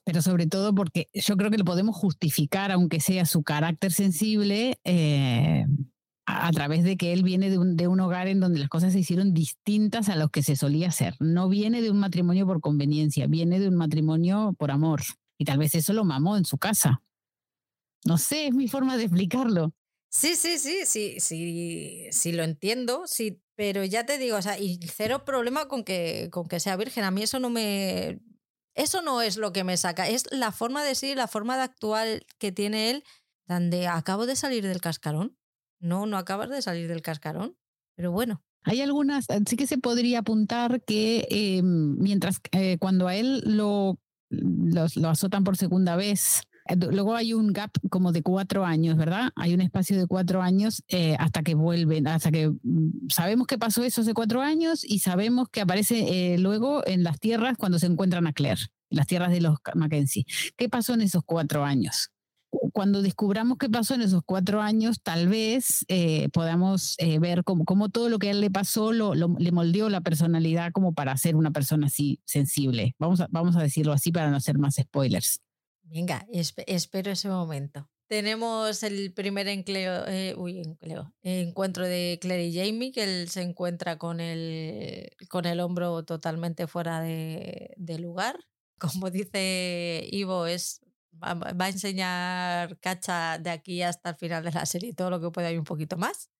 pero 0.04 0.22
sobre 0.22 0.46
todo 0.46 0.74
porque 0.74 1.08
yo 1.12 1.36
creo 1.36 1.50
que 1.50 1.58
lo 1.58 1.64
podemos 1.64 1.96
justificar, 1.96 2.72
aunque 2.72 3.00
sea 3.00 3.26
su 3.26 3.42
carácter 3.42 3.92
sensible, 3.92 4.78
eh, 4.84 5.66
a, 6.26 6.50
través 6.52 6.84
de 6.84 6.96
que 6.96 7.12
él 7.12 7.22
viene 7.22 7.50
de 7.50 7.58
un, 7.58 7.76
de 7.76 7.88
un, 7.88 8.00
hogar 8.00 8.28
en 8.28 8.40
donde 8.40 8.60
las 8.60 8.68
cosas 8.68 8.92
se 8.92 8.98
hicieron 8.98 9.32
distintas 9.32 10.08
a 10.08 10.16
lo 10.16 10.28
que 10.28 10.42
se 10.42 10.56
solía 10.56 10.88
hacer. 10.88 11.14
No 11.20 11.48
viene 11.48 11.80
de 11.80 11.90
un 11.90 11.98
matrimonio 11.98 12.46
por 12.46 12.60
conveniencia, 12.60 13.26
viene 13.26 13.58
de 13.58 13.68
un 13.68 13.76
matrimonio 13.76 14.54
por 14.58 14.70
amor. 14.70 15.02
Y 15.38 15.44
tal 15.44 15.58
vez 15.58 15.74
eso 15.74 15.92
lo 15.92 16.04
mamó 16.04 16.36
en 16.36 16.44
su 16.44 16.58
casa. 16.58 17.02
No 18.04 18.18
sé, 18.18 18.48
es 18.48 18.54
mi 18.54 18.68
forma 18.68 18.96
de 18.96 19.04
explicarlo. 19.04 19.72
Sí, 20.10 20.36
sí, 20.36 20.58
sí, 20.58 20.86
sí, 20.86 21.20
sí, 21.20 22.08
sí 22.12 22.32
lo 22.32 22.42
entiendo, 22.42 23.06
sí, 23.06 23.42
pero 23.56 23.84
ya 23.84 24.06
te 24.06 24.16
digo, 24.16 24.36
o 24.38 24.42
sea, 24.42 24.58
y 24.58 24.78
cero 24.86 25.24
problema 25.24 25.68
con 25.68 25.84
que, 25.84 26.28
con 26.32 26.48
que 26.48 26.60
sea 26.60 26.76
virgen. 26.76 27.04
A 27.04 27.10
mí 27.10 27.22
eso 27.22 27.38
no 27.40 27.50
me. 27.50 28.20
Eso 28.74 29.02
no 29.02 29.20
es 29.22 29.36
lo 29.36 29.52
que 29.52 29.64
me 29.64 29.76
saca, 29.76 30.08
es 30.08 30.24
la 30.30 30.52
forma 30.52 30.84
de 30.84 30.94
ser, 30.94 31.16
la 31.16 31.26
forma 31.26 31.56
de 31.56 31.62
actuar 31.64 32.06
que 32.38 32.52
tiene 32.52 32.90
él, 32.90 33.04
donde 33.46 33.88
acabo 33.88 34.24
de 34.26 34.36
salir 34.36 34.66
del 34.66 34.80
cascarón. 34.80 35.36
No, 35.80 36.06
no 36.06 36.16
acabas 36.16 36.48
de 36.48 36.62
salir 36.62 36.88
del 36.88 37.02
cascarón, 37.02 37.56
pero 37.96 38.12
bueno. 38.12 38.42
Hay 38.64 38.80
algunas, 38.80 39.26
sí 39.46 39.56
que 39.56 39.66
se 39.66 39.78
podría 39.78 40.20
apuntar 40.20 40.82
que 40.84 41.26
eh, 41.30 41.62
mientras 41.62 42.40
eh, 42.52 42.78
cuando 42.78 43.08
a 43.08 43.16
él 43.16 43.42
lo, 43.44 43.98
lo 44.30 45.08
azotan 45.08 45.44
por 45.44 45.56
segunda 45.56 45.96
vez, 45.96 46.42
eh, 46.42 46.57
luego 46.76 47.14
hay 47.14 47.32
un 47.32 47.52
gap 47.52 47.70
como 47.90 48.12
de 48.12 48.22
cuatro 48.22 48.64
años, 48.64 48.96
¿verdad? 48.96 49.30
Hay 49.36 49.54
un 49.54 49.60
espacio 49.60 49.98
de 49.98 50.06
cuatro 50.06 50.42
años 50.42 50.82
eh, 50.88 51.16
hasta 51.18 51.42
que 51.42 51.54
vuelven, 51.54 52.06
hasta 52.06 52.30
que 52.30 52.48
mm, 52.48 53.08
sabemos 53.08 53.46
que 53.46 53.58
pasó 53.58 53.82
eso 53.82 54.02
hace 54.02 54.14
cuatro 54.14 54.42
años 54.42 54.84
y 54.84 55.00
sabemos 55.00 55.48
que 55.48 55.60
aparece 55.60 56.34
eh, 56.34 56.38
luego 56.38 56.86
en 56.86 57.02
las 57.02 57.18
tierras 57.20 57.56
cuando 57.56 57.78
se 57.78 57.86
encuentran 57.86 58.26
a 58.26 58.32
Claire, 58.32 58.60
las 58.90 59.06
tierras 59.06 59.30
de 59.30 59.40
los 59.40 59.58
Mackenzie. 59.74 60.24
¿Qué 60.56 60.68
pasó 60.68 60.94
en 60.94 61.02
esos 61.02 61.22
cuatro 61.24 61.64
años? 61.64 62.10
Cuando 62.72 63.02
descubramos 63.02 63.58
qué 63.58 63.68
pasó 63.68 63.94
en 63.94 64.00
esos 64.00 64.22
cuatro 64.24 64.62
años, 64.62 65.02
tal 65.02 65.28
vez 65.28 65.84
podamos 66.32 66.96
ver 67.20 67.44
cómo, 67.44 67.90
todo 67.90 68.08
lo 68.08 68.18
que 68.18 68.28
a 68.28 68.30
él 68.30 68.40
le 68.40 68.50
pasó 68.50 68.90
lo, 68.90 69.12
le 69.14 69.52
moldeó 69.52 69.90
la 69.90 70.00
personalidad 70.00 70.72
como 70.72 70.94
para 70.94 71.14
ser 71.18 71.36
una 71.36 71.50
persona 71.50 71.88
así 71.88 72.20
sensible. 72.24 72.94
Vamos 72.98 73.22
vamos 73.28 73.54
a 73.56 73.62
decirlo 73.62 73.92
así 73.92 74.12
para 74.12 74.30
no 74.30 74.38
hacer 74.38 74.56
más 74.56 74.76
spoilers. 74.76 75.42
Venga, 75.90 76.26
espero 76.30 77.10
ese 77.10 77.28
momento. 77.28 77.88
Tenemos 78.08 78.82
el 78.82 79.12
primer 79.12 79.48
eh, 79.48 80.34
encuentro 81.22 81.84
de 81.86 82.18
Claire 82.20 82.46
y 82.46 82.56
Jamie, 82.56 82.90
que 82.90 83.04
él 83.04 83.28
se 83.28 83.42
encuentra 83.42 83.98
con 83.98 84.20
el, 84.20 85.10
con 85.28 85.44
el 85.44 85.60
hombro 85.60 86.04
totalmente 86.04 86.66
fuera 86.66 87.00
de, 87.02 87.98
lugar. 87.98 88.38
Como 88.78 89.10
dice 89.10 90.08
Ivo, 90.10 90.46
es, 90.46 90.80
va, 91.22 91.34
va, 91.34 91.64
a 91.66 91.68
enseñar 91.68 92.78
Cacha 92.78 93.38
de 93.38 93.50
aquí 93.50 93.82
hasta 93.82 94.10
el 94.10 94.16
final 94.16 94.44
de 94.44 94.52
la 94.52 94.64
serie 94.64 94.94
todo 94.94 95.10
lo 95.10 95.20
que 95.20 95.30
pueda 95.30 95.52
y 95.52 95.58
un 95.58 95.64
poquito 95.64 95.96
más 95.98 96.30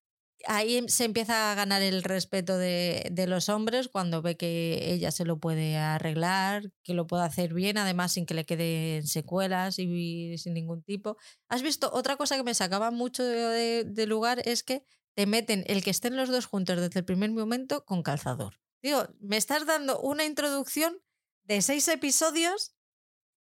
ahí 0.47 0.89
se 0.89 1.05
empieza 1.05 1.53
a 1.53 1.55
ganar 1.55 1.83
el 1.83 2.03
respeto 2.03 2.57
de, 2.57 3.09
de, 3.11 3.27
los 3.27 3.49
hombres 3.49 3.89
cuando 3.89 4.23
ve 4.23 4.37
que 4.37 4.93
ella 4.93 5.11
se 5.11 5.25
lo 5.25 5.39
puede 5.39 5.77
arreglar, 5.77 6.71
que 6.85 6.95
lo 6.95 7.07
puede 7.07 7.25
hacer 7.25 7.55
bien, 7.55 7.79
además 7.79 8.13
sin 8.13 8.27
que 8.27 8.35
le 8.35 8.47
queden 8.47 9.07
secuelas 9.07 9.79
y 9.79 10.39
sin 10.39 10.55
ningún 10.55 10.83
tipo. 10.83 11.17
Has 11.49 11.63
visto, 11.63 11.91
otra 11.93 12.17
cosa 12.17 12.37
que 12.37 12.45
me 12.45 12.55
sacaba 12.55 12.91
mucho 12.91 13.25
de, 13.25 13.85
de 13.85 14.07
lugar 14.07 14.41
es 14.45 14.63
que 14.63 14.85
te 15.15 15.27
meten 15.27 15.65
el 15.67 15.83
que 15.83 15.91
estén 15.91 16.17
los 16.17 16.29
dos 16.29 16.47
juntos 16.47 16.81
desde 16.81 17.01
el 17.01 17.05
primer 17.05 17.31
momento 17.31 17.85
con 17.85 18.03
calzador. 18.03 18.61
Digo, 18.83 19.09
me 19.21 19.37
estás 19.37 19.67
dando 19.67 20.01
una 20.01 20.25
introducción 20.25 21.03
de 21.43 21.63
seis 21.63 21.89
episodios 21.89 22.77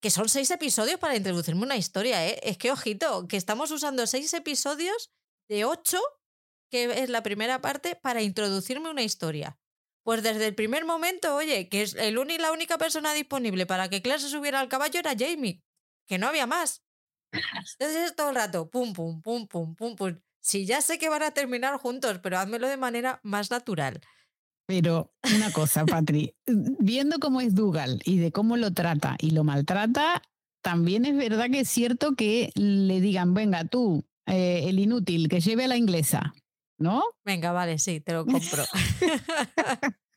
que 0.00 0.10
son 0.10 0.28
seis 0.28 0.50
episodios 0.50 0.98
para 0.98 1.16
introducirme 1.16 1.62
una 1.62 1.76
historia, 1.76 2.26
¿eh? 2.26 2.38
Es 2.42 2.56
que, 2.56 2.70
ojito, 2.70 3.26
que 3.26 3.36
estamos 3.36 3.70
usando 3.70 4.06
seis 4.06 4.32
episodios 4.32 5.10
de 5.48 5.64
ocho 5.64 6.00
que 6.70 7.02
es 7.02 7.10
la 7.10 7.22
primera 7.22 7.60
parte 7.60 7.96
para 7.96 8.22
introducirme 8.22 8.90
una 8.90 9.02
historia. 9.02 9.58
Pues 10.02 10.22
desde 10.22 10.46
el 10.46 10.54
primer 10.54 10.84
momento, 10.84 11.36
oye, 11.36 11.68
que 11.68 11.82
es 11.82 11.94
el 11.94 12.14
la 12.14 12.52
única 12.52 12.78
persona 12.78 13.12
disponible 13.12 13.66
para 13.66 13.88
que 13.90 14.00
Claire 14.00 14.22
se 14.22 14.28
subiera 14.28 14.60
al 14.60 14.68
caballo 14.68 14.98
era 14.98 15.14
Jamie, 15.18 15.62
que 16.06 16.18
no 16.18 16.28
había 16.28 16.46
más. 16.46 16.82
Entonces 17.32 18.10
es 18.10 18.16
todo 18.16 18.30
el 18.30 18.36
rato, 18.36 18.70
pum, 18.70 18.92
pum, 18.92 19.20
pum, 19.20 19.46
pum, 19.46 19.74
pum, 19.74 19.96
pum. 19.96 20.18
Sí, 20.40 20.64
ya 20.64 20.80
sé 20.80 20.98
que 20.98 21.08
van 21.08 21.22
a 21.22 21.32
terminar 21.32 21.76
juntos, 21.78 22.20
pero 22.22 22.38
házmelo 22.38 22.68
de 22.68 22.76
manera 22.76 23.20
más 23.22 23.50
natural. 23.50 24.00
Pero 24.66 25.12
una 25.34 25.50
cosa, 25.52 25.84
Patri, 25.86 26.34
viendo 26.46 27.18
cómo 27.18 27.40
es 27.40 27.54
Dougal 27.54 28.00
y 28.04 28.18
de 28.18 28.32
cómo 28.32 28.56
lo 28.56 28.72
trata 28.72 29.16
y 29.18 29.30
lo 29.30 29.44
maltrata, 29.44 30.22
también 30.62 31.04
es 31.04 31.16
verdad 31.16 31.50
que 31.50 31.60
es 31.60 31.68
cierto 31.68 32.14
que 32.14 32.50
le 32.54 33.00
digan, 33.00 33.34
venga 33.34 33.64
tú, 33.64 34.04
eh, 34.26 34.64
el 34.68 34.78
inútil, 34.78 35.28
que 35.28 35.40
lleve 35.40 35.64
a 35.64 35.68
la 35.68 35.76
inglesa, 35.76 36.34
¿no? 36.78 37.02
Venga, 37.24 37.52
vale, 37.52 37.78
sí, 37.78 38.00
te 38.00 38.12
lo 38.12 38.24
compro. 38.24 38.64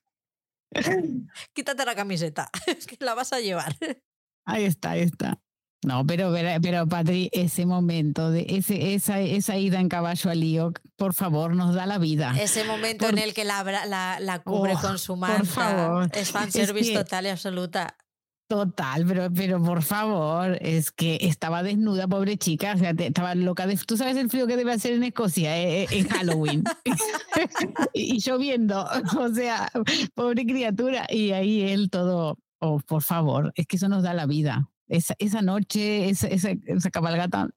Quítate 1.54 1.86
la 1.86 1.96
camiseta, 1.96 2.50
que 2.88 2.98
la 3.04 3.14
vas 3.14 3.34
a 3.34 3.40
llevar. 3.40 3.76
Ahí 4.46 4.66
está, 4.66 4.92
ahí 4.92 5.02
está. 5.02 5.40
No, 5.84 6.06
pero, 6.06 6.32
pero 6.62 6.88
Patri, 6.88 7.30
ese 7.34 7.66
momento, 7.66 8.30
de 8.30 8.46
ese, 8.48 8.94
esa, 8.94 9.20
esa 9.20 9.58
ida 9.58 9.80
en 9.80 9.90
caballo 9.90 10.30
al 10.30 10.40
lío, 10.40 10.74
por 10.96 11.16
favor, 11.16 11.56
nos 11.56 11.74
da 11.74 11.88
la 11.88 11.98
vida. 11.98 12.36
Ese 12.40 12.64
momento 12.64 13.10
en 13.10 13.18
el 13.18 13.34
que 13.34 13.46
la, 13.46 13.64
la, 14.20 14.42
cubre 14.44 14.76
oh, 14.76 14.80
con 14.80 15.00
su 15.00 15.16
manta. 15.16 15.40
Por 15.40 15.48
favor. 15.48 16.10
Es 16.14 16.32
fanservice 16.32 16.94
total 16.94 17.26
y 17.26 17.30
absoluta. 17.30 17.98
Total, 18.52 19.06
pero, 19.07 19.32
pero 19.34 19.64
por 19.64 19.82
favor, 19.82 20.57
es 20.60 20.91
que 20.91 21.19
estaba 21.22 21.64
desnuda, 21.64 22.06
pobre 22.06 22.36
chica, 22.36 22.73
o 22.76 22.78
sea, 22.78 22.90
estaba 22.90 23.34
loca 23.34 23.65
de... 23.65 23.78
Tú 23.78 23.95
sabes 23.95 24.18
el 24.18 24.30
frío 24.30 24.45
que 24.45 24.57
debe 24.57 24.73
hacer 24.73 24.91
en 24.91 25.06
Escocia 25.06 25.57
eh, 25.57 25.84
eh, 25.84 25.88
en 25.91 26.10
Halloween. 26.10 26.64
y, 27.94 28.19
lloviendo, 28.19 28.86
o 29.18 29.30
sea, 29.34 29.72
pobre 30.15 30.45
criatura. 30.45 31.07
Y 31.10 31.32
ahí 31.32 31.61
él 31.61 31.90
todo, 31.90 32.40
oh, 32.60 32.82
por 32.82 33.03
favor, 33.03 33.53
es 33.56 33.68
que 33.68 33.78
eso 33.78 33.88
nos 33.88 34.03
da 34.03 34.14
la 34.14 34.26
vida. 34.26 34.69
Esa, 34.90 35.15
esa 35.18 35.41
noche, 35.41 36.10
esa, 36.10 36.28
esa, 36.28 36.49
esa 36.65 36.90
cabalgata 36.91 37.52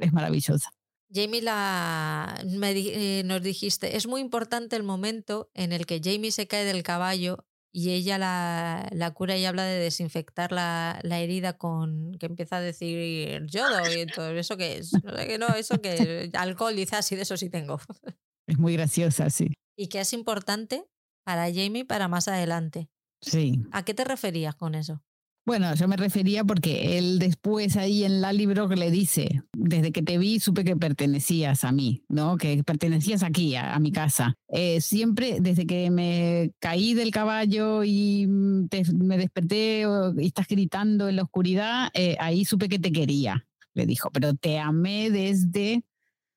es 0.00 0.12
maravillosa. 0.12 0.68
Jamie 1.14 1.42
la, 1.42 2.42
me, 2.44 2.72
eh, 2.72 3.22
nos 3.24 3.40
dijiste, 3.40 3.96
es 3.96 4.08
muy 4.08 4.20
importante 4.20 4.74
el 4.74 4.82
momento 4.82 5.48
en 5.54 5.70
el 5.70 5.86
que 5.86 6.00
Jamie 6.02 6.32
se 6.32 6.48
cae 6.48 6.64
del 6.64 6.82
caballo 6.82 7.46
y 7.72 7.90
ella 7.90 8.18
la, 8.18 8.88
la, 8.92 9.12
cura 9.12 9.36
y 9.36 9.44
habla 9.44 9.64
de 9.64 9.78
desinfectar 9.78 10.50
la, 10.50 10.98
la, 11.02 11.20
herida 11.20 11.56
con 11.56 12.16
que 12.18 12.26
empieza 12.26 12.56
a 12.56 12.60
decir 12.60 13.46
yodo 13.46 13.80
y 13.92 14.06
todo 14.14 14.30
eso 14.30 14.56
que 14.56 14.78
es. 14.78 14.92
No 15.04 15.16
sé 15.16 15.26
qué 15.26 15.38
no, 15.38 15.48
eso 15.48 15.80
que 15.80 16.30
alcohol 16.34 16.74
dice 16.74 16.96
así, 16.96 17.16
de 17.16 17.22
eso 17.22 17.36
sí 17.36 17.48
tengo. 17.50 17.78
Es 18.46 18.58
muy 18.58 18.72
graciosa, 18.72 19.30
sí. 19.30 19.52
Y 19.76 19.86
que 19.86 20.00
es 20.00 20.12
importante 20.12 20.84
para 21.24 21.44
Jamie 21.54 21.84
para 21.84 22.08
más 22.08 22.26
adelante. 22.26 22.90
Sí. 23.20 23.62
¿A 23.70 23.84
qué 23.84 23.94
te 23.94 24.02
referías 24.02 24.56
con 24.56 24.74
eso? 24.74 25.04
Bueno, 25.50 25.74
yo 25.74 25.88
me 25.88 25.96
refería 25.96 26.44
porque 26.44 26.96
él 26.96 27.18
después 27.18 27.76
ahí 27.76 28.04
en 28.04 28.20
la 28.20 28.32
libro 28.32 28.68
le 28.68 28.88
dice, 28.88 29.42
desde 29.52 29.90
que 29.90 30.00
te 30.00 30.16
vi 30.16 30.38
supe 30.38 30.62
que 30.62 30.76
pertenecías 30.76 31.64
a 31.64 31.72
mí, 31.72 32.04
¿no? 32.08 32.36
Que 32.36 32.62
pertenecías 32.62 33.24
aquí, 33.24 33.56
a, 33.56 33.76
mi 33.80 33.90
casa. 33.90 34.36
Eh, 34.46 34.80
siempre, 34.80 35.38
desde 35.40 35.66
que 35.66 35.90
me 35.90 36.52
caí 36.60 36.94
del 36.94 37.10
caballo 37.10 37.82
y 37.82 38.28
me 38.28 39.18
desperté 39.18 39.86
y 40.18 40.26
estás 40.28 40.46
gritando 40.46 41.08
en 41.08 41.16
la 41.16 41.24
oscuridad, 41.24 41.88
eh, 41.94 42.16
ahí 42.20 42.44
supe 42.44 42.68
que 42.68 42.78
te 42.78 42.92
quería, 42.92 43.44
le 43.74 43.86
dijo, 43.86 44.08
pero 44.12 44.34
te 44.34 44.60
amé 44.60 45.10
desde 45.10 45.82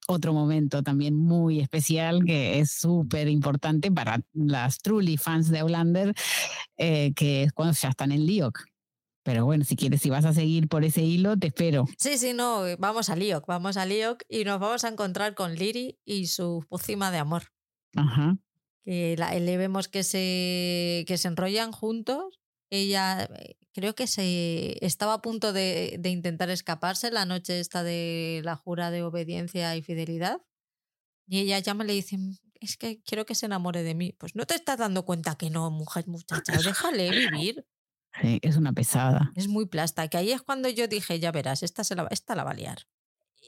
otro 0.08 0.34
momento 0.34 0.82
también 0.82 1.16
muy 1.16 1.60
especial 1.60 2.26
que 2.26 2.58
es 2.58 2.72
súper 2.72 3.28
importante 3.28 3.92
para 3.92 4.22
las 4.34 4.80
truly 4.80 5.18
fans 5.18 5.52
de 5.52 5.60
Outlander, 5.60 6.16
eh, 6.78 7.14
que 7.16 7.44
es 7.44 7.54
cuando 7.54 7.76
ya 7.76 7.90
están 7.90 8.12
en 8.12 8.26
Liok. 8.26 8.73
Pero 9.24 9.46
bueno, 9.46 9.64
si 9.64 9.78
quieres, 9.78 10.02
si 10.02 10.10
vas 10.10 10.26
a 10.26 10.34
seguir 10.34 10.68
por 10.68 10.84
ese 10.84 11.02
hilo, 11.02 11.38
te 11.38 11.48
espero. 11.48 11.86
Sí, 11.98 12.18
sí, 12.18 12.34
no, 12.34 12.64
vamos 12.78 13.10
a 13.10 13.16
Liok, 13.16 13.46
vamos 13.48 13.78
a 13.78 13.86
Liok 13.86 14.24
y 14.28 14.44
nos 14.44 14.60
vamos 14.60 14.84
a 14.84 14.90
encontrar 14.90 15.34
con 15.34 15.56
Liri 15.56 15.98
y 16.04 16.28
su 16.28 16.66
pócima 16.70 17.10
de 17.10 17.20
amor. 17.20 17.44
Ajá. 17.96 18.38
Que 18.84 19.16
le 19.18 19.58
vemos 19.58 19.88
que 19.88 20.04
se, 20.04 21.06
que 21.08 21.18
se 21.18 21.30
enrollan 21.30 21.72
juntos. 21.72 22.42
Ella 22.70 23.24
eh, 23.24 23.56
creo 23.72 23.96
que 23.96 24.08
se 24.08 24.78
estaba 24.86 25.14
a 25.14 25.22
punto 25.22 25.54
de, 25.54 25.96
de 26.00 26.10
intentar 26.10 26.50
escaparse 26.50 27.10
la 27.10 27.26
noche 27.26 27.62
esta 27.62 27.82
de 27.82 28.42
la 28.44 28.58
jura 28.58 28.92
de 28.92 29.04
obediencia 29.04 29.74
y 29.78 29.82
fidelidad. 29.82 30.42
Y 31.28 31.40
ella 31.40 31.60
llama 31.60 31.86
y 31.86 31.88
le 31.88 31.94
dice, 31.94 32.18
es 32.60 32.76
que 32.76 33.02
quiero 33.04 33.26
que 33.26 33.36
se 33.36 33.46
enamore 33.46 33.84
de 33.84 33.96
mí. 33.96 34.12
Pues 34.12 34.36
no 34.36 34.46
te 34.46 34.56
estás 34.56 34.80
dando 34.80 35.06
cuenta 35.06 35.36
que 35.36 35.50
no, 35.50 35.72
mujer, 35.72 36.10
muchacha, 36.10 36.52
déjale 36.66 37.10
vivir 37.10 37.66
es 38.22 38.58
una 38.58 38.74
pesada. 38.74 39.32
Es 39.36 39.48
muy 39.48 39.66
plasta, 39.66 40.08
que 40.08 40.18
ahí 40.18 40.32
es 40.32 40.42
cuando 40.42 40.70
yo 40.70 40.88
dije, 40.88 41.20
ya 41.20 41.32
verás, 41.32 41.64
esta, 41.64 41.84
se 41.84 41.96
la, 41.96 42.08
esta 42.12 42.36
la 42.36 42.44
va 42.44 42.52
a 42.52 42.56
liar. 42.56 42.88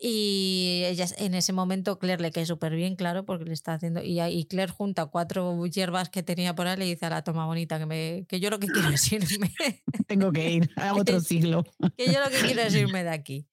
Y 0.02 0.84
ella, 0.86 1.06
en 1.18 1.36
ese 1.36 1.54
momento 1.54 2.00
Claire 2.00 2.22
le 2.22 2.32
cae 2.32 2.46
súper 2.46 2.76
bien, 2.76 2.96
claro, 2.96 3.26
porque 3.26 3.46
le 3.46 3.54
está 3.54 3.76
haciendo. 3.76 4.04
Y, 4.04 4.20
y, 4.22 4.46
Claire 4.46 4.72
junta 4.72 5.06
cuatro 5.06 5.66
hierbas 5.68 6.10
que 6.10 6.22
tenía 6.22 6.54
por 6.54 6.68
ahí 6.68 6.78
le 6.78 6.86
dice 6.86 7.06
a 7.06 7.10
la 7.10 7.24
toma 7.24 7.46
bonita 7.46 7.80
que, 7.80 7.86
me, 7.86 8.26
que 8.28 8.40
yo 8.40 8.50
lo 8.50 8.60
que 8.60 8.68
quiero 8.68 8.90
es 8.90 9.12
irme. 9.12 9.54
Tengo 10.08 10.32
que 10.32 10.52
ir 10.52 10.70
a 10.76 10.94
otro 10.96 11.20
siglo. 11.22 11.64
que 11.96 12.12
yo 12.12 12.20
lo 12.20 12.30
que 12.30 12.46
quiero 12.46 12.62
es 12.62 12.76
irme 12.76 13.04
de 13.04 13.10
aquí. 13.10 13.48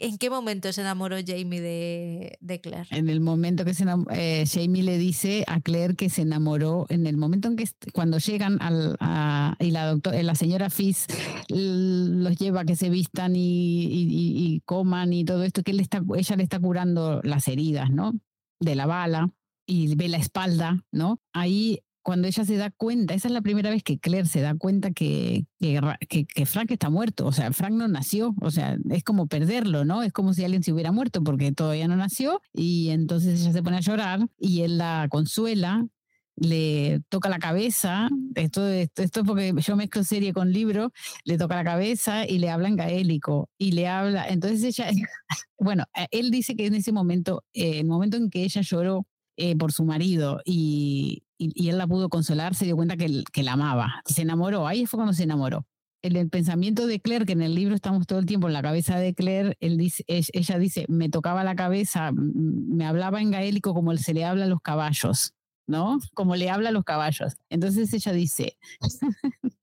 ¿En 0.00 0.18
qué 0.18 0.30
momento 0.30 0.72
se 0.72 0.80
enamoró 0.80 1.16
Jamie 1.24 1.60
de, 1.60 2.38
de 2.40 2.60
Claire? 2.60 2.88
En 2.90 3.08
el 3.08 3.20
momento 3.20 3.64
que 3.64 3.74
se 3.74 3.84
eh, 4.12 4.44
Jamie 4.46 4.82
le 4.82 4.98
dice 4.98 5.44
a 5.46 5.60
Claire 5.60 5.94
que 5.94 6.10
se 6.10 6.22
enamoró, 6.22 6.86
en 6.88 7.06
el 7.06 7.16
momento 7.16 7.48
en 7.48 7.56
que 7.56 7.68
cuando 7.92 8.18
llegan 8.18 8.60
al, 8.60 8.96
a, 9.00 9.56
y 9.60 9.70
la, 9.70 9.86
doctor, 9.86 10.14
eh, 10.14 10.22
la 10.22 10.34
señora 10.34 10.70
Fizz 10.70 11.06
los 11.48 12.36
lleva 12.36 12.60
a 12.60 12.64
que 12.64 12.76
se 12.76 12.90
vistan 12.90 13.34
y, 13.36 13.86
y, 13.90 14.60
coman 14.64 15.12
y 15.12 15.24
todo 15.24 15.44
esto, 15.44 15.62
que 15.62 15.72
él 15.72 15.80
está, 15.80 16.02
ella 16.16 16.36
le 16.36 16.42
está 16.42 16.58
curando 16.58 17.20
las 17.22 17.48
heridas, 17.48 17.90
¿no? 17.90 18.12
De 18.60 18.74
la 18.74 18.86
bala 18.86 19.30
y 19.66 19.94
ve 19.94 20.08
la 20.08 20.18
espalda, 20.18 20.84
¿no? 20.92 21.20
Ahí 21.32 21.80
cuando 22.08 22.26
ella 22.26 22.42
se 22.46 22.56
da 22.56 22.70
cuenta, 22.70 23.12
esa 23.12 23.28
es 23.28 23.34
la 23.34 23.42
primera 23.42 23.68
vez 23.68 23.82
que 23.82 23.98
Claire 23.98 24.26
se 24.26 24.40
da 24.40 24.54
cuenta 24.54 24.92
que, 24.92 25.44
que, 25.60 26.24
que, 26.24 26.46
Frank 26.46 26.70
está 26.70 26.88
muerto, 26.88 27.26
o 27.26 27.32
sea, 27.32 27.52
Frank 27.52 27.74
no 27.74 27.86
nació, 27.86 28.34
o 28.40 28.50
sea, 28.50 28.78
es 28.88 29.04
como 29.04 29.26
perderlo, 29.26 29.84
¿no? 29.84 30.02
Es 30.02 30.10
como 30.14 30.32
si 30.32 30.42
alguien 30.42 30.62
se 30.62 30.72
hubiera 30.72 30.90
muerto 30.90 31.22
porque 31.22 31.52
todavía 31.52 31.86
no 31.86 31.96
nació. 31.96 32.40
Y 32.54 32.88
entonces 32.88 33.42
ella 33.42 33.52
se 33.52 33.62
pone 33.62 33.76
a 33.76 33.80
llorar 33.80 34.26
y 34.38 34.62
él 34.62 34.78
la 34.78 35.06
consuela, 35.10 35.86
le 36.34 37.02
toca 37.10 37.28
la 37.28 37.38
cabeza, 37.38 38.08
esto, 38.36 38.66
esto, 38.66 39.02
esto 39.02 39.20
es 39.20 39.26
porque 39.26 39.52
yo 39.58 39.76
mezclo 39.76 40.02
serie 40.02 40.32
con 40.32 40.50
libro, 40.50 40.92
le 41.26 41.36
toca 41.36 41.56
la 41.56 41.64
cabeza 41.64 42.26
y 42.26 42.38
le 42.38 42.48
habla 42.48 42.68
en 42.68 42.76
gaélico 42.76 43.50
y 43.58 43.72
le 43.72 43.86
habla, 43.86 44.26
entonces 44.30 44.64
ella, 44.64 44.88
bueno, 45.58 45.84
él 46.10 46.30
dice 46.30 46.56
que 46.56 46.64
en 46.64 46.74
ese 46.74 46.90
momento, 46.90 47.44
eh, 47.52 47.80
el 47.80 47.86
momento 47.86 48.16
en 48.16 48.30
que 48.30 48.44
ella 48.44 48.62
lloró 48.62 49.06
eh, 49.36 49.56
por 49.56 49.72
su 49.72 49.84
marido 49.84 50.40
y, 50.46 51.22
y, 51.38 51.68
él 51.68 51.78
la 51.78 51.86
pudo 51.86 52.08
consolar, 52.08 52.54
se 52.54 52.64
dio 52.64 52.76
cuenta 52.76 52.96
que, 52.96 53.22
que 53.32 53.42
la 53.42 53.52
amaba, 53.52 54.02
se 54.04 54.22
enamoró, 54.22 54.66
ahí 54.66 54.86
fue 54.86 54.98
cuando 54.98 55.14
se 55.14 55.22
enamoró. 55.22 55.66
El, 56.02 56.28
pensamiento 56.30 56.86
de 56.86 57.00
Claire, 57.00 57.26
que 57.26 57.32
en 57.32 57.42
el 57.42 57.54
libro 57.54 57.74
estamos 57.74 58.06
todo 58.06 58.20
el 58.20 58.26
tiempo 58.26 58.46
en 58.46 58.52
la 58.52 58.62
cabeza 58.62 58.98
de 58.98 59.14
Claire, 59.14 59.56
él 59.60 59.76
dice, 59.76 60.04
ella 60.06 60.58
dice, 60.58 60.84
me 60.88 61.08
tocaba 61.08 61.42
la 61.42 61.56
cabeza, 61.56 62.12
me 62.12 62.86
hablaba 62.86 63.20
en 63.20 63.32
gaélico 63.32 63.74
como 63.74 63.96
se 63.96 64.14
le 64.14 64.24
habla 64.24 64.44
a 64.44 64.48
los 64.48 64.60
caballos, 64.60 65.32
¿no? 65.66 65.98
Como 66.14 66.36
le 66.36 66.50
habla 66.50 66.68
a 66.68 66.72
los 66.72 66.84
caballos. 66.84 67.36
Entonces 67.50 67.92
ella 67.92 68.12
dice, 68.12 68.56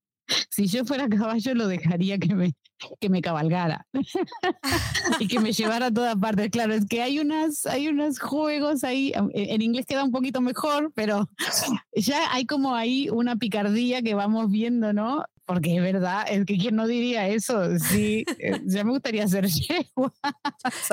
si 0.50 0.68
yo 0.68 0.86
fuera 0.86 1.08
caballo 1.10 1.54
lo 1.56 1.68
dejaría 1.68 2.18
que 2.18 2.34
me, 2.34 2.54
que 3.00 3.10
me 3.10 3.22
cabalgara 3.22 3.86
y 5.20 5.28
que 5.28 5.40
me 5.40 5.52
llevara 5.52 5.88
a 5.88 5.92
todas 5.94 6.16
partes. 6.16 6.50
Claro, 6.50 6.74
es 6.74 6.86
que 6.86 7.02
hay 7.02 7.20
unas, 7.20 7.66
hay 7.66 7.88
unos 7.88 8.20
juegos 8.20 8.84
ahí, 8.84 9.14
en 9.34 9.62
inglés 9.62 9.86
queda 9.86 10.04
un 10.04 10.12
poquito 10.12 10.42
mejor, 10.42 10.92
pero 10.96 11.30
ya 11.96 12.34
hay 12.34 12.46
como 12.46 12.76
ahí 12.76 13.10
una 13.10 13.36
picardía 13.36 14.02
que 14.02 14.16
vamos 14.16 14.50
viendo, 14.50 14.94
¿no? 14.94 15.26
Porque 15.46 15.76
es 15.76 15.82
verdad, 15.82 16.26
es 16.28 16.44
que 16.46 16.58
quién 16.58 16.76
no 16.76 16.88
diría 16.88 17.28
eso, 17.28 17.78
sí, 17.78 18.26
eh, 18.40 18.60
ya 18.66 18.84
me 18.84 18.90
gustaría 18.90 19.28
ser 19.28 19.46
yegua. 19.48 20.12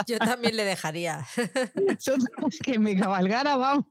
Yo 0.07 0.19
también 0.19 0.57
le 0.57 0.65
dejaría. 0.65 1.27
Yo, 2.01 2.15
que 2.63 2.79
me 2.79 2.95
cabalgara, 2.95 3.57
vamos. 3.57 3.87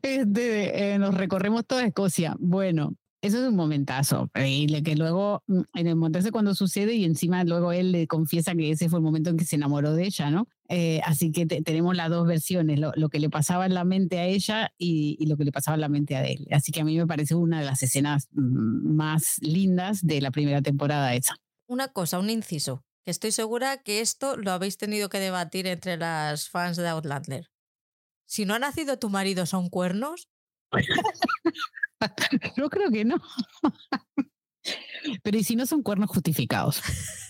Este, 0.00 0.94
eh, 0.94 0.98
nos 0.98 1.14
recorremos 1.14 1.66
toda 1.66 1.84
Escocia. 1.84 2.34
Bueno, 2.38 2.94
eso 3.26 3.42
es 3.42 3.48
un 3.48 3.56
momentazo, 3.56 4.30
increíble, 4.34 4.82
que 4.82 4.96
luego 4.96 5.42
mm, 5.46 5.60
en 5.74 5.86
el 5.86 5.96
momento 5.96 6.18
cuando 6.32 6.54
sucede 6.54 6.94
y 6.94 7.04
encima 7.04 7.44
luego 7.44 7.72
él 7.72 7.92
le 7.92 8.06
confiesa 8.06 8.54
que 8.54 8.70
ese 8.70 8.88
fue 8.88 8.98
el 8.98 9.04
momento 9.04 9.30
en 9.30 9.36
que 9.36 9.44
se 9.44 9.56
enamoró 9.56 9.92
de 9.92 10.04
ella, 10.04 10.30
¿no? 10.30 10.48
Eh, 10.68 11.00
así 11.04 11.30
que 11.32 11.46
tenemos 11.46 11.94
las 11.94 12.10
dos 12.10 12.26
versiones, 12.26 12.78
lo, 12.78 13.08
que 13.08 13.20
le 13.20 13.30
pasaba 13.30 13.66
en 13.66 13.74
la 13.74 13.84
mente 13.84 14.18
a 14.18 14.26
ella 14.26 14.72
y, 14.78 15.24
lo 15.26 15.36
que 15.36 15.44
le 15.44 15.52
pasaba 15.52 15.74
en 15.74 15.80
la 15.80 15.88
mente 15.88 16.16
a 16.16 16.24
él. 16.26 16.46
Así 16.50 16.72
que 16.72 16.80
a 16.80 16.84
mí 16.84 16.96
me 16.96 17.06
parece 17.06 17.34
una 17.34 17.60
de 17.60 17.66
las 17.66 17.82
escenas 17.82 18.28
mm, 18.32 18.94
más 18.94 19.36
lindas 19.40 20.00
de 20.02 20.20
la 20.20 20.30
primera 20.30 20.62
temporada 20.62 21.14
esa. 21.14 21.36
Una 21.68 21.88
cosa, 21.88 22.18
un 22.18 22.30
inciso, 22.30 22.84
que 23.04 23.10
estoy 23.10 23.32
segura 23.32 23.82
que 23.82 24.00
esto 24.00 24.36
lo 24.36 24.52
habéis 24.52 24.78
tenido 24.78 25.08
que 25.08 25.18
debatir 25.18 25.66
entre 25.66 25.96
las 25.96 26.48
fans 26.48 26.76
de 26.76 26.88
Outlander. 26.88 27.48
Si 28.26 28.44
no 28.44 28.54
ha 28.54 28.58
nacido 28.58 28.98
tu 28.98 29.10
marido, 29.10 29.46
¿son 29.46 29.68
cuernos? 29.68 30.28
Yo 32.56 32.68
creo 32.68 32.90
que 32.90 33.04
no. 33.04 33.16
Pero 35.22 35.38
y 35.38 35.44
si 35.44 35.54
no 35.54 35.66
son 35.66 35.82
cuernos 35.82 36.10
justificados. 36.10 36.82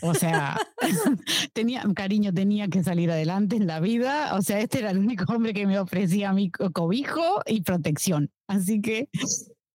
O 0.02 0.14
sea, 0.14 0.56
tenía 1.52 1.84
cariño, 1.94 2.32
tenía 2.32 2.68
que 2.68 2.82
salir 2.82 3.10
adelante 3.10 3.56
en 3.56 3.66
la 3.66 3.80
vida. 3.80 4.34
O 4.34 4.42
sea, 4.42 4.60
este 4.60 4.78
era 4.78 4.90
el 4.90 4.98
único 4.98 5.30
hombre 5.32 5.52
que 5.52 5.66
me 5.66 5.78
ofrecía 5.78 6.32
mi 6.32 6.50
cobijo 6.50 7.42
y 7.46 7.62
protección. 7.62 8.30
Así 8.46 8.80
que 8.80 9.08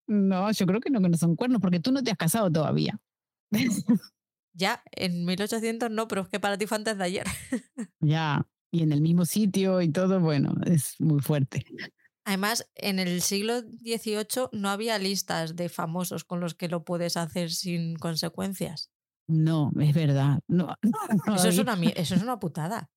no, 0.07 0.51
yo 0.51 0.65
creo 0.65 0.79
que 0.79 0.89
no, 0.89 1.01
que 1.01 1.09
no 1.09 1.17
son 1.17 1.35
cuernos, 1.35 1.61
porque 1.61 1.79
tú 1.79 1.91
no 1.91 2.01
te 2.03 2.11
has 2.11 2.17
casado 2.17 2.51
todavía. 2.51 2.99
Ya, 4.53 4.83
en 4.91 5.25
1800 5.25 5.91
no, 5.91 6.07
pero 6.07 6.21
es 6.21 6.27
que 6.27 6.39
para 6.39 6.57
ti 6.57 6.65
fue 6.65 6.77
antes 6.77 6.97
de 6.97 7.03
ayer. 7.03 7.25
Ya, 7.99 8.47
y 8.71 8.83
en 8.83 8.91
el 8.91 9.01
mismo 9.01 9.25
sitio 9.25 9.81
y 9.81 9.89
todo, 9.89 10.19
bueno, 10.19 10.53
es 10.65 10.95
muy 10.99 11.21
fuerte. 11.21 11.65
Además, 12.29 12.69
en 12.75 12.99
el 12.99 13.23
siglo 13.23 13.61
XVIII 13.61 14.49
no 14.51 14.69
había 14.69 14.99
listas 14.99 15.55
de 15.55 15.67
famosos 15.67 16.23
con 16.23 16.39
los 16.39 16.53
que 16.53 16.67
lo 16.67 16.83
puedes 16.83 17.17
hacer 17.17 17.49
sin 17.49 17.95
consecuencias. 17.95 18.91
No, 19.27 19.71
es 19.79 19.95
verdad. 19.95 20.39
No, 20.47 20.75
eso, 21.35 21.49
es 21.49 21.57
una, 21.57 21.73
eso 21.95 22.13
es 22.13 22.21
una 22.21 22.37
putada. 22.37 22.87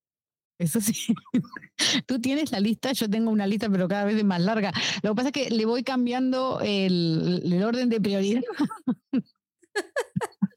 Eso 0.59 0.83
sí. 0.83 1.15
Tú 2.07 2.21
tienes 2.21 2.53
la 2.53 2.61
lista, 2.61 2.93
yo 2.93 3.09
tengo 3.09 3.31
una 3.31 3.47
lista, 3.47 3.71
pero 3.71 3.89
cada 3.89 4.05
vez 4.05 4.19
es 4.19 4.25
más 4.25 4.43
larga. 4.43 4.71
Lo 5.03 5.13
que 5.13 5.17
pasa 5.17 5.29
es 5.29 5.33
que 5.33 5.51
le 5.51 5.65
voy 5.65 5.83
cambiando 5.83 6.61
el, 6.61 7.41
el 7.43 7.65
orden 7.65 7.89
de 7.89 8.03
prioridad. 8.03 8.43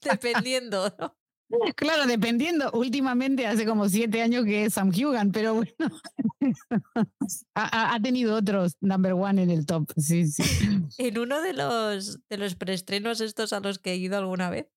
Dependiendo, 0.02 0.94
¿no? 1.00 1.16
Claro, 1.76 2.08
dependiendo. 2.08 2.72
Últimamente 2.72 3.46
hace 3.46 3.66
como 3.66 3.88
siete 3.88 4.22
años 4.22 4.46
que 4.46 4.66
es 4.66 4.74
Sam 4.74 4.90
Hugan, 4.90 5.32
pero 5.32 5.56
bueno, 5.56 6.02
ha, 7.56 8.00
tenido 8.02 8.36
otros 8.36 8.76
number 8.82 9.14
one 9.14 9.44
en 9.44 9.52
el 9.52 9.66
top. 9.66 9.92
Sí, 9.98 10.28
sí. 10.28 10.44
En 10.98 11.20
uno 11.20 11.42
de 11.42 11.54
los, 11.54 12.20
de 12.28 12.38
los 12.38 12.56
preestrenos 12.56 13.22
estos 13.22 13.54
a 13.54 13.60
los 13.60 13.80
que 13.80 13.92
he 13.92 13.96
ido 13.96 14.18
alguna 14.18 14.50
vez, 14.50 14.68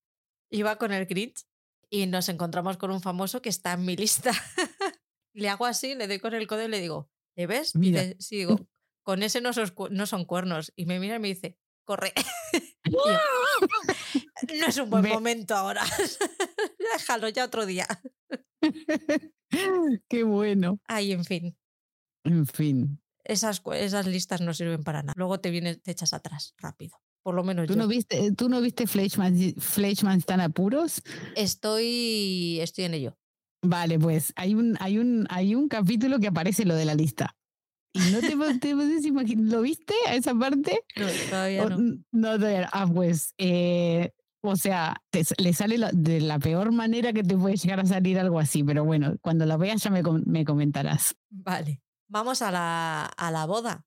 iba 0.51 0.77
con 0.77 0.93
el 0.93 1.07
Grinch 1.07 1.45
y 1.91 2.07
nos 2.07 2.29
encontramos 2.29 2.77
con 2.77 2.91
un 2.91 3.01
famoso 3.01 3.43
que 3.43 3.49
está 3.49 3.73
en 3.73 3.85
mi 3.85 3.97
lista. 3.97 4.33
le 5.35 5.49
hago 5.49 5.67
así, 5.67 5.95
le 5.95 6.07
doy 6.07 6.19
con 6.19 6.35
el 6.35 6.47
codo 6.47 6.65
y 6.65 6.69
le 6.69 6.81
digo, 6.81 7.11
¿le 7.37 7.47
ves? 7.47 7.75
Mira. 7.75 8.03
sí, 8.19 8.37
digo, 8.37 8.69
con 9.03 9.23
ese 9.23 9.41
no 9.41 9.53
son, 9.53 9.73
no 9.91 10.07
son 10.07 10.25
cuernos. 10.25 10.73
Y 10.77 10.87
me 10.87 11.01
mira 11.01 11.17
y 11.17 11.21
me 11.21 11.29
dice, 11.29 11.59
corre. 11.85 12.13
no 14.59 14.67
es 14.67 14.77
un 14.79 14.91
buen 14.91 15.09
momento 15.09 15.55
ahora. 15.55 15.83
Déjalo 16.93 17.29
ya 17.29 17.45
otro 17.45 17.67
día. 17.67 17.87
Qué 20.09 20.23
bueno. 20.25 20.79
Ay, 20.87 21.13
en 21.13 21.25
fin. 21.25 21.57
En 22.25 22.47
fin. 22.47 23.01
Esas, 23.25 23.63
esas 23.75 24.07
listas 24.07 24.41
no 24.41 24.55
sirven 24.55 24.83
para 24.85 25.03
nada. 25.03 25.15
Luego 25.17 25.41
te 25.41 25.51
vienes, 25.51 25.83
te 25.83 25.91
echas 25.91 26.13
atrás 26.13 26.55
rápido. 26.59 26.99
Por 27.23 27.35
lo 27.35 27.45
menos 27.45 27.67
¿Tú 27.67 27.75
yo. 27.75 27.79
No 27.79 27.89
viste, 27.89 28.33
¿Tú 28.33 28.49
no 28.49 28.61
viste 28.61 28.87
Fleischmann, 28.87 30.19
están 30.19 30.41
apuros? 30.41 31.03
Estoy, 31.37 32.59
estoy 32.61 32.85
en 32.85 32.95
ello. 32.95 33.19
Vale, 33.63 33.99
pues 33.99 34.33
hay 34.37 34.55
un, 34.55 34.77
hay, 34.81 34.99
un, 34.99 35.27
hay 35.31 35.55
un 35.55 35.69
capítulo 35.69 36.21
que 36.21 36.29
aparece 36.29 36.65
lo 36.65 36.75
de 36.75 36.85
la 36.85 36.95
lista. 36.95 37.37
¿Y 37.93 38.01
no 38.13 38.21
te, 38.21 38.75
puedes 38.75 39.05
imaginar? 39.05 39.53
¿Lo 39.53 39.63
viste 39.63 39.95
a 40.07 40.15
esa 40.15 40.35
parte? 40.35 40.81
No, 40.97 41.07
todavía 41.29 41.69
no. 41.69 41.99
No, 42.13 42.39
todavía. 42.39 42.71
Ah, 42.73 42.87
pues 42.87 43.35
eh, 43.39 44.13
o 44.41 44.57
sea, 44.57 45.03
le 45.39 45.53
sale 45.53 45.79
de 45.93 46.21
la 46.21 46.39
peor 46.39 46.73
manera 46.73 47.13
que 47.13 47.23
te 47.23 47.37
puede 47.37 47.57
llegar 47.57 47.81
a 47.81 47.87
salir 47.87 48.19
algo 48.19 48.39
así, 48.39 48.63
pero 48.63 48.85
bueno, 48.85 49.17
cuando 49.21 49.47
la 49.47 49.57
veas 49.57 49.83
ya 49.83 49.91
me, 49.91 50.03
me 50.27 50.45
comentarás. 50.45 51.17
Vale, 51.31 51.83
vamos 52.09 52.43
a 52.43 52.51
la, 52.51 53.05
a 53.05 53.31
la 53.31 53.47
boda. 53.47 53.87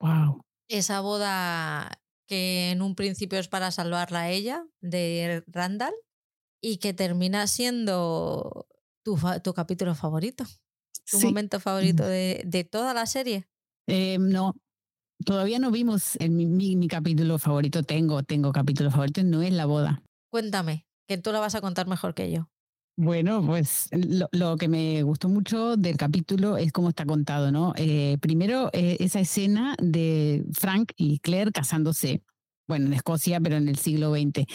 Wow. 0.00 0.40
Esa 0.68 1.00
boda 1.00 1.90
que 2.26 2.70
en 2.70 2.82
un 2.82 2.94
principio 2.94 3.38
es 3.38 3.48
para 3.48 3.70
salvarla 3.70 4.22
a 4.22 4.30
ella, 4.30 4.64
de 4.80 5.44
Randall, 5.46 5.94
y 6.62 6.78
que 6.78 6.94
termina 6.94 7.46
siendo 7.46 8.66
tu, 9.02 9.18
tu 9.42 9.52
capítulo 9.52 9.94
favorito, 9.94 10.44
tu 11.10 11.20
momento 11.20 11.60
favorito 11.60 12.04
de, 12.04 12.42
de, 12.46 12.64
toda 12.64 12.94
la 12.94 13.06
serie. 13.06 13.48
Eh, 13.86 14.16
no, 14.18 14.54
Todavía 15.24 15.58
no 15.58 15.70
vimos 15.70 16.16
en 16.20 16.36
mi, 16.36 16.46
mi, 16.76 16.88
capítulo 16.88 17.38
favorito. 17.38 17.82
Tengo, 17.82 18.22
tengo 18.22 18.52
capítulo 18.52 18.90
favorito, 18.90 19.22
no 19.22 19.42
es 19.42 19.52
la 19.52 19.66
boda. 19.66 20.02
Cuéntame, 20.30 20.86
que 21.06 21.18
tú 21.18 21.32
lo 21.32 21.40
vas 21.40 21.54
a 21.54 21.60
contar 21.60 21.86
mejor 21.86 22.14
que 22.14 22.30
yo. 22.30 22.48
Bueno, 22.96 23.44
pues 23.44 23.88
lo, 23.92 24.28
lo, 24.32 24.56
que 24.58 24.68
me 24.68 25.02
gustó 25.02 25.28
mucho 25.30 25.76
del 25.76 25.96
capítulo 25.96 26.58
es 26.58 26.72
cómo 26.72 26.90
está 26.90 27.06
contado, 27.06 27.50
¿no? 27.50 27.72
Eh, 27.76 28.18
primero, 28.20 28.68
eh, 28.74 28.98
esa 29.00 29.20
escena 29.20 29.74
de 29.80 30.44
Frank 30.52 30.92
y 30.96 31.18
Claire 31.20 31.52
casándose, 31.52 32.22
bueno, 32.68 32.86
en 32.86 32.92
Escocia, 32.92 33.40
pero 33.40 33.56
en 33.56 33.68
el 33.68 33.76
siglo 33.76 34.12
XX. 34.12 34.46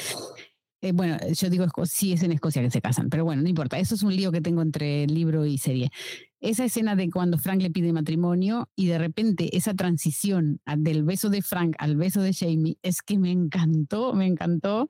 Eh, 0.81 0.91
bueno, 0.91 1.18
yo 1.34 1.49
digo, 1.49 1.65
sí 1.85 2.14
es 2.14 2.22
en 2.22 2.31
Escocia 2.31 2.61
que 2.61 2.69
se 2.69 2.81
casan, 2.81 3.10
pero 3.10 3.26
bueno, 3.26 3.41
no 3.41 3.49
importa. 3.49 3.80
Eso 3.80 3.95
es 3.95 4.03
un 4.03 4.15
lío 4.15 4.31
que 4.31 4.41
tengo 4.41 4.61
entre 4.61 5.07
libro 5.07 5.45
y 5.45 5.57
serie. 5.57 5.89
Esa 6.39 6.65
escena 6.65 6.95
de 6.95 7.09
cuando 7.09 7.38
Frank 7.38 7.61
le 7.61 7.72
pide 7.72 7.91
matrimonio 7.93 8.69
y 8.76 8.88
de 8.88 8.99
repente 8.99 9.55
esa 9.57 9.73
transición 9.73 10.61
del 10.77 11.03
beso 11.03 11.30
de 11.30 11.41
Frank 11.41 11.76
al 11.80 11.95
beso 11.95 12.22
de 12.22 12.34
Jamie 12.34 12.77
es 12.84 13.01
que 13.01 13.18
me 13.18 13.31
encantó, 13.31 14.14
me 14.14 14.27
encantó. 14.27 14.88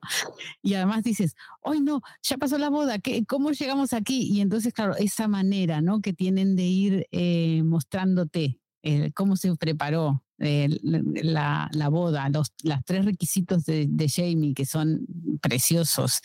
Y 0.62 0.74
además 0.74 1.02
dices, 1.04 1.34
hoy 1.62 1.80
no, 1.80 2.02
ya 2.22 2.36
pasó 2.36 2.58
la 2.58 2.68
boda, 2.68 2.98
¿qué, 2.98 3.24
¿cómo 3.24 3.52
llegamos 3.52 3.92
aquí? 3.92 4.28
Y 4.30 4.40
entonces, 4.40 4.72
claro, 4.74 4.94
esa 4.96 5.26
manera 5.26 5.80
¿no? 5.80 6.00
que 6.00 6.12
tienen 6.12 6.54
de 6.54 6.64
ir 6.64 7.06
eh, 7.12 7.62
mostrándote 7.64 8.58
eh, 8.82 9.10
cómo 9.12 9.36
se 9.36 9.56
preparó 9.56 10.22
eh, 10.38 10.68
la, 10.82 11.68
la, 11.72 11.88
boda, 11.88 12.28
los 12.28 12.52
las 12.62 12.84
tres 12.84 13.04
requisitos 13.04 13.64
de, 13.64 13.86
de, 13.88 14.08
Jamie 14.08 14.54
que 14.54 14.66
son 14.66 15.06
preciosos. 15.40 16.20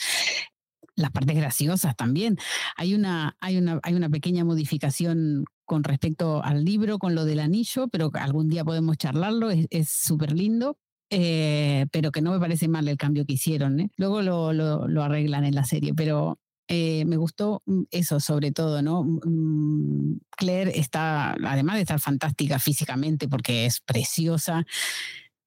Las 0.96 1.12
partes 1.12 1.36
graciosas 1.36 1.96
también. 1.96 2.38
Hay 2.78 2.94
una, 2.94 3.36
hay, 3.40 3.58
una, 3.58 3.80
hay 3.84 3.94
una 3.96 4.10
pequeña 4.10 4.46
modificación 4.46 5.46
con 5.66 5.84
respecto 5.84 6.44
al 6.44 6.64
libro, 6.64 7.00
con 7.00 7.16
lo 7.16 7.26
del 7.26 7.40
anillo, 7.40 7.88
pero 7.88 8.12
algún 8.14 8.50
día 8.50 8.64
podemos 8.64 8.98
charlarlo, 8.98 9.50
es 9.50 9.90
súper 9.90 10.34
lindo. 10.34 10.78
Eh, 11.16 11.86
pero 11.92 12.12
que 12.12 12.24
no 12.24 12.32
me 12.32 12.40
parece 12.40 12.68
mal 12.68 12.88
el 12.88 12.98
cambio 12.98 13.24
que 13.26 13.34
hicieron. 13.34 13.80
¿eh? 13.80 13.92
Luego 13.98 14.24
lo, 14.24 14.52
lo, 14.52 15.04
arreglan 15.04 15.44
en 15.46 15.54
la 15.54 15.64
serie, 15.64 15.94
pero 15.94 16.40
eh, 16.68 17.06
me 17.06 17.18
gustó 17.18 17.62
mm, 17.68 17.84
eso 17.92 18.20
sobre 18.20 18.52
todo, 18.52 18.82
¿no? 18.82 19.04
Mm, 19.04 20.18
Claire 20.32 20.72
está, 20.80 21.34
además 21.34 21.76
de 21.76 21.82
estar 21.82 22.00
fantástica 22.00 22.58
físicamente 22.58 23.28
porque 23.28 23.68
es 23.68 23.80
preciosa, 23.82 24.66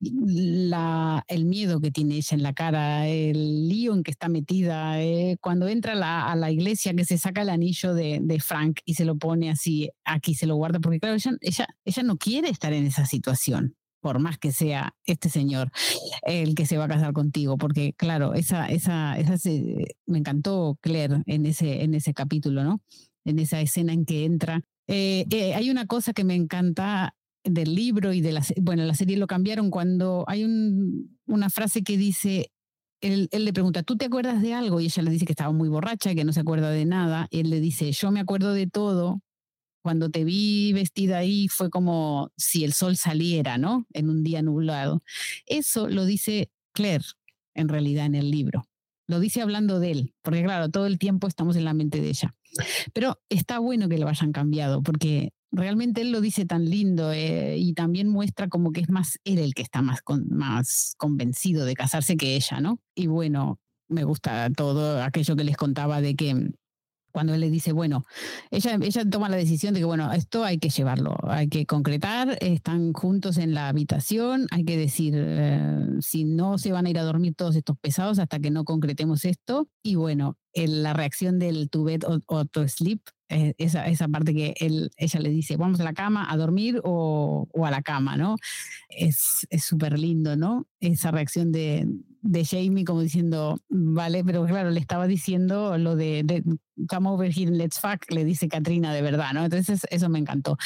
el 0.01 1.45
miedo 1.45 1.81
que 1.81 1.91
tiene 1.91 2.17
ella 2.17 2.35
en 2.35 2.43
la 2.43 2.53
cara, 2.53 3.09
el 3.09 3.69
lío 3.69 3.95
en 3.95 4.03
que 4.03 4.11
está 4.11 4.29
metida, 4.29 5.03
eh, 5.03 5.37
cuando 5.41 5.69
entra 5.69 5.93
a 6.31 6.37
la 6.37 6.51
iglesia 6.51 6.95
que 6.95 7.05
se 7.05 7.19
saca 7.19 7.43
el 7.43 7.51
anillo 7.51 7.95
de, 7.95 8.41
Frank 8.41 8.81
y 8.85 8.95
se 8.95 9.05
lo 9.05 9.17
pone 9.17 9.51
así, 9.51 9.91
aquí 10.05 10.35
se 10.35 10.47
lo 10.47 10.57
guarda, 10.57 10.79
porque 10.81 11.01
claro, 11.01 11.17
ella, 11.17 11.33
ella, 11.41 11.67
ella 11.85 12.03
no 12.03 12.17
quiere 12.19 12.51
estar 12.51 12.73
en 12.73 12.87
esa 12.87 13.07
situación 13.07 13.75
por 14.07 14.21
más 14.21 14.39
que 14.39 14.53
sea 14.53 14.95
este 15.05 15.29
señor 15.29 15.73
el 16.23 16.55
que 16.55 16.65
se 16.65 16.79
va 16.79 16.85
a 16.85 16.89
casar 16.89 17.13
contigo, 17.13 17.59
porque 17.59 17.93
claro, 17.95 18.35
esa, 18.35 18.69
esa, 18.69 19.19
esa 19.19 19.35
me 20.07 20.19
encantó 20.19 20.79
Claire 20.81 21.23
en 21.27 21.45
ese, 21.45 21.83
en 21.83 21.93
ese 21.93 22.15
capítulo, 22.15 22.63
¿no? 22.63 22.81
En 23.25 23.41
esa 23.41 23.61
escena 23.61 23.93
en 23.93 24.05
que 24.05 24.25
entra. 24.25 24.61
Eh, 24.87 25.27
eh, 25.31 25.55
hay 25.55 25.71
una 25.71 25.87
cosa 25.87 26.13
que 26.13 26.23
me 26.23 26.37
encanta 26.37 27.17
del 27.47 27.75
libro 27.75 28.13
y 28.13 28.21
de 28.21 28.33
la, 28.33 28.45
bueno, 28.61 28.85
la 28.85 28.95
serie 28.95 29.17
lo 29.17 29.27
cambiaron 29.27 29.71
cuando 29.71 30.25
hay 30.27 30.45
un, 30.45 31.19
una 31.27 31.51
frase 31.51 31.83
que 31.83 31.97
dice, 31.97 32.51
él, 33.01 33.29
él, 33.33 33.45
le 33.45 33.53
pregunta, 33.53 33.83
¿tú 33.83 33.97
te 33.97 34.07
acuerdas 34.07 34.43
de 34.43 34.55
algo? 34.55 34.81
Y 34.81 34.87
ella 34.87 35.03
le 35.03 35.11
dice 35.11 35.27
que 35.27 35.33
estaba 35.33 35.53
muy 35.53 35.69
borracha, 35.69 36.15
que 36.15 36.25
no 36.25 36.33
se 36.33 36.41
acuerda 36.41 36.71
de 36.71 36.85
nada. 36.85 37.29
Él 37.31 37.51
le 37.51 37.61
dice, 37.61 37.93
yo 37.93 38.11
me 38.11 38.21
acuerdo 38.21 38.53
de 38.53 38.67
todo, 38.67 39.21
cuando 39.87 40.11
te 40.11 40.25
vi 40.25 40.73
vestida 40.73 41.19
ahí 41.19 41.47
fue 41.47 41.71
como 41.71 42.33
si 42.37 42.65
el 42.65 42.73
sol 42.73 42.97
saliera, 42.97 43.57
¿no? 43.57 43.87
En 43.93 44.11
un 44.11 44.25
día 44.25 44.43
nublado. 44.43 45.05
Eso 45.47 45.89
lo 45.89 46.05
dice 46.05 46.51
Claire, 46.73 47.05
en 47.55 47.69
realidad, 47.69 48.07
en 48.07 48.17
el 48.17 48.33
libro. 48.33 48.67
Lo 49.09 49.21
dice 49.21 49.41
hablando 49.41 49.79
de 49.79 49.93
él, 49.93 50.15
porque 50.23 50.43
claro, 50.43 50.69
todo 50.69 50.87
el 50.87 50.99
tiempo 50.99 51.29
estamos 51.29 51.57
en 51.57 51.65
la 51.65 51.75
mente 51.75 52.01
de 52.01 52.09
ella. 52.09 52.35
Pero 52.93 53.21
está 53.29 53.59
bueno 53.59 53.89
que 53.89 53.99
lo 53.99 54.09
hayan 54.09 54.33
cambiado, 54.33 54.83
porque 54.83 55.33
realmente 55.53 56.01
él 56.01 56.11
lo 56.11 56.21
dice 56.21 56.45
tan 56.45 56.69
lindo 56.69 57.13
eh, 57.13 57.57
y 57.59 57.73
también 57.75 58.09
muestra 58.09 58.49
como 58.49 58.73
que 58.73 58.81
es 58.81 58.89
más 58.89 59.19
él 59.25 59.39
el 59.39 59.55
que 59.55 59.63
está 59.63 59.83
más, 59.83 60.01
más 60.29 60.95
convencido 60.97 61.65
de 61.65 61.75
casarse 61.75 62.17
que 62.17 62.37
ella, 62.37 62.61
¿no? 62.61 62.81
Y 62.95 63.07
bueno, 63.07 63.61
me 63.89 64.05
gusta 64.05 64.51
todo 64.51 65.03
aquello 65.03 65.37
que 65.37 65.45
les 65.45 65.57
contaba 65.57 66.01
de 66.01 66.17
que 66.17 66.51
cuando 67.17 67.33
él 67.33 67.41
le 67.41 67.49
dice, 67.49 67.73
bueno, 67.73 68.05
ella, 68.51 68.79
ella 68.79 69.09
toma 69.09 69.31
la 69.31 69.39
decisión 69.39 69.73
de 69.73 69.81
que, 69.81 69.87
bueno, 69.87 70.13
esto 70.13 70.45
hay 70.45 70.59
que 70.59 70.69
llevarlo, 70.69 71.17
hay 71.27 71.49
que 71.49 71.65
concretar, 71.65 72.37
están 72.43 72.93
juntos 72.93 73.39
en 73.39 73.55
la 73.55 73.69
habitación, 73.69 74.47
hay 74.51 74.67
que 74.67 74.77
decir, 74.77 75.15
eh, 75.17 75.87
si 76.01 76.27
no 76.27 76.59
se 76.59 76.73
van 76.73 76.85
a 76.85 76.91
ir 76.91 76.99
a 76.99 77.05
dormir 77.05 77.35
todos 77.35 77.57
estos 77.57 77.79
pesados 77.79 78.19
hasta 78.19 78.39
que 78.39 78.51
no 78.51 78.67
concretemos 78.67 79.25
esto. 79.25 79.67
Y 79.83 79.95
bueno, 79.95 80.37
la 80.53 80.93
reacción 80.93 81.39
del 81.39 81.71
to 81.71 81.85
bed 81.85 82.03
o, 82.05 82.45
to 82.45 82.69
sleep, 82.69 83.01
eh, 83.31 83.55
esa, 83.57 83.87
esa 83.87 84.09
parte 84.09 84.35
que 84.35 84.53
él, 84.61 84.91
ella 84.99 85.21
le 85.21 85.31
dice, 85.31 85.57
vamos 85.57 85.81
a 85.81 85.85
la 85.85 85.95
cama 85.95 86.31
a 86.31 86.37
dormir 86.37 86.83
o, 86.85 87.49
o 87.51 87.65
a 87.65 87.71
la 87.71 87.81
cama, 87.81 88.19
¿no? 88.19 88.37
Es 88.91 89.47
súper 89.65 89.99
lindo, 89.99 90.37
¿no? 90.37 90.67
Esa 90.81 91.13
reacción 91.13 91.51
de, 91.51 91.89
de 92.27 92.45
Jamie 92.45 92.85
como 92.85 93.01
diciendo, 93.01 93.59
vale, 93.69 94.25
pero 94.25 94.45
claro, 94.47 94.71
le 94.71 94.81
estaba 94.81 95.07
diciendo 95.07 95.79
lo 95.79 95.97
de, 95.97 96.23
de 96.25 96.43
come 96.89 97.09
over 97.09 97.33
here 97.37 97.51
let's 97.51 97.81
fuck, 97.81 98.11
le 98.11 98.25
dice 98.25 98.49
Katrina 98.49 98.93
de 98.93 99.03
verdad, 99.03 99.33
¿no? 99.33 99.45
Entonces 99.45 99.87
eso 99.91 100.09
me 100.09 100.19
encantó. 100.19 100.57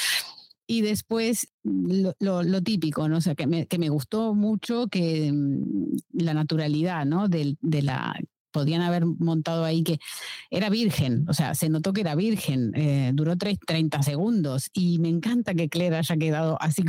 Y 0.67 0.83
después 0.83 1.49
lo, 1.65 2.15
lo, 2.21 2.63
típico, 2.63 3.09
¿no? 3.09 3.17
O 3.17 3.21
sea, 3.21 3.35
que 3.35 3.49
me, 3.49 3.67
que 3.67 3.79
me 3.79 3.89
gustó 3.89 4.35
mucho 4.35 4.87
que 4.87 5.33
mm, 5.33 5.97
la 6.13 6.33
naturalidad, 6.33 7.05
¿no? 7.05 7.29
De, 7.29 7.57
de 7.61 7.83
la 7.83 8.15
podían 8.53 8.83
haber 8.83 9.05
montado 9.07 9.65
ahí 9.65 9.83
que 9.83 9.99
era 10.51 10.71
virgen, 10.71 11.25
o 11.29 11.35
sea, 11.35 11.55
se 11.55 11.69
notó 11.69 11.93
que 11.93 12.01
era 12.01 12.15
virgen, 12.15 12.73
eh, 12.75 13.13
duró 13.15 13.37
30 13.37 14.03
segundos 14.03 14.71
y 14.73 14.99
me 14.99 15.09
encanta 15.09 15.55
que 15.55 15.69
Claire 15.69 15.97
haya 15.97 16.17
quedado 16.17 16.57
así 16.61 16.83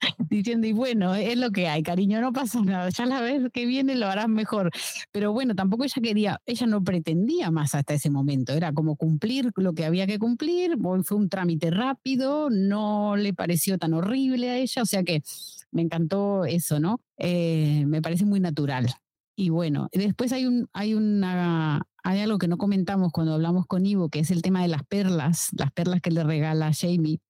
diciendo, 0.30 0.66
y 0.66 0.72
bueno, 0.72 1.14
es 1.14 1.38
lo 1.38 1.50
que 1.50 1.68
hay, 1.68 1.82
cariño, 1.82 2.20
no 2.20 2.32
pasa 2.32 2.60
nada, 2.60 2.88
ya 2.90 3.06
la 3.06 3.20
vez 3.20 3.42
que 3.52 3.66
viene 3.66 3.94
lo 3.94 4.06
harás 4.06 4.28
mejor. 4.28 4.70
Pero 5.12 5.32
bueno, 5.32 5.54
tampoco 5.54 5.84
ella 5.84 6.02
quería, 6.02 6.40
ella 6.46 6.66
no 6.66 6.82
pretendía 6.82 7.50
más 7.50 7.74
hasta 7.74 7.94
ese 7.94 8.10
momento, 8.10 8.52
era 8.52 8.72
como 8.72 8.96
cumplir 8.96 9.50
lo 9.56 9.72
que 9.74 9.84
había 9.84 10.06
que 10.06 10.18
cumplir, 10.18 10.76
fue 11.04 11.16
un 11.16 11.28
trámite 11.28 11.70
rápido, 11.70 12.50
no 12.50 13.16
le 13.16 13.34
pareció 13.34 13.78
tan 13.78 13.94
horrible 13.94 14.50
a 14.50 14.56
ella, 14.56 14.82
o 14.82 14.86
sea 14.86 15.02
que 15.02 15.22
me 15.70 15.82
encantó 15.82 16.44
eso, 16.44 16.80
¿no? 16.80 17.00
Eh, 17.18 17.84
me 17.86 18.02
parece 18.02 18.24
muy 18.24 18.40
natural. 18.40 18.88
Y 19.38 19.50
bueno, 19.50 19.88
después 19.92 20.32
hay, 20.32 20.46
un, 20.46 20.66
hay, 20.72 20.94
una, 20.94 21.82
hay 22.02 22.20
algo 22.20 22.38
que 22.38 22.48
no 22.48 22.56
comentamos 22.56 23.12
cuando 23.12 23.34
hablamos 23.34 23.66
con 23.66 23.84
Ivo, 23.84 24.08
que 24.08 24.20
es 24.20 24.30
el 24.30 24.40
tema 24.40 24.62
de 24.62 24.68
las 24.68 24.82
perlas, 24.84 25.50
las 25.52 25.72
perlas 25.72 26.00
que 26.00 26.10
le 26.10 26.24
regala 26.24 26.72
Jamie 26.72 27.20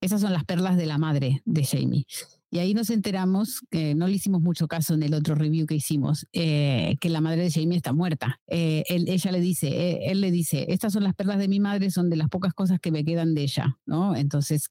esas 0.00 0.20
son 0.20 0.32
las 0.32 0.44
perlas 0.44 0.76
de 0.76 0.86
la 0.86 0.98
madre 0.98 1.42
de 1.44 1.64
Jamie. 1.64 2.06
Y 2.50 2.60
ahí 2.60 2.72
nos 2.72 2.88
enteramos, 2.88 3.60
que 3.70 3.94
no 3.94 4.06
le 4.06 4.14
hicimos 4.14 4.40
mucho 4.40 4.68
caso 4.68 4.94
en 4.94 5.02
el 5.02 5.12
otro 5.12 5.34
review 5.34 5.66
que 5.66 5.74
hicimos, 5.74 6.26
eh, 6.32 6.96
que 6.98 7.10
la 7.10 7.20
madre 7.20 7.42
de 7.42 7.50
Jamie 7.50 7.76
está 7.76 7.92
muerta. 7.92 8.40
Eh, 8.46 8.84
ella 8.88 9.32
le 9.32 9.40
dice, 9.40 9.68
eh, 9.68 10.10
él 10.10 10.22
le 10.22 10.30
dice, 10.30 10.64
estas 10.68 10.94
son 10.94 11.04
las 11.04 11.14
perlas 11.14 11.38
de 11.38 11.48
mi 11.48 11.60
madre, 11.60 11.90
son 11.90 12.08
de 12.08 12.16
las 12.16 12.30
pocas 12.30 12.54
cosas 12.54 12.80
que 12.80 12.90
me 12.90 13.04
quedan 13.04 13.34
de 13.34 13.42
ella, 13.42 13.78
¿no? 13.84 14.16
Entonces, 14.16 14.70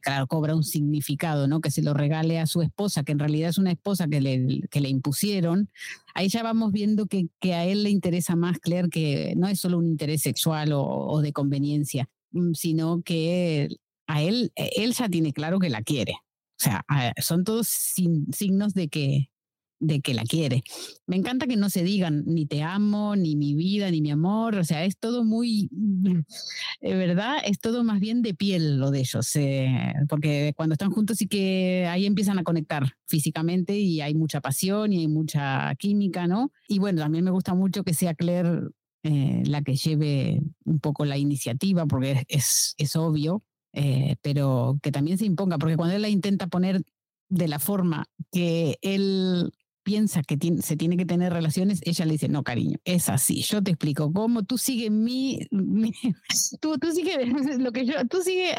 claro, 0.00 0.26
cobra 0.28 0.56
un 0.56 0.64
significado, 0.64 1.46
¿no? 1.46 1.60
Que 1.60 1.70
se 1.70 1.82
lo 1.82 1.92
regale 1.92 2.38
a 2.38 2.46
su 2.46 2.62
esposa, 2.62 3.02
que 3.02 3.12
en 3.12 3.18
realidad 3.18 3.50
es 3.50 3.58
una 3.58 3.72
esposa 3.72 4.08
que 4.08 4.22
le, 4.22 4.62
que 4.70 4.80
le 4.80 4.88
impusieron. 4.88 5.68
Ahí 6.14 6.28
ya 6.28 6.42
vamos 6.42 6.72
viendo 6.72 7.04
que, 7.06 7.28
que, 7.38 7.52
a 7.52 7.66
él 7.66 7.82
le 7.82 7.90
interesa 7.90 8.34
más, 8.34 8.58
Claire, 8.60 8.88
que 8.88 9.34
no 9.36 9.46
es 9.46 9.60
solo 9.60 9.76
un 9.76 9.86
interés 9.86 10.22
sexual 10.22 10.72
o, 10.72 10.82
o 10.82 11.20
de 11.20 11.34
conveniencia, 11.34 12.08
mm, 12.32 12.54
sino 12.54 13.02
que 13.02 13.68
a 14.10 14.22
él, 14.22 14.52
e, 14.56 14.70
él 14.76 14.92
ya 14.92 15.08
tiene 15.08 15.32
claro 15.32 15.58
que 15.58 15.70
la 15.70 15.82
quiere. 15.82 16.14
O 16.58 16.62
sea, 16.62 16.84
son 17.22 17.44
todos 17.44 17.68
signos 17.68 18.74
de 18.74 18.88
que, 18.88 19.30
de 19.78 20.02
que 20.02 20.12
la 20.12 20.24
quiere. 20.24 20.62
Me 21.06 21.16
encanta 21.16 21.46
que 21.46 21.56
no 21.56 21.70
se 21.70 21.82
digan 21.82 22.24
ni 22.26 22.44
te 22.44 22.62
amo, 22.62 23.16
ni 23.16 23.34
mi 23.34 23.54
vida, 23.54 23.90
ni 23.90 24.02
mi 24.02 24.10
amor. 24.10 24.56
O 24.56 24.64
sea, 24.64 24.84
es 24.84 24.98
todo 24.98 25.24
muy, 25.24 25.70
de 25.72 26.94
verdad, 26.94 27.38
es 27.44 27.60
todo 27.60 27.82
más 27.82 27.98
bien 27.98 28.20
de 28.20 28.34
piel 28.34 28.78
lo 28.78 28.90
de 28.90 29.00
ellos. 29.00 29.34
Eh, 29.36 29.94
porque 30.08 30.52
cuando 30.54 30.74
están 30.74 30.90
juntos 30.90 31.16
sí 31.16 31.28
que 31.28 31.86
ahí 31.88 32.04
empiezan 32.04 32.38
a 32.38 32.44
conectar 32.44 32.92
físicamente 33.06 33.78
y 33.78 34.02
hay 34.02 34.14
mucha 34.14 34.42
pasión 34.42 34.92
y 34.92 34.98
hay 34.98 35.08
mucha 35.08 35.74
química, 35.76 36.26
¿no? 36.26 36.52
Y 36.68 36.78
bueno, 36.78 37.00
también 37.00 37.24
me 37.24 37.30
gusta 37.30 37.54
mucho 37.54 37.84
que 37.84 37.94
sea 37.94 38.14
Claire 38.14 38.60
eh, 39.02 39.44
la 39.46 39.62
que 39.62 39.76
lleve 39.76 40.42
un 40.64 40.78
poco 40.78 41.06
la 41.06 41.16
iniciativa, 41.16 41.86
porque 41.86 42.24
es, 42.28 42.74
es 42.76 42.96
obvio, 42.96 43.42
eh, 43.72 44.16
pero 44.22 44.78
que 44.82 44.92
también 44.92 45.18
se 45.18 45.26
imponga, 45.26 45.58
porque 45.58 45.76
cuando 45.76 45.96
él 45.96 46.02
la 46.02 46.08
intenta 46.08 46.46
poner 46.46 46.82
de 47.28 47.48
la 47.48 47.58
forma 47.58 48.06
que 48.32 48.78
él 48.82 49.52
piensa 49.82 50.22
que 50.22 50.38
se 50.62 50.76
tiene 50.76 50.96
que 50.96 51.06
tener 51.06 51.32
relaciones, 51.32 51.80
ella 51.84 52.04
le 52.04 52.12
dice, 52.12 52.28
no, 52.28 52.42
cariño, 52.42 52.78
es 52.84 53.08
así, 53.08 53.42
yo 53.42 53.62
te 53.62 53.70
explico 53.70 54.12
cómo, 54.12 54.42
tú 54.42 54.58
sigue 54.58 54.90
mi, 54.90 55.46
tú, 56.60 56.78
tú 56.78 56.92
sigue 56.92 57.26
lo 57.58 57.72
que 57.72 57.86
yo, 57.86 57.94
tú 58.08 58.22
sigue 58.22 58.52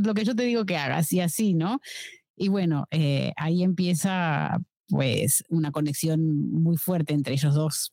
lo 0.00 0.14
que 0.14 0.24
yo 0.24 0.34
te 0.34 0.44
digo 0.44 0.64
que 0.64 0.76
hagas 0.76 1.12
y 1.12 1.20
así, 1.20 1.54
¿no? 1.54 1.80
Y 2.36 2.48
bueno, 2.48 2.86
eh, 2.90 3.32
ahí 3.36 3.62
empieza 3.62 4.58
pues 4.88 5.44
una 5.48 5.70
conexión 5.70 6.50
muy 6.50 6.76
fuerte 6.76 7.14
entre 7.14 7.34
ellos 7.34 7.54
dos. 7.54 7.92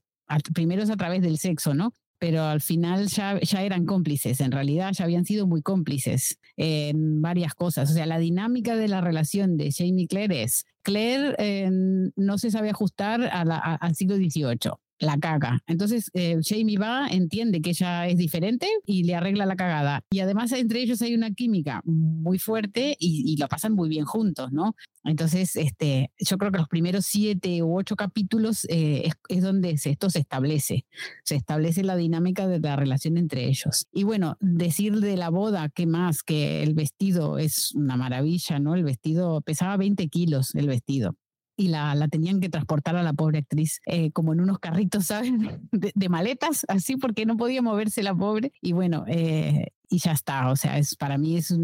Primero 0.53 0.81
es 0.81 0.89
a 0.89 0.97
través 0.97 1.21
del 1.21 1.37
sexo, 1.37 1.73
¿no? 1.73 1.93
Pero 2.21 2.43
al 2.43 2.61
final 2.61 3.07
ya, 3.07 3.39
ya 3.39 3.63
eran 3.63 3.87
cómplices, 3.87 4.41
en 4.41 4.51
realidad 4.51 4.91
ya 4.93 5.05
habían 5.05 5.25
sido 5.25 5.47
muy 5.47 5.63
cómplices 5.63 6.37
en 6.55 7.19
varias 7.19 7.55
cosas. 7.55 7.89
O 7.89 7.93
sea, 7.95 8.05
la 8.05 8.19
dinámica 8.19 8.75
de 8.75 8.87
la 8.87 9.01
relación 9.01 9.57
de 9.57 9.71
Jamie 9.75 10.03
y 10.03 10.07
Claire 10.07 10.43
es, 10.43 10.67
Claire 10.83 11.33
eh, 11.39 11.67
no 12.15 12.37
se 12.37 12.51
sabe 12.51 12.69
ajustar 12.69 13.27
al 13.31 13.95
siglo 13.95 14.17
XVIII 14.17 14.71
la 15.01 15.17
caga. 15.17 15.59
Entonces 15.67 16.09
eh, 16.13 16.37
Jamie 16.41 16.77
va, 16.77 17.07
entiende 17.07 17.61
que 17.61 17.71
ella 17.71 18.07
es 18.07 18.17
diferente 18.17 18.67
y 18.85 19.03
le 19.03 19.15
arregla 19.15 19.45
la 19.45 19.55
cagada. 19.55 20.03
Y 20.11 20.19
además 20.19 20.51
entre 20.53 20.81
ellos 20.81 21.01
hay 21.01 21.15
una 21.15 21.31
química 21.31 21.81
muy 21.85 22.39
fuerte 22.39 22.95
y, 22.99 23.35
lo 23.41 23.47
pasan 23.47 23.73
muy 23.73 23.89
bien 23.89 24.05
juntos, 24.05 24.51
¿no? 24.51 24.75
Entonces, 25.03 25.55
este, 25.55 26.11
yo 26.19 26.37
creo 26.37 26.51
que 26.51 26.59
los 26.59 26.67
primeros 26.67 27.07
siete 27.07 27.63
u 27.63 27.75
ocho 27.75 27.95
capítulos 27.95 28.67
eh, 28.69 29.09
es, 29.29 29.41
donde 29.41 29.71
esto 29.71 30.11
se 30.11 30.19
establece. 30.19 30.85
Se 31.23 31.35
establece 31.35 31.83
la 31.83 31.95
dinámica 31.95 32.47
de 32.47 32.59
la 32.59 32.75
relación 32.75 33.17
entre 33.17 33.45
ellos. 33.45 33.87
Y 33.91 34.03
bueno, 34.03 34.37
decir 34.39 34.99
de 34.99 35.17
la 35.17 35.29
boda, 35.29 35.69
¿qué 35.69 35.87
más? 35.87 36.21
Que 36.21 36.61
el 36.61 36.75
vestido 36.75 37.39
es 37.39 37.73
una 37.73 37.97
maravilla, 37.97 38.59
¿no? 38.59 38.75
El 38.75 38.83
vestido 38.83 39.41
pesaba 39.41 39.75
20 39.77 40.07
kilos, 40.09 40.53
el 40.53 40.67
vestido 40.67 41.15
y 41.61 41.67
la, 41.67 42.07
tenían 42.09 42.39
que 42.39 42.49
transportar 42.49 42.95
a 42.95 43.03
la 43.03 43.13
pobre 43.13 43.39
actriz 43.39 43.81
eh, 43.85 44.11
como 44.11 44.33
en 44.33 44.41
unos 44.41 44.59
carritos, 44.59 45.05
¿sabes? 45.05 45.31
De, 45.71 46.09
maletas, 46.09 46.65
así 46.67 46.97
porque 46.97 47.25
no 47.25 47.37
podía 47.37 47.61
moverse 47.61 48.01
la 48.01 48.15
pobre. 48.15 48.51
Y 48.61 48.73
bueno, 48.73 49.05
eh, 49.07 49.67
y 49.89 49.99
ya 49.99 50.13
está. 50.13 50.49
O 50.49 50.55
sea, 50.55 50.77
es, 50.77 50.95
para 50.95 51.17
mí 51.17 51.37
es 51.37 51.55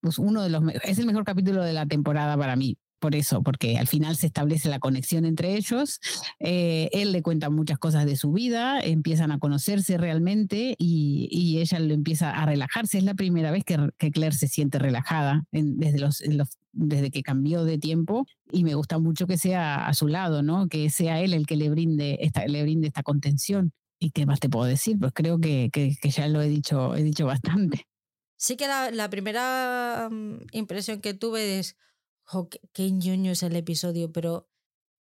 pues 0.00 0.18
uno 0.18 0.42
de 0.42 0.50
los, 0.50 0.62
es 0.84 0.98
el 0.98 1.06
mejor 1.06 1.24
capítulo 1.24 1.62
de 1.62 1.72
la 1.72 1.86
temporada 1.86 2.36
para 2.36 2.54
mí 2.56 2.78
por 3.02 3.16
eso, 3.16 3.42
porque 3.42 3.78
al 3.78 3.88
final 3.88 4.16
se 4.16 4.28
establece 4.28 4.68
la 4.70 4.78
conexión 4.78 5.24
entre 5.24 5.56
ellos. 5.56 6.00
Eh, 6.38 6.88
él 6.92 7.10
le 7.10 7.20
cuenta 7.20 7.50
muchas 7.50 7.76
cosas 7.76 8.06
de 8.06 8.14
su 8.14 8.30
vida, 8.30 8.80
empiezan 8.80 9.32
a 9.32 9.40
conocerse 9.40 9.98
realmente 9.98 10.76
y, 10.78 11.28
y, 11.30 11.58
ella 11.58 11.80
lo 11.80 11.94
empieza 11.94 12.30
a 12.30 12.46
relajarse. 12.46 12.98
Es 12.98 13.04
la 13.04 13.14
primera 13.14 13.50
vez 13.50 13.64
que, 13.64 13.76
que 13.98 14.12
Claire 14.12 14.36
se 14.36 14.46
siente 14.46 14.78
relajada 14.78 15.44
desde, 15.50 15.98
los, 15.98 16.22
desde 16.72 17.10
que 17.10 17.24
cambió 17.24 17.64
de 17.64 17.76
tiempo 17.76 18.24
y 18.52 18.62
me 18.62 18.76
gusta 18.76 19.00
mucho 19.00 19.26
que 19.26 19.36
sea 19.36 19.88
a 19.88 19.94
su 19.94 20.06
lado, 20.06 20.44
¿no? 20.44 20.68
Que 20.68 20.88
sea 20.88 21.20
él 21.20 21.34
el 21.34 21.46
que 21.46 21.56
le 21.56 21.70
brinde 21.70 22.18
esta, 22.20 22.46
le 22.46 22.62
brinde 22.62 22.86
esta 22.86 23.02
contención. 23.02 23.72
¿Y 23.98 24.10
qué 24.12 24.26
más 24.26 24.38
te 24.38 24.48
puedo 24.48 24.66
decir? 24.66 24.96
Pues 25.00 25.12
creo 25.12 25.40
que, 25.40 25.70
que, 25.72 25.96
que 26.00 26.10
ya 26.10 26.28
lo 26.28 26.40
he 26.40 26.48
dicho, 26.48 26.94
he 26.94 27.02
dicho 27.02 27.26
bastante. 27.26 27.88
Sí 28.36 28.56
que 28.56 28.68
la, 28.68 28.92
la 28.92 29.10
primera 29.10 30.08
mm, 30.08 30.46
impresión 30.52 31.00
que 31.00 31.14
tuve 31.14 31.58
es 31.58 31.76
qué, 32.72 32.90
ñoño 32.90 33.32
es 33.32 33.42
el 33.42 33.56
episodio, 33.56 34.12
pero 34.12 34.48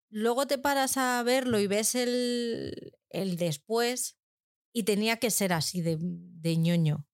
luego 0.09 0.47
te 0.47 0.57
paras 0.57 0.97
a 0.97 1.21
verlo 1.23 1.59
y 1.59 1.67
ves 1.67 1.95
el, 1.95 2.93
el 3.09 3.37
después 3.37 4.17
y 4.73 4.83
tenía 4.83 5.17
que 5.17 5.31
ser 5.31 5.53
así 5.53 5.81
de, 5.81 5.97
de 5.99 6.57
ñoño 6.57 7.07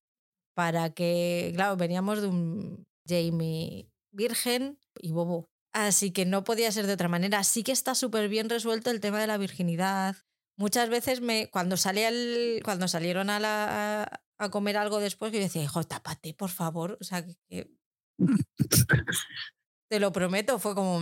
para 0.54 0.90
que, 0.90 1.52
claro, 1.56 1.78
veníamos 1.78 2.22
de 2.22 2.28
un 2.28 2.88
Jamie 3.08 3.92
virgen 4.12 4.80
y 5.00 5.12
bobo. 5.12 5.50
Así 5.72 6.12
que 6.12 6.26
no 6.26 6.44
podía 6.44 6.72
ser 6.72 6.88
de 6.88 6.94
otra 6.94 7.08
manera. 7.08 7.44
Sí 7.44 7.64
que 7.64 7.72
está 7.72 7.94
súper 7.94 8.30
bien 8.30 8.50
resuelto 8.50 8.90
el 8.90 9.00
tema 9.00 9.20
de 9.22 9.28
la 9.28 9.38
virginidad. 9.38 10.16
Muchas 10.56 10.90
veces 10.90 11.22
me, 11.22 11.52
cuando, 11.52 11.78
salía 11.78 12.10
el, 12.10 12.62
cuando 12.64 12.88
salieron 12.88 13.30
a, 13.30 13.40
la, 13.40 14.22
a, 14.40 14.50
comer 14.50 14.78
algo 14.78 15.00
después, 15.00 15.32
yo 15.32 15.40
decía, 15.40 15.62
hijo, 15.64 15.84
tápate, 15.84 16.34
por 16.34 16.50
favor. 16.50 16.98
O 17.00 17.04
sea, 17.04 17.24
que, 17.48 17.70
Te 19.90 20.00
lo 20.00 20.12
prometo, 20.12 20.60
fue 20.60 20.76
como, 20.76 21.02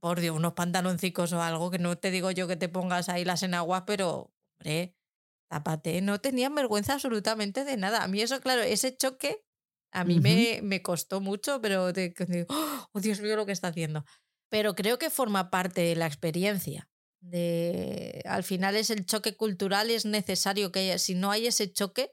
por 0.00 0.20
Dios, 0.20 0.36
unos 0.36 0.52
pantaloncicos 0.52 1.32
o 1.32 1.42
algo, 1.42 1.70
que 1.70 1.78
no 1.78 1.96
te 1.96 2.10
digo 2.10 2.30
yo 2.30 2.46
que 2.46 2.56
te 2.56 2.68
pongas 2.68 3.08
ahí 3.08 3.24
las 3.24 3.42
enaguas, 3.42 3.84
pero, 3.86 4.32
hombre, 4.58 4.94
tápate. 5.48 6.02
No 6.02 6.20
tenían 6.20 6.54
vergüenza 6.54 6.94
absolutamente 6.94 7.64
de 7.64 7.76
nada. 7.76 8.02
A 8.02 8.08
mí 8.08 8.20
eso, 8.20 8.40
claro, 8.40 8.62
ese 8.62 8.96
choque 8.96 9.42
a 9.92 10.04
mí 10.04 10.20
me, 10.20 10.60
me, 10.62 10.82
costó 10.82 11.22
mucho, 11.22 11.60
pero 11.62 11.92
te, 11.92 12.12
digo, 12.28 12.46
oh, 12.92 13.00
Dios 13.00 13.20
mío, 13.20 13.36
lo 13.36 13.46
que 13.46 13.52
está 13.52 13.68
haciendo. 13.68 14.04
Pero 14.50 14.74
creo 14.74 14.98
que 14.98 15.08
forma 15.08 15.50
parte 15.50 15.80
de 15.80 15.96
la 15.96 16.06
experiencia. 16.06 16.90
De, 17.20 18.22
al 18.26 18.44
final 18.44 18.76
es 18.76 18.90
el 18.90 19.06
choque 19.06 19.36
cultural, 19.36 19.90
es 19.90 20.04
necesario 20.04 20.70
que 20.70 20.80
haya, 20.80 20.98
si 20.98 21.14
no 21.14 21.30
hay 21.30 21.46
ese 21.46 21.72
choque, 21.72 22.12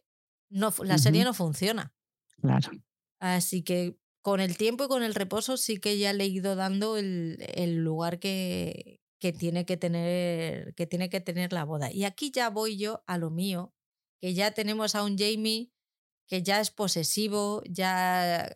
no, 0.50 0.74
la 0.84 0.98
serie 0.98 1.26
no 1.26 1.34
funciona. 1.34 1.94
Claro. 2.42 2.72
Así 3.20 3.64
que 3.64 3.98
con 4.24 4.40
el 4.40 4.58
tiempo 4.58 4.86
y 4.86 4.88
con 4.88 5.04
el 5.04 5.14
reposo 5.14 5.58
sí 5.58 5.80
que 5.80 5.98
ya 5.98 6.14
le 6.14 6.24
he 6.24 6.28
ido 6.28 6.56
dando 6.56 6.98
el, 6.98 7.38
el 7.56 7.84
lugar 7.84 8.20
que, 8.20 9.02
que, 9.20 9.34
tiene 9.34 9.66
que, 9.66 9.76
tener, 9.76 10.74
que 10.76 10.88
tiene 10.88 11.10
que 11.10 11.20
tener 11.20 11.52
la 11.52 11.66
boda. 11.66 11.92
Y 11.92 12.06
aquí 12.06 12.32
ya 12.32 12.50
voy 12.50 12.78
yo 12.78 13.04
a 13.06 13.18
lo 13.18 13.30
mío, 13.30 13.74
que 14.22 14.34
ya 14.34 14.52
tenemos 14.52 14.96
a 14.96 15.04
un 15.04 15.18
Jamie 15.18 15.74
que 16.26 16.42
ya 16.42 16.62
es 16.62 16.72
posesivo, 16.72 17.62
ya 17.70 18.56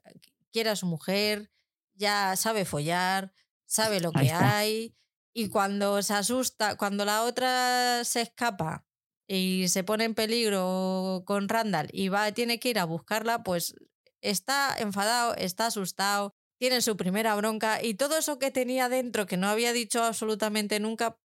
quiere 0.53 0.69
a 0.69 0.77
su 0.77 0.85
mujer, 0.85 1.51
ya 1.95 2.37
sabe 2.37 2.63
follar, 2.63 3.33
sabe 3.65 3.99
lo 3.99 4.13
que 4.13 4.31
hay. 4.31 4.95
Y 5.33 5.49
cuando 5.49 6.01
se 6.01 6.13
asusta, 6.13 6.77
cuando 6.77 7.03
la 7.03 7.23
otra 7.23 8.05
se 8.05 8.21
escapa 8.21 8.87
y 9.27 9.67
se 9.67 9.83
pone 9.83 10.05
en 10.05 10.15
peligro 10.15 11.23
con 11.25 11.49
Randall 11.49 11.89
y 11.91 12.07
va, 12.07 12.31
tiene 12.31 12.57
que 12.57 12.69
ir 12.69 12.79
a 12.79 12.85
buscarla, 12.85 13.43
pues 13.43 13.75
está 14.21 14.75
enfadado, 14.77 15.35
está 15.35 15.67
asustado, 15.67 16.35
tiene 16.59 16.81
su 16.81 16.97
primera 16.97 17.35
bronca 17.35 17.83
y 17.83 17.93
todo 17.93 18.17
eso 18.17 18.39
que 18.39 18.51
tenía 18.51 18.89
dentro 18.89 19.25
que 19.25 19.37
no 19.37 19.47
había 19.47 19.73
dicho 19.73 20.03
absolutamente 20.03 20.79
nunca, 20.79 21.19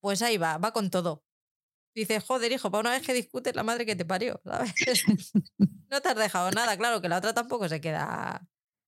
pues 0.00 0.22
ahí 0.22 0.36
va, 0.36 0.58
va 0.58 0.72
con 0.72 0.90
todo. 0.90 1.24
Dice, 1.94 2.20
joder, 2.20 2.52
hijo, 2.52 2.70
para 2.70 2.82
una 2.82 2.90
vez 2.90 3.02
que 3.04 3.12
discutes 3.12 3.54
la 3.56 3.64
madre 3.64 3.84
que 3.84 3.96
te 3.96 4.04
parió, 4.04 4.40
¿sabes? 4.44 4.74
no 5.90 6.00
te 6.00 6.08
has 6.08 6.16
dejado 6.16 6.50
nada, 6.52 6.76
claro 6.76 7.00
que 7.00 7.08
la 7.08 7.18
otra 7.18 7.34
tampoco 7.34 7.68
se 7.68 7.80
queda. 7.80 8.46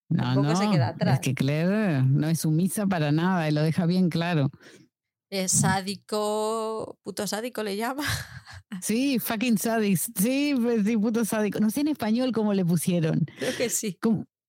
No, 0.09 0.35
no, 0.43 0.55
se 0.55 0.71
queda 0.71 0.89
atrás. 0.89 1.15
Es 1.15 1.21
que 1.21 1.35
Claire 1.35 2.03
no 2.03 2.29
es 2.29 2.41
sumisa 2.41 2.87
para 2.87 3.13
nada 3.13 3.49
y 3.49 3.53
lo 3.53 3.63
deja 3.63 3.87
bien 3.87 4.11
claro. 4.11 4.51
Es 5.33 5.53
sádico, 5.53 6.99
puto 7.03 7.27
sádico 7.27 7.63
le 7.63 7.77
llama. 7.77 8.05
Sí, 8.83 9.19
fucking 9.19 9.59
sádico. 9.59 10.03
Sí, 10.17 10.55
pues 10.61 10.85
sí, 10.85 10.97
puto 10.97 11.25
sádico. 11.25 11.61
No 11.61 11.71
sé 11.71 11.83
en 11.83 11.89
español 11.89 12.33
cómo 12.33 12.53
le 12.53 12.65
pusieron. 12.65 13.27
Creo 13.39 13.55
que 13.57 13.69
sí. 13.69 13.99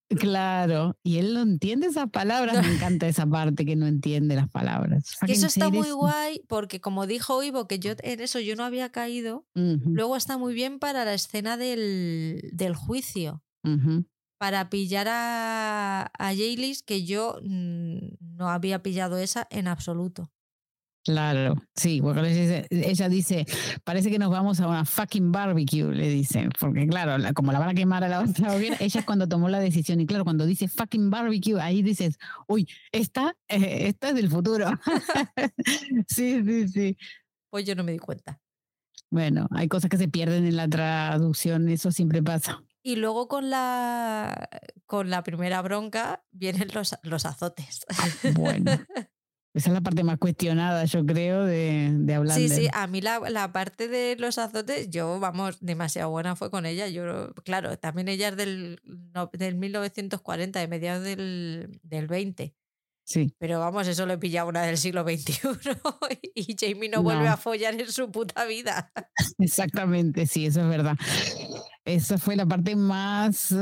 Claro, 0.08 0.98
y 1.02 1.18
él 1.18 1.34
no 1.34 1.42
entiende 1.42 1.86
esas 1.86 2.10
palabras. 2.10 2.66
Me 2.66 2.72
encanta 2.74 3.06
esa 3.06 3.26
parte 3.26 3.64
que 3.64 3.76
no 3.76 3.86
entiende 3.86 4.34
las 4.34 4.48
palabras. 4.48 5.14
Que 5.24 5.32
eso 5.32 5.46
está 5.46 5.68
muy 5.68 5.90
guay 5.90 6.42
porque 6.48 6.80
como 6.80 7.06
dijo 7.06 7.42
Ivo, 7.42 7.68
que 7.68 7.78
yo 7.78 7.92
en 8.02 8.20
eso 8.20 8.40
yo 8.40 8.56
no 8.56 8.64
había 8.64 8.90
caído, 8.90 9.46
luego 9.54 10.16
está 10.16 10.36
muy 10.38 10.54
bien 10.54 10.78
para 10.78 11.04
la 11.04 11.14
escena 11.14 11.56
del, 11.56 12.50
del 12.52 12.74
juicio. 12.74 13.42
Para 14.38 14.68
pillar 14.68 15.06
a, 15.08 16.10
a 16.18 16.26
Jaylis, 16.34 16.82
que 16.82 17.04
yo 17.04 17.38
mm, 17.42 17.98
no 18.36 18.48
había 18.48 18.82
pillado 18.82 19.18
esa 19.18 19.46
en 19.50 19.68
absoluto. 19.68 20.30
Claro, 21.04 21.56
sí, 21.74 22.00
porque 22.00 22.66
ella 22.70 23.08
dice, 23.10 23.44
parece 23.84 24.10
que 24.10 24.18
nos 24.18 24.30
vamos 24.30 24.58
a 24.60 24.66
una 24.66 24.86
fucking 24.86 25.32
barbecue, 25.32 25.92
le 25.92 26.08
dicen, 26.08 26.48
porque 26.58 26.86
claro, 26.86 27.22
como 27.34 27.52
la 27.52 27.58
van 27.58 27.68
a 27.68 27.74
quemar 27.74 28.04
a 28.04 28.08
la 28.08 28.20
otra 28.20 28.56
ella 28.80 29.00
es 29.00 29.04
cuando 29.04 29.28
tomó 29.28 29.50
la 29.50 29.60
decisión, 29.60 30.00
y 30.00 30.06
claro, 30.06 30.24
cuando 30.24 30.46
dice 30.46 30.66
fucking 30.66 31.10
barbecue, 31.10 31.60
ahí 31.60 31.82
dices, 31.82 32.16
uy, 32.48 32.66
esta, 32.90 33.36
eh, 33.48 33.88
esta 33.88 34.08
es 34.08 34.14
del 34.14 34.30
futuro. 34.30 34.66
sí, 36.08 36.42
sí, 36.42 36.68
sí. 36.68 36.96
Pues 37.50 37.66
yo 37.66 37.74
no 37.74 37.84
me 37.84 37.92
di 37.92 37.98
cuenta. 37.98 38.40
Bueno, 39.10 39.46
hay 39.50 39.68
cosas 39.68 39.90
que 39.90 39.98
se 39.98 40.08
pierden 40.08 40.46
en 40.46 40.56
la 40.56 40.68
traducción, 40.68 41.68
eso 41.68 41.92
siempre 41.92 42.22
pasa. 42.22 42.62
Y 42.82 42.96
luego 42.96 43.28
con 43.28 43.50
la, 43.50 44.48
con 44.86 45.10
la 45.10 45.22
primera 45.22 45.60
bronca 45.60 46.24
vienen 46.30 46.68
los, 46.72 46.96
los 47.02 47.26
azotes. 47.26 47.84
Bueno. 48.34 48.72
Esa 49.54 49.70
es 49.70 49.74
la 49.74 49.80
parte 49.80 50.02
más 50.02 50.18
cuestionada, 50.18 50.84
yo 50.84 51.06
creo, 51.06 51.44
de, 51.44 51.90
de 51.92 52.14
hablar. 52.14 52.36
Sí, 52.36 52.48
sí, 52.48 52.68
a 52.72 52.88
mí 52.88 53.00
la, 53.00 53.20
la, 53.20 53.52
parte 53.52 53.86
de 53.86 54.16
los 54.18 54.36
azotes, 54.36 54.90
yo, 54.90 55.20
vamos, 55.20 55.58
demasiado 55.60 56.10
buena 56.10 56.34
fue 56.34 56.50
con 56.50 56.66
ella. 56.66 56.88
Yo, 56.88 57.32
claro, 57.44 57.78
también 57.78 58.08
ella 58.08 58.28
es 58.28 58.36
del, 58.36 58.80
del 59.32 59.54
1940, 59.54 60.58
de 60.58 60.66
mediados 60.66 61.04
del, 61.04 61.78
del 61.84 62.08
20. 62.08 62.52
Sí. 63.04 63.32
Pero 63.38 63.60
vamos, 63.60 63.86
eso 63.86 64.06
lo 64.06 64.14
he 64.14 64.18
pillado 64.18 64.48
una 64.48 64.62
del 64.62 64.76
siglo 64.76 65.04
XXI 65.04 65.38
y 66.34 66.56
Jamie 66.58 66.88
no, 66.88 67.02
vuelve 67.04 67.28
a 67.28 67.36
follar 67.36 67.80
en 67.80 67.92
su 67.92 68.10
puta 68.10 68.46
vida. 68.46 68.90
Exactamente, 69.38 70.26
sí, 70.26 70.46
eso 70.46 70.62
es 70.62 70.68
verdad. 70.68 70.96
Esa 71.84 72.16
fue 72.16 72.34
la 72.34 72.46
parte 72.46 72.76
más 72.76 73.54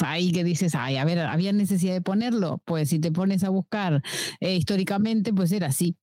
ahí 0.00 0.30
que 0.30 0.44
dices, 0.44 0.74
ay, 0.74 0.98
a 0.98 1.04
ver, 1.04 1.20
¿había 1.20 1.52
necesidad 1.52 1.94
de 1.94 2.02
ponerlo? 2.02 2.60
Pues 2.66 2.90
si 2.90 2.98
te 2.98 3.10
pones 3.10 3.44
a 3.44 3.48
buscar 3.48 4.02
eh, 4.40 4.54
históricamente, 4.56 5.32
pues 5.32 5.52
era 5.52 5.68
así. 5.68 5.96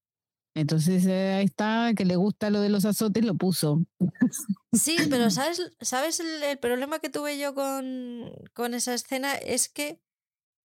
Entonces 0.55 1.05
eh, 1.05 1.33
ahí 1.33 1.45
está, 1.45 1.93
que 1.95 2.05
le 2.05 2.15
gusta 2.15 2.49
lo 2.49 2.61
de 2.61 2.69
los 2.69 2.85
azotes, 2.85 3.25
lo 3.25 3.35
puso. 3.35 3.83
Sí, 4.71 4.97
pero 5.09 5.29
¿sabes, 5.31 5.71
¿sabes 5.81 6.19
el, 6.19 6.57
problema 6.59 6.99
que 6.99 7.09
tuve 7.09 7.37
yo 7.37 7.53
con, 7.53 8.31
con, 8.53 8.73
esa 8.73 8.93
escena? 8.93 9.33
Es 9.33 9.69
que 9.69 9.99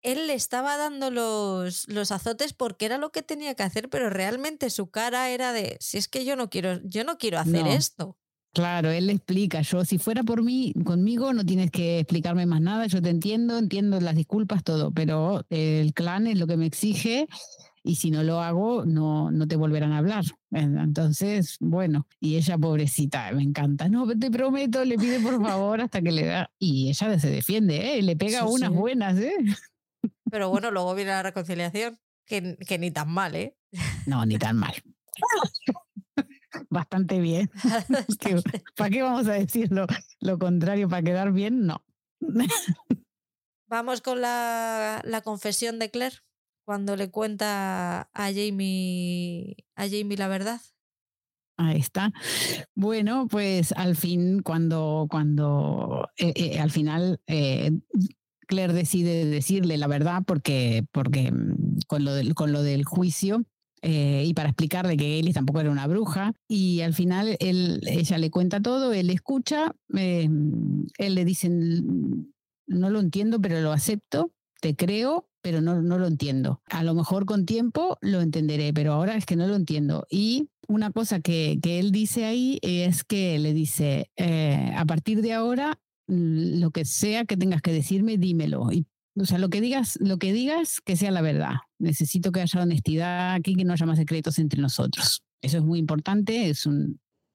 él 0.02 0.26
le 0.26 0.34
estaba 0.34 0.76
dando 0.76 1.10
los, 1.10 1.88
los 1.88 2.12
azotes 2.12 2.52
porque 2.52 2.86
era 2.86 2.98
lo 2.98 3.10
que 3.10 3.22
tenía 3.22 3.54
que 3.54 3.62
hacer, 3.62 3.88
pero 3.88 4.10
realmente 4.10 4.70
su 4.70 4.90
cara 4.90 5.30
era 5.30 5.52
de, 5.52 5.76
si 5.80 5.98
es 5.98 6.08
que 6.08 6.24
yo 6.24 6.36
no 6.36 6.50
quiero, 6.50 6.80
yo 6.84 7.04
no 7.04 7.18
quiero 7.18 7.38
hacer 7.38 7.66
esto. 7.66 8.16
Claro, 8.52 8.90
él 8.90 9.06
le 9.06 9.12
explica, 9.12 9.60
yo 9.60 9.84
si 9.84 9.98
fuera 9.98 10.24
por 10.24 10.42
mí, 10.42 10.72
conmigo 10.84 11.32
no 11.32 11.44
tienes 11.44 11.70
que 11.70 12.00
explicarme 12.00 12.46
más 12.46 12.60
nada, 12.60 12.86
yo 12.86 13.00
te 13.02 13.10
entiendo, 13.10 13.58
entiendo 13.58 14.00
las 14.00 14.16
disculpas, 14.16 14.64
todo, 14.64 14.90
pero 14.90 15.44
el 15.50 15.92
clan 15.92 16.26
es 16.26 16.38
lo 16.38 16.46
que 16.46 16.56
me 16.56 16.66
exige 16.66 17.28
y 17.82 17.96
si 17.96 18.10
no 18.10 18.22
lo 18.22 18.40
hago, 18.40 18.84
no, 18.84 19.30
no 19.30 19.46
te 19.46 19.56
volverán 19.56 19.92
a 19.92 19.98
hablar. 19.98 20.24
Entonces, 20.50 21.56
bueno, 21.60 22.06
y 22.20 22.36
ella 22.36 22.58
pobrecita, 22.58 23.30
me 23.32 23.42
encanta, 23.42 23.88
no, 23.88 24.06
te 24.18 24.30
prometo, 24.30 24.84
le 24.84 24.96
pide 24.96 25.20
por 25.20 25.40
favor 25.42 25.80
hasta 25.80 26.00
que 26.00 26.12
le 26.12 26.24
da, 26.24 26.50
y 26.58 26.88
ella 26.88 27.18
se 27.18 27.30
defiende, 27.30 27.98
¿eh? 27.98 28.02
le 28.02 28.16
pega 28.16 28.46
unas 28.46 28.70
buenas, 28.70 29.18
¿eh? 29.18 29.34
Pero 30.30 30.50
bueno, 30.50 30.70
luego 30.70 30.94
viene 30.94 31.10
la 31.12 31.22
reconciliación, 31.22 31.98
que, 32.26 32.56
que 32.56 32.78
ni 32.78 32.90
tan 32.90 33.10
mal, 33.10 33.34
¿eh? 33.34 33.56
No, 34.06 34.24
ni 34.26 34.38
tan 34.38 34.56
mal. 34.56 34.74
bastante 36.70 37.20
bien. 37.20 37.50
¿Para 38.76 38.90
qué 38.90 39.02
vamos 39.02 39.26
a 39.28 39.32
decir 39.32 39.70
lo, 39.70 40.38
contrario? 40.38 40.88
¿Para 40.88 41.02
quedar 41.02 41.32
bien? 41.32 41.66
No. 41.66 41.84
Vamos 43.68 44.00
con 44.00 44.20
la, 44.20 45.02
la, 45.04 45.20
confesión 45.20 45.78
de 45.78 45.90
Claire 45.90 46.16
cuando 46.64 46.96
le 46.96 47.10
cuenta 47.10 48.10
a 48.12 48.32
Jamie, 48.32 49.56
a 49.76 49.84
Jamie 49.84 50.16
la 50.16 50.28
verdad. 50.28 50.60
Ahí 51.58 51.78
está. 51.78 52.12
Bueno, 52.76 53.26
pues 53.28 53.72
al 53.72 53.96
fin, 53.96 54.42
cuando, 54.42 55.06
cuando 55.10 56.08
eh, 56.16 56.32
eh, 56.36 56.60
al 56.60 56.70
final 56.70 57.20
eh, 57.26 57.72
Claire 58.46 58.72
decide 58.72 59.26
decirle 59.26 59.76
la 59.76 59.88
verdad 59.88 60.22
porque, 60.24 60.84
porque 60.92 61.32
mm, 61.32 61.80
con, 61.88 62.04
lo 62.04 62.14
del, 62.14 62.34
con 62.34 62.52
lo 62.52 62.62
del 62.62 62.84
juicio, 62.84 63.42
eh, 63.82 64.24
y 64.26 64.34
para 64.34 64.50
explicarle 64.50 64.96
que 64.96 65.18
Ellis 65.18 65.34
tampoco 65.34 65.60
era 65.60 65.70
una 65.70 65.86
bruja. 65.86 66.32
Y 66.48 66.80
al 66.80 66.94
final 66.94 67.36
él, 67.40 67.80
ella 67.86 68.18
le 68.18 68.30
cuenta 68.30 68.60
todo, 68.60 68.92
él 68.92 69.10
escucha, 69.10 69.74
eh, 69.96 70.28
él 70.98 71.14
le 71.14 71.24
dice, 71.24 71.48
no 71.48 72.90
lo 72.90 73.00
entiendo, 73.00 73.40
pero 73.40 73.60
lo 73.60 73.72
acepto, 73.72 74.32
te 74.60 74.76
creo, 74.76 75.28
pero 75.40 75.60
no, 75.60 75.82
no 75.82 75.98
lo 75.98 76.06
entiendo. 76.06 76.60
A 76.66 76.82
lo 76.82 76.94
mejor 76.94 77.24
con 77.24 77.46
tiempo 77.46 77.98
lo 78.00 78.20
entenderé, 78.20 78.72
pero 78.72 78.92
ahora 78.92 79.16
es 79.16 79.26
que 79.26 79.36
no 79.36 79.46
lo 79.46 79.56
entiendo. 79.56 80.06
Y 80.10 80.48
una 80.66 80.90
cosa 80.90 81.20
que, 81.20 81.58
que 81.62 81.78
él 81.78 81.92
dice 81.92 82.24
ahí 82.24 82.58
es 82.62 83.04
que 83.04 83.38
le 83.38 83.54
dice, 83.54 84.10
eh, 84.16 84.72
a 84.76 84.84
partir 84.84 85.22
de 85.22 85.32
ahora, 85.32 85.80
lo 86.06 86.70
que 86.70 86.84
sea 86.84 87.24
que 87.24 87.36
tengas 87.36 87.62
que 87.62 87.72
decirme, 87.72 88.16
dímelo. 88.16 88.68
O 89.20 89.24
sea, 89.26 89.38
lo 89.38 89.48
que 89.48 89.60
digas, 89.60 89.98
lo 90.00 90.18
que 90.18 90.32
digas, 90.32 90.80
que 90.84 90.96
sea 90.96 91.10
la 91.10 91.20
verdad. 91.20 91.54
Necesito 91.78 92.32
que 92.32 92.40
haya 92.40 92.62
honestidad 92.62 93.34
aquí, 93.34 93.54
que 93.54 93.64
no 93.64 93.72
haya 93.72 93.86
más 93.86 93.98
secretos 93.98 94.38
entre 94.38 94.60
nosotros. 94.60 95.22
Eso 95.42 95.58
es 95.58 95.64
muy 95.64 95.78
importante, 95.78 96.50
es 96.50 96.66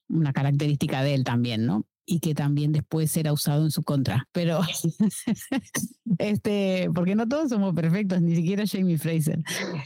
una 0.10 0.34
característica 0.34 1.04
de 1.04 1.16
él 1.16 1.24
también, 1.24 1.66
¿no? 1.66 1.86
Y 2.06 2.20
que 2.20 2.36
también 2.36 2.74
después 2.74 3.12
será 3.12 3.32
usado 3.32 3.64
en 3.64 3.72
su 3.72 3.82
contra. 3.84 4.28
Pero, 4.34 4.60
este, 6.18 6.90
porque 6.94 7.16
no 7.16 7.28
todos 7.28 7.50
somos 7.50 7.74
perfectos, 7.74 8.22
ni 8.22 8.36
siquiera 8.36 8.66
Jamie 8.68 8.98
Fraser. 8.98 9.42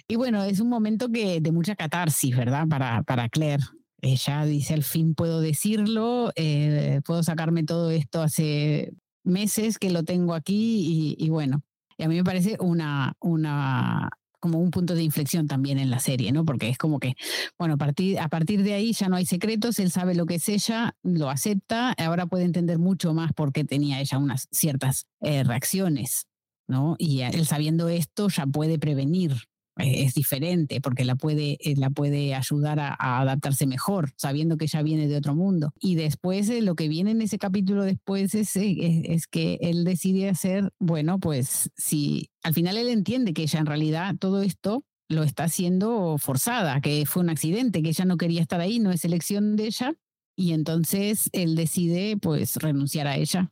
Y 0.08 0.16
bueno, 0.16 0.44
es 0.44 0.60
un 0.60 0.70
momento 0.70 1.10
que, 1.10 1.42
de 1.42 1.52
mucha 1.52 1.76
catarsis, 1.76 2.36
¿verdad? 2.36 2.68
Para, 2.68 3.04
para 3.04 3.30
Claire. 3.30 3.64
Ella 4.02 4.46
dice, 4.46 4.74
al 4.74 4.84
fin 4.84 5.16
puedo 5.16 5.42
decirlo, 5.42 6.32
eh, 6.36 7.02
puedo 7.04 7.24
sacarme 7.24 7.64
todo 7.64 7.90
esto 7.90 8.22
hace 8.22 8.94
meses 9.24 9.78
que 9.80 9.92
lo 9.92 10.04
tengo 10.04 10.34
aquí 10.34 11.16
y, 11.18 11.24
y 11.24 11.30
bueno, 11.30 11.64
y 11.98 12.04
a 12.04 12.08
mí 12.08 12.16
me 12.16 12.24
parece 12.24 12.58
una, 12.60 13.14
una, 13.20 14.10
como 14.40 14.60
un 14.60 14.72
punto 14.72 14.96
de 14.96 15.04
inflexión 15.04 15.48
también 15.48 15.80
en 15.80 15.90
la 15.90 16.00
serie, 16.00 16.32
¿no? 16.32 16.46
Porque 16.46 16.70
es 16.70 16.78
como 16.78 17.00
que, 17.00 17.16
bueno, 17.58 17.76
a 17.76 17.78
partir, 17.78 18.20
a 18.20 18.30
partir 18.30 18.64
de 18.64 18.74
ahí 18.74 18.94
ya 18.94 19.10
no 19.10 19.16
hay 19.16 19.26
secretos, 19.26 19.80
él 19.80 19.92
sabe 19.92 20.16
lo 20.16 20.26
que 20.26 20.36
es 20.36 20.50
ella, 20.50 20.96
lo 21.04 21.30
acepta, 21.30 21.94
ahora 21.98 22.28
puede 22.28 22.46
entender 22.46 22.80
mucho 22.80 23.14
más 23.14 23.34
por 23.34 23.52
qué 23.52 23.64
tenía 23.64 24.00
ella 24.00 24.18
unas 24.18 24.48
ciertas 24.52 25.08
eh, 25.22 25.44
reacciones, 25.44 26.28
¿no? 26.68 26.96
Y 27.00 27.22
él 27.22 27.46
sabiendo 27.46 27.90
esto 27.90 28.30
ya 28.30 28.46
puede 28.46 28.78
prevenir 28.80 29.34
es 29.80 30.14
diferente 30.14 30.82
porque 30.82 31.06
la 31.06 31.16
puede, 31.16 31.58
eh, 31.62 31.76
la 31.78 31.90
puede 31.90 32.34
ayudar 32.36 32.80
a, 32.80 32.96
adaptarse 32.98 33.68
mejor, 33.68 34.12
sabiendo 34.18 34.58
que 34.58 34.66
ella 34.66 34.82
viene 34.82 35.08
de 35.08 35.18
otro 35.18 35.36
mundo. 35.36 35.74
Y 35.80 35.96
después 35.96 36.50
lo 36.62 36.76
que 36.76 36.88
viene 36.88 37.12
en 37.12 37.22
ese 37.22 37.38
capítulo 37.38 37.84
después 37.84 38.36
es, 38.36 38.56
es, 38.56 39.28
que 39.28 39.58
él 39.62 39.84
decide 39.84 40.30
hacer, 40.30 40.72
bueno, 40.80 41.20
pues 41.20 41.70
si 41.76 42.30
al 42.44 42.54
final 42.54 42.78
él 42.78 42.88
entiende 42.88 43.34
que 43.34 43.44
ella 43.44 43.60
en 43.60 43.66
realidad 43.66 44.16
todo 44.20 44.42
esto 44.42 44.84
lo 45.10 45.24
está 45.24 45.46
haciendo 45.46 46.18
forzada, 46.18 46.82
que 46.82 47.06
fue 47.06 47.24
un 47.24 47.30
accidente, 47.30 47.82
que 47.82 47.90
ella 47.90 48.06
no 48.06 48.18
quería 48.18 48.42
estar 48.42 48.60
ahí, 48.60 48.80
no 48.80 48.92
es 48.92 49.06
elección 49.06 49.56
de 49.56 49.68
ella, 49.68 49.94
y 50.36 50.54
entonces 50.54 51.30
él 51.34 51.56
decide 51.56 52.18
pues 52.18 52.58
renunciar 52.58 53.08
a 53.08 53.16
ella 53.16 53.52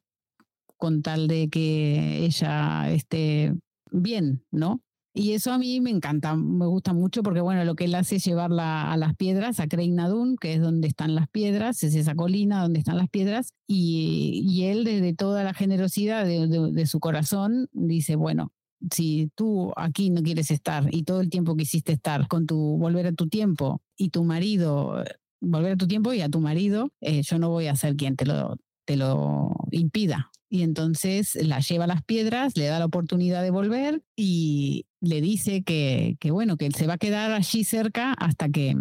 con 0.77 1.01
tal 1.01 1.27
de 1.27 1.49
que 1.49 2.25
ella 2.25 2.91
esté 2.91 3.53
bien, 3.91 4.45
¿no? 4.51 4.81
Y 5.17 5.31
eso 5.31 5.53
a 5.53 5.57
mí 5.57 5.79
me 5.79 5.91
encanta, 5.91 6.35
me 6.35 6.65
gusta 6.65 6.91
mucho 6.91 7.23
porque, 7.23 7.39
bueno, 7.39 7.63
lo 7.63 7.75
que 7.75 7.85
él 7.85 7.95
hace 7.95 8.17
es 8.17 8.25
llevarla 8.25 8.91
a 8.91 8.97
las 8.97 9.15
piedras, 9.15 9.61
a 9.61 9.65
Nadun, 9.65 10.35
que 10.35 10.55
es 10.55 10.61
donde 10.61 10.89
están 10.89 11.15
las 11.15 11.29
piedras, 11.29 11.81
es 11.83 11.95
esa 11.95 12.15
colina 12.15 12.61
donde 12.61 12.79
están 12.79 12.97
las 12.97 13.07
piedras, 13.07 13.53
y, 13.65 14.41
y 14.45 14.65
él 14.65 14.83
desde 14.83 15.13
toda 15.13 15.45
la 15.45 15.53
generosidad 15.53 16.25
de, 16.25 16.85
su 16.85 16.99
corazón 16.99 17.69
dice, 17.71 18.17
bueno, 18.17 18.51
si 18.91 19.31
tú 19.35 19.71
aquí 19.77 20.09
no 20.09 20.21
quieres 20.21 20.51
estar 20.51 20.93
y 20.93 21.03
todo 21.03 21.21
el 21.21 21.29
tiempo 21.29 21.55
quisiste 21.55 21.93
estar 21.93 22.27
con 22.27 22.45
tu, 22.45 22.77
volver 22.77 23.07
a 23.07 23.13
tu 23.13 23.29
tiempo 23.29 23.81
y 23.95 24.09
tu 24.09 24.25
marido, 24.25 25.01
volver 25.39 25.71
a 25.71 25.77
tu 25.77 25.87
tiempo 25.87 26.11
y 26.11 26.19
a 26.19 26.29
tu 26.29 26.41
marido, 26.41 26.89
eh, 26.99 27.21
yo 27.21 27.39
no 27.39 27.49
voy 27.49 27.67
a 27.67 27.75
ser 27.77 27.95
quien 27.95 28.17
te 28.17 28.25
lo, 28.25 28.57
te 28.83 28.97
lo 28.97 29.55
impida. 29.71 30.29
Y 30.49 30.61
entonces 30.61 31.35
la 31.35 31.59
lleva 31.59 31.85
a 31.85 31.87
las 31.87 32.03
piedras, 32.03 32.55
le 32.55 32.65
da 32.65 32.79
la 32.79 32.85
oportunidad 32.85 33.41
de 33.41 33.49
volver 33.49 34.03
y 34.15 34.85
le 35.07 35.21
dice 35.21 35.63
que, 35.63 36.17
que 36.19 36.31
bueno, 36.31 36.57
que 36.57 36.65
él 36.65 36.75
se 36.75 36.87
va 36.87 36.93
a 36.93 36.97
quedar 36.97 37.31
allí 37.31 37.63
cerca 37.63 38.13
hasta 38.13 38.49
que, 38.49 38.75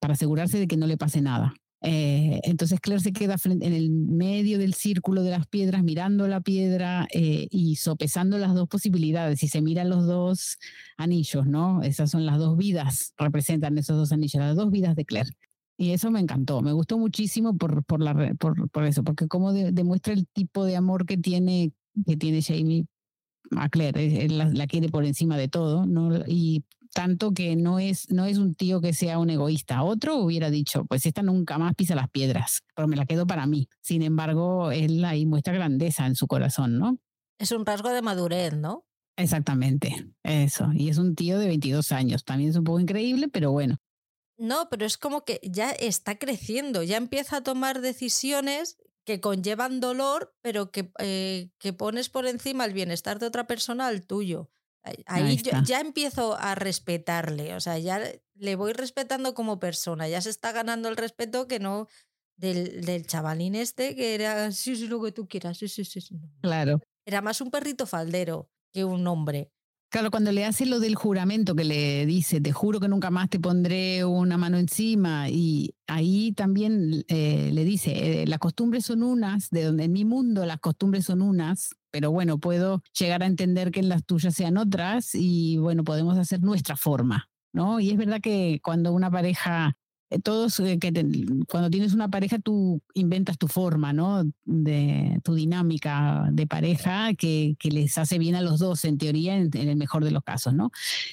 para 0.00 0.14
asegurarse 0.14 0.58
de 0.58 0.66
que 0.66 0.76
no 0.76 0.86
le 0.86 0.96
pase 0.96 1.20
nada. 1.20 1.54
Eh, 1.80 2.40
entonces 2.42 2.80
Claire 2.80 3.02
se 3.02 3.12
queda 3.12 3.36
en 3.44 3.62
el 3.62 3.90
medio 3.90 4.58
del 4.58 4.74
círculo 4.74 5.22
de 5.22 5.30
las 5.30 5.46
piedras, 5.46 5.84
mirando 5.84 6.26
la 6.26 6.40
piedra 6.40 7.06
eh, 7.12 7.46
y 7.50 7.76
sopesando 7.76 8.38
las 8.38 8.54
dos 8.54 8.68
posibilidades. 8.68 9.42
Y 9.42 9.48
se 9.48 9.62
miran 9.62 9.88
los 9.88 10.06
dos 10.06 10.58
anillos, 10.96 11.46
¿no? 11.46 11.82
Esas 11.82 12.10
son 12.10 12.26
las 12.26 12.38
dos 12.38 12.56
vidas, 12.56 13.14
representan 13.16 13.78
esos 13.78 13.96
dos 13.96 14.12
anillos, 14.12 14.42
las 14.42 14.56
dos 14.56 14.70
vidas 14.70 14.96
de 14.96 15.04
Claire. 15.04 15.30
Y 15.76 15.92
eso 15.92 16.10
me 16.10 16.18
encantó, 16.18 16.60
me 16.60 16.72
gustó 16.72 16.98
muchísimo 16.98 17.56
por, 17.56 17.84
por, 17.84 18.02
la, 18.02 18.34
por, 18.34 18.68
por 18.70 18.84
eso, 18.84 19.04
porque 19.04 19.28
como 19.28 19.52
demuestra 19.52 20.12
el 20.12 20.26
tipo 20.26 20.64
de 20.64 20.74
amor 20.74 21.06
que 21.06 21.16
tiene, 21.16 21.70
que 22.04 22.16
tiene 22.16 22.42
Jamie 22.42 22.86
a 23.56 23.68
Claire, 23.68 24.24
él 24.24 24.38
la, 24.38 24.66
quiere 24.66 24.88
por 24.88 25.04
encima 25.04 25.36
de 25.36 25.48
todo, 25.48 25.86
¿no? 25.86 26.24
Y 26.26 26.64
tanto 26.92 27.32
que 27.32 27.56
no 27.56 27.78
es, 27.78 28.10
no 28.10 28.24
es 28.24 28.38
un 28.38 28.54
tío 28.54 28.80
que 28.80 28.92
sea 28.92 29.18
un 29.18 29.30
egoísta. 29.30 29.82
Otro 29.82 30.16
hubiera 30.16 30.50
dicho, 30.50 30.84
pues 30.84 31.06
esta 31.06 31.22
nunca 31.22 31.58
más 31.58 31.74
pisa 31.74 31.94
las 31.94 32.10
piedras, 32.10 32.62
pero 32.74 32.88
me 32.88 32.96
la 32.96 33.06
quedo 33.06 33.26
para 33.26 33.46
mí. 33.46 33.68
Sin 33.80 34.02
embargo, 34.02 34.70
él 34.70 35.04
ahí 35.04 35.26
muestra 35.26 35.54
grandeza 35.54 36.06
en 36.06 36.14
su 36.14 36.26
corazón, 36.26 36.78
¿no? 36.78 36.98
Es 37.38 37.52
un 37.52 37.64
rasgo 37.64 37.90
de 37.90 38.02
madurez, 38.02 38.54
¿no? 38.54 38.84
Exactamente, 39.16 40.12
eso. 40.22 40.70
Y 40.74 40.88
es 40.88 40.98
un 40.98 41.14
tío 41.14 41.38
de 41.38 41.48
22 41.48 41.92
años. 41.92 42.24
También 42.24 42.50
es 42.50 42.56
un 42.56 42.64
poco 42.64 42.80
increíble, 42.80 43.28
pero 43.28 43.50
bueno. 43.50 43.78
No, 44.36 44.68
pero 44.70 44.86
es 44.86 44.96
como 44.96 45.24
que 45.24 45.40
ya 45.42 45.70
está 45.70 46.16
creciendo, 46.16 46.84
ya 46.84 46.96
empieza 46.96 47.38
a 47.38 47.42
tomar 47.42 47.80
decisiones 47.80 48.78
que 49.08 49.22
conllevan 49.22 49.80
dolor, 49.80 50.36
pero 50.42 50.70
que, 50.70 50.92
eh, 50.98 51.48
que 51.56 51.72
pones 51.72 52.10
por 52.10 52.26
encima 52.26 52.66
el 52.66 52.74
bienestar 52.74 53.18
de 53.18 53.24
otra 53.24 53.46
persona 53.46 53.86
al 53.86 54.02
tuyo. 54.02 54.50
Ahí, 55.06 55.40
ya 55.64 55.80
empiezo 55.80 56.36
a 56.38 56.54
respetarle, 56.54 57.54
o 57.54 57.60
sea, 57.60 57.78
ya 57.78 58.02
le 58.34 58.54
voy 58.54 58.74
respetando 58.74 59.32
como 59.32 59.58
persona, 59.58 60.08
ya 60.08 60.20
se 60.20 60.28
está 60.28 60.52
ganando 60.52 60.90
el 60.90 60.98
respeto 60.98 61.48
que 61.48 61.58
no 61.58 61.88
del, 62.36 62.84
del 62.84 63.06
chavalín 63.06 63.54
este 63.54 63.96
que 63.96 64.14
era, 64.14 64.52
sí, 64.52 64.76
sí, 64.76 64.86
lo 64.88 65.02
que 65.02 65.12
tú 65.12 65.26
quieras, 65.26 65.56
sí, 65.56 65.68
sí, 65.68 65.84
sí. 65.86 66.02
Claro. 66.42 66.82
Era 67.06 67.22
más 67.22 67.40
un 67.40 67.50
perrito 67.50 67.86
faldero 67.86 68.50
que 68.74 68.84
un 68.84 69.06
hombre. 69.06 69.50
Claro, 69.90 70.10
cuando 70.10 70.32
le 70.32 70.44
hace 70.44 70.66
lo 70.66 70.80
del 70.80 70.94
juramento 70.96 71.54
que 71.54 71.64
le 71.64 72.04
dice, 72.04 72.42
te 72.42 72.52
juro 72.52 72.78
que 72.78 72.88
nunca 72.88 73.10
más 73.10 73.30
te 73.30 73.40
pondré 73.40 74.04
una 74.04 74.36
mano 74.36 74.58
encima, 74.58 75.30
y 75.30 75.74
ahí 75.86 76.32
también 76.32 77.04
eh, 77.08 77.50
le 77.54 77.64
dice, 77.64 78.22
eh, 78.22 78.26
las 78.26 78.38
costumbres 78.38 78.84
son 78.84 79.02
unas, 79.02 79.48
de 79.48 79.64
donde 79.64 79.84
en 79.84 79.92
mi 79.92 80.04
mundo 80.04 80.44
las 80.44 80.58
costumbres 80.60 81.06
son 81.06 81.22
unas, 81.22 81.70
pero 81.90 82.10
bueno, 82.10 82.38
puedo 82.38 82.82
llegar 82.98 83.22
a 83.22 83.26
entender 83.26 83.70
que 83.70 83.80
en 83.80 83.88
las 83.88 84.04
tuyas 84.04 84.34
sean 84.34 84.58
otras 84.58 85.14
y 85.14 85.56
bueno, 85.56 85.84
podemos 85.84 86.18
hacer 86.18 86.42
nuestra 86.42 86.76
forma, 86.76 87.30
¿no? 87.54 87.80
Y 87.80 87.90
es 87.90 87.96
verdad 87.96 88.20
que 88.20 88.60
cuando 88.62 88.92
una 88.92 89.10
pareja 89.10 89.74
todos, 90.22 90.58
eh, 90.60 90.78
que 90.78 90.92
cuando 91.48 91.70
tienes 91.70 91.92
una 91.92 92.08
pareja, 92.08 92.38
tú 92.38 92.82
inventas 92.94 93.36
tu 93.38 93.48
forma, 93.48 93.92
¿no? 93.92 94.24
De 94.44 95.20
tu 95.22 95.34
dinámica 95.34 96.28
de 96.32 96.46
pareja 96.46 97.14
que, 97.14 97.56
que 97.58 97.70
les 97.70 97.98
hace 97.98 98.18
bien 98.18 98.34
a 98.34 98.40
los 98.42 98.58
dos, 98.58 98.84
en 98.84 98.98
teoría, 98.98 99.36
en, 99.36 99.54
el 99.54 99.76
mejor 99.76 100.04
de 100.04 100.10
los 100.10 100.22
casos, 100.22 100.54
¿no? 100.54 100.70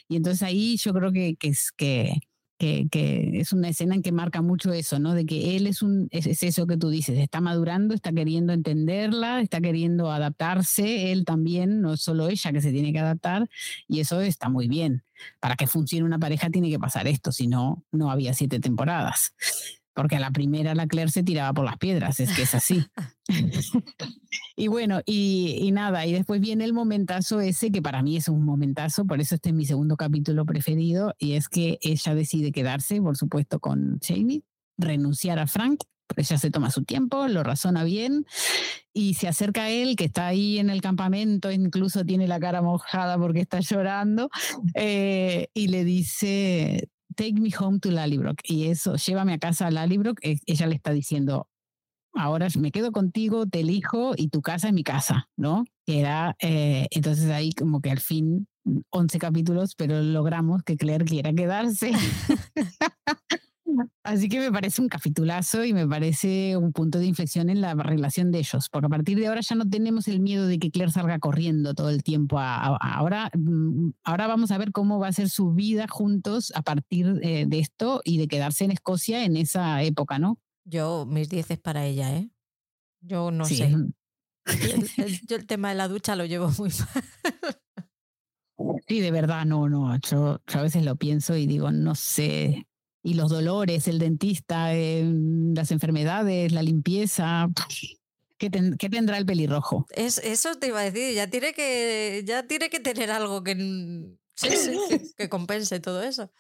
Y 0.08 0.16
entonces 0.16 0.44
ahí 0.44 0.78
yo 0.78 0.94
creo 0.94 1.12
que, 1.12 1.36
que 1.36 1.50
es 1.50 1.72
que 1.72 2.22
que, 2.58 2.88
que, 2.90 3.40
es 3.40 3.54
una 3.54 3.70
escena 3.70 3.96
en 3.96 4.02
que 4.02 4.12
marca 4.12 4.42
mucho 4.42 4.74
eso, 4.74 5.00
¿no? 5.00 5.14
De 5.14 5.26
que 5.26 5.56
él 5.56 5.68
es, 5.68 5.82
un, 5.82 6.08
es, 6.12 6.44
eso 6.44 6.68
que 6.68 6.78
tú 6.78 6.90
dices, 6.90 7.18
está 7.18 7.42
madurando, 7.42 7.94
está 7.94 8.12
queriendo 8.12 8.54
entenderla, 8.54 9.42
está 9.42 9.62
queriendo 9.62 10.12
adaptarse, 10.12 11.12
él 11.12 11.26
también, 11.26 11.82
no 11.82 11.94
es 11.94 12.02
solo 12.02 12.30
ella 12.30 12.52
que 12.52 12.62
se 12.62 12.72
tiene 12.72 12.94
que 12.94 13.00
adaptar, 13.00 13.50
y 13.88 14.00
eso 14.00 14.22
está 14.22 14.50
muy 14.50 14.68
bien. 14.68 15.04
Para 15.40 15.56
que 15.56 15.68
funcione 15.68 16.06
una 16.06 16.20
pareja 16.20 16.50
tiene 16.50 16.70
que 16.70 16.80
pasar 16.80 17.08
esto, 17.08 17.32
si 17.32 17.48
no, 17.48 17.84
no 17.92 18.12
había 18.12 18.34
siete 18.34 18.60
temporadas 18.60 19.34
porque 19.96 20.18
a 20.18 20.20
la 20.20 20.32
primera 20.32 20.76
la 20.76 20.88
Claire 20.88 21.10
se 21.10 21.24
tiraba 21.24 21.54
por 21.54 21.66
las 21.66 21.78
piedras, 21.78 22.20
es 22.20 22.36
que 22.36 22.44
es 22.44 22.54
así. 22.54 22.86
y 24.56 24.68
bueno, 24.68 25.00
y, 25.06 25.72
nada, 25.72 26.06
y 26.06 26.14
después 26.14 26.42
viene 26.42 26.66
el 26.66 26.74
momentazo 26.74 27.40
ese, 27.40 27.72
que 27.72 27.82
para 27.82 28.04
mí 28.04 28.18
es 28.18 28.28
un 28.28 28.44
momentazo, 28.44 29.06
por 29.06 29.22
eso 29.22 29.36
este 29.36 29.50
es 29.50 29.56
mi 29.56 29.66
segundo 29.66 29.96
capítulo 29.96 30.46
preferido, 30.46 31.16
y 31.18 31.34
es 31.34 31.48
que 31.48 31.80
ella 31.82 32.14
decide 32.14 32.52
quedarse, 32.52 33.02
por 33.02 33.16
supuesto, 33.16 33.60
con 33.60 34.00
Jamie, 34.02 34.44
renunciar 34.78 35.40
a 35.40 35.48
Frank, 35.48 35.80
ella 36.18 36.38
se 36.38 36.52
toma 36.52 36.70
su 36.70 36.84
tiempo, 36.84 37.28
lo 37.28 37.44
razona 37.44 37.84
bien 37.84 38.26
y 38.94 39.16
se 39.16 39.28
acerca 39.28 39.64
a 39.64 39.70
él, 39.70 39.96
que 39.96 40.06
está 40.06 40.28
ahí 40.28 40.60
en 40.60 40.70
el 40.70 40.82
campamento, 40.82 41.52
incluso 41.52 42.06
tiene 42.06 42.28
la 42.28 42.40
cara 42.40 42.62
mojada 42.62 43.18
porque 43.18 43.42
está 43.42 43.60
llorando, 43.60 44.30
eh, 44.76 45.48
y 45.54 45.68
le 45.68 45.84
dice, 45.84 46.90
take 47.16 47.40
me 47.40 47.52
home 47.58 47.80
to 47.80 47.92
Lallybrook. 47.92 48.40
Y 48.44 48.68
eso, 48.68 48.96
llévame 48.96 49.34
a 49.34 49.40
casa 49.40 49.68
a 49.68 49.72
Lallybrook. 49.72 50.20
Ella 50.22 50.68
le 50.68 50.76
está 50.76 50.92
diciendo, 50.92 51.48
ahora 52.14 52.48
me 52.60 52.72
quedo 52.72 52.92
contigo, 52.92 53.46
te 53.46 53.62
elijo 53.62 54.14
y 54.16 54.30
tu 54.30 54.42
casa 54.42 54.68
es 54.68 54.74
mi 54.74 54.84
casa, 54.84 55.30
¿no? 55.38 55.66
Era, 55.86 56.36
eh, 56.40 56.88
entonces 56.92 57.30
ahí 57.30 57.52
como 57.54 57.82
que 57.82 57.92
al 57.92 58.00
fin 58.00 58.48
11 58.90 59.20
capítulos, 59.20 59.76
pero 59.76 60.02
logramos 60.02 60.64
que 60.64 60.78
Claire 60.78 61.06
quiera 61.06 61.34
quedarse. 61.34 61.92
Así 64.04 64.30
que 64.30 64.40
me 64.40 64.52
parece 64.52 64.82
un 64.82 64.88
capitulazo 64.88 65.66
y 65.66 65.74
me 65.74 65.88
parece 65.88 66.56
un 66.56 66.72
punto 66.72 67.00
de 67.00 67.06
inflexión 67.06 67.50
en 67.50 67.62
la 67.62 67.74
relación 67.74 68.32
de 68.32 68.40
ellos, 68.40 68.70
porque 68.70 68.86
a 68.86 68.90
partir 68.90 69.18
de 69.18 69.28
ahora 69.28 69.42
ya 69.42 69.56
no 69.56 69.68
tenemos 69.68 70.08
el 70.08 70.20
miedo 70.20 70.46
de 70.46 70.60
que 70.60 70.70
Claire 70.70 70.92
salga 70.92 71.20
corriendo 71.20 71.74
todo 71.74 71.90
el 71.90 72.04
tiempo. 72.04 72.38
ahora, 72.40 73.32
mm, 73.34 73.90
ahora 74.04 74.28
vamos 74.28 74.52
a 74.52 74.58
ver 74.58 74.72
cómo 74.72 75.00
va 75.00 75.08
a 75.08 75.14
ser 75.14 75.30
su 75.30 75.54
vida 75.54 75.88
juntos 75.88 76.54
a 76.56 76.62
partir 76.62 77.20
eh, 77.24 77.46
de 77.48 77.60
esto 77.60 78.02
y 78.04 78.20
de 78.20 78.28
quedarse 78.28 78.66
en 78.66 78.72
Escocia 78.72 79.24
en 79.24 79.36
esa 79.36 79.82
época, 79.82 80.20
¿no? 80.20 80.38
Yo, 80.64 81.06
mis 81.08 81.30
10 81.30 81.52
es 81.52 81.60
para 81.60 81.86
ella, 81.86 82.16
¿eh? 82.16 82.30
Yo 83.02 83.32
no 83.32 83.46
sé. 83.46 83.76
yo 85.28 85.36
el 85.36 85.46
tema 85.48 85.70
de 85.70 85.76
la 85.76 85.88
ducha 85.88 86.16
lo 86.16 86.26
llevo 86.26 86.52
muy 86.58 86.70
mal. 86.70 87.60
Sí, 88.88 89.00
de 89.02 89.12
verdad, 89.12 89.46
no, 89.46 89.68
no. 89.68 89.98
yo 90.00 90.40
a 90.54 90.62
veces 90.62 90.86
lo 90.86 90.96
pienso 90.96 91.36
y 91.36 91.48
digo, 91.48 91.72
no 91.72 91.96
sé 91.96 92.68
y 93.06 93.14
los 93.14 93.30
dolores, 93.30 93.88
el 93.88 94.00
dentista, 94.00 94.74
em, 94.74 95.54
las 95.54 95.70
enfermedades, 95.70 96.52
la 96.52 96.64
limpieza. 96.64 97.48
¿Qué, 98.40 98.50
tendrá 98.50 99.20
el 99.20 99.28
pelirrojo? 99.28 99.86
Es, 99.92 100.18
eso 100.18 100.56
te 100.56 100.70
iba 100.70 100.80
a 100.80 100.86
decir, 100.90 101.14
ya 101.14 101.30
tiene 101.30 101.54
que, 101.54 102.24
ya 102.26 102.48
tiene 102.48 102.72
que 102.72 102.80
tener 102.80 103.12
algo 103.12 103.44
que, 103.44 104.18
que, 105.18 105.30
compense 105.30 105.80
todo 105.80 106.02
eso. 106.02 106.32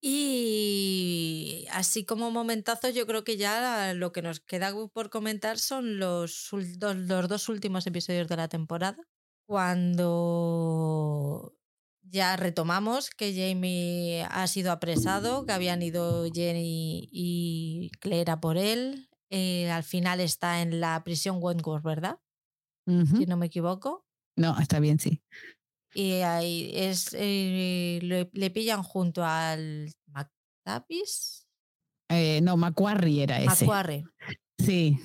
Y 0.00 1.68
así 1.70 2.04
como 2.04 2.32
momentazos, 2.32 2.92
yo 2.94 3.06
creo 3.06 3.22
que 3.22 3.36
ya 3.36 3.94
lo 3.94 4.10
que 4.10 4.22
nos 4.22 4.40
queda 4.40 4.74
por 4.92 5.08
comentar 5.08 5.56
son 5.56 6.00
los, 6.00 6.50
los 6.50 7.28
dos 7.28 7.48
últimos 7.48 7.86
episodios 7.86 8.26
de 8.26 8.36
la 8.36 8.48
temporada. 8.48 8.98
Cuando 9.46 10.02
ya 12.02 12.36
retomamos 12.36 13.10
que 13.10 13.32
Jamie 13.34 14.24
ha 14.30 14.46
sido 14.46 14.72
apresado, 14.72 15.46
que 15.46 15.52
habían 15.52 15.82
ido 15.82 16.26
Jenny 16.32 17.08
y 17.10 17.90
Claire 18.00 18.36
por 18.38 18.56
él. 18.58 19.08
Eh, 19.30 19.70
al 19.70 19.82
final 19.82 20.20
está 20.20 20.60
en 20.60 20.80
la 20.80 21.02
prisión 21.04 21.38
Wentworth, 21.40 21.84
¿verdad? 21.84 22.18
Si 22.86 23.26
no 23.26 23.36
me 23.36 23.46
equivoco. 23.46 24.04
No, 24.36 24.58
está 24.58 24.80
bien, 24.80 24.98
sí. 24.98 25.22
Y 25.94 26.12
ahí 26.22 26.70
es, 26.74 27.14
eh, 27.18 27.98
le, 28.02 28.28
le 28.32 28.50
pillan 28.50 28.82
junto 28.82 29.24
al 29.24 29.92
McTavish. 30.06 31.46
Eh, 32.10 32.40
no, 32.42 32.56
Macquarie 32.56 33.22
era 33.22 33.38
ese. 33.40 33.64
Macquarie. 33.66 34.04
Sí, 34.58 34.98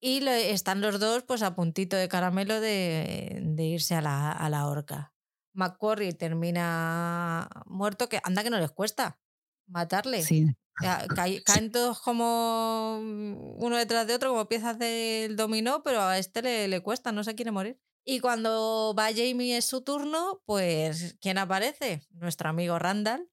Y 0.00 0.20
lo- 0.20 0.30
están 0.32 0.80
los 0.80 1.00
dos 1.00 1.24
pues 1.24 1.42
a 1.42 1.54
puntito 1.54 1.96
de 1.96 2.08
caramelo 2.08 2.60
de, 2.60 3.40
de 3.42 3.64
irse 3.64 3.94
a 3.94 4.00
la, 4.02 4.30
a 4.32 4.48
la 4.50 4.66
horca. 4.66 5.13
Macquarie 5.54 6.12
termina 6.12 7.48
muerto, 7.66 8.08
que 8.08 8.20
anda 8.24 8.42
que 8.42 8.50
no 8.50 8.58
les 8.58 8.70
cuesta 8.72 9.20
matarle. 9.66 10.22
sí. 10.22 10.46
Ca- 10.76 11.06
cae- 11.14 11.42
caen 11.44 11.70
todos 11.72 12.00
como 12.00 12.98
uno 13.00 13.76
detrás 13.76 14.06
de 14.06 14.14
otro, 14.14 14.30
como 14.30 14.48
piezas 14.48 14.78
del 14.78 15.36
dominó, 15.36 15.82
pero 15.84 16.02
a 16.02 16.18
este 16.18 16.42
le, 16.42 16.68
le 16.68 16.80
cuesta, 16.80 17.12
no 17.12 17.24
se 17.24 17.34
quiere 17.34 17.52
morir. 17.52 17.80
Y 18.04 18.20
cuando 18.20 18.94
va 18.98 19.06
Jamie 19.14 19.56
es 19.56 19.64
su 19.64 19.82
turno, 19.82 20.42
pues 20.44 21.16
¿quién 21.20 21.38
aparece? 21.38 22.02
Nuestro 22.10 22.48
amigo 22.50 22.78
Randall. 22.78 23.30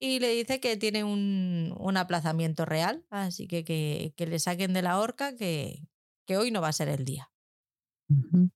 Y 0.00 0.20
le 0.20 0.28
dice 0.30 0.60
que 0.60 0.76
tiene 0.76 1.04
un, 1.04 1.74
un 1.78 1.96
aplazamiento 1.96 2.64
real, 2.66 3.06
así 3.10 3.46
que, 3.48 3.64
que 3.64 4.12
que 4.16 4.26
le 4.26 4.38
saquen 4.38 4.74
de 4.74 4.82
la 4.82 4.98
horca, 5.00 5.34
que, 5.36 5.88
que 6.26 6.36
hoy 6.36 6.50
no 6.50 6.60
va 6.60 6.68
a 6.68 6.72
ser 6.72 6.88
el 6.88 7.04
día. 7.04 7.32
Ujú. 8.10 8.50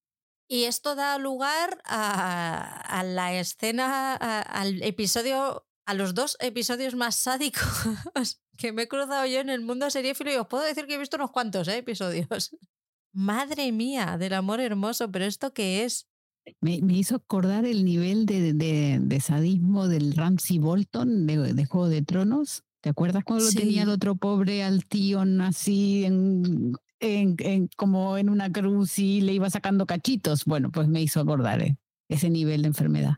Y 0.49 0.65
esto 0.65 0.95
da 0.95 1.19
lugar 1.19 1.81
a, 1.85 2.81
a 2.81 3.03
la 3.05 3.35
escena, 3.35 4.15
a- 4.15 4.41
al 4.41 4.83
episodio, 4.83 5.66
a 5.87 5.95
los 5.95 6.15
dos 6.15 6.37
episodios 6.41 6.95
más 6.95 7.16
sádicos 7.16 7.61
que 8.57 8.73
me 8.73 8.83
he 8.83 8.89
cruzado 8.89 9.27
yo 9.27 9.41
en 9.41 9.51
el 9.51 9.61
mundo 9.61 9.91
seriéfilo 9.91 10.33
y 10.33 10.37
os 10.37 10.47
puedo 10.49 10.65
decir 10.65 10.87
que 10.87 10.95
he 10.95 10.99
visto 10.99 11.16
unos 11.16 11.31
cuantos 11.31 11.69
¿eh? 11.69 11.77
episodios. 11.79 12.27
Madre 13.12 13.73
mía, 13.73 14.16
del 14.19 14.35
amor 14.35 14.61
hermoso, 14.61 15.11
pero 15.11 15.25
¿esto 15.25 15.53
qué 15.53 15.85
es? 15.85 16.07
Me, 16.61 16.81
me 16.81 16.95
hizo 16.95 17.16
acordar 17.16 17.66
el 17.66 17.85
nivel 17.85 18.25
de, 18.25 18.55
de- 18.55 18.99
de 19.03 19.20
sadismo 19.20 19.87
del 19.87 20.15
Ramsey 20.16 20.59
Bolton 20.59 21.27
de, 21.27 21.53
de 21.53 21.65
Juego 21.66 21.89
de 21.89 22.03
Tronos. 22.03 22.65
¿Te 22.81 22.89
acuerdas 22.91 23.25
cuando 23.25 23.45
lo 23.45 23.53
tenía 23.53 23.83
el 23.83 23.89
otro 23.91 24.15
pobre 24.15 24.62
al 24.62 24.85
tío 24.87 25.23
así 25.43 26.05
en, 26.05 26.73
en- 27.01 27.37
en- 27.41 27.69
como 27.77 28.16
en 28.19 28.29
una 28.29 28.51
cruz 28.53 28.99
y 28.99 29.20
le 29.20 29.33
iba 29.33 29.51
sacando 29.51 29.87
cachitos? 29.87 30.45
Bueno, 30.45 30.70
pues 30.70 30.89
me 30.89 31.01
hizo 31.03 31.20
acordar 31.20 31.62
eh, 31.62 31.79
ese 32.09 32.31
nivel 32.31 32.62
de 32.62 32.69
enfermedad. 32.69 33.16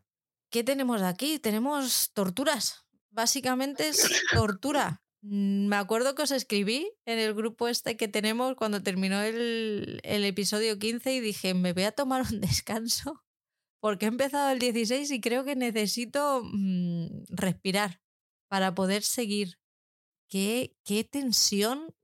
¿Qué 0.51 0.65
tenemos 0.65 1.03
aquí? 1.03 1.39
Tenemos 1.39 2.11
torturas. 2.13 2.85
Básicamente 3.11 3.89
es 3.89 4.11
tortura. 4.35 5.03
Mm, 5.23 5.67
Me 5.69 5.77
acuerdo 5.77 6.15
que 6.15 6.23
os 6.23 6.31
escribí 6.31 6.91
en 7.05 7.19
el 7.19 7.35
grupo 7.35 7.69
este 7.69 7.97
que 7.97 8.09
tenemos 8.09 8.55
cuando 8.57 8.83
terminó 8.83 9.21
el, 9.21 10.01
el 10.03 10.25
episodio 10.25 10.79
15 10.79 11.15
y 11.15 11.21
dije, 11.21 11.55
me 11.55 11.73
voy 11.73 11.83
a 11.85 11.93
tomar 11.93 12.23
un 12.33 12.41
descanso 12.63 13.23
porque 13.81 14.05
he 14.07 14.09
empezado 14.09 14.51
el 14.51 14.59
16 14.59 15.11
y 15.11 15.21
creo 15.21 15.45
que 15.45 15.57
necesito 15.57 16.43
mm, 16.45 17.25
respirar 17.31 18.01
para 18.49 18.75
poder 18.75 19.03
seguir. 19.03 19.59
Qué, 20.29 20.77
qué 20.85 21.03
tensión, 21.05 21.95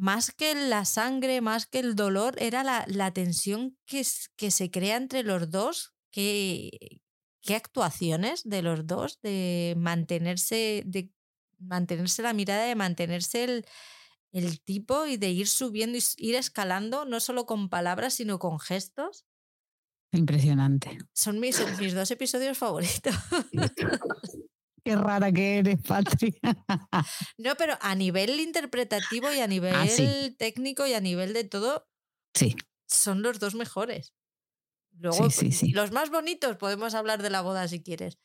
más 0.00 0.32
que 0.32 0.54
la 0.54 0.86
sangre, 0.86 1.42
más 1.42 1.66
que 1.66 1.78
el 1.78 1.94
dolor, 1.94 2.34
era 2.38 2.64
la, 2.64 2.86
la 2.88 3.12
tensión 3.12 3.76
que, 3.84 4.02
que 4.36 4.50
se 4.50 4.70
crea 4.70 4.96
entre 4.96 5.22
los 5.22 5.50
dos, 5.50 5.92
qué, 6.10 7.02
qué 7.42 7.54
actuaciones 7.54 8.42
de 8.48 8.62
los 8.62 8.86
dos, 8.86 9.20
de 9.20 9.74
mantenerse, 9.76 10.84
de 10.86 11.10
mantenerse 11.58 12.22
la 12.22 12.32
mirada, 12.32 12.64
de 12.64 12.76
mantenerse 12.76 13.44
el, 13.44 13.66
el 14.32 14.62
tipo 14.62 15.04
y 15.04 15.18
de 15.18 15.32
ir 15.32 15.48
subiendo 15.48 15.98
y 15.98 16.02
ir 16.16 16.34
escalando, 16.34 17.04
no 17.04 17.20
solo 17.20 17.44
con 17.44 17.68
palabras, 17.68 18.14
sino 18.14 18.38
con 18.38 18.58
gestos. 18.58 19.26
Impresionante. 20.12 20.96
Son 21.12 21.38
mis, 21.38 21.62
mis 21.78 21.92
dos 21.92 22.10
episodios 22.10 22.56
favoritos. 22.56 23.14
Qué 24.84 24.96
rara 24.96 25.30
que 25.32 25.58
eres, 25.58 25.78
Patria. 25.82 26.32
No, 27.38 27.56
pero 27.56 27.74
a 27.80 27.94
nivel 27.94 28.40
interpretativo 28.40 29.32
y 29.32 29.40
a 29.40 29.46
nivel 29.46 29.74
Ah, 29.76 29.86
sí. 29.86 30.36
técnico 30.38 30.86
y 30.86 30.94
a 30.94 31.00
nivel 31.00 31.32
de 31.32 31.44
todo, 31.44 31.88
sí, 32.34 32.54
son 32.88 33.22
los 33.22 33.38
dos 33.38 33.54
mejores. 33.54 34.14
Luego, 34.92 35.28
sí, 35.28 35.30
sí, 35.30 35.52
sí. 35.52 35.72
los 35.72 35.92
más 35.92 36.10
bonitos, 36.10 36.56
podemos 36.58 36.94
hablar 36.94 37.22
de 37.22 37.30
la 37.30 37.42
boda 37.42 37.68
si 37.68 37.82
quieres. 37.82 38.18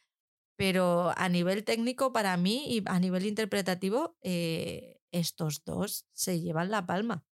Pero 0.58 1.14
a 1.18 1.30
nivel 1.30 1.66
técnico, 1.66 2.14
para 2.14 2.38
mí, 2.38 2.66
y 2.70 2.84
a 2.88 3.00
nivel 3.00 3.26
interpretativo, 3.26 4.18
eh, 4.24 5.00
estos 5.12 5.64
dos 5.66 6.08
se 6.14 6.42
llevan 6.42 6.72
la 6.72 6.86
palma. 6.86 7.26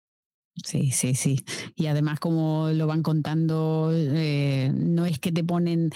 Sí, 0.64 0.90
sí, 0.90 1.14
sí. 1.14 1.44
Y 1.76 1.86
además, 1.86 2.20
como 2.20 2.68
lo 2.70 2.86
van 2.86 3.02
contando, 3.02 3.90
eh, 3.94 4.70
no 4.74 5.06
es 5.06 5.18
que 5.18 5.32
te 5.32 5.42
ponen 5.42 5.90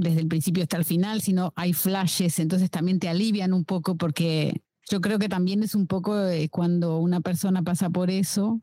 desde 0.00 0.20
el 0.20 0.28
principio 0.28 0.62
hasta 0.62 0.78
el 0.78 0.84
final, 0.84 1.20
sino 1.20 1.52
hay 1.56 1.72
flashes, 1.72 2.38
entonces 2.38 2.70
también 2.70 2.98
te 2.98 3.08
alivian 3.08 3.52
un 3.52 3.64
poco 3.64 3.96
porque 3.96 4.62
yo 4.90 5.00
creo 5.00 5.18
que 5.18 5.28
también 5.28 5.62
es 5.62 5.74
un 5.74 5.86
poco 5.86 6.26
eh, 6.26 6.48
cuando 6.48 6.98
una 6.98 7.20
persona 7.20 7.62
pasa 7.62 7.90
por 7.90 8.10
eso, 8.10 8.60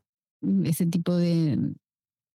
ese 0.64 0.86
tipo 0.86 1.16
de, 1.16 1.58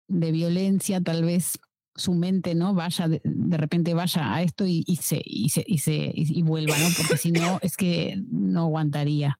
de 0.07 0.31
violencia, 0.31 1.01
tal 1.01 1.23
vez 1.23 1.59
su 1.95 2.13
mente 2.13 2.55
no 2.55 2.73
vaya 2.73 3.07
de, 3.07 3.21
de 3.23 3.57
repente 3.57 3.93
vaya 3.93 4.33
a 4.33 4.41
esto 4.41 4.65
y, 4.65 4.83
y 4.87 4.95
se 4.95 5.21
y 5.23 5.49
se 5.49 5.63
y 5.67 5.77
se 5.77 6.11
y, 6.15 6.41
vuelva 6.41 6.75
no 6.79 6.87
porque 6.97 7.17
si 7.17 7.31
no 7.31 7.59
es 7.61 7.77
que 7.77 8.19
no 8.31 8.61
aguantaría. 8.61 9.39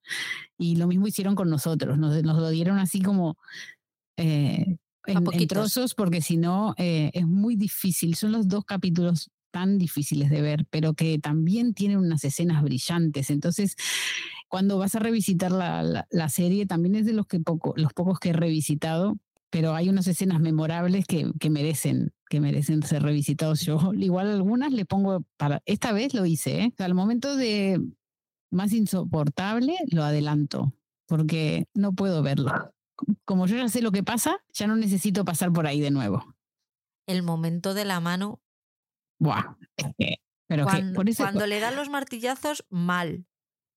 Y 0.58 0.76
lo 0.76 0.88
mismo 0.88 1.08
hicieron 1.08 1.36
con 1.36 1.50
nosotros 1.50 1.98
nos, 1.98 2.22
nos 2.22 2.38
lo 2.38 2.50
dieron 2.50 2.78
así 2.78 3.02
como 3.02 3.38
eh, 4.18 4.78
en, 5.08 5.24
en 5.32 5.48
trozos 5.48 5.96
porque 5.96 6.22
si 6.22 6.38
no 6.38 6.76
eh, 6.78 7.10
es 7.14 7.26
muy 7.26 7.56
difícil. 7.56 8.16
Son 8.16 8.32
los 8.32 8.48
dos 8.48 8.66
capítulos 8.66 9.32
tan 9.54 9.78
difíciles 9.78 10.30
de 10.30 10.42
ver 10.42 10.66
pero 10.70 10.96
que 10.96 11.20
también 11.20 11.74
tienen 11.74 12.00
unas 12.00 12.26
escenas 12.26 12.62
brillantes 12.64 13.30
entonces 13.30 13.78
cuando 14.50 14.78
vas 14.78 14.96
a 14.96 15.00
revisitar 15.00 15.52
la, 15.52 15.82
la, 15.84 16.08
la 16.10 16.30
serie 16.30 16.66
también 16.66 16.96
es 16.96 17.06
de 17.06 17.14
los 17.14 17.28
que 17.28 17.40
poco 17.40 17.74
los 17.78 17.94
pocos 17.94 18.20
que 18.20 18.30
he 18.30 18.34
revisitado 18.34 19.16
pero 19.54 19.76
hay 19.76 19.88
unas 19.88 20.08
escenas 20.08 20.40
memorables 20.40 21.06
que, 21.06 21.32
que 21.40 21.52
merecen 21.52 22.12
que 22.28 22.42
merecen 22.42 22.82
ser 22.82 23.04
revisitados. 23.04 23.62
Yo 23.62 23.78
igual 23.94 24.32
algunas 24.32 24.74
le 24.74 24.86
pongo 24.86 25.24
para 25.38 25.62
esta 25.68 25.92
vez 25.92 26.16
lo 26.16 26.26
hice, 26.26 26.62
¿eh? 26.62 26.74
Al 26.80 26.96
momento 26.96 27.38
de 27.38 27.80
más 28.50 28.74
insoportable 28.74 29.76
lo 29.92 30.04
adelanto 30.04 30.74
porque 31.08 31.68
no 31.76 31.94
puedo 31.94 32.24
verlo. 32.24 32.52
Como 33.26 33.46
yo 33.46 33.58
ya 33.58 33.70
sé 33.70 33.84
lo 33.84 33.92
que 33.92 34.02
pasa, 34.02 34.38
ya 34.52 34.66
no 34.66 34.76
necesito 34.76 35.24
pasar 35.24 35.52
por 35.54 35.68
ahí 35.68 35.80
de 35.80 35.92
nuevo. 35.92 36.34
El 37.06 37.22
momento 37.22 37.76
de 37.76 37.86
la 37.86 38.00
mano, 38.00 38.42
Buah, 39.24 39.58
es 39.78 39.86
que- 39.98 40.16
pero 40.48 40.66
que 40.66 40.72
cuando, 40.72 40.94
por 40.96 41.10
eso 41.10 41.24
cuando 41.24 41.48
le 41.48 41.60
dan 41.60 41.76
los 41.76 41.90
martillazos, 41.90 42.66
mal. 42.70 43.26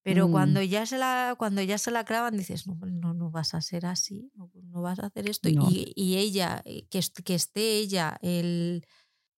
Pero 0.03 0.27
Mm. 0.27 0.31
cuando 0.31 0.61
ya 0.61 0.85
se 0.85 0.97
la, 0.97 1.35
cuando 1.37 1.61
ya 1.61 1.77
se 1.77 1.91
la 1.91 2.05
clavan, 2.05 2.37
dices, 2.37 2.65
no, 2.67 2.75
no, 2.85 3.13
no 3.13 3.29
vas 3.31 3.53
a 3.53 3.61
ser 3.61 3.85
así, 3.85 4.31
no, 4.35 4.49
no 4.53 4.81
vas 4.81 4.99
a 4.99 5.07
hacer 5.07 5.29
esto. 5.29 5.49
No. 5.49 5.67
Y, 5.69 5.91
y 5.95 6.17
ella, 6.17 6.61
eh, 6.65 6.87
que, 6.89 7.01
que 7.25 7.35
esté 7.35 7.77
ella, 7.77 8.17
el 8.21 8.85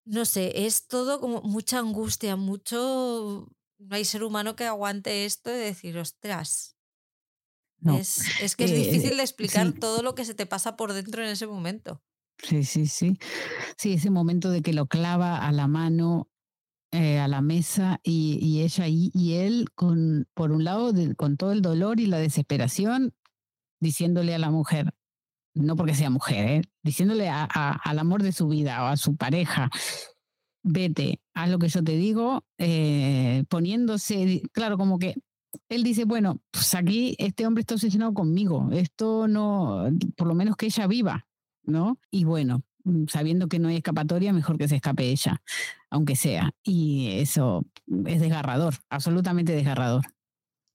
no 0.05 0.25
sé, 0.25 0.65
es 0.65 0.87
todo 0.87 1.19
como 1.21 1.41
mucha 1.43 1.79
angustia, 1.79 2.35
mucho. 2.35 3.47
No 3.79 3.95
hay 3.95 4.05
ser 4.05 4.23
humano 4.23 4.55
que 4.55 4.65
aguante 4.65 5.25
esto 5.25 5.51
y 5.51 5.57
decir, 5.57 5.97
ostras. 5.97 6.75
no. 7.81 7.97
Es, 7.97 8.19
es 8.41 8.55
que 8.55 8.65
es 8.65 8.71
Eh, 8.71 8.75
difícil 8.75 9.17
de 9.17 9.23
explicar 9.23 9.67
sí. 9.67 9.79
todo 9.79 10.03
lo 10.03 10.13
que 10.15 10.25
se 10.25 10.33
te 10.35 10.45
pasa 10.45 10.75
por 10.75 10.93
dentro 10.93 11.23
en 11.23 11.29
ese 11.29 11.47
momento. 11.47 12.03
Sí, 12.43 12.63
sí, 12.63 12.87
sí. 12.87 13.17
Sí, 13.77 13.93
ese 13.93 14.09
momento 14.11 14.51
de 14.51 14.61
que 14.61 14.73
lo 14.73 14.87
clava 14.87 15.37
a 15.47 15.51
la 15.51 15.67
mano, 15.67 16.29
eh, 16.91 17.19
a 17.19 17.27
la 17.27 17.41
mesa, 17.41 17.99
y, 18.03 18.61
ella 18.61 18.87
y 18.87 19.33
él 19.35 19.67
con, 19.75 20.27
por 20.35 20.51
un 20.51 20.63
lado, 20.63 20.93
con 21.17 21.37
todo 21.37 21.51
el 21.53 21.61
dolor 21.61 21.99
y 21.99 22.07
la 22.07 22.19
desesperación, 22.19 23.13
diciéndole 23.81 24.35
a 24.35 24.39
la 24.39 24.51
mujer, 24.51 24.93
no 25.55 25.75
porque 25.75 25.95
sea 25.95 26.09
mujer, 26.11 26.47
¿eh? 26.47 26.61
diciéndole 26.83 27.29
a- 27.29 27.45
al 27.45 27.99
amor 27.99 28.23
de 28.23 28.31
su 28.33 28.47
vida 28.49 28.83
o 28.83 28.87
a 28.87 28.97
su 28.97 29.17
pareja, 29.17 29.69
vete, 30.63 31.21
haz 31.33 31.49
lo 31.49 31.59
que 31.59 31.69
yo 31.69 31.83
te 31.83 31.93
digo, 31.93 32.43
eh, 32.57 33.43
poniéndose, 33.49 34.41
claro, 34.51 34.77
como 34.77 34.99
que 34.99 35.15
él 35.69 35.83
dice, 35.83 36.05
bueno, 36.05 36.41
pues 36.51 36.75
aquí 36.75 37.15
este 37.19 37.47
hombre 37.47 37.61
está 37.61 37.75
obsesionado 37.75 38.13
conmigo, 38.13 38.69
esto 38.71 39.27
no, 39.27 39.89
por 40.15 40.27
lo 40.27 40.35
menos 40.35 40.55
que 40.55 40.67
ella 40.67 40.87
viva, 40.87 41.27
¿no? 41.63 41.99
Y 42.11 42.23
bueno, 42.23 42.63
mm, 42.83 43.05
sabiendo 43.07 43.47
que 43.47 43.59
no 43.59 43.67
hay 43.67 43.77
escapatoria, 43.77 44.33
mejor 44.33 44.57
que 44.57 44.67
se 44.67 44.75
escape 44.77 45.09
ella, 45.09 45.41
aunque 45.89 46.15
sea. 46.15 46.51
Y 46.63 47.19
eso 47.19 47.65
es 48.05 48.21
desgarrador, 48.21 48.75
absolutamente 48.89 49.53
desgarrador. 49.53 50.05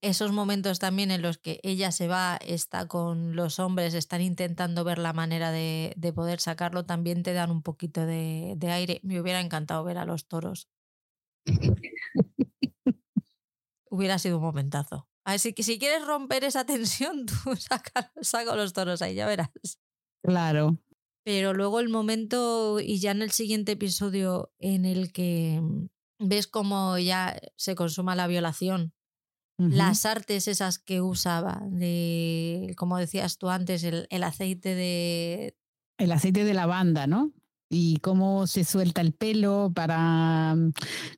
Esos 0.01 0.31
momentos 0.31 0.77
también 0.77 1.09
en 1.09 1.21
los 1.21 1.37
que 1.39 1.59
ella 1.63 1.91
se 1.91 2.07
va, 2.07 2.37
está 2.37 2.87
con 2.87 3.35
los 3.35 3.59
hombres, 3.59 3.93
están 3.95 4.21
intentando 4.21 4.83
ver 4.83 4.99
la 4.99 5.13
manera 5.13 5.51
de, 5.51 5.93
de 5.97 6.13
poder 6.13 6.39
sacarlo, 6.39 6.85
también 6.85 7.23
te 7.23 7.33
dan 7.33 7.49
un 7.49 7.63
poquito 7.63 8.05
de, 8.05 8.53
de 8.55 8.71
aire. 8.71 8.99
Me 9.03 9.19
hubiera 9.19 9.41
encantado 9.41 9.83
ver 9.83 9.97
a 9.97 10.05
los 10.05 10.27
toros. 10.27 10.67
hubiera 13.89 14.19
sido 14.19 14.37
un 14.37 14.43
momentazo. 14.43 15.07
Así 15.25 15.53
que 15.53 15.63
si 15.63 15.79
quieres 15.79 16.05
romper 16.05 16.43
esa 16.43 16.65
tensión, 16.65 17.25
tú 17.43 17.55
saca, 17.55 18.11
saca 18.21 18.55
los 18.55 18.73
toros 18.73 19.01
ahí, 19.01 19.15
ya 19.15 19.25
verás. 19.25 19.49
Claro. 20.25 20.77
Pero 21.23 21.53
luego 21.53 21.79
el 21.79 21.89
momento, 21.89 22.79
y 22.79 22.99
ya 22.99 23.11
en 23.11 23.21
el 23.21 23.31
siguiente 23.31 23.73
episodio, 23.73 24.51
en 24.59 24.85
el 24.85 25.11
que 25.11 25.59
mm, 25.61 25.87
ves 26.19 26.47
cómo 26.47 26.97
ya 26.97 27.39
se 27.55 27.75
consuma 27.75 28.15
la 28.15 28.27
violación, 28.27 28.93
las 29.57 30.05
artes 30.05 30.49
esas 30.49 30.79
que 30.79 30.99
usaba, 30.99 31.61
de, 31.69 32.73
como 32.75 32.97
decías 32.97 33.37
tú 33.37 33.49
antes, 33.49 33.85
el, 33.85 34.05
el 34.09 34.23
aceite 34.23 34.75
de... 34.75 35.55
El 35.97 36.11
aceite 36.11 36.43
de 36.43 36.53
lavanda, 36.53 37.07
¿no? 37.07 37.31
Y 37.75 37.97
cómo 37.97 38.47
se 38.47 38.63
suelta 38.63 39.01
el 39.01 39.11
pelo 39.13 39.71
para, 39.75 40.55
mm, 40.55 40.71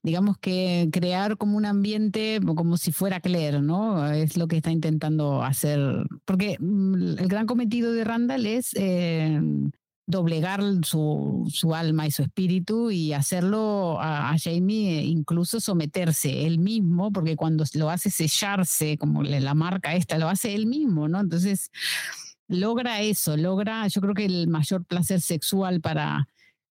digamos 0.03 0.37
que 0.39 0.89
crear 0.91 1.37
como 1.37 1.55
un 1.57 1.65
ambiente 1.65 2.39
como 2.55 2.77
si 2.77 2.91
fuera 2.91 3.19
Claire, 3.19 3.61
¿no? 3.61 4.11
Es 4.11 4.37
lo 4.37 4.47
que 4.47 4.57
está 4.57 4.71
intentando 4.71 5.43
hacer, 5.43 5.79
porque 6.25 6.57
mm, 6.59 7.19
el 7.19 7.27
gran 7.27 7.45
cometido 7.45 7.93
de 7.93 8.03
Randall 8.03 8.45
es 8.47 8.71
eh, 8.73 9.39
doblegar 10.07 10.61
su, 10.83 11.45
su, 11.53 11.75
alma 11.75 12.07
y 12.07 12.11
su 12.11 12.23
espíritu 12.23 12.89
y 12.91 13.13
hacerlo 13.13 13.97
a, 13.99 14.35
Jamie 14.41 15.03
incluso 15.03 15.59
someterse 15.59 16.47
él 16.47 16.59
mismo, 16.59 17.11
porque 17.11 17.35
cuando 17.35 17.65
lo 17.73 17.89
hace 17.89 18.09
sellarse, 18.09 18.97
como 18.97 19.21
la 19.23 19.53
marca 19.53 19.95
esta, 19.95 20.17
lo 20.17 20.29
hace 20.29 20.55
él 20.55 20.65
mismo, 20.65 21.07
¿no? 21.07 21.19
Entonces 21.19 21.71
logra 22.47 23.01
eso, 23.01 23.37
logra, 23.37 23.87
yo 23.87 24.01
creo 24.01 24.13
que 24.13 24.25
el 24.25 24.47
mayor 24.47 24.85
placer 24.85 25.21
sexual 25.21 25.81
para 25.81 26.27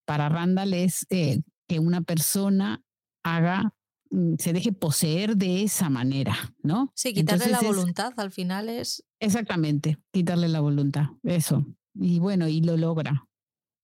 para 0.07 0.29
Randall 0.29 0.73
es 0.73 1.05
eh, 1.09 1.41
que 1.67 1.79
una 1.79 2.01
persona 2.01 2.81
haga, 3.23 3.73
mm, 4.09 4.35
se 4.39 4.53
deje 4.53 4.71
poseer 4.71 5.35
de 5.35 5.63
esa 5.63 5.89
manera, 5.89 6.33
¿no? 6.63 6.93
Sí, 6.95 7.13
quitarle 7.13 7.49
la 7.49 7.61
voluntad 7.61 8.13
al 8.15 8.31
final 8.31 8.69
es... 8.69 9.03
Exactamente, 9.19 9.97
quitarle 10.11 10.47
la 10.47 10.61
voluntad, 10.61 11.07
eso. 11.23 11.65
Y 11.93 12.19
bueno, 12.19 12.47
y 12.47 12.61
lo 12.61 12.77
logra. 12.77 13.25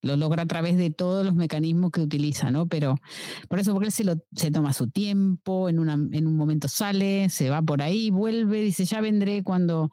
Lo 0.02 0.16
logra 0.16 0.44
a 0.44 0.46
través 0.46 0.78
de 0.78 0.92
todos 0.92 1.26
los 1.26 1.36
mecanismos 1.36 1.92
que 1.92 2.02
utiliza, 2.02 2.52
¿no? 2.52 2.68
Pero 2.68 2.96
por 3.50 3.60
eso, 3.60 3.74
porque 3.74 3.88
él 3.88 3.92
se, 3.92 4.06
lo, 4.06 4.16
se 4.34 4.50
toma 4.50 4.72
su 4.72 4.90
tiempo, 4.90 5.68
en, 5.68 5.80
una, 5.80 5.94
en 5.94 6.28
un 6.28 6.38
momento 6.38 6.70
sale, 6.70 7.28
se 7.30 7.50
va 7.50 7.62
por 7.62 7.82
ahí, 7.82 8.12
vuelve, 8.12 8.62
dice, 8.62 8.86
ya 8.86 9.02
vendré 9.02 9.44
cuando 9.44 9.92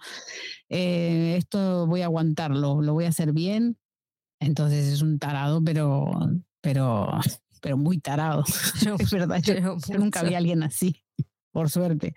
eh, 0.68 1.34
esto 1.38 1.88
voy 1.88 2.02
a 2.02 2.06
aguantarlo, 2.06 2.82
lo 2.82 2.92
voy 2.92 3.06
a 3.06 3.08
hacer 3.08 3.32
bien 3.32 3.79
entonces 4.40 4.86
es 4.86 5.02
un 5.02 5.18
tarado, 5.18 5.62
pero, 5.62 6.10
pero, 6.60 7.10
pero 7.60 7.76
muy 7.76 7.98
tarado. 7.98 8.44
es 8.98 9.10
verdad, 9.10 9.40
yo, 9.42 9.76
nunca 9.98 10.22
vi 10.22 10.34
a 10.34 10.38
alguien 10.38 10.62
así, 10.62 11.04
por 11.52 11.70
suerte. 11.70 12.14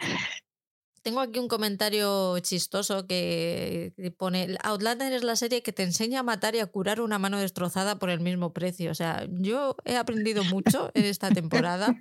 Tengo 1.04 1.20
aquí 1.20 1.38
un 1.38 1.50
comentario 1.50 2.40
chistoso 2.40 3.06
que 3.06 3.94
pone, 4.18 4.58
Outlander 4.64 5.12
es 5.12 5.24
la 5.24 5.36
serie 5.36 5.62
que 5.62 5.74
te 5.74 5.84
enseña 5.84 6.22
a 6.22 6.24
matar 6.24 6.56
y 6.56 6.60
a 6.60 6.68
curar 6.68 7.02
una 7.02 7.20
mano 7.20 7.38
destrozada 7.40 8.00
por 8.00 8.10
el 8.10 8.22
mismo 8.22 8.54
precio. 8.54 8.90
O 8.90 8.96
sea, 8.96 9.28
yo 9.30 9.76
he 9.84 9.98
aprendido 9.98 10.46
mucho 10.46 10.92
en 10.94 11.04
esta 11.04 11.30
temporada. 11.30 11.94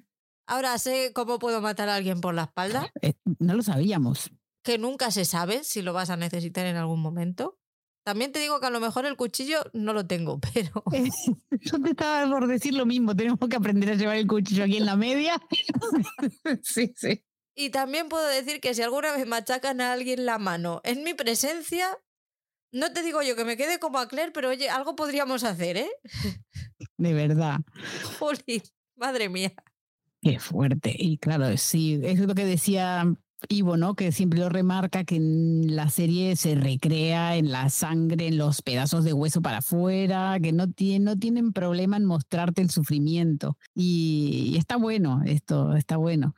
Ahora 0.47 0.79
sé 0.79 1.13
cómo 1.13 1.41
puedo 1.41 1.61
matar 1.61 1.89
a 1.89 1.97
alguien 1.97 2.21
por 2.21 2.35
la 2.35 2.45
espalda. 2.45 2.93
Eh, 3.03 3.15
no 3.41 3.55
lo 3.55 3.63
sabíamos. 3.63 4.31
Que 4.63 4.79
nunca 4.79 5.11
se 5.11 5.25
sabe 5.25 5.65
si 5.65 5.83
lo 5.83 5.93
vas 5.93 6.11
a 6.11 6.17
necesitar 6.17 6.67
en 6.67 6.77
algún 6.77 7.01
momento. 7.01 7.59
También 8.05 8.33
te 8.33 8.41
digo 8.41 8.59
que 8.59 8.67
a 8.67 8.71
lo 8.71 8.81
mejor 8.81 9.07
el 9.07 9.17
cuchillo 9.17 9.65
no 9.73 9.93
lo 9.93 10.07
tengo, 10.07 10.41
pero. 10.55 10.83
yo 11.61 11.83
te 11.83 11.91
estaba 11.91 12.29
por 12.29 12.47
decir 12.47 12.75
lo 12.75 12.87
mismo. 12.87 13.15
Tenemos 13.15 13.49
que 13.49 13.57
aprender 13.57 13.91
a 13.91 13.95
llevar 13.95 14.17
el 14.17 14.27
cuchillo 14.27 14.65
aquí 14.65 14.77
en 14.79 14.87
la 14.87 14.97
media. 14.97 15.41
sí, 16.63 16.93
sí. 16.97 17.25
Y 17.55 17.71
también 17.71 18.09
puedo 18.09 18.27
decir 18.29 18.61
que 18.61 18.75
si 18.75 18.83
alguna 18.83 19.13
vez 19.13 19.27
machacan 19.27 19.81
a 19.81 19.93
alguien 19.93 20.25
la 20.25 20.39
mano 20.39 20.81
en 20.85 21.05
mi 21.05 21.15
presencia, 21.15 21.99
no 22.73 22.93
te 22.93 23.03
digo 23.03 23.23
yo 23.23 23.37
que 23.37 23.45
me 23.45 23.59
quede 23.59 23.79
como 23.79 23.99
a 23.99 24.09
Claire, 24.09 24.33
pero 24.33 24.49
oye, 24.49 24.71
algo 24.71 24.97
podríamos 24.97 25.45
hacer, 25.45 25.77
¿eh? 25.77 25.91
De 26.97 27.13
verdad. 27.13 27.61
Juli, 28.19 28.63
madre 28.97 29.29
mía. 29.29 29.53
Qué 30.23 30.39
fuerte. 30.39 30.95
Y 30.97 31.19
claro, 31.19 31.57
sí, 31.57 32.01
es 32.03 32.19
lo 32.21 32.35
que 32.35 32.47
decía 32.47 33.05
Ivo, 33.49 33.77
¿no? 33.77 33.95
Que 33.95 34.13
siempre 34.13 34.39
lo 34.39 34.49
remarca 34.49 35.05
que 35.05 35.17
en 35.17 35.75
la 35.75 35.91
serie 35.91 36.37
se 36.37 36.55
recrea 36.55 37.37
en 37.37 37.51
la 37.51 37.69
sangre, 37.71 38.29
en 38.29 38.39
los 38.39 38.63
pedazos 38.63 39.05
de 39.05 39.13
hueso 39.13 39.43
para 39.43 39.59
afuera, 39.59 40.39
que 40.43 40.53
no, 40.53 40.71
tiene, 40.71 41.05
no 41.05 41.19
tienen 41.19 41.53
problema 41.53 41.97
en 41.97 42.05
mostrarte 42.05 42.63
el 42.63 42.71
sufrimiento. 42.71 43.57
Y, 43.75 44.55
está 44.59 44.77
bueno, 44.77 45.23
esto 45.25 45.77
está 45.77 45.97
bueno. 45.97 46.35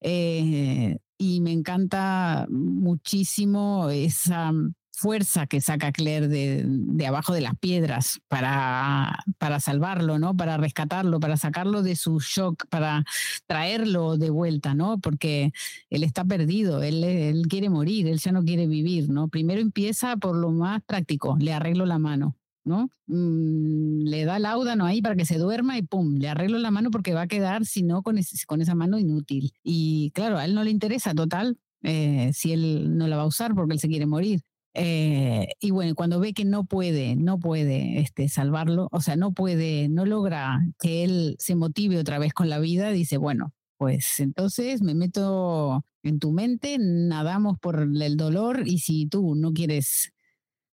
Eh, 0.00 0.98
y 1.18 1.40
me 1.40 1.52
encanta 1.52 2.46
muchísimo 2.48 3.90
esa 3.90 4.52
fuerza 5.00 5.46
que 5.46 5.62
saca 5.62 5.92
Claire 5.92 6.28
de, 6.28 7.06
abajo 7.06 7.32
de 7.32 7.40
las 7.40 7.56
piedras 7.56 8.20
para, 8.28 9.24
para 9.38 9.58
salvarlo, 9.58 10.18
¿no? 10.18 10.36
Para 10.36 10.58
rescatarlo, 10.58 11.20
para 11.20 11.38
sacarlo 11.38 11.82
de 11.82 11.96
su 11.96 12.20
shock, 12.20 12.66
para 12.68 13.04
traerlo 13.46 14.18
de 14.18 14.28
vuelta, 14.28 14.74
¿no? 14.74 14.98
Porque 14.98 15.52
él 15.88 16.04
está 16.04 16.24
perdido, 16.26 16.82
él, 16.82 17.02
él 17.02 17.46
quiere 17.48 17.70
morir, 17.70 18.08
él 18.08 18.18
ya 18.18 18.30
no 18.30 18.44
quiere 18.44 18.66
vivir, 18.66 19.08
¿no? 19.08 19.28
Primero 19.28 19.62
empieza 19.62 20.18
por 20.18 20.36
lo 20.36 20.50
más 20.50 20.82
práctico, 20.82 21.36
le 21.40 21.54
arreglo 21.54 21.86
la 21.86 21.98
mano. 21.98 22.36
¿no? 22.62 22.90
Mm, 23.06 24.04
le 24.04 24.26
da 24.26 24.38
láudano 24.38 24.84
ahí 24.84 25.00
para 25.00 25.16
que 25.16 25.24
se 25.24 25.38
duerma 25.38 25.78
y 25.78 25.82
pum, 25.82 26.16
le 26.18 26.28
arreglo 26.28 26.58
la 26.58 26.70
mano 26.70 26.90
porque 26.90 27.14
va 27.14 27.22
a 27.22 27.26
quedar, 27.26 27.64
si 27.64 27.82
no, 27.82 28.02
con, 28.02 28.20
con 28.46 28.60
esa 28.60 28.74
mano 28.74 28.98
inútil. 28.98 29.52
Y 29.64 30.10
claro, 30.14 30.36
a 30.36 30.44
él 30.44 30.54
no 30.54 30.62
le 30.62 30.70
interesa 30.70 31.14
total 31.14 31.58
eh, 31.82 32.30
si 32.34 32.52
él 32.52 32.98
no 32.98 33.08
la 33.08 33.16
va 33.16 33.22
a 33.22 33.26
usar 33.26 33.54
porque 33.54 33.72
él 33.72 33.80
se 33.80 33.88
quiere 33.88 34.04
morir. 34.06 34.42
Eh, 34.74 35.48
y 35.60 35.70
bueno, 35.72 35.94
cuando 35.94 36.20
ve 36.20 36.32
que 36.32 36.44
no 36.44 36.64
puede, 36.64 37.16
no 37.16 37.38
puede 37.38 38.00
este, 38.00 38.28
salvarlo, 38.28 38.88
o 38.92 39.00
sea, 39.00 39.16
no 39.16 39.32
puede, 39.32 39.88
no 39.88 40.06
logra 40.06 40.60
que 40.78 41.04
él 41.04 41.36
se 41.38 41.56
motive 41.56 41.98
otra 41.98 42.18
vez 42.18 42.32
con 42.32 42.48
la 42.48 42.58
vida, 42.60 42.90
dice, 42.90 43.16
bueno, 43.16 43.52
pues 43.76 44.20
entonces 44.20 44.82
me 44.82 44.94
meto 44.94 45.84
en 46.02 46.18
tu 46.18 46.32
mente, 46.32 46.76
nadamos 46.78 47.58
por 47.58 47.80
el 47.80 48.16
dolor 48.16 48.62
y 48.66 48.78
si 48.78 49.06
tú 49.06 49.34
no 49.34 49.52
quieres 49.52 50.12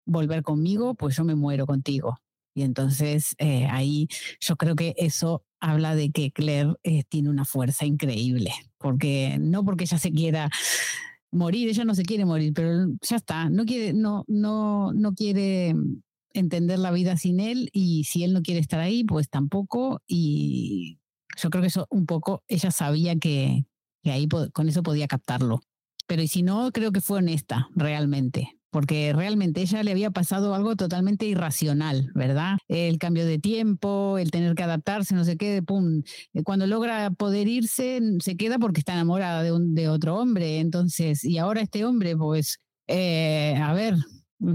volver 0.05 0.43
conmigo, 0.43 0.95
pues 0.95 1.15
yo 1.15 1.23
me 1.23 1.35
muero 1.35 1.65
contigo. 1.65 2.19
Y 2.53 2.63
entonces 2.63 3.35
eh, 3.37 3.67
ahí 3.69 4.07
yo 4.39 4.55
creo 4.55 4.75
que 4.75 4.93
eso 4.97 5.45
habla 5.59 5.95
de 5.95 6.11
que 6.11 6.31
Claire 6.31 6.73
eh, 6.83 7.03
tiene 7.07 7.29
una 7.29 7.45
fuerza 7.45 7.85
increíble, 7.85 8.51
porque 8.77 9.37
no 9.39 9.63
porque 9.63 9.83
ella 9.85 9.99
se 9.99 10.11
quiera 10.11 10.49
morir, 11.31 11.69
ella 11.69 11.85
no 11.85 11.95
se 11.95 12.03
quiere 12.03 12.25
morir, 12.25 12.53
pero 12.53 12.87
ya 13.01 13.15
está, 13.15 13.49
no 13.49 13.65
quiere, 13.65 13.93
no, 13.93 14.25
no, 14.27 14.93
no 14.93 15.13
quiere 15.13 15.75
entender 16.33 16.79
la 16.79 16.91
vida 16.91 17.17
sin 17.17 17.39
él 17.39 17.69
y 17.73 18.03
si 18.05 18.23
él 18.23 18.33
no 18.33 18.41
quiere 18.41 18.59
estar 18.59 18.79
ahí, 18.79 19.03
pues 19.03 19.29
tampoco. 19.29 20.01
Y 20.07 20.99
yo 21.41 21.49
creo 21.49 21.61
que 21.61 21.67
eso 21.69 21.87
un 21.89 22.05
poco, 22.05 22.43
ella 22.47 22.71
sabía 22.71 23.15
que, 23.17 23.65
que 24.03 24.11
ahí 24.11 24.27
con 24.53 24.69
eso 24.69 24.83
podía 24.83 25.07
captarlo. 25.07 25.61
Pero 26.07 26.21
y 26.21 26.27
si 26.27 26.43
no, 26.43 26.71
creo 26.71 26.91
que 26.91 27.01
fue 27.01 27.17
honesta, 27.17 27.69
realmente 27.75 28.56
porque 28.69 29.13
realmente 29.13 29.61
ella 29.61 29.83
le 29.83 29.91
había 29.91 30.11
pasado 30.11 30.53
algo 30.53 30.75
totalmente 30.75 31.25
irracional, 31.25 32.11
¿verdad? 32.13 32.57
El 32.67 32.97
cambio 32.97 33.25
de 33.25 33.39
tiempo, 33.39 34.17
el 34.17 34.31
tener 34.31 34.55
que 34.55 34.63
adaptarse, 34.63 35.15
no 35.15 35.23
sé 35.23 35.37
qué, 35.37 35.61
pum. 35.63 36.03
Eh, 36.33 36.43
cuando 36.43 36.67
logra 36.67 37.09
poder 37.11 37.47
irse, 37.47 37.99
se 38.19 38.35
queda 38.37 38.59
porque 38.59 38.79
está 38.79 38.93
enamorada 38.93 39.43
de, 39.43 39.51
un, 39.51 39.73
de 39.73 39.89
otro 39.89 40.17
hombre. 40.17 40.59
Entonces, 40.59 41.23
y 41.23 41.37
ahora 41.37 41.61
este 41.61 41.85
hombre, 41.85 42.15
pues, 42.17 42.59
eh, 42.87 43.55
a 43.61 43.73
ver, 43.73 43.95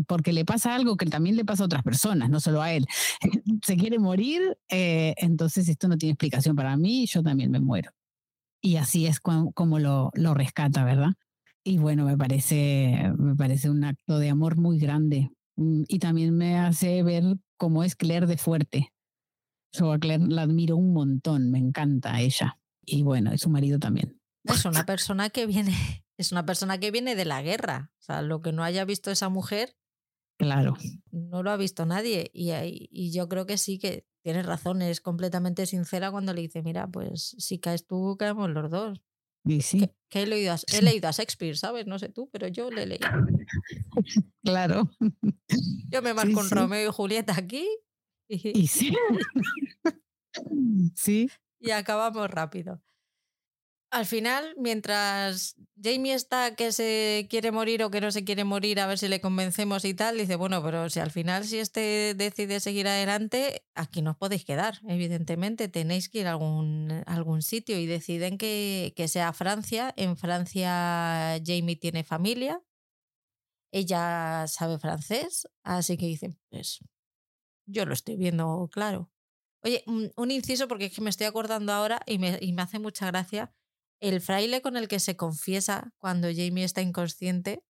porque 0.06 0.32
le 0.32 0.44
pasa 0.44 0.74
algo 0.74 0.96
que 0.96 1.06
también 1.06 1.36
le 1.36 1.44
pasa 1.44 1.64
a 1.64 1.66
otras 1.66 1.82
personas, 1.82 2.30
no 2.30 2.40
solo 2.40 2.62
a 2.62 2.72
él. 2.72 2.86
se 3.62 3.76
quiere 3.76 3.98
morir, 3.98 4.56
eh, 4.68 5.14
entonces 5.16 5.68
esto 5.68 5.88
no 5.88 5.96
tiene 5.98 6.12
explicación 6.12 6.56
para 6.56 6.76
mí, 6.76 7.06
yo 7.06 7.22
también 7.22 7.50
me 7.50 7.60
muero. 7.60 7.90
Y 8.60 8.76
así 8.76 9.06
es 9.06 9.18
como 9.20 9.78
lo, 9.80 10.10
lo 10.14 10.34
rescata, 10.34 10.84
¿verdad? 10.84 11.10
Y 11.64 11.78
bueno, 11.78 12.04
me 12.04 12.16
parece, 12.16 13.12
me 13.16 13.36
parece 13.36 13.70
un 13.70 13.84
acto 13.84 14.18
de 14.18 14.30
amor 14.30 14.56
muy 14.56 14.78
grande. 14.78 15.30
Mm, 15.56 15.84
y 15.86 15.98
también 15.98 16.36
me 16.36 16.58
hace 16.58 17.02
ver 17.02 17.24
cómo 17.56 17.84
es 17.84 17.94
Claire 17.94 18.26
de 18.26 18.36
fuerte. 18.36 18.92
Yo 19.72 19.92
a 19.92 19.98
Claire 19.98 20.26
la 20.28 20.42
admiro 20.42 20.76
un 20.76 20.92
montón, 20.92 21.50
me 21.50 21.58
encanta 21.58 22.20
ella. 22.20 22.58
Y 22.84 23.02
bueno, 23.02 23.32
es 23.32 23.42
su 23.42 23.50
marido 23.50 23.78
también. 23.78 24.20
Es 24.44 24.64
una 24.64 24.84
persona 24.84 25.30
que 25.30 25.46
viene, 25.46 25.72
es 26.18 26.32
una 26.32 26.44
persona 26.44 26.78
que 26.78 26.90
viene 26.90 27.14
de 27.14 27.24
la 27.24 27.42
guerra. 27.42 27.92
O 28.00 28.02
sea, 28.02 28.22
lo 28.22 28.42
que 28.42 28.52
no 28.52 28.64
haya 28.64 28.84
visto 28.84 29.10
esa 29.10 29.28
mujer. 29.28 29.76
Claro. 30.38 30.76
No 31.12 31.42
lo 31.42 31.50
ha 31.52 31.56
visto 31.56 31.86
nadie. 31.86 32.30
Y, 32.34 32.50
y 32.90 33.12
yo 33.12 33.28
creo 33.28 33.46
que 33.46 33.56
sí 33.56 33.78
que 33.78 34.04
tienes 34.22 34.46
razón, 34.46 34.82
es 34.82 35.00
completamente 35.00 35.66
sincera 35.66 36.10
cuando 36.10 36.32
le 36.32 36.42
dice, 36.42 36.62
mira, 36.62 36.88
pues 36.88 37.36
si 37.38 37.58
caes 37.58 37.86
tú, 37.86 38.16
caemos 38.18 38.50
los 38.50 38.70
dos. 38.70 39.00
Sí. 39.60 39.90
Que, 40.08 40.22
he, 40.22 40.26
leído 40.26 40.52
a, 40.52 40.56
he 40.72 40.82
leído 40.82 41.08
a 41.08 41.12
Shakespeare, 41.12 41.56
¿sabes? 41.56 41.86
No 41.86 41.98
sé 41.98 42.08
tú, 42.08 42.28
pero 42.32 42.48
yo 42.48 42.70
le 42.70 42.82
he 42.82 42.86
leído. 42.86 43.08
Claro. 44.44 44.90
Yo 45.88 46.02
me 46.02 46.14
marco 46.14 46.34
con 46.34 46.50
Romeo 46.50 46.88
y 46.88 46.92
Julieta 46.92 47.34
aquí. 47.36 47.68
Y, 48.28 48.66
sí. 48.66 48.92
sí. 50.96 51.30
Y 51.60 51.70
acabamos 51.70 52.28
rápido. 52.28 52.82
Al 53.92 54.06
final, 54.06 54.54
mientras 54.56 55.54
Jamie 55.76 56.14
está 56.14 56.56
que 56.56 56.72
se 56.72 57.26
quiere 57.28 57.52
morir 57.52 57.82
o 57.82 57.90
que 57.90 58.00
no 58.00 58.10
se 58.10 58.24
quiere 58.24 58.42
morir, 58.42 58.80
a 58.80 58.86
ver 58.86 58.98
si 58.98 59.06
le 59.06 59.20
convencemos 59.20 59.84
y 59.84 59.92
tal, 59.92 60.16
dice, 60.16 60.36
bueno, 60.36 60.62
pero 60.62 60.88
si 60.88 60.98
al 60.98 61.10
final 61.10 61.44
si 61.44 61.58
este 61.58 62.14
decide 62.14 62.60
seguir 62.60 62.88
adelante, 62.88 63.66
aquí 63.74 64.00
no 64.00 64.12
os 64.12 64.16
podéis 64.16 64.46
quedar, 64.46 64.80
evidentemente, 64.88 65.68
tenéis 65.68 66.08
que 66.08 66.20
ir 66.20 66.26
a 66.26 66.30
algún, 66.30 67.02
algún 67.04 67.42
sitio 67.42 67.78
y 67.78 67.84
deciden 67.84 68.38
que, 68.38 68.94
que 68.96 69.08
sea 69.08 69.34
Francia. 69.34 69.92
En 69.98 70.16
Francia 70.16 71.38
Jamie 71.44 71.76
tiene 71.76 72.02
familia, 72.02 72.62
ella 73.72 74.46
sabe 74.48 74.78
francés, 74.78 75.46
así 75.64 75.98
que 75.98 76.06
dicen, 76.06 76.38
pues 76.48 76.80
yo 77.66 77.84
lo 77.84 77.92
estoy 77.92 78.16
viendo 78.16 78.70
claro. 78.72 79.10
Oye, 79.62 79.84
un, 79.86 80.30
inciso 80.30 80.66
porque 80.66 80.86
es 80.86 80.94
que 80.94 81.02
me 81.02 81.10
estoy 81.10 81.26
acordando 81.26 81.72
ahora 81.74 82.00
y 82.06 82.18
me, 82.18 82.38
y 82.40 82.52
me 82.54 82.62
hace 82.62 82.78
mucha 82.78 83.06
gracia 83.06 83.54
el 84.02 84.20
fraile 84.20 84.60
con 84.60 84.76
el 84.76 84.88
que 84.88 84.98
se 84.98 85.16
confiesa 85.16 85.92
cuando 85.98 86.28
Jamie 86.28 86.64
está 86.64 86.82
inconsciente, 86.82 87.62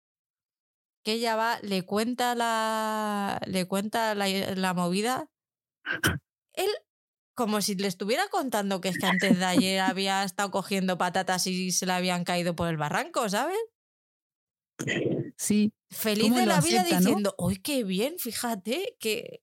que 1.05 1.13
ella 1.13 1.37
va, 1.37 1.59
le 1.61 1.85
cuenta 1.85 2.35
la, 2.35 3.39
le 3.47 3.67
cuenta 3.67 4.15
la, 4.15 4.75
movida, 4.75 5.29
él 6.55 6.71
como 7.35 7.61
si 7.61 7.75
le 7.75 7.87
estuviera 7.87 8.29
contando 8.29 8.81
que 8.81 8.89
es 8.89 8.99
que 8.99 9.07
antes 9.07 9.39
de 9.39 9.45
ayer 9.45 9.81
había 9.81 10.25
estado 10.25 10.51
cogiendo 10.51 10.97
patatas 10.97 11.47
y 11.47 11.71
se 11.71 11.87
le 11.87 11.93
habían 11.93 12.25
caído 12.25 12.57
por 12.57 12.69
el 12.69 12.79
barranco, 12.79 13.29
¿sabes? 13.29 13.59
Sí. 15.37 15.73
Feliz 15.91 16.35
de 16.35 16.47
la 16.47 16.61
vida 16.63 16.83
diciendo, 16.83 17.35
¡ay, 17.39 17.57
qué 17.57 17.85
bien! 17.85 18.15
Fíjate 18.19 18.97
que 18.99 19.42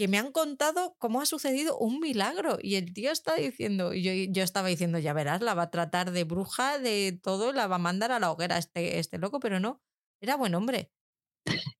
que 0.00 0.08
me 0.08 0.16
han 0.16 0.32
contado 0.32 0.96
cómo 0.96 1.20
ha 1.20 1.26
sucedido 1.26 1.76
un 1.76 2.00
milagro. 2.00 2.56
Y 2.62 2.76
el 2.76 2.94
tío 2.94 3.12
está 3.12 3.34
diciendo, 3.34 3.92
yo, 3.92 4.12
yo 4.30 4.42
estaba 4.42 4.68
diciendo, 4.68 4.98
ya 4.98 5.12
verás, 5.12 5.42
la 5.42 5.52
va 5.52 5.64
a 5.64 5.70
tratar 5.70 6.10
de 6.10 6.24
bruja, 6.24 6.78
de 6.78 7.20
todo, 7.22 7.52
la 7.52 7.66
va 7.66 7.76
a 7.76 7.80
mandar 7.80 8.10
a 8.10 8.18
la 8.18 8.32
hoguera 8.32 8.56
este, 8.56 8.98
este 8.98 9.18
loco, 9.18 9.40
pero 9.40 9.60
no, 9.60 9.82
era 10.22 10.36
buen 10.36 10.54
hombre. 10.54 10.90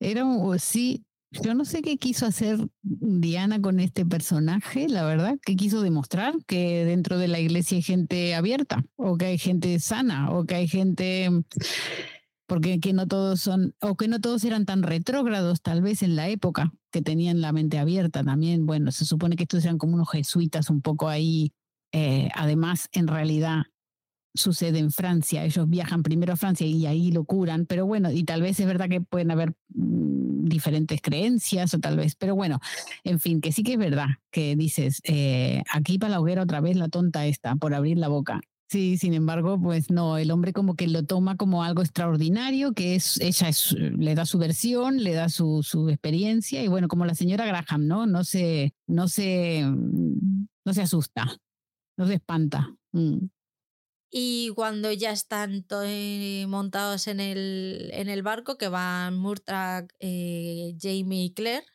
Era 0.01 0.27
un, 0.27 0.59
sí, 0.59 1.07
yo 1.31 1.55
no 1.55 1.65
sé 1.65 1.81
qué 1.81 1.97
quiso 1.97 2.27
hacer 2.27 2.59
Diana 2.83 3.59
con 3.63 3.81
este 3.81 4.05
personaje, 4.05 4.87
la 4.87 5.07
verdad, 5.07 5.39
qué 5.43 5.57
quiso 5.57 5.81
demostrar 5.81 6.35
que 6.47 6.85
dentro 6.85 7.17
de 7.17 7.29
la 7.29 7.41
iglesia 7.41 7.77
hay 7.77 7.83
gente 7.83 8.35
abierta, 8.35 8.85
o 8.97 9.17
que 9.17 9.25
hay 9.25 9.39
gente 9.39 9.81
sana, 9.81 10.31
o 10.31 10.45
que 10.45 10.57
hay 10.57 10.69
gente 10.69 11.31
porque 12.51 12.81
que 12.81 12.93
no 12.93 13.06
todos 13.06 13.40
son, 13.40 13.77
o 13.81 13.97
que 13.97 14.09
no 14.09 14.20
todos 14.20 14.43
eran 14.43 14.66
tan 14.66 14.82
retrógrados 14.82 15.62
tal 15.62 15.82
vez 15.82 16.02
en 16.02 16.16
la 16.16 16.28
época, 16.28 16.72
que 16.90 17.01
tenían 17.01 17.40
la 17.40 17.52
mente 17.52 17.78
abierta 17.78 18.24
también. 18.24 18.66
Bueno, 18.66 18.90
se 18.90 19.05
supone 19.05 19.36
que 19.36 19.44
estos 19.44 19.64
eran 19.64 19.78
como 19.78 19.94
unos 19.94 20.10
jesuitas 20.10 20.68
un 20.68 20.82
poco 20.82 21.09
ahí. 21.09 21.52
Eh, 21.93 22.28
además, 22.35 22.89
en 22.90 23.06
realidad 23.06 23.66
sucede 24.35 24.81
en 24.81 24.90
Francia. 24.90 25.44
Ellos 25.44 25.68
viajan 25.68 26.02
primero 26.02 26.32
a 26.32 26.36
Francia 26.36 26.66
y 26.66 26.86
ahí 26.86 27.12
lo 27.12 27.22
curan, 27.22 27.66
pero 27.66 27.86
bueno, 27.86 28.10
y 28.10 28.24
tal 28.24 28.43
vez 28.43 28.59
es 28.59 28.66
verdad 28.66 28.89
que 28.89 29.01
pueden 29.01 29.31
haber 29.31 29.52
mm, 29.68 30.48
diferentes 30.48 31.01
creencias 31.01 31.72
o 31.74 31.78
tal 31.78 31.98
vez, 31.98 32.16
pero 32.16 32.35
bueno, 32.35 32.59
en 33.05 33.20
fin, 33.20 33.40
que 33.40 33.52
sí 33.52 33.62
que 33.62 33.74
es 33.74 33.78
verdad 33.78 34.09
que 34.32 34.56
dices, 34.56 35.02
eh, 35.05 35.62
aquí 35.72 36.01
para 36.01 36.14
la 36.14 36.20
hoguera 36.20 36.43
otra 36.43 36.60
vez 36.60 36.77
la 36.77 36.89
tonta 36.89 37.27
esta 37.27 37.55
por 37.55 37.74
abrir 37.74 37.97
la 37.97 38.09
boca. 38.09 38.40
Sí, 38.71 38.99
sin 38.99 39.15
embargo, 39.15 39.61
pues 39.61 39.91
no, 39.91 40.17
el 40.17 40.31
hombre 40.31 40.53
como 40.53 40.77
que 40.77 40.87
lo 40.87 41.05
toma 41.05 41.37
como 41.37 41.65
algo 41.65 41.83
extraordinario, 41.83 42.73
que 42.73 42.95
es, 42.95 43.21
ella 43.21 43.49
es, 43.49 43.73
le 43.73 44.15
da 44.15 44.25
su 44.27 44.39
versión, 44.39 45.03
le 45.03 45.13
da 45.13 45.29
su, 45.29 45.65
su 45.65 45.89
experiencia, 45.89 46.63
y 46.63 46.69
bueno, 46.69 46.87
como 46.87 47.05
la 47.05 47.17
señora 47.17 47.47
Graham, 47.47 47.89
¿no? 47.89 48.07
No 48.07 48.23
se, 48.23 48.73
no 48.87 49.09
se, 49.09 49.63
no 49.65 50.73
se 50.73 50.83
asusta, 50.83 51.37
no 51.97 52.07
se 52.07 52.15
espanta. 52.15 52.77
Mm. 52.93 53.27
Y 54.13 54.51
cuando 54.55 54.93
ya 54.93 55.11
están 55.11 55.67
eh, 55.85 56.47
montados 56.47 57.09
en 57.09 57.19
el, 57.19 57.91
en 57.93 58.09
el 58.09 58.23
barco, 58.23 58.57
que 58.57 58.69
van 58.69 59.19
Murtag, 59.19 59.89
eh, 59.99 60.77
Jamie 60.81 61.25
y 61.25 61.35
Claire, 61.35 61.67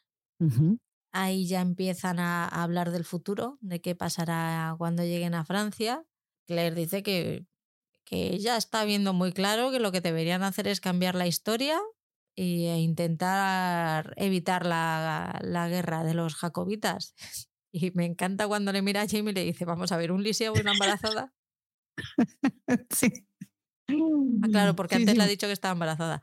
ahí 1.11 1.45
ya 1.45 1.59
empiezan 1.59 2.19
a 2.19 2.47
hablar 2.47 2.91
del 2.91 3.03
futuro, 3.03 3.57
de 3.59 3.81
qué 3.81 3.95
pasará 3.95 4.75
cuando 4.77 5.03
lleguen 5.03 5.33
a 5.33 5.43
Francia. 5.43 6.05
Claire 6.45 6.75
dice 6.75 7.03
que, 7.03 7.45
que 8.05 8.33
ella 8.33 8.57
está 8.57 8.85
viendo 8.85 9.13
muy 9.13 9.31
claro 9.33 9.71
que 9.71 9.79
lo 9.79 9.91
que 9.91 10.01
deberían 10.01 10.43
hacer 10.43 10.67
es 10.67 10.79
cambiar 10.79 11.15
la 11.15 11.27
historia 11.27 11.79
e 12.35 12.77
intentar 12.79 14.13
evitar 14.17 14.65
la, 14.65 15.39
la 15.41 15.69
guerra 15.69 16.03
de 16.03 16.13
los 16.13 16.35
jacobitas. 16.35 17.15
Y 17.77 17.91
me 17.91 18.05
encanta 18.05 18.47
cuando 18.47 18.71
le 18.71 18.81
mira 18.81 19.01
a 19.01 19.05
Jamie 19.05 19.31
y 19.31 19.35
le 19.35 19.43
dice, 19.43 19.65
vamos 19.65 19.91
a 19.91 19.97
ver, 19.97 20.13
un 20.13 20.23
liceo 20.23 20.53
o 20.53 20.57
una 20.57 20.71
embarazada. 20.71 21.33
sí. 22.89 23.11
Ah, 23.89 24.47
claro, 24.49 24.77
porque 24.77 24.95
antes 24.95 25.17
le 25.17 25.23
ha 25.23 25.27
dicho 25.27 25.47
que 25.47 25.51
estaba 25.51 25.73
embarazada. 25.73 26.21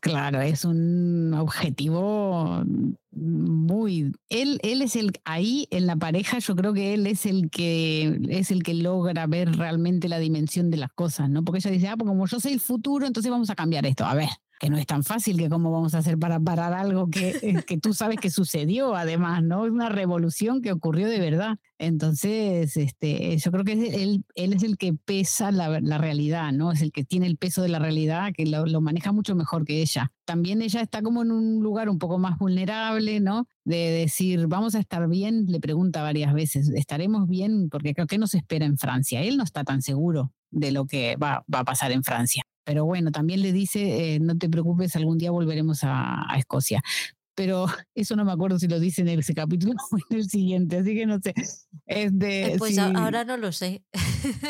Claro, 0.00 0.40
es 0.40 0.64
un 0.64 1.34
objetivo 1.34 2.62
muy. 3.10 4.12
Él, 4.28 4.60
él 4.62 4.82
es 4.82 4.96
el 4.96 5.12
ahí 5.24 5.66
en 5.70 5.86
la 5.86 5.96
pareja. 5.96 6.38
Yo 6.38 6.54
creo 6.54 6.72
que 6.72 6.94
él 6.94 7.06
es 7.06 7.26
el 7.26 7.50
que 7.50 8.18
es 8.28 8.50
el 8.50 8.62
que 8.62 8.74
logra 8.74 9.26
ver 9.26 9.56
realmente 9.56 10.08
la 10.08 10.18
dimensión 10.18 10.70
de 10.70 10.76
las 10.76 10.92
cosas, 10.92 11.28
¿no? 11.28 11.44
Porque 11.44 11.58
ella 11.58 11.70
dice, 11.70 11.88
ah, 11.88 11.96
pues 11.96 12.08
como 12.08 12.26
yo 12.26 12.38
soy 12.40 12.52
el 12.52 12.60
futuro, 12.60 13.06
entonces 13.06 13.30
vamos 13.30 13.50
a 13.50 13.56
cambiar 13.56 13.86
esto. 13.86 14.04
A 14.04 14.14
ver, 14.14 14.28
que 14.58 14.70
no 14.70 14.76
es 14.76 14.86
tan 14.86 15.04
fácil 15.04 15.38
que 15.38 15.48
cómo 15.48 15.70
vamos 15.70 15.94
a 15.94 15.98
hacer 15.98 16.18
para 16.18 16.40
parar 16.40 16.72
algo 16.72 17.08
que, 17.08 17.30
eh, 17.42 17.62
que 17.66 17.78
tú 17.78 17.94
sabes 17.94 18.18
que 18.18 18.30
sucedió, 18.30 18.96
además, 18.96 19.42
¿no? 19.42 19.62
Una 19.62 19.88
revolución 19.88 20.62
que 20.62 20.72
ocurrió 20.72 21.08
de 21.08 21.20
verdad. 21.20 21.58
Entonces, 21.78 22.76
este, 22.76 23.36
yo 23.38 23.52
creo 23.52 23.64
que 23.64 23.72
él, 23.72 24.24
él 24.34 24.52
es 24.52 24.64
el 24.64 24.76
que 24.76 24.94
pesa 24.94 25.52
la, 25.52 25.80
la, 25.80 25.98
realidad, 25.98 26.52
¿no? 26.52 26.72
Es 26.72 26.82
el 26.82 26.90
que 26.90 27.04
tiene 27.04 27.26
el 27.26 27.36
peso 27.36 27.62
de 27.62 27.68
la 27.68 27.78
realidad, 27.78 28.32
que 28.36 28.46
lo, 28.46 28.66
lo, 28.66 28.80
maneja 28.80 29.12
mucho 29.12 29.36
mejor 29.36 29.64
que 29.64 29.80
ella. 29.80 30.10
También 30.24 30.60
ella 30.60 30.80
está 30.80 31.02
como 31.02 31.22
en 31.22 31.30
un 31.30 31.62
lugar 31.62 31.88
un 31.88 31.98
poco 31.98 32.18
más 32.18 32.36
vulnerable, 32.38 33.20
¿no? 33.20 33.46
De 33.64 33.90
decir, 33.90 34.48
vamos 34.48 34.74
a 34.74 34.80
estar 34.80 35.08
bien, 35.08 35.46
le 35.46 35.60
pregunta 35.60 36.02
varias 36.02 36.34
veces, 36.34 36.68
¿estaremos 36.70 37.28
bien? 37.28 37.68
Porque 37.70 37.94
creo 37.94 38.08
que 38.08 38.18
nos 38.18 38.34
espera 38.34 38.66
en 38.66 38.76
Francia. 38.76 39.22
Él 39.22 39.36
no 39.36 39.44
está 39.44 39.62
tan 39.62 39.82
seguro 39.82 40.32
de 40.50 40.72
lo 40.72 40.86
que 40.86 41.16
va, 41.16 41.44
va 41.52 41.60
a 41.60 41.64
pasar 41.64 41.92
en 41.92 42.04
Francia. 42.04 42.42
Pero 42.64 42.84
bueno, 42.84 43.10
también 43.10 43.40
le 43.40 43.52
dice, 43.52 44.14
eh, 44.14 44.20
no 44.20 44.36
te 44.36 44.48
preocupes, 44.50 44.94
algún 44.94 45.16
día 45.16 45.30
volveremos 45.30 45.80
a, 45.84 46.26
Escocia 46.36 46.82
pero 47.34 47.66
eso 47.94 48.16
no 48.16 48.24
me 48.24 48.32
acuerdo 48.32 48.58
si 48.58 48.66
lo 48.66 48.80
dice 48.80 49.02
en 49.02 49.08
ese 49.08 49.32
capítulo 49.32 49.74
o 49.92 49.96
en 49.96 50.16
el 50.18 50.28
siguiente, 50.28 50.78
así 50.78 50.94
que 50.94 51.06
no 51.06 51.18
sé. 51.20 51.32
Es 51.86 52.18
de, 52.18 52.56
pues 52.58 52.76
ahora 52.78 53.24
no 53.24 53.36
lo 53.36 53.52
sé. 53.52 53.84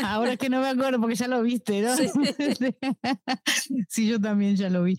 Ahora 0.02 0.32
es 0.32 0.38
que 0.38 0.48
no 0.48 0.60
me 0.62 0.68
acuerdo 0.68 0.98
porque 0.98 1.14
ya 1.14 1.28
lo 1.28 1.42
viste, 1.42 1.82
¿no? 1.82 1.94
Sí. 1.94 2.08
sí, 3.88 4.08
yo 4.08 4.18
también 4.18 4.56
ya 4.56 4.70
lo 4.70 4.84
vi. 4.84 4.96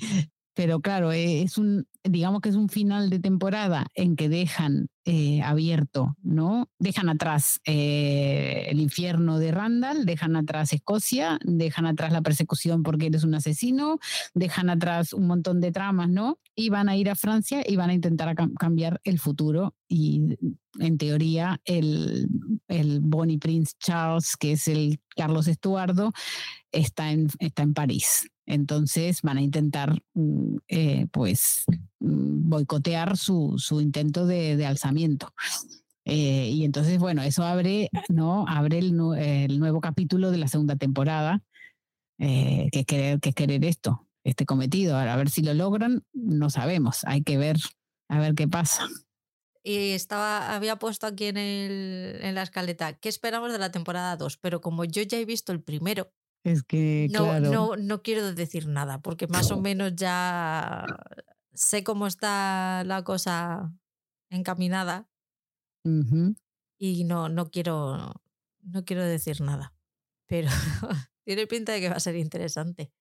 Pero 0.59 0.81
claro, 0.81 1.13
eh, 1.13 1.43
es 1.43 1.57
un, 1.57 1.87
digamos 2.03 2.41
que 2.41 2.49
es 2.49 2.55
un 2.55 2.67
final 2.67 3.09
de 3.09 3.19
temporada 3.19 3.87
en 3.95 4.17
que 4.17 4.27
dejan 4.27 4.89
eh, 5.05 5.41
abierto, 5.41 6.17
¿no? 6.21 6.67
Dejan 6.79 7.07
atrás 7.07 7.61
eh, 7.63 8.65
el 8.67 8.81
infierno 8.81 9.39
de 9.39 9.53
Randall, 9.53 10.05
dejan 10.05 10.35
atrás 10.35 10.73
Escocia, 10.73 11.39
dejan 11.45 11.85
atrás 11.85 12.11
la 12.11 12.21
persecución 12.21 12.83
porque 12.83 13.05
eres 13.05 13.23
un 13.23 13.35
asesino, 13.35 13.99
dejan 14.33 14.69
atrás 14.69 15.13
un 15.13 15.27
montón 15.27 15.61
de 15.61 15.71
tramas, 15.71 16.09
¿no? 16.09 16.39
Y 16.55 16.67
van 16.67 16.89
a 16.89 16.97
ir 16.97 17.09
a 17.09 17.15
Francia 17.15 17.63
y 17.65 17.77
van 17.77 17.91
a 17.91 17.93
intentar 17.93 18.35
cambiar 18.59 18.99
el 19.05 19.17
futuro. 19.17 19.75
Y 19.87 20.37
en 20.77 20.97
teoría, 20.97 21.61
el, 21.63 22.27
el 22.67 22.99
Bonnie 22.99 23.39
Prince 23.39 23.75
Charles, 23.79 24.35
que 24.35 24.51
es 24.51 24.67
el 24.67 24.99
Carlos 25.15 25.47
Estuardo, 25.47 26.11
está 26.73 27.11
en, 27.11 27.29
está 27.39 27.63
en 27.63 27.73
París. 27.73 28.29
Entonces 28.49 29.21
van 29.21 29.37
a 29.37 29.41
intentar, 29.43 30.01
mm, 30.15 30.55
eh, 30.67 31.07
pues, 31.11 31.65
mm, 31.99 32.49
boicotear 32.49 33.15
su, 33.15 33.55
su 33.57 33.79
intento 33.79 34.25
de, 34.25 34.57
de 34.57 34.65
alzamiento. 34.65 35.33
Eh, 36.03 36.49
y 36.49 36.65
entonces, 36.65 36.97
bueno, 36.97 37.21
eso 37.21 37.43
abre, 37.43 37.91
¿no? 38.09 38.45
Abre 38.47 38.79
el, 38.79 38.99
el 39.15 39.59
nuevo 39.59 39.81
capítulo 39.81 40.31
de 40.31 40.39
la 40.39 40.47
segunda 40.47 40.75
temporada, 40.75 41.43
eh, 42.17 42.69
que, 42.71 42.85
querer, 42.85 43.19
que 43.19 43.33
querer 43.33 43.63
esto, 43.65 44.07
este 44.23 44.47
cometido. 44.47 44.97
Ahora, 44.97 45.13
a 45.13 45.17
ver 45.17 45.29
si 45.29 45.43
lo 45.43 45.53
logran, 45.53 46.03
no 46.13 46.49
sabemos. 46.49 47.03
Hay 47.03 47.21
que 47.21 47.37
ver, 47.37 47.57
a 48.09 48.19
ver 48.19 48.33
qué 48.33 48.47
pasa. 48.47 48.87
Y 49.61 49.91
estaba, 49.91 50.55
había 50.55 50.77
puesto 50.77 51.05
aquí 51.05 51.25
en, 51.25 51.37
el, 51.37 52.17
en 52.21 52.33
la 52.33 52.41
escaleta, 52.41 52.93
¿qué 52.93 53.09
esperamos 53.09 53.51
de 53.51 53.59
la 53.59 53.71
temporada 53.71 54.17
2? 54.17 54.37
Pero 54.37 54.59
como 54.59 54.85
yo 54.85 55.03
ya 55.03 55.19
he 55.19 55.25
visto 55.25 55.51
el 55.51 55.61
primero 55.61 56.11
es 56.43 56.63
que, 56.63 57.07
no, 57.11 57.25
claro. 57.25 57.51
no, 57.51 57.75
no 57.75 58.01
quiero 58.01 58.33
decir 58.33 58.67
nada, 58.67 59.01
porque 59.01 59.27
más 59.27 59.51
o 59.51 59.59
menos 59.59 59.95
ya 59.95 60.85
sé 61.53 61.83
cómo 61.83 62.07
está 62.07 62.83
la 62.85 63.03
cosa 63.03 63.73
encaminada. 64.29 65.09
Y 66.77 67.03
no, 67.03 67.29
no 67.29 67.49
quiero, 67.49 68.21
no 68.61 68.85
quiero 68.85 69.03
decir 69.03 69.41
nada. 69.41 69.73
Pero 70.27 70.49
tiene 71.25 71.47
pinta 71.47 71.73
de 71.73 71.81
que 71.81 71.89
va 71.89 71.95
a 71.95 71.99
ser 71.99 72.15
interesante. 72.15 72.91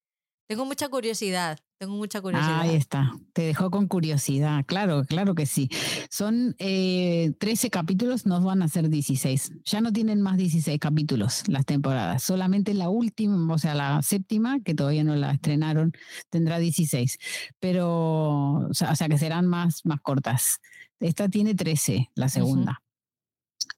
Tengo 0.48 0.65
mucha 0.65 0.89
curiosidad 0.89 1.60
Tengo 1.78 1.94
mucha 1.94 2.20
curiosidad. 2.20 2.60
Ahí 2.60 2.74
está, 2.74 3.12
te 3.32 3.42
dejó 3.42 3.70
con 3.70 3.86
curiosidad, 3.86 4.64
claro, 4.66 5.05
claro 5.05 5.36
que 5.36 5.46
sí. 5.46 5.68
Son 6.10 6.56
eh, 6.59 7.34
13 7.38 7.70
capítulos, 7.70 8.26
nos 8.26 8.42
van 8.42 8.62
a 8.62 8.68
ser 8.68 8.88
16. 8.88 9.52
Ya 9.64 9.80
no 9.80 9.92
tienen 9.92 10.20
más 10.20 10.36
16 10.38 10.76
capítulos 10.80 11.44
las 11.46 11.66
temporadas, 11.66 12.24
solamente 12.24 12.74
la 12.74 12.88
última, 12.88 13.55
o 13.55 13.59
sea, 13.59 13.74
la 13.74 14.02
séptima, 14.02 14.59
que 14.59 14.74
todavía 14.74 15.05
no 15.05 15.14
la 15.14 15.30
estrenaron, 15.30 15.92
tendrá 16.30 16.59
16, 16.59 17.16
pero, 17.60 18.55
o 18.68 18.74
sea, 18.74 18.90
o 18.90 18.96
sea 18.96 19.09
que 19.09 19.18
serán 19.18 19.46
más, 19.46 19.86
más 19.86 20.00
cortas. 20.00 20.59
Esta 20.98 21.28
tiene 21.28 21.55
13, 21.55 22.10
la 22.16 22.28
segunda. 22.28 22.82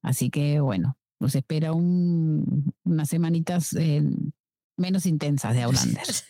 Así 0.00 0.30
que 0.30 0.60
bueno, 0.60 0.96
nos 1.18 1.34
espera 1.34 1.74
un, 1.74 2.72
unas 2.82 3.10
semanitas 3.10 3.74
eh, 3.74 4.02
menos 4.78 5.04
intensas 5.04 5.54
de 5.54 5.62
Outlanders. 5.64 6.24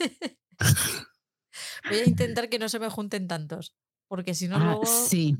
Voy 1.88 1.98
a 1.98 2.04
intentar 2.06 2.48
que 2.48 2.58
no 2.58 2.68
se 2.68 2.78
me 2.78 2.88
junten 2.90 3.28
tantos, 3.28 3.74
porque 4.08 4.34
si 4.34 4.48
no 4.48 4.56
Ah, 4.56 4.64
luego... 4.64 4.86
Sí, 4.86 5.36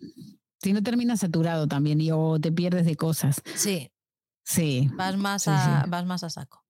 si 0.62 0.72
no 0.72 0.82
terminas 0.82 1.20
saturado 1.20 1.66
también 1.66 2.00
y 2.00 2.10
o 2.12 2.38
te 2.40 2.52
pierdes 2.52 2.86
de 2.86 2.96
cosas. 2.96 3.42
Sí, 3.54 3.90
Sí, 4.44 4.88
vas 4.94 5.16
más, 5.16 5.42
Sí, 5.44 5.50
a, 5.52 5.82
sí. 5.84 5.90
vas 5.90 6.04
más 6.06 6.24
a 6.24 6.30
saco. 6.30 6.64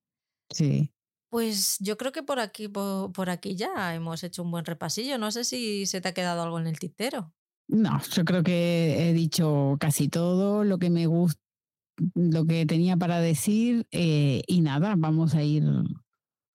sí. 0.51 0.93
Pues 1.31 1.77
yo 1.78 1.97
creo 1.97 2.10
que 2.10 2.24
por 2.24 2.40
aquí, 2.40 2.66
por, 2.66 3.12
por 3.12 3.31
aquí 3.31 3.55
ya 3.55 3.94
hemos 3.94 4.24
hecho 4.24 4.43
un 4.43 4.51
buen 4.51 4.64
repasillo. 4.64 5.16
No 5.16 5.31
sé 5.31 5.44
si 5.44 5.86
se 5.86 6.01
te 6.01 6.09
ha 6.09 6.12
quedado 6.14 6.43
algo 6.43 6.59
en 6.59 6.66
el 6.66 6.78
tintero. 6.81 7.32
No, 7.68 8.01
yo 8.02 8.24
creo 8.24 8.43
que 8.43 9.09
he 9.09 9.12
dicho 9.12 9.77
casi 9.78 10.09
todo 10.09 10.64
lo 10.64 10.78
que 10.78 10.90
me 10.90 11.06
gusta, 11.06 11.40
lo 12.16 12.44
que 12.47 12.66
tenía 12.66 12.97
para 12.97 13.20
decir 13.20 13.86
eh, 13.93 14.43
y 14.48 14.60
nada, 14.60 14.94
vamos 14.98 15.35
a 15.36 15.44
ir 15.44 15.62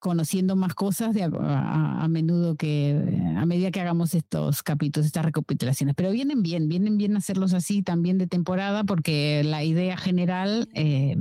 conociendo 0.10 0.56
más 0.56 0.76
cosas 0.76 1.16
de 1.16 1.24
a, 1.24 1.28
a- 1.34 2.04
a 2.04 2.08
menudo 2.08 2.56
que 2.56 2.94
a 3.36 3.44
medida 3.48 3.72
que 3.72 3.82
hagamos 3.82 4.14
estos 4.14 4.62
capítulos, 4.62 5.08
estas 5.08 5.26
recapitulaciones. 5.26 5.96
Pero 5.96 6.12
vienen 6.12 6.44
bien, 6.44 6.70
vienen 6.70 6.98
bien 7.00 7.18
hacerlos 7.18 7.54
así 7.56 7.82
también 7.82 8.20
de 8.20 8.28
temporada 8.28 8.84
porque 8.84 9.42
la 9.44 9.64
idea 9.64 9.98
general 9.98 10.70
eh, 10.76 11.18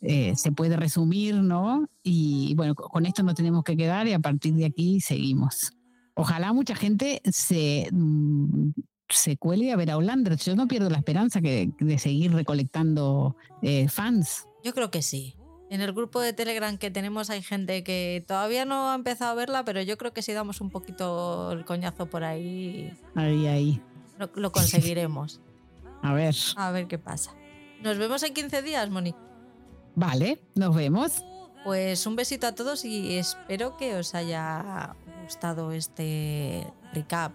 eh, 0.00 0.32
se 0.34 0.50
puede 0.50 0.76
resumir, 0.78 1.34
¿no? 1.34 1.86
Y 2.02 2.54
bueno, 2.54 2.74
co- 2.74 2.88
con 2.88 3.04
esto 3.04 3.22
nos 3.22 3.34
tenemos 3.34 3.64
que 3.64 3.76
quedar 3.76 4.08
y 4.08 4.14
a 4.14 4.18
partir 4.18 4.54
de 4.54 4.64
aquí 4.64 5.00
seguimos. 5.02 5.72
Ojalá 6.14 6.54
mucha 6.54 6.74
gente 6.74 7.20
se, 7.30 7.88
mm, 7.92 8.70
se 9.10 9.36
cuele 9.36 9.72
a 9.72 9.76
ver 9.76 9.90
a 9.90 9.98
Hollander. 9.98 10.36
Yo 10.38 10.56
no 10.56 10.66
pierdo 10.68 10.88
la 10.88 10.96
esperanza 10.96 11.42
que, 11.42 11.70
de 11.78 11.98
seguir 11.98 12.32
recolectando 12.32 13.36
eh, 13.60 13.88
fans. 13.88 14.46
Yo 14.64 14.72
creo 14.72 14.90
que 14.90 15.02
sí. 15.02 15.34
En 15.72 15.80
el 15.80 15.94
grupo 15.94 16.20
de 16.20 16.34
Telegram 16.34 16.76
que 16.76 16.90
tenemos 16.90 17.30
hay 17.30 17.40
gente 17.40 17.82
que 17.82 18.22
todavía 18.28 18.66
no 18.66 18.90
ha 18.90 18.94
empezado 18.94 19.30
a 19.30 19.34
verla, 19.34 19.64
pero 19.64 19.80
yo 19.80 19.96
creo 19.96 20.12
que 20.12 20.20
si 20.20 20.34
damos 20.34 20.60
un 20.60 20.68
poquito 20.68 21.50
el 21.50 21.64
coñazo 21.64 22.10
por 22.10 22.24
ahí, 22.24 22.92
Ahí, 23.14 23.46
ahí. 23.46 23.82
lo, 24.18 24.28
lo 24.34 24.52
conseguiremos. 24.52 25.40
A 26.02 26.12
ver. 26.12 26.34
A 26.56 26.72
ver 26.72 26.88
qué 26.88 26.98
pasa. 26.98 27.34
Nos 27.82 27.96
vemos 27.96 28.22
en 28.22 28.34
15 28.34 28.60
días, 28.60 28.90
Moni. 28.90 29.14
Vale, 29.94 30.42
nos 30.54 30.74
vemos. 30.74 31.24
Pues 31.64 32.04
un 32.06 32.16
besito 32.16 32.46
a 32.48 32.54
todos 32.54 32.84
y 32.84 33.16
espero 33.16 33.76
que 33.78 33.94
os 33.94 34.14
haya 34.14 34.94
gustado 35.22 35.72
este 35.72 36.66
recap. 36.92 37.32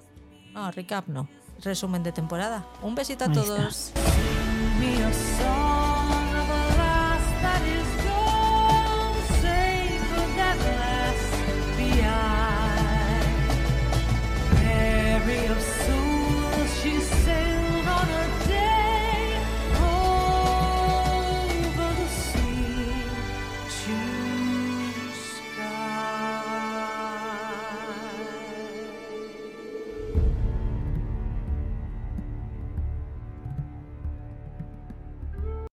No, 0.54 0.70
recap 0.72 1.08
no. 1.08 1.28
Resumen 1.64 2.04
de 2.04 2.12
temporada. 2.12 2.68
Un 2.84 2.94
besito 2.94 3.24
a 3.24 3.30
Ahí 3.30 3.34
todos. 3.34 3.94